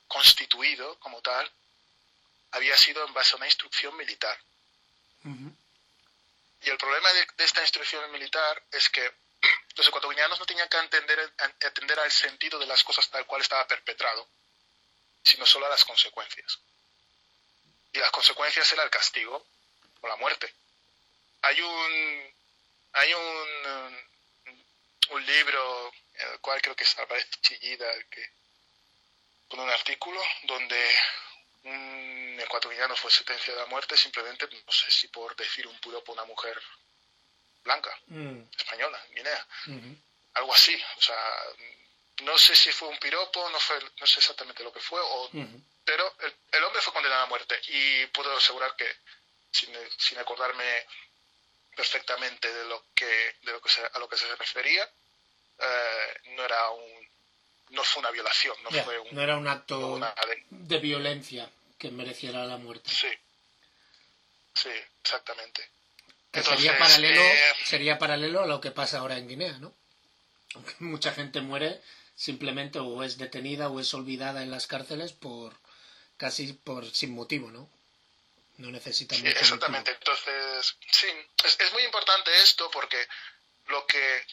constituido 0.07 0.99
como 1.01 1.21
tal 1.23 1.51
había 2.53 2.77
sido 2.77 3.05
en 3.07 3.15
base 3.15 3.33
a 3.33 3.37
una 3.37 3.47
instrucción 3.47 3.97
militar. 3.97 4.39
Uh 5.25 5.31
-huh. 5.31 5.57
Y 6.61 6.71
el 6.71 6.77
problema 6.79 7.13
de, 7.13 7.27
de, 7.37 7.45
esta 7.45 7.63
instrucción 7.63 8.13
militar 8.13 8.63
es 8.71 8.89
que 8.91 9.22
los 9.77 9.89
ecuatorianos 9.89 10.39
no 10.39 10.47
tenían 10.47 10.69
que 10.69 10.79
entender, 10.79 11.33
atender 11.39 11.99
al 12.01 12.11
sentido 12.11 12.59
de 12.59 12.67
las 12.67 12.85
cosas 12.85 13.09
tal 13.11 13.27
cual 13.27 13.43
estaba 13.43 13.67
perpetrado, 13.67 14.29
sino 15.25 15.47
solo 15.47 15.67
a 15.67 15.71
las 15.71 15.85
consecuencias. 15.85 16.59
Y 17.93 17.99
las 17.99 18.11
consecuencias 18.11 18.71
era 18.73 18.83
el 18.85 18.91
castigo 18.91 19.47
o 20.01 20.09
la 20.09 20.17
muerte. 20.17 20.53
Hay 21.43 21.61
un, 21.61 22.35
hay 22.93 23.15
un, 23.15 24.07
un 25.11 25.27
libro 25.27 25.93
en 26.15 26.29
el 26.29 26.41
cual 26.41 26.61
creo 26.61 26.77
que 26.77 26.87
aparece 26.99 27.31
Chillida, 27.41 27.87
que 28.11 28.31
con 29.49 29.61
un 29.61 29.71
artículo 29.71 30.23
donde 30.45 30.97
un 31.65 32.41
ecuatoriano 32.41 32.97
fue 32.97 33.11
sentenciado 33.11 33.63
a 33.63 33.67
muerte 33.67 33.97
simplemente, 33.97 34.49
no 34.67 34.73
sé 34.73 34.91
si 34.91 35.09
por 35.09 35.35
decir 35.37 35.67
un 35.67 35.79
puro 35.81 36.03
por 36.03 36.15
una 36.15 36.25
mujer 36.25 36.61
blanca, 37.65 37.97
mm. 38.07 38.43
española, 38.59 39.05
Guinea. 39.15 39.47
Uh 39.67 39.71
-huh. 39.71 39.97
Algo 40.35 40.55
así. 40.55 40.75
O 40.97 41.03
sea, 41.03 41.17
no 42.23 42.39
sé 42.39 42.55
si 42.57 42.73
fue 42.73 42.89
un 42.89 42.99
piropo, 42.99 43.49
no, 43.51 43.59
fue, 43.61 43.79
no 44.01 44.07
sé 44.07 44.21
exactamente 44.21 44.65
lo 44.65 44.73
que 44.73 44.81
fue, 44.81 45.01
o, 45.01 45.25
uh 45.25 45.31
-huh. 45.33 45.65
pero 45.85 46.15
el, 46.21 46.35
el, 46.53 46.65
hombre 46.65 46.83
fue 46.83 46.93
condenado 46.93 47.23
a 47.23 47.27
muerte 47.27 47.61
y 47.69 48.07
puedo 48.07 48.37
asegurar 48.37 48.75
que, 48.77 48.87
sin, 49.51 49.71
sin 49.99 50.19
acordarme 50.19 50.87
perfectamente 51.75 52.53
de 52.53 52.65
lo 52.67 52.85
que, 52.95 53.37
de 53.43 53.53
lo 53.53 53.61
que 53.61 53.69
se, 53.71 53.83
a 53.85 53.99
lo 53.99 54.09
que 54.09 54.17
se 54.17 54.35
refería, 54.37 54.89
eh, 55.59 56.21
no 56.37 56.45
era 56.45 56.71
un 56.71 57.13
no 57.71 57.83
fue 57.85 58.01
una 58.01 58.11
violación, 58.11 58.55
no 58.63 58.71
yeah, 58.71 58.85
fue 58.85 58.99
un, 58.99 59.15
no 59.15 59.23
era 59.23 59.37
un 59.37 59.49
acto 59.49 59.79
una 59.95 60.15
de... 60.27 60.45
de... 60.51 60.79
violencia 60.79 61.51
que 61.79 61.91
mereciera 61.91 62.45
la 62.45 62.59
muerte. 62.59 62.91
Sí, 62.91 63.09
sí, 64.55 64.71
exactamente. 65.01 65.71
Que 66.33 66.41
Entonces, 66.41 66.65
sería 66.65 66.79
paralelo, 66.79 67.21
eh... 67.21 67.55
sería 67.65 67.99
paralelo 67.99 68.41
a 68.41 68.47
lo 68.47 68.61
que 68.61 68.71
pasa 68.71 68.99
ahora 68.99 69.19
en 69.19 69.29
Guinea, 69.29 69.53
¿no? 69.59 69.75
Aunque 70.55 70.75
mucha 70.81 71.13
gente 71.13 71.41
muere 71.41 71.81
simplemente 72.17 72.79
o 72.79 73.03
es 73.03 73.19
detenida 73.19 73.69
o 73.69 73.81
es 73.81 73.93
olvidada 73.95 74.43
en 74.43 74.51
las 74.51 74.67
cárceles 74.67 75.13
por 75.13 75.55
casi 76.17 76.53
por 76.53 76.91
sin 76.91 77.15
motivo, 77.15 77.51
¿no? 77.51 77.69
No 78.59 78.71
necesitan 78.71 79.19
sí, 79.19 79.27
exactamente. 79.27 79.93
Motivo. 79.93 80.13
Entonces, 80.13 80.77
sí, 80.91 81.07
es, 81.45 81.61
es, 81.61 81.73
muy 81.73 81.83
importante 81.83 82.31
esto 82.43 82.71
porque 82.71 83.09
lo 83.69 83.87
que 83.87 84.25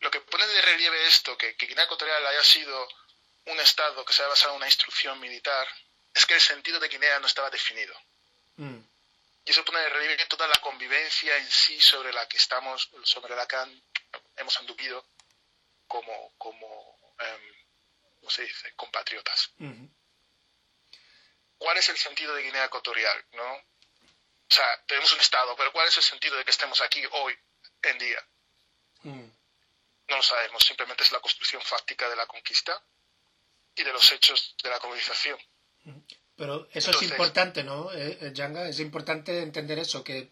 lo 0.00 0.10
que 0.10 0.20
pone 0.20 0.46
de 0.46 0.62
relieve 0.62 1.06
esto, 1.06 1.36
que, 1.36 1.56
que 1.56 1.66
Guinea 1.66 1.84
Ecuatorial 1.84 2.26
haya 2.26 2.44
sido 2.44 2.88
un 3.46 3.58
Estado 3.60 4.04
que 4.04 4.12
se 4.12 4.22
haya 4.22 4.30
basado 4.30 4.52
en 4.52 4.58
una 4.58 4.66
instrucción 4.66 5.18
militar, 5.20 5.66
es 6.14 6.26
que 6.26 6.34
el 6.34 6.40
sentido 6.40 6.78
de 6.78 6.88
Guinea 6.88 7.18
no 7.20 7.26
estaba 7.26 7.50
definido. 7.50 7.94
Mm. 8.56 8.78
Y 9.44 9.50
eso 9.50 9.64
pone 9.64 9.80
de 9.80 9.88
relieve 9.88 10.26
toda 10.26 10.46
la 10.46 10.60
convivencia 10.60 11.36
en 11.36 11.50
sí 11.50 11.80
sobre 11.80 12.12
la 12.12 12.28
que 12.28 12.36
estamos, 12.36 12.90
sobre 13.04 13.34
la 13.34 13.46
que 13.46 13.56
han, 13.56 13.82
hemos 14.36 14.56
anduvido 14.58 15.06
como, 15.86 16.34
como 16.36 17.14
eh, 17.18 17.66
¿cómo 18.20 18.30
se 18.30 18.42
dice?, 18.42 18.74
compatriotas. 18.74 19.50
¿Cuál 21.56 21.76
es 21.76 21.88
el 21.88 21.96
sentido 21.96 22.34
de 22.34 22.42
Guinea 22.42 22.66
Ecuatorial? 22.66 23.24
¿no? 23.32 23.54
O 23.54 24.54
sea, 24.54 24.82
tenemos 24.86 25.12
un 25.12 25.20
Estado, 25.20 25.56
pero 25.56 25.72
¿cuál 25.72 25.88
es 25.88 25.96
el 25.96 26.02
sentido 26.02 26.36
de 26.36 26.44
que 26.44 26.50
estemos 26.50 26.80
aquí 26.80 27.02
hoy 27.12 27.36
en 27.82 27.98
día? 27.98 28.26
No 29.02 30.16
lo 30.16 30.22
sabemos, 30.22 30.64
simplemente 30.64 31.04
es 31.04 31.12
la 31.12 31.20
construcción 31.20 31.62
fáctica 31.62 32.08
de 32.08 32.16
la 32.16 32.26
conquista 32.26 32.82
y 33.74 33.82
de 33.82 33.92
los 33.92 34.10
hechos 34.12 34.54
de 34.62 34.70
la 34.70 34.78
colonización. 34.78 35.38
Pero 36.38 36.68
eso 36.72 36.90
Entonces, 36.90 37.02
es 37.02 37.10
importante, 37.10 37.64
¿no, 37.64 37.90
eh, 37.92 38.30
Yanga? 38.32 38.68
Es 38.68 38.78
importante 38.78 39.42
entender 39.42 39.80
eso, 39.80 40.04
que 40.04 40.30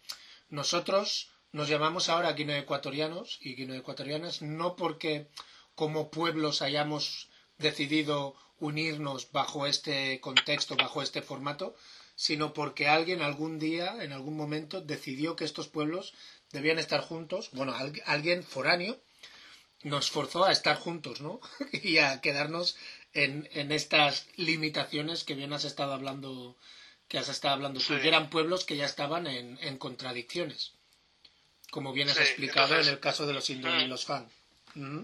nosotros 0.49 1.29
nos 1.51 1.67
llamamos 1.67 2.07
ahora 2.07 2.31
guineoecuatorianos 2.31 3.39
y 3.41 3.55
guineoecuatorianas 3.55 4.41
no 4.41 4.77
porque 4.77 5.27
como 5.75 6.09
pueblos 6.09 6.61
hayamos 6.61 7.27
decidido 7.57 8.35
unirnos 8.59 9.33
bajo 9.33 9.67
este 9.67 10.21
contexto, 10.21 10.77
bajo 10.77 11.01
este 11.01 11.21
formato, 11.21 11.75
sino 12.15 12.53
porque 12.53 12.87
alguien 12.87 13.21
algún 13.21 13.59
día, 13.59 13.97
en 14.01 14.13
algún 14.13 14.37
momento, 14.37 14.79
decidió 14.81 15.35
que 15.35 15.43
estos 15.43 15.67
pueblos 15.67 16.13
debían 16.53 16.79
estar 16.79 17.01
juntos, 17.01 17.49
bueno, 17.51 17.75
alguien 18.05 18.43
foráneo, 18.43 18.97
nos 19.83 20.09
forzó 20.09 20.45
a 20.45 20.53
estar 20.53 20.77
juntos, 20.77 21.19
¿no? 21.19 21.41
y 21.83 21.97
a 21.97 22.21
quedarnos 22.21 22.77
en, 23.17 23.49
en, 23.53 23.71
estas 23.71 24.27
limitaciones 24.35 25.23
que 25.23 25.33
bien 25.33 25.53
has 25.53 25.65
estado 25.65 25.93
hablando, 25.93 26.55
que 27.07 27.17
has 27.17 27.29
estado 27.29 27.55
hablando 27.55 27.79
sí. 27.79 27.97
que 27.99 28.07
eran 28.07 28.29
pueblos 28.29 28.63
que 28.63 28.77
ya 28.77 28.85
estaban 28.85 29.27
en, 29.27 29.57
en 29.61 29.77
contradicciones, 29.77 30.73
como 31.71 31.93
bien 31.93 32.09
has 32.09 32.17
sí, 32.17 32.23
explicado 32.23 32.67
entonces, 32.67 32.87
en 32.87 32.93
el 32.93 32.99
caso 32.99 33.25
de 33.25 33.33
los 33.33 33.49
hindú 33.49 33.69
y 33.69 33.87
los 33.87 34.05
fan. 34.05 34.31
¿Mm? 34.75 35.01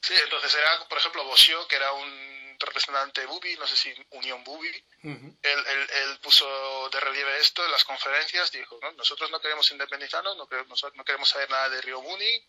Sí, 0.00 0.14
entonces 0.22 0.54
era, 0.54 0.88
por 0.88 0.98
ejemplo, 0.98 1.24
Bosio, 1.24 1.66
que 1.68 1.76
era 1.76 1.92
un 1.92 2.34
representante 2.58 3.26
Bubi, 3.26 3.56
no 3.56 3.66
sé 3.66 3.76
si 3.76 3.94
Unión 4.10 4.42
Bubi, 4.44 4.68
uh 5.02 5.08
-huh. 5.08 5.36
él, 5.42 5.58
él, 5.66 5.88
él, 6.02 6.18
puso 6.20 6.88
de 6.90 7.00
relieve 7.00 7.38
esto 7.40 7.64
en 7.64 7.72
las 7.72 7.84
conferencias, 7.84 8.52
dijo, 8.52 8.78
¿no? 8.80 8.92
nosotros 8.92 9.30
no 9.30 9.40
queremos 9.40 9.70
independizarnos, 9.70 10.36
no 10.36 10.48
queremos, 10.48 10.82
no 10.94 11.04
queremos 11.04 11.28
saber 11.28 11.50
nada 11.50 11.68
de 11.68 11.82
Río 11.82 12.00
Muni, 12.00 12.42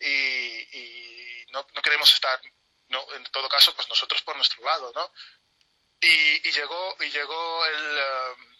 y, 0.00 0.78
y 0.78 1.46
no, 1.52 1.66
no, 1.74 1.82
queremos 1.82 2.12
estar, 2.12 2.40
no, 2.90 3.06
en 3.14 3.24
todo 3.32 3.48
caso, 3.48 3.74
pues 3.74 3.88
nosotros 3.88 4.22
por 4.22 4.36
nuestro 4.36 4.62
lado, 4.64 4.92
¿no? 4.94 5.12
Y, 6.00 6.48
y 6.48 6.52
llegó, 6.52 6.96
y 7.00 7.10
llegó 7.10 7.66
el, 7.66 7.98
um, 7.98 8.56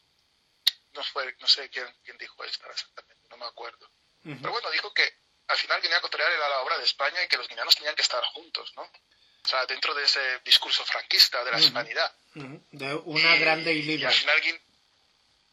no 0.93 1.05
fue, 1.05 1.35
no 1.39 1.47
sé 1.47 1.69
quién, 1.71 1.87
quién 2.05 2.17
dijo 2.19 2.43
esto 2.45 2.69
exactamente, 2.71 3.29
no 3.29 3.37
me 3.37 3.47
acuerdo. 3.47 3.87
Uh 4.25 4.31
-huh. 4.31 4.39
Pero 4.41 4.53
bueno, 4.53 4.71
dijo 4.71 4.93
que 4.93 5.07
al 5.49 5.57
final 5.59 5.81
Guinea 5.81 5.99
Ecuatorial 5.99 6.33
era 6.33 6.49
la 6.49 6.61
obra 6.61 6.79
de 6.79 6.85
España 6.85 7.23
y 7.23 7.29
que 7.29 7.37
los 7.39 7.49
guineanos 7.49 7.75
tenían 7.75 7.95
que 7.95 8.03
estar 8.03 8.23
juntos, 8.27 8.73
¿no? 8.77 8.83
O 8.83 9.49
sea, 9.49 9.65
dentro 9.67 9.95
de 9.95 10.05
ese 10.05 10.41
discurso 10.45 10.85
franquista 10.85 11.43
de 11.43 11.51
la 11.51 11.57
uh 11.57 11.61
-huh. 11.61 11.65
hispanidad. 11.65 12.15
Uh 12.35 12.41
-huh. 12.41 12.61
De 12.73 12.95
una 12.95 13.37
y, 13.37 13.39
grande 13.41 13.73
y 13.73 13.83
libre. 13.83 14.03
Y 14.03 14.07
al 14.07 14.15
final, 14.15 14.41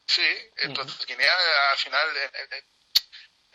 sí, 0.05 0.27
entonces 0.57 1.05
Guinea 1.05 1.35
al 1.71 1.77
final, 1.77 2.07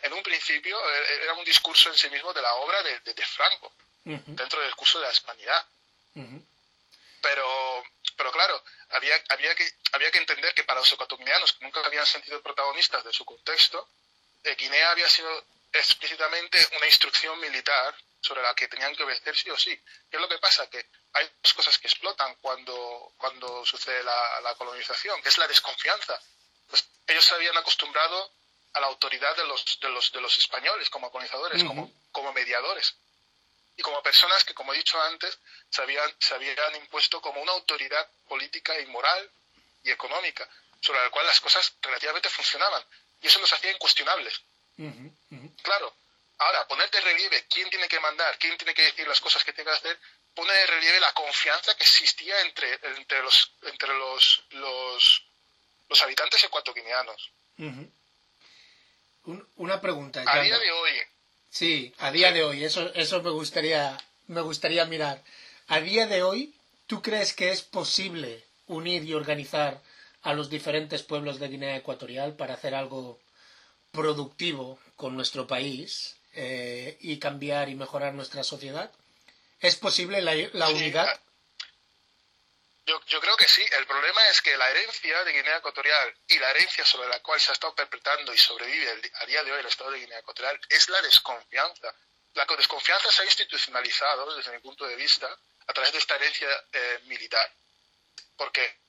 en 0.01 0.13
un 0.13 0.23
principio, 0.23 0.75
eh, 0.89 1.19
era 1.23 1.33
un 1.35 1.45
discurso 1.45 1.89
en 1.89 1.97
sí 1.97 2.09
mismo 2.09 2.33
de 2.33 2.41
la 2.41 2.53
obra 2.55 2.81
de, 2.83 2.99
de, 3.01 3.13
de 3.13 3.25
Franco, 3.25 3.71
dentro 4.03 4.59
del 4.59 4.69
discurso 4.69 4.99
de 4.99 5.05
la 5.05 5.11
hispanidad. 5.11 5.65
Pero, 7.21 7.83
pero 8.17 8.31
claro, 8.31 8.63
había, 8.89 9.15
había, 9.29 9.55
que, 9.55 9.69
había 9.93 10.11
que 10.11 10.17
entender 10.19 10.53
que 10.53 10.63
para 10.65 10.79
los 10.79 10.91
ecuatorianos 10.91 11.53
que 11.53 11.63
nunca 11.63 11.79
habían 11.85 12.05
sentido 12.05 12.41
protagonistas 12.41 13.03
de 13.03 13.13
su 13.13 13.23
contexto, 13.23 13.87
Guinea 14.57 14.91
había 14.91 15.09
sido 15.09 15.45
explícitamente 15.71 16.59
una 16.77 16.85
instrucción 16.85 17.39
militar 17.39 17.95
sobre 18.21 18.41
la 18.41 18.53
que 18.55 18.67
tenían 18.67 18.95
que 18.95 19.03
obedecer 19.03 19.35
sí 19.35 19.49
o 19.49 19.57
sí. 19.57 19.75
¿Qué 20.09 20.17
es 20.17 20.21
lo 20.21 20.29
que 20.29 20.37
pasa? 20.37 20.69
Que 20.69 20.85
hay 21.13 21.29
dos 21.41 21.53
cosas 21.53 21.77
que 21.77 21.87
explotan 21.87 22.35
cuando, 22.35 23.13
cuando 23.17 23.65
sucede 23.65 24.03
la, 24.03 24.55
colonización, 24.57 25.21
que 25.21 25.29
es 25.29 25.37
la 25.37 25.47
desconfianza. 25.47 26.19
Pues 26.69 26.85
ellos 27.07 27.25
se 27.25 27.35
habían 27.35 27.57
acostumbrado 27.57 28.31
a 28.73 28.79
la 28.79 28.87
autoridad 28.87 29.35
de 29.35 29.45
los, 29.45 29.79
de 29.79 29.89
los, 29.89 30.11
de 30.11 30.21
los 30.21 30.37
españoles 30.37 30.89
como 30.89 31.11
colonizadores, 31.11 31.63
como, 31.63 31.91
como 32.11 32.31
mediadores. 32.33 32.95
Y 33.75 33.81
como 33.81 34.01
personas 34.03 34.43
que, 34.43 34.53
como 34.53 34.73
he 34.73 34.77
dicho 34.77 35.01
antes, 35.01 35.37
se 35.69 35.81
habían, 35.81 36.13
se 36.19 36.35
habían 36.35 36.75
impuesto 36.75 37.21
como 37.21 37.41
una 37.41 37.53
autoridad 37.53 38.07
política 38.27 38.79
y 38.79 38.85
moral 38.87 39.31
y 39.83 39.91
económica, 39.91 40.47
sobre 40.79 41.01
la 41.03 41.09
cual 41.09 41.25
las 41.25 41.41
cosas 41.41 41.73
relativamente 41.81 42.29
funcionaban. 42.29 42.83
Y 43.21 43.27
eso 43.27 43.39
los 43.39 43.51
hacía 43.51 43.71
incuestionables. 43.71 44.41
Claro, 45.61 45.95
ahora, 46.39 46.67
poner 46.67 46.89
de 46.91 47.01
relieve 47.01 47.45
quién 47.49 47.69
tiene 47.69 47.87
que 47.87 47.99
mandar, 47.99 48.37
quién 48.37 48.57
tiene 48.57 48.73
que 48.73 48.83
decir 48.83 49.07
las 49.07 49.21
cosas 49.21 49.43
que 49.43 49.53
tiene 49.53 49.71
que 49.71 49.77
hacer, 49.77 49.99
pone 50.35 50.53
de 50.53 50.65
relieve 50.65 50.99
la 50.99 51.13
confianza 51.13 51.75
que 51.75 51.83
existía 51.83 52.41
entre, 52.41 52.79
entre, 52.97 53.21
los, 53.21 53.51
entre 53.63 53.93
los, 53.93 54.43
los, 54.51 55.23
los 55.89 56.01
habitantes 56.01 56.43
ecuatoguineanos. 56.43 57.31
una 59.55 59.79
pregunta. 59.79 60.23
A 60.25 60.41
día 60.41 60.57
de 60.57 60.71
hoy. 60.71 61.01
Sí, 61.53 61.93
a 61.99 62.09
día 62.11 62.31
de 62.31 62.43
hoy, 62.43 62.63
eso, 62.63 62.91
eso 62.95 63.21
me 63.21 63.29
gustaría, 63.29 63.95
me 64.25 64.41
gustaría 64.41 64.85
mirar. 64.87 65.23
A 65.67 65.81
día 65.81 66.07
de 66.07 66.23
hoy, 66.23 66.55
¿tú 66.87 67.03
crees 67.03 67.33
que 67.33 67.51
es 67.51 67.61
posible 67.61 68.43
unir 68.65 69.03
y 69.03 69.13
organizar 69.13 69.79
a 70.23 70.33
los 70.33 70.49
diferentes 70.49 71.03
pueblos 71.03 71.39
de 71.39 71.49
Guinea 71.49 71.75
Ecuatorial 71.75 72.33
para 72.35 72.55
hacer 72.55 72.73
algo 72.73 73.19
productivo 73.91 74.79
con 74.95 75.15
nuestro 75.15 75.45
país 75.45 76.15
eh, 76.33 76.97
y 77.01 77.17
cambiar 77.17 77.69
y 77.69 77.75
mejorar 77.75 78.15
nuestra 78.15 78.43
sociedad? 78.43 78.89
¿Es 79.59 79.75
posible 79.75 80.23
la, 80.23 80.31
unidad? 80.69 81.05
Yo, 82.85 82.99
yo, 83.05 83.21
creo 83.21 83.37
que 83.37 83.47
sí. 83.47 83.65
El 83.71 83.85
problema 83.87 84.27
es 84.27 84.41
que 84.41 84.57
la 84.57 84.69
herencia 84.69 85.23
de 85.23 85.31
Guinea 85.31 85.57
Ecuatorial 85.57 86.17
y 86.27 86.37
la 86.37 86.49
herencia 86.51 86.83
sobre 86.83 87.07
la 87.07 87.21
cual 87.21 87.39
se 87.39 87.51
ha 87.51 87.53
estado 87.53 87.73
perpetrando 87.73 88.33
y 88.33 88.37
sobrevive 88.37 89.11
a 89.15 89.25
día 89.25 89.43
de 89.43 89.51
hoy 89.53 89.59
el 89.59 89.65
Estado 89.65 89.91
de 89.91 89.99
Guinea 89.99 90.19
Ecuatorial 90.19 90.59
es 90.69 90.89
la 90.89 91.01
desconfianza. 91.01 91.95
La 92.33 92.45
desconfianza 92.45 93.11
se 93.11 93.21
ha 93.21 93.25
institucionalizado, 93.25 94.35
desde 94.35 94.51
mi 94.51 94.59
punto 94.59 94.85
de 94.85 94.95
vista, 94.95 95.27
a 95.67 95.73
través 95.73 95.93
de 95.93 95.99
esta 95.99 96.15
herencia 96.15 96.49
eh, 96.73 96.99
militar. 97.05 97.49
Porque 98.35 98.79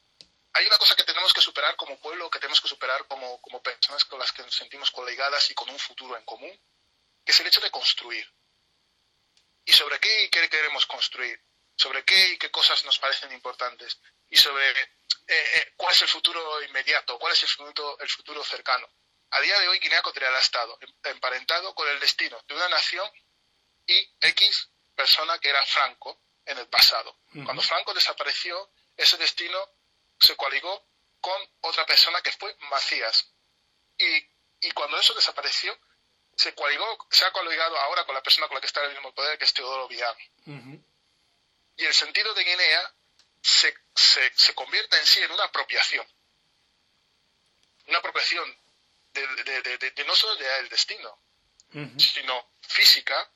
hay 0.54 0.66
una 0.66 0.78
cosa 0.78 0.96
que 0.96 1.04
tenemos 1.04 1.32
que 1.32 1.40
superar 1.40 1.76
como 1.76 1.98
pueblo, 2.00 2.30
que 2.30 2.40
tenemos 2.40 2.60
que 2.60 2.68
superar 2.68 3.06
como, 3.06 3.40
como 3.42 3.62
personas 3.62 4.04
con 4.06 4.18
las 4.18 4.32
que 4.32 4.42
nos 4.42 4.54
sentimos 4.54 4.90
colegadas 4.90 5.50
y 5.50 5.54
con 5.54 5.68
un 5.70 5.78
futuro 5.78 6.16
en 6.16 6.24
común, 6.24 6.60
que 7.24 7.32
es 7.32 7.40
el 7.40 7.46
hecho 7.46 7.60
de 7.60 7.70
construir. 7.70 8.28
¿Y 9.66 9.72
sobre 9.72 10.00
qué 10.00 10.30
queremos 10.30 10.86
construir? 10.86 11.40
¿Sobre 11.76 12.04
qué 12.04 12.30
y 12.30 12.38
qué 12.38 12.50
cosas 12.50 12.84
nos 12.84 12.98
parecen 12.98 13.32
importantes? 13.32 13.98
Y 14.28 14.36
sobre 14.36 14.70
eh, 14.70 14.86
eh, 15.26 15.72
cuál 15.76 15.92
es 15.92 16.02
el 16.02 16.08
futuro 16.08 16.62
inmediato, 16.62 17.18
cuál 17.18 17.32
es 17.32 17.42
el 17.42 17.48
futuro, 17.48 17.98
el 18.00 18.08
futuro 18.08 18.44
cercano. 18.44 18.88
A 19.30 19.40
día 19.40 19.58
de 19.58 19.68
hoy 19.68 19.78
Guinea 19.80 19.98
Ecuatorial 19.98 20.34
ha 20.36 20.40
estado 20.40 20.78
emparentado 21.02 21.74
con 21.74 21.88
el 21.88 21.98
destino 21.98 22.40
de 22.46 22.54
una 22.54 22.68
nación 22.68 23.10
y 23.86 24.08
X 24.20 24.70
persona 24.94 25.38
que 25.38 25.48
era 25.48 25.64
Franco 25.66 26.20
en 26.46 26.58
el 26.58 26.68
pasado. 26.68 27.18
Cuando 27.44 27.62
Franco 27.62 27.92
desapareció, 27.94 28.70
ese 28.96 29.16
destino 29.16 29.58
se 30.20 30.36
coaligó 30.36 30.86
con 31.20 31.40
otra 31.62 31.84
persona 31.86 32.20
que 32.22 32.30
fue 32.32 32.54
Macías. 32.70 33.32
Y, 33.98 34.06
y 34.60 34.70
cuando 34.72 34.98
eso 34.98 35.14
desapareció, 35.14 35.76
se 36.36 36.54
coaligó, 36.54 37.06
se 37.10 37.24
ha 37.24 37.32
coaligado 37.32 37.76
ahora 37.78 38.04
con 38.04 38.14
la 38.14 38.22
persona 38.22 38.46
con 38.46 38.56
la 38.56 38.60
que 38.60 38.66
está 38.66 38.80
en 38.80 38.90
el 38.90 38.96
mismo 38.96 39.14
poder, 39.14 39.38
que 39.38 39.44
es 39.44 39.54
Teodoro 39.54 39.88
Villano. 39.88 40.18
Y 41.76 41.84
el 41.84 41.94
sentido 41.94 42.32
de 42.34 42.44
Guinea 42.44 42.94
se, 43.42 43.74
se, 43.94 44.54
convierte 44.54 44.98
en 44.98 45.06
sí 45.06 45.20
en 45.20 45.32
una 45.32 45.44
apropiación. 45.44 46.06
Una 47.86 47.98
apropiación 47.98 48.56
de, 49.12 50.04
no 50.06 50.14
solo 50.14 50.36
del 50.36 50.68
destino, 50.68 51.18
sino 51.98 52.52
física 52.62 53.30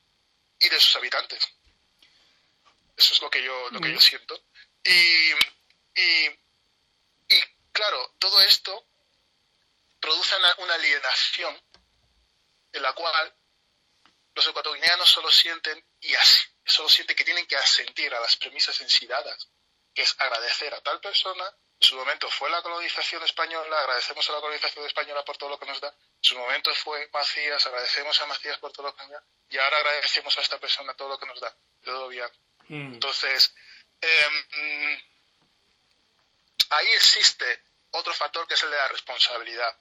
y 0.59 0.69
de 0.69 0.81
sus 0.81 0.97
habitantes. 0.97 1.47
Eso 2.97 3.15
es 3.15 3.23
lo 3.23 3.31
que 3.31 3.43
yo, 3.43 3.70
lo 3.70 3.81
que 3.81 3.93
yo 3.93 4.01
siento. 4.01 4.43
Y, 4.82 5.32
y, 5.94 6.31
claro, 7.73 8.15
todo 8.19 8.40
esto 8.43 8.86
produce 10.01 10.36
una, 10.36 10.74
alienación 10.74 11.60
en 12.73 12.82
la 12.82 12.93
cual 12.94 13.35
los 14.35 14.47
ecuatorianos 14.47 15.09
solo 15.09 15.31
sienten 15.31 15.85
y 16.01 16.15
así, 16.15 16.40
solo 16.72 16.88
sienten 16.88 17.16
que 17.16 17.24
tienen 17.24 17.46
que 17.46 17.56
asentir 17.56 18.14
a 18.14 18.20
las 18.20 18.36
premisas 18.36 18.80
en 18.80 18.88
sí 18.88 19.06
dadas, 19.06 19.48
que 19.94 20.02
es 20.02 20.14
agradecer 20.18 20.72
a 20.74 20.80
tal 20.80 21.00
persona. 21.00 21.44
En 21.80 21.88
su 21.88 21.96
momento 21.96 22.28
fue 22.30 22.50
la 22.50 22.60
colonización 22.62 23.22
española, 23.22 23.78
agradecemos 23.80 24.28
a 24.28 24.32
la 24.32 24.40
colonización 24.40 24.84
española 24.86 25.24
por 25.24 25.36
todo 25.36 25.50
lo 25.50 25.58
que 25.58 25.66
nos 25.66 25.80
da. 25.80 25.88
En 25.88 26.22
su 26.22 26.36
momento 26.36 26.74
fue 26.74 27.08
Macías, 27.12 27.64
agradecemos 27.66 28.20
a 28.20 28.26
Macías 28.26 28.58
por 28.58 28.72
todo 28.72 28.88
lo 28.88 28.94
que 28.94 29.02
nos 29.02 29.12
da. 29.12 29.24
Y 29.50 29.58
ahora 29.58 29.76
agradecemos 29.78 30.36
a 30.36 30.40
esta 30.40 30.58
persona 30.58 30.94
todo 30.94 31.08
lo 31.08 31.18
que 31.18 31.26
nos 31.26 31.40
da. 31.40 31.54
Todo 31.84 32.08
bien. 32.08 32.28
Mm. 32.68 32.94
Entonces, 32.94 33.54
em, 34.00 35.00
ahí 36.70 36.88
existe 36.94 37.62
otro 37.90 38.12
factor 38.14 38.46
que 38.46 38.54
es 38.54 38.62
el 38.62 38.70
de 38.70 38.76
la 38.76 38.88
responsabilidad. 38.88 39.76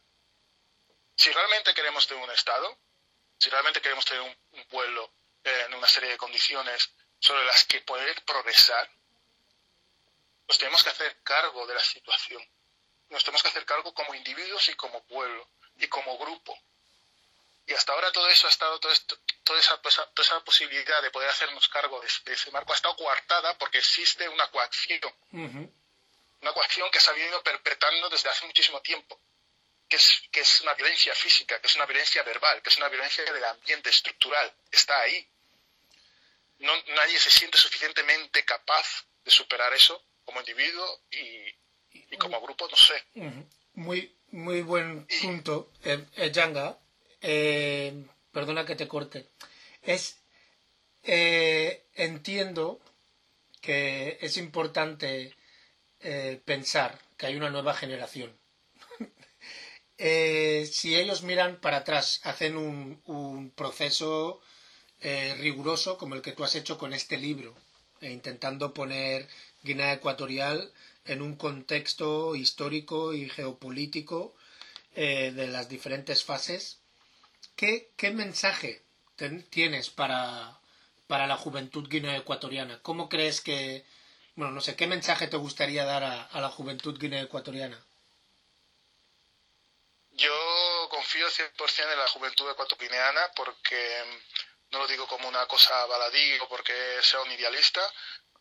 Si 1.15 1.31
realmente 1.31 1.73
queremos 1.73 2.07
tener 2.07 2.23
un 2.23 2.31
Estado, 2.31 2.77
si 3.39 3.49
realmente 3.49 3.81
queremos 3.81 4.05
tener 4.05 4.21
un, 4.21 4.37
pueblo 4.69 5.11
en 5.47 5.73
una 5.73 5.87
serie 5.87 6.11
de 6.11 6.17
condiciones 6.17 6.89
sobre 7.19 7.45
las 7.45 7.63
que 7.65 7.81
poder 7.81 8.23
progresar, 8.25 8.89
nos 10.47 10.57
tenemos 10.57 10.83
que 10.83 10.89
hacer 10.89 11.21
cargo 11.23 11.65
de 11.67 11.73
la 11.73 11.83
situación. 11.83 12.41
Nos 13.09 13.23
tenemos 13.23 13.41
que 13.41 13.49
hacer 13.49 13.65
cargo 13.65 13.93
como 13.93 14.13
individuos 14.13 14.69
y 14.69 14.75
como 14.75 15.03
pueblo 15.05 15.47
y 15.77 15.87
como 15.87 16.17
grupo. 16.17 16.57
Y 17.65 17.73
hasta 17.73 17.91
ahora 17.91 18.11
todo 18.11 18.29
eso 18.29 18.47
ha 18.47 18.49
estado, 18.49 18.79
todo 18.79 18.91
esto, 18.91 19.17
toda, 19.43 19.59
esa, 19.59 19.77
toda 19.81 20.09
esa 20.19 20.39
posibilidad 20.43 21.01
de 21.01 21.11
poder 21.11 21.29
hacernos 21.29 21.67
cargo 21.67 21.99
de, 21.99 22.33
ese 22.33 22.51
marco 22.51 22.71
ha 22.71 22.75
estado 22.75 22.95
coartada 22.95 23.57
porque 23.57 23.79
existe 23.79 24.27
una 24.29 24.49
coacción. 24.51 25.01
Una 26.41 26.53
coacción 26.53 26.89
que 26.91 26.99
se 26.99 27.09
ha 27.09 27.13
venido 27.13 27.43
perpetrando 27.43 28.09
desde 28.09 28.29
hace 28.29 28.45
muchísimo 28.45 28.79
tiempo 28.81 29.19
que 29.87 29.95
es, 29.95 30.23
que 30.31 30.41
es 30.41 30.61
una 30.61 30.73
violencia 30.73 31.13
física, 31.15 31.59
que 31.59 31.67
es 31.67 31.75
una 31.75 31.85
violencia 31.85 32.23
verbal, 32.23 32.61
que 32.61 32.69
es 32.69 32.77
una 32.77 32.89
violencia 32.89 33.23
del 33.23 33.43
ambiente 33.43 33.89
estructural, 33.89 34.53
está 34.71 34.99
ahí. 34.99 35.27
No, 36.59 36.71
nadie 36.95 37.19
se 37.19 37.29
siente 37.29 37.57
suficientemente 37.57 38.43
capaz 38.43 39.05
de 39.23 39.31
superar 39.31 39.73
eso 39.73 40.03
como 40.25 40.39
individuo 40.39 41.01
y, 41.11 42.17
como 42.17 42.41
grupo, 42.41 42.67
no 42.69 42.77
sé. 42.77 43.03
Muy, 43.73 44.17
muy 44.31 44.61
buen 44.61 45.07
punto, 45.21 45.71
eh, 45.83 46.05
eh 46.15 46.31
Yanga. 46.31 46.79
Eh, 47.21 48.05
perdona 48.31 48.65
que 48.65 48.75
te 48.75 48.87
corte. 48.87 49.29
Es, 49.81 50.19
eh, 51.03 51.87
entiendo 51.93 52.81
que 53.61 54.17
es 54.21 54.37
importante 54.37 55.35
pensar 56.45 56.97
que 57.17 57.25
hay 57.25 57.35
una 57.35 57.49
nueva 57.49 57.73
generación 57.73 58.37
eh, 59.97 60.67
si 60.71 60.95
ellos 60.95 61.23
miran 61.23 61.59
para 61.59 61.77
atrás, 61.77 62.21
hacen 62.23 62.57
un, 62.57 63.51
proceso 63.55 64.41
eh, 65.01 65.35
riguroso 65.39 65.97
como 65.97 66.15
el 66.15 66.21
que 66.21 66.31
tú 66.31 66.43
has 66.43 66.55
hecho 66.55 66.77
con 66.77 66.93
este 66.93 67.17
libro, 67.17 67.55
e 68.01 68.11
intentando 68.11 68.73
poner 68.73 69.27
Guinea 69.63 69.93
Ecuatorial 69.93 70.71
en 71.05 71.21
un 71.21 71.35
contexto 71.35 72.35
histórico 72.35 73.13
y 73.13 73.29
geopolítico 73.29 74.35
eh, 74.95 75.31
de 75.31 75.47
las 75.47 75.69
diferentes 75.69 76.23
fases, 76.23 76.79
¿qué, 77.55 77.89
mensaje 78.13 78.83
tienes 79.49 79.89
para, 79.89 80.59
para 81.07 81.27
la 81.27 81.37
juventud 81.37 81.87
guinea 81.87 82.17
ecuatoriana? 82.17 82.79
¿Cómo 82.81 83.09
crees 83.09 83.41
que, 83.41 83.85
bueno, 84.35 84.51
no 84.53 84.61
sé, 84.61 84.75
qué 84.75 84.87
mensaje 84.87 85.27
te 85.27 85.37
gustaría 85.37 85.85
dar 85.85 86.03
a 86.03 86.41
la 86.41 86.49
juventud 86.49 86.99
guinea 86.99 87.21
ecuatoriana? 87.21 87.79
Yo 90.17 90.33
confío 90.89 91.27
100% 91.27 91.93
en 91.93 91.99
la 91.99 92.07
juventud 92.07 92.49
ecuatoguineana 92.49 93.21
porque 93.35 94.03
no 94.71 94.79
lo 94.79 94.87
digo 94.87 95.07
como 95.07 95.27
una 95.27 95.45
cosa 95.47 95.85
baladí 95.85 96.39
o 96.39 96.47
porque 96.47 96.73
sea 97.01 97.21
un 97.21 97.31
idealista, 97.31 97.81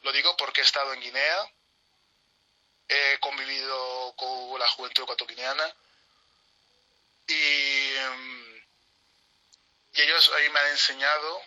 lo 0.03 0.13
digo 0.13 0.37
porque 0.37 0.61
he 0.61 0.65
estado 0.65 0.93
en 0.93 1.01
Guinea, 1.01 1.53
he 2.89 3.19
convivido 3.21 4.15
con 4.17 4.59
la 4.59 4.69
juventud 4.71 5.03
ecuatoguineana 5.05 5.75
y, 7.27 7.95
mm, 7.99 8.57
y 9.95 10.01
ellos 10.03 10.31
ahí 10.37 10.49
me 10.51 10.61
han 10.61 10.69
enseñado 10.69 11.43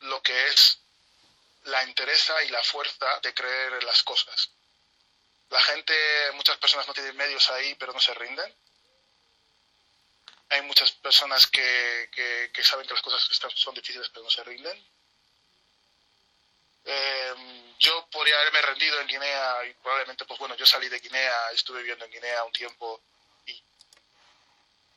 lo 0.00 0.22
que 0.22 0.48
es 0.48 0.78
la 1.64 1.82
interesa 1.84 2.42
y 2.44 2.48
la 2.48 2.62
fuerza 2.62 3.20
de 3.20 3.34
creer 3.34 3.74
en 3.74 3.86
las 3.86 4.02
cosas. 4.02 4.50
La 5.50 5.62
gente, 5.62 5.94
muchas 6.34 6.56
personas 6.56 6.86
no 6.88 6.94
tienen 6.94 7.16
medios 7.16 7.48
ahí, 7.50 7.74
pero 7.76 7.92
no 7.92 8.00
se 8.00 8.14
rinden 8.14 8.54
hay 10.52 10.62
muchas 10.62 10.92
personas 10.92 11.46
que, 11.46 12.10
que, 12.52 12.62
saben 12.62 12.86
que 12.86 12.92
las 12.92 13.02
cosas 13.02 13.26
están, 13.30 13.50
son 13.52 13.74
difíciles 13.74 14.08
pero 14.10 14.24
no 14.24 14.30
se 14.30 14.44
rinden. 14.44 14.86
Eh, 16.84 17.74
yo 17.78 18.06
podría 18.10 18.38
haberme 18.38 18.60
rendido 18.60 19.00
en 19.00 19.06
Guinea 19.06 19.64
y 19.66 19.72
probablemente, 19.74 20.26
pues 20.26 20.38
bueno, 20.38 20.54
yo 20.56 20.66
salí 20.66 20.88
de 20.88 21.00
Guinea, 21.00 21.50
estuve 21.52 21.78
viviendo 21.78 22.04
en 22.04 22.10
Guinea 22.12 22.44
un 22.44 22.52
tiempo 22.52 23.00
y 23.46 23.62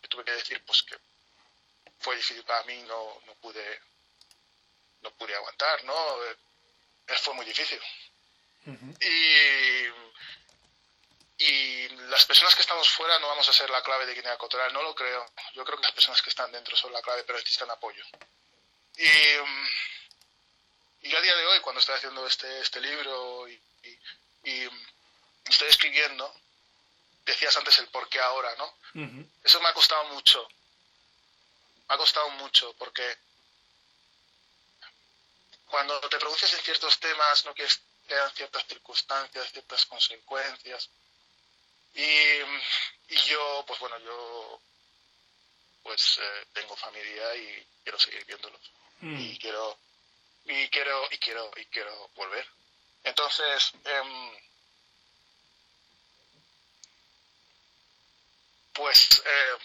tuve 0.09 0.25
que 0.25 0.33
decir 0.33 0.61
pues 0.65 0.83
que 0.83 0.97
fue 1.99 2.17
difícil 2.17 2.43
para 2.43 2.63
mí, 2.65 2.81
no, 2.83 3.21
no 3.25 3.33
pude 3.35 3.79
no 5.01 5.11
pude 5.11 5.35
aguantar, 5.35 5.83
¿no? 5.85 6.23
Eh, 6.25 6.35
fue 7.21 7.33
muy 7.33 7.45
difícil. 7.45 7.79
Y 8.65 9.87
y 11.37 11.89
las 12.09 12.25
personas 12.25 12.55
que 12.55 12.61
estamos 12.61 12.89
fuera 12.89 13.19
no 13.19 13.27
vamos 13.27 13.47
a 13.49 13.53
ser 13.53 13.69
la 13.69 13.83
clave 13.83 14.05
de 14.05 14.13
Guinea 14.13 14.33
Ecuatorial, 14.33 14.71
no 14.73 14.83
lo 14.83 14.95
creo. 14.95 15.25
Yo 15.53 15.65
creo 15.65 15.77
que 15.77 15.83
las 15.83 15.91
personas 15.91 16.21
que 16.21 16.29
están 16.29 16.51
dentro 16.51 16.75
son 16.77 16.93
la 16.93 17.01
clave, 17.01 17.23
pero 17.23 17.37
necesitan 17.37 17.69
apoyo. 17.71 18.03
Y, 18.95 19.07
mm, 19.43 19.67
y 21.01 21.15
a 21.15 21.21
día 21.21 21.35
de 21.35 21.45
hoy, 21.47 21.59
cuando 21.59 21.79
estoy 21.79 21.95
haciendo 21.95 22.25
este, 22.25 22.61
este 22.61 22.79
libro 22.79 23.47
y, 23.49 23.61
y, 24.43 24.69
estoy 25.45 25.67
escribiendo, 25.67 26.33
decías 27.25 27.55
antes 27.57 27.77
el 27.79 27.87
por 27.89 28.07
qué 28.09 28.19
ahora, 28.19 28.55
¿no? 28.55 28.77
Eso 29.43 29.59
me 29.61 29.67
ha 29.67 29.73
costado 29.73 30.05
mucho. 30.05 30.47
Me 31.87 31.95
ha 31.95 31.97
costado 31.97 32.29
mucho 32.31 32.73
porque 32.77 33.17
cuando 35.65 35.99
te 36.01 36.17
pronuncias 36.17 36.53
en 36.53 36.61
ciertos 36.61 36.99
temas 36.99 37.45
no 37.45 37.53
quieres 37.53 37.81
que 38.07 38.15
ciertas 38.35 38.65
circunstancias, 38.67 39.51
ciertas 39.51 39.85
consecuencias. 39.85 40.89
Y, 41.95 43.13
y 43.13 43.17
yo, 43.25 43.63
pues 43.67 43.79
bueno, 43.79 43.97
yo 43.99 44.61
pues 45.83 46.19
eh, 46.19 46.47
tengo 46.53 46.75
familia 46.75 47.35
y 47.35 47.67
quiero 47.83 47.99
seguir 47.99 48.25
viéndolos. 48.25 48.71
Mm. 49.01 49.19
Y 49.19 49.37
quiero 49.37 49.77
y 50.45 50.67
quiero 50.69 51.07
y 51.11 51.17
quiero 51.17 51.51
y 51.55 51.65
quiero 51.65 52.09
volver. 52.15 52.47
Entonces, 53.03 53.71
eh, 53.85 54.37
pues, 58.73 59.23
eh, 59.25 59.57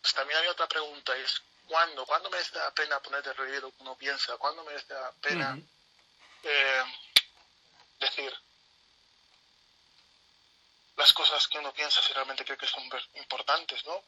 pues, 0.00 0.14
también 0.14 0.38
hay 0.38 0.46
otra 0.46 0.68
pregunta 0.68 1.16
es 1.16 1.42
¿cuándo? 1.66 2.06
¿Cuándo 2.06 2.30
merece 2.30 2.56
la 2.56 2.72
pena 2.72 3.00
poner 3.00 3.22
de 3.22 3.32
relieve 3.32 3.62
lo 3.62 3.70
que 3.70 3.82
uno 3.82 3.96
piensa? 3.96 4.36
¿Cuándo 4.36 4.64
merece 4.64 4.94
la 4.94 5.12
pena 5.20 5.58
eh, 6.44 6.84
decir 7.98 8.32
las 10.96 11.12
cosas 11.12 11.46
que 11.48 11.58
uno 11.58 11.72
piensa 11.72 12.02
si 12.02 12.12
realmente 12.12 12.44
cree 12.44 12.58
que 12.58 12.66
son 12.66 12.84
importantes, 13.14 13.84
¿no? 13.86 14.02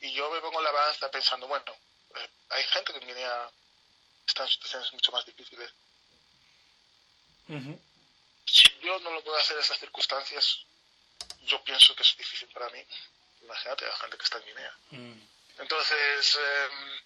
Y 0.00 0.12
yo 0.12 0.30
me 0.30 0.40
pongo 0.40 0.60
la 0.60 0.70
balanza 0.70 1.10
pensando, 1.10 1.46
bueno, 1.46 1.72
eh, 2.16 2.28
hay 2.50 2.64
gente 2.64 2.92
que 2.92 2.98
en 2.98 3.06
Guinea 3.06 3.50
está 4.26 4.42
en 4.42 4.48
situaciones 4.48 4.92
mucho 4.92 5.12
más 5.12 5.24
difíciles. 5.24 5.70
Si 8.46 8.64
yo 8.82 8.98
no 9.00 9.10
lo 9.10 9.22
puedo 9.22 9.38
hacer 9.38 9.56
en 9.56 9.62
esas 9.62 9.78
circunstancias, 9.78 10.64
yo 11.42 11.62
pienso 11.62 11.94
que 11.94 12.02
es 12.02 12.16
difícil 12.16 12.48
para 12.48 12.68
mí. 12.70 12.84
Imagínate 13.42 13.86
la 13.86 13.96
gente 13.96 14.16
que 14.16 14.24
está 14.24 14.38
en 14.38 14.44
Guinea. 14.44 14.78
Mm. 14.90 15.28
Entonces, 15.58 16.38
em, 16.38 17.02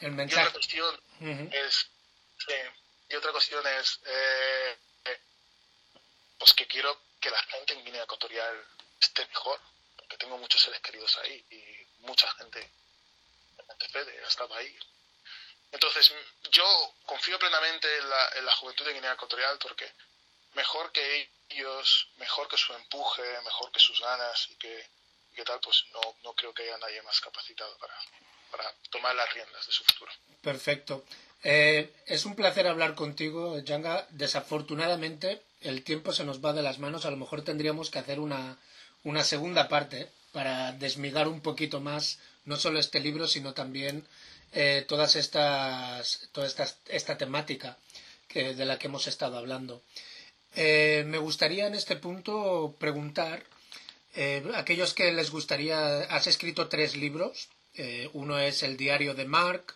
el 0.00 0.12
mensaje. 0.12 0.40
Y 0.40 0.46
otra 0.46 0.52
cuestión 0.52 1.02
es, 1.52 1.90
y 3.08 3.14
otra 3.14 3.32
cuestión 3.32 3.66
es, 3.66 4.00
eh, 4.04 4.78
pues 6.38 6.54
que 6.54 6.66
quiero 6.66 7.00
que 7.22 7.30
la 7.30 7.42
gente 7.44 7.72
en 7.72 7.84
Guinea 7.84 8.02
Ecuatorial 8.02 8.66
esté 9.00 9.24
mejor, 9.28 9.58
porque 9.96 10.18
tengo 10.18 10.36
muchos 10.36 10.60
seres 10.60 10.80
queridos 10.80 11.16
ahí 11.18 11.44
y 11.50 12.00
mucha 12.00 12.30
gente 12.32 12.68
ha 13.68 14.28
estado 14.28 14.54
ahí. 14.54 14.76
Entonces, 15.70 16.12
yo 16.50 16.94
confío 17.06 17.38
plenamente 17.38 17.86
en 17.98 18.10
la, 18.10 18.28
en 18.36 18.44
la 18.44 18.56
juventud 18.56 18.84
de 18.84 18.94
Guinea 18.94 19.12
Ecuatorial 19.12 19.56
porque 19.58 19.90
mejor 20.54 20.90
que 20.92 21.30
ellos, 21.48 22.08
mejor 22.16 22.48
que 22.48 22.58
su 22.58 22.74
empuje, 22.74 23.22
mejor 23.44 23.70
que 23.70 23.80
sus 23.80 24.00
ganas 24.00 24.48
y 24.50 24.56
que, 24.56 24.86
y 25.36 25.42
tal, 25.44 25.60
pues 25.60 25.84
no, 25.92 26.00
no 26.24 26.34
creo 26.34 26.52
que 26.52 26.64
haya 26.64 26.76
nadie 26.78 27.00
más 27.02 27.20
capacitado 27.20 27.78
para, 27.78 27.94
para 28.50 28.74
tomar 28.90 29.14
las 29.14 29.32
riendas 29.32 29.64
de 29.64 29.72
su 29.72 29.84
futuro. 29.84 30.12
Perfecto. 30.42 31.04
Eh, 31.44 31.92
es 32.06 32.24
un 32.24 32.34
placer 32.34 32.66
hablar 32.66 32.94
contigo, 32.94 33.58
Yanga. 33.60 34.06
Desafortunadamente, 34.10 35.42
el 35.64 35.82
tiempo 35.82 36.12
se 36.12 36.24
nos 36.24 36.44
va 36.44 36.52
de 36.52 36.62
las 36.62 36.78
manos. 36.78 37.04
A 37.04 37.10
lo 37.10 37.16
mejor 37.16 37.42
tendríamos 37.42 37.90
que 37.90 37.98
hacer 37.98 38.20
una, 38.20 38.58
una 39.04 39.24
segunda 39.24 39.68
parte 39.68 40.08
para 40.32 40.72
desmigar 40.72 41.28
un 41.28 41.40
poquito 41.40 41.80
más 41.80 42.18
no 42.44 42.56
solo 42.56 42.78
este 42.78 43.00
libro, 43.00 43.28
sino 43.28 43.54
también 43.54 44.06
eh, 44.52 44.84
todas 44.88 45.16
estas, 45.16 46.28
toda 46.32 46.46
esta, 46.46 46.66
esta 46.88 47.16
temática 47.16 47.78
que, 48.28 48.54
de 48.54 48.64
la 48.64 48.78
que 48.78 48.88
hemos 48.88 49.06
estado 49.06 49.36
hablando. 49.38 49.82
Eh, 50.54 51.04
me 51.06 51.18
gustaría 51.18 51.66
en 51.66 51.74
este 51.74 51.96
punto 51.96 52.74
preguntar, 52.78 53.42
eh, 54.14 54.42
aquellos 54.54 54.92
que 54.92 55.12
les 55.12 55.30
gustaría, 55.30 56.00
has 56.04 56.26
escrito 56.26 56.68
tres 56.68 56.96
libros, 56.96 57.48
eh, 57.74 58.10
uno 58.12 58.38
es 58.38 58.62
El 58.62 58.76
diario 58.76 59.14
de 59.14 59.24
Mark, 59.24 59.74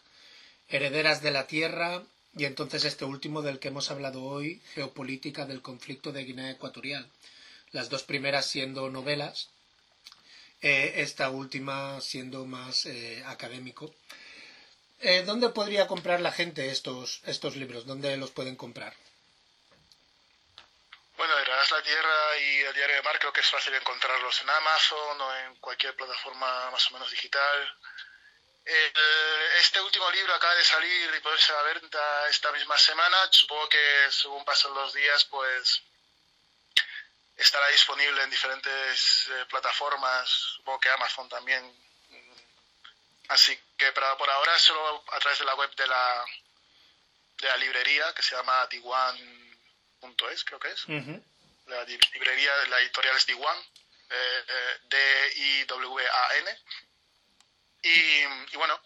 Herederas 0.68 1.22
de 1.22 1.30
la 1.30 1.46
Tierra 1.46 2.02
y 2.36 2.44
entonces 2.44 2.84
este 2.84 3.06
último 3.06 3.40
del 3.40 3.58
que 3.58 3.68
hemos 3.68 3.90
hablado 3.90 4.22
hoy, 4.22 4.60
Geopolítica 4.74 5.46
del 5.46 5.62
conflicto 5.62 6.12
de 6.12 6.24
Guinea 6.24 6.50
Ecuatorial. 6.50 7.10
Las 7.72 7.88
dos 7.88 8.02
primeras 8.02 8.46
siendo 8.46 8.90
novelas, 8.90 9.48
eh, 10.60 10.94
esta 10.96 11.30
última 11.30 11.98
siendo 12.02 12.44
más 12.44 12.84
eh, 12.84 13.24
académico. 13.26 13.94
Eh, 15.00 15.22
¿Dónde 15.22 15.48
podría 15.48 15.86
comprar 15.86 16.20
la 16.20 16.30
gente 16.30 16.70
estos, 16.70 17.22
estos 17.24 17.56
libros? 17.56 17.86
¿Dónde 17.86 18.14
los 18.18 18.30
pueden 18.32 18.56
comprar? 18.56 18.94
Bueno, 21.16 21.34
de 21.36 21.46
la 21.46 21.82
Tierra 21.82 22.38
y 22.38 22.56
el 22.64 22.74
diario 22.74 22.96
de 22.96 23.02
Mar 23.02 23.18
creo 23.18 23.32
que 23.32 23.40
es 23.40 23.50
fácil 23.50 23.72
encontrarlos 23.72 24.42
en 24.42 24.50
Amazon 24.50 25.20
o 25.22 25.36
en 25.36 25.56
cualquier 25.56 25.96
plataforma 25.96 26.70
más 26.70 26.90
o 26.90 26.94
menos 26.94 27.10
digital 27.10 27.76
este 28.66 29.80
último 29.80 30.10
libro 30.10 30.34
acaba 30.34 30.54
de 30.54 30.64
salir 30.64 31.14
y 31.14 31.20
poderse 31.20 31.52
a 31.52 31.56
la 31.56 31.62
venta 31.62 32.28
esta 32.28 32.50
misma 32.52 32.76
semana. 32.76 33.16
Supongo 33.30 33.68
que 33.68 34.08
según 34.10 34.44
pasan 34.44 34.74
los 34.74 34.92
días, 34.92 35.24
pues 35.26 35.82
estará 37.36 37.68
disponible 37.68 38.22
en 38.22 38.30
diferentes 38.30 39.28
eh, 39.28 39.44
plataformas, 39.48 40.28
supongo 40.28 40.80
que 40.80 40.90
Amazon 40.90 41.28
también. 41.28 41.86
Así 43.28 43.58
que 43.76 43.92
pero 43.92 44.16
por 44.16 44.30
ahora 44.30 44.58
solo 44.58 45.04
a 45.12 45.18
través 45.18 45.38
de 45.40 45.44
la 45.44 45.54
web 45.56 45.74
de 45.74 45.86
la, 45.86 46.24
de 47.38 47.48
la 47.48 47.56
librería 47.56 48.14
que 48.14 48.22
se 48.22 48.36
llama 48.36 48.66
diwan.es, 48.68 50.44
creo 50.44 50.60
que 50.60 50.70
es. 50.70 50.86
La 51.66 51.82
librería 51.84 52.56
de 52.58 52.68
la 52.68 52.80
editorial 52.80 53.16
es 53.16 53.26
Diwan, 53.26 53.58
eh, 54.10 54.44
eh, 54.48 54.78
D-I-W-A-N. 54.84 56.58
Y, 57.86 58.56
bueno, 58.56 58.80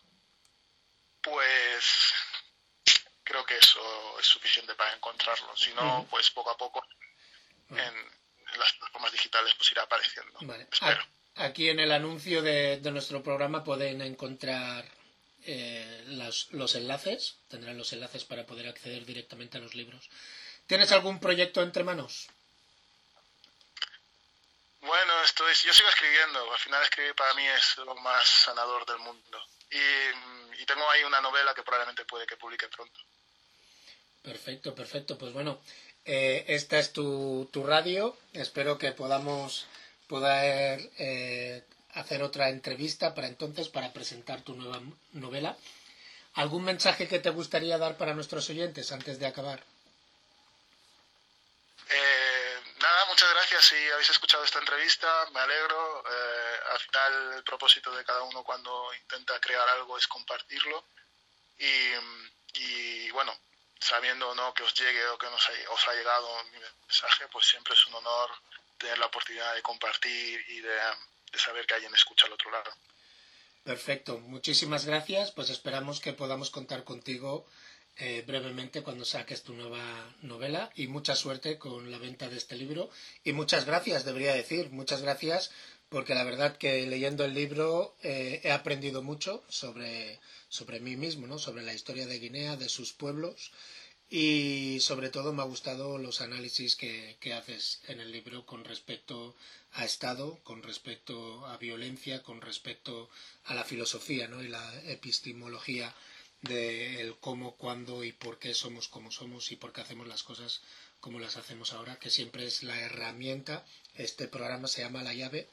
pues 1.22 2.12
creo 3.22 3.44
que 3.46 3.56
eso 3.56 4.18
es 4.18 4.26
suficiente 4.26 4.74
para 4.74 4.94
encontrarlo. 4.94 5.56
Si 5.56 5.72
no, 5.72 6.06
pues 6.10 6.30
poco 6.30 6.50
a 6.50 6.56
poco 6.56 6.84
en, 7.70 7.78
las 8.58 8.72
plataformas 8.72 9.12
digitales 9.12 9.54
pues 9.56 9.72
irá 9.72 9.82
apareciendo. 9.82 10.38
Espero. 10.70 11.02
Aquí 11.36 11.68
en 11.68 11.80
el 11.80 11.92
anuncio 11.92 12.42
de, 12.42 12.80
nuestro 12.92 13.22
programa 13.22 13.64
pueden 13.64 14.02
encontrar 14.02 14.84
eh, 15.44 16.04
los 16.06 16.74
enlaces, 16.74 17.38
tendrán 17.48 17.78
los 17.78 17.92
enlaces 17.92 18.24
para 18.24 18.44
poder 18.44 18.68
acceder 18.68 19.06
directamente 19.06 19.58
a 19.58 19.60
los 19.60 19.74
libros. 19.74 20.10
¿Tienes 20.66 20.92
algún 20.92 21.20
proyecto 21.20 21.62
entre 21.62 21.84
manos? 21.84 22.28
Bueno, 24.80 25.22
estoy, 25.24 25.52
yo 25.66 25.72
sigo 25.72 25.88
escribiendo. 25.88 26.52
Al 26.52 26.58
final 26.58 26.82
escribir 26.82 27.14
para 27.14 27.34
mí 27.34 27.46
es 27.46 27.76
lo 27.78 27.94
más 27.96 28.26
sanador 28.26 28.86
del 28.86 28.98
mundo. 28.98 29.44
Y, 29.70 30.64
tengo 30.66 30.88
ahí 30.88 31.02
una 31.02 31.20
novela 31.20 31.52
que 31.52 31.64
probablemente 31.64 32.04
puede 32.04 32.26
que 32.26 32.36
publique 32.36 32.68
pronto. 32.68 33.00
Perfecto, 34.22 34.72
perfecto. 34.72 35.18
Pues 35.18 35.32
bueno, 35.32 35.60
eh, 36.04 36.44
esta 36.46 36.78
es 36.78 36.92
tu, 36.92 37.48
tu, 37.52 37.64
radio. 37.64 38.16
Espero 38.32 38.78
que 38.78 38.92
podamos 38.92 39.66
poder 40.06 40.90
eh, 40.98 41.64
hacer 41.94 42.22
otra 42.22 42.50
entrevista 42.50 43.14
para 43.16 43.26
entonces, 43.26 43.68
para 43.68 43.92
presentar 43.92 44.42
tu 44.42 44.54
nueva 44.54 44.80
novela. 45.12 45.56
¿Algún 46.34 46.62
mensaje 46.62 47.08
que 47.08 47.18
te 47.18 47.30
gustaría 47.30 47.76
dar 47.78 47.96
para 47.96 48.14
nuestros 48.14 48.48
oyentes 48.48 48.92
antes 48.92 49.18
de 49.18 49.26
acabar? 49.26 49.64
Muchas 53.08 53.30
gracias 53.34 53.64
si 53.64 53.90
habéis 53.90 54.10
escuchado 54.10 54.44
esta 54.44 54.58
entrevista, 54.58 55.28
me 55.32 55.40
alegro. 55.40 56.04
Eh, 56.06 56.60
al 56.72 56.78
final 56.78 57.32
el 57.36 57.44
propósito 57.44 57.90
de 57.94 58.04
cada 58.04 58.22
uno 58.22 58.42
cuando 58.42 58.88
intenta 58.94 59.40
crear 59.40 59.68
algo 59.68 59.98
es 59.98 60.06
compartirlo. 60.06 60.84
Y, 61.58 63.10
bueno, 63.10 63.36
sabiendo 63.78 64.34
no 64.34 64.54
que 64.54 64.62
os 64.62 64.74
llegue 64.74 65.06
o 65.08 65.18
que 65.18 65.26
nos 65.26 65.48
os 65.70 65.88
ha 65.88 65.94
llegado 65.94 66.44
mi 66.44 66.58
mensaje, 66.58 67.26
pues 67.28 67.46
siempre 67.46 67.74
es 67.74 67.86
un 67.86 67.94
honor 67.94 68.30
tener 68.78 68.98
la 68.98 69.06
oportunidad 69.06 69.54
de 69.54 69.62
compartir 69.62 70.44
y 70.48 70.60
de 70.60 70.78
saber 71.34 71.66
que 71.66 71.74
alguien 71.74 71.94
escucha 71.94 72.26
al 72.26 72.32
otro 72.32 72.50
lado. 72.50 72.72
Perfecto, 73.64 74.18
muchísimas 74.18 74.86
gracias. 74.86 75.32
Pues 75.32 75.50
esperamos 75.50 76.00
que 76.00 76.14
podamos 76.14 76.50
contar 76.50 76.84
contigo 76.84 77.46
eh, 77.96 78.24
brevemente 78.26 78.82
cuando 78.82 79.04
saques 79.04 79.42
tu 79.42 79.52
nueva 79.52 80.14
novela 80.22 80.70
y 80.74 80.86
mucha 80.86 81.14
suerte 81.16 81.58
con 81.58 81.90
la 81.90 81.98
venta 81.98 82.28
de 82.28 82.38
este 82.38 82.56
libro 82.56 82.90
y 83.24 83.32
muchas 83.32 83.66
gracias, 83.66 84.04
debería 84.04 84.34
decir, 84.34 84.70
muchas 84.70 85.02
gracias 85.02 85.50
porque 85.90 86.14
la 86.14 86.24
verdad 86.24 86.56
que 86.56 86.86
leyendo 86.86 87.24
el 87.24 87.34
libro 87.34 87.96
eh, 88.02 88.40
he 88.44 88.52
aprendido 88.52 89.02
mucho 89.02 89.42
sobre, 89.48 90.20
sobre 90.48 90.80
mí 90.80 90.96
mismo, 90.96 91.26
¿no? 91.26 91.38
sobre 91.38 91.62
la 91.62 91.74
historia 91.74 92.06
de 92.06 92.18
Guinea, 92.18 92.56
de 92.56 92.68
sus 92.68 92.92
pueblos 92.92 93.50
y 94.08 94.78
sobre 94.80 95.10
todo 95.10 95.32
me 95.32 95.42
ha 95.42 95.46
gustado 95.46 95.98
los 95.98 96.20
análisis 96.20 96.76
que, 96.76 97.16
que 97.20 97.34
haces 97.34 97.80
en 97.86 98.00
el 98.00 98.10
libro 98.12 98.46
con 98.46 98.64
respecto 98.64 99.36
a 99.72 99.84
Estado, 99.84 100.40
con 100.42 100.62
respecto 100.62 101.46
a 101.46 101.56
violencia, 101.58 102.22
con 102.22 102.40
respecto 102.40 103.08
a 103.44 103.54
la 103.54 103.64
filosofía 103.64 104.26
¿no? 104.26 104.42
y 104.42 104.48
la 104.48 104.82
epistemología 104.84 105.94
del 106.42 107.16
cómo, 107.18 107.56
cuándo 107.56 108.04
y 108.04 108.12
por 108.12 108.38
qué 108.38 108.54
somos 108.54 108.88
como 108.88 109.10
somos 109.10 109.52
y 109.52 109.56
por 109.56 109.72
qué 109.72 109.82
hacemos 109.82 110.06
las 110.06 110.22
cosas 110.22 110.62
como 111.00 111.18
las 111.18 111.36
hacemos 111.36 111.72
ahora, 111.72 111.98
que 111.98 112.10
siempre 112.10 112.44
es 112.46 112.62
la 112.62 112.78
herramienta. 112.78 113.64
Este 113.94 114.28
programa 114.28 114.68
se 114.68 114.82
llama 114.82 115.02
La 115.02 115.14
llave 115.14 115.48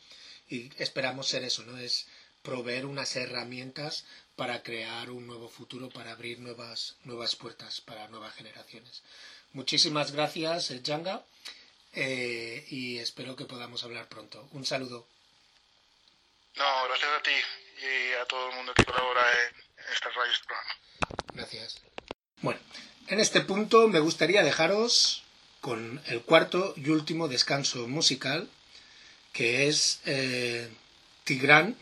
y 0.49 0.71
esperamos 0.81 1.27
ser 1.27 1.43
eso, 1.43 1.63
¿no? 1.63 1.77
Es 1.77 2.07
proveer 2.41 2.85
unas 2.85 3.15
herramientas 3.15 4.05
para 4.35 4.61
crear 4.63 5.09
un 5.09 5.27
nuevo 5.27 5.49
futuro, 5.49 5.89
para 5.89 6.11
abrir 6.11 6.39
nuevas, 6.39 6.95
nuevas 7.03 7.35
puertas 7.35 7.81
para 7.81 8.07
nuevas 8.07 8.35
generaciones. 8.35 9.03
Muchísimas 9.53 10.11
gracias, 10.11 10.71
Janga, 10.85 11.25
eh, 11.93 12.65
y 12.69 12.99
espero 12.99 13.35
que 13.35 13.45
podamos 13.45 13.83
hablar 13.83 14.07
pronto. 14.07 14.47
Un 14.51 14.65
saludo. 14.65 15.07
No, 16.55 16.83
gracias 16.87 17.09
a 17.09 17.23
ti 17.23 17.31
y 17.81 18.13
a 18.13 18.25
todo 18.25 18.49
el 18.49 18.55
mundo 18.55 18.73
que 18.73 18.85
colabora 18.85 19.23
Gracias. 21.33 21.81
Bueno, 22.41 22.59
en 23.07 23.19
este 23.19 23.41
punto 23.41 23.87
me 23.87 23.99
gustaría 23.99 24.43
dejaros 24.43 25.23
con 25.61 26.01
el 26.07 26.21
cuarto 26.21 26.73
y 26.75 26.89
último 26.89 27.27
descanso 27.27 27.87
musical 27.87 28.49
que 29.33 29.67
es 29.67 29.99
eh, 30.05 30.69
Tigran, 31.23 31.75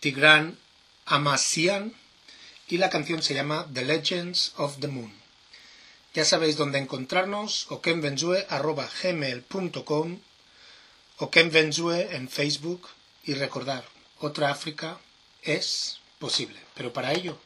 Tigran 0.00 0.58
Amasian, 1.04 1.94
y 2.68 2.78
la 2.78 2.88
canción 2.90 3.22
se 3.22 3.34
llama 3.34 3.68
The 3.72 3.84
Legends 3.84 4.54
of 4.56 4.80
the 4.80 4.88
Moon. 4.88 5.14
Ya 6.14 6.24
sabéis 6.24 6.56
dónde 6.56 6.78
encontrarnos, 6.78 7.70
okenvenzue.gmail.com, 7.70 10.20
okenvenzue 11.18 12.16
en 12.16 12.28
Facebook, 12.30 12.88
y 13.24 13.34
recordar, 13.34 13.84
otra 14.18 14.50
África 14.50 14.98
es 15.42 16.00
posible. 16.18 16.60
Pero 16.74 16.92
para 16.92 17.12
ello, 17.12 17.38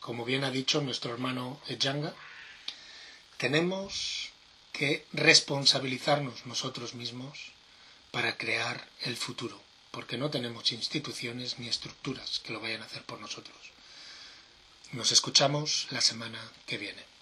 como 0.00 0.24
bien 0.24 0.44
ha 0.44 0.50
dicho 0.50 0.80
nuestro 0.80 1.12
hermano 1.12 1.60
Ejanga, 1.68 2.14
tenemos 3.36 4.30
que 4.72 5.06
responsabilizarnos 5.12 6.46
nosotros 6.46 6.94
mismos 6.94 7.52
para 8.10 8.36
crear 8.36 8.88
el 9.02 9.16
futuro, 9.16 9.60
porque 9.90 10.18
no 10.18 10.30
tenemos 10.30 10.72
instituciones 10.72 11.58
ni 11.58 11.68
estructuras 11.68 12.40
que 12.40 12.52
lo 12.52 12.60
vayan 12.60 12.82
a 12.82 12.86
hacer 12.86 13.02
por 13.04 13.20
nosotros. 13.20 13.56
Nos 14.92 15.12
escuchamos 15.12 15.86
la 15.90 16.00
semana 16.00 16.40
que 16.66 16.78
viene. 16.78 17.13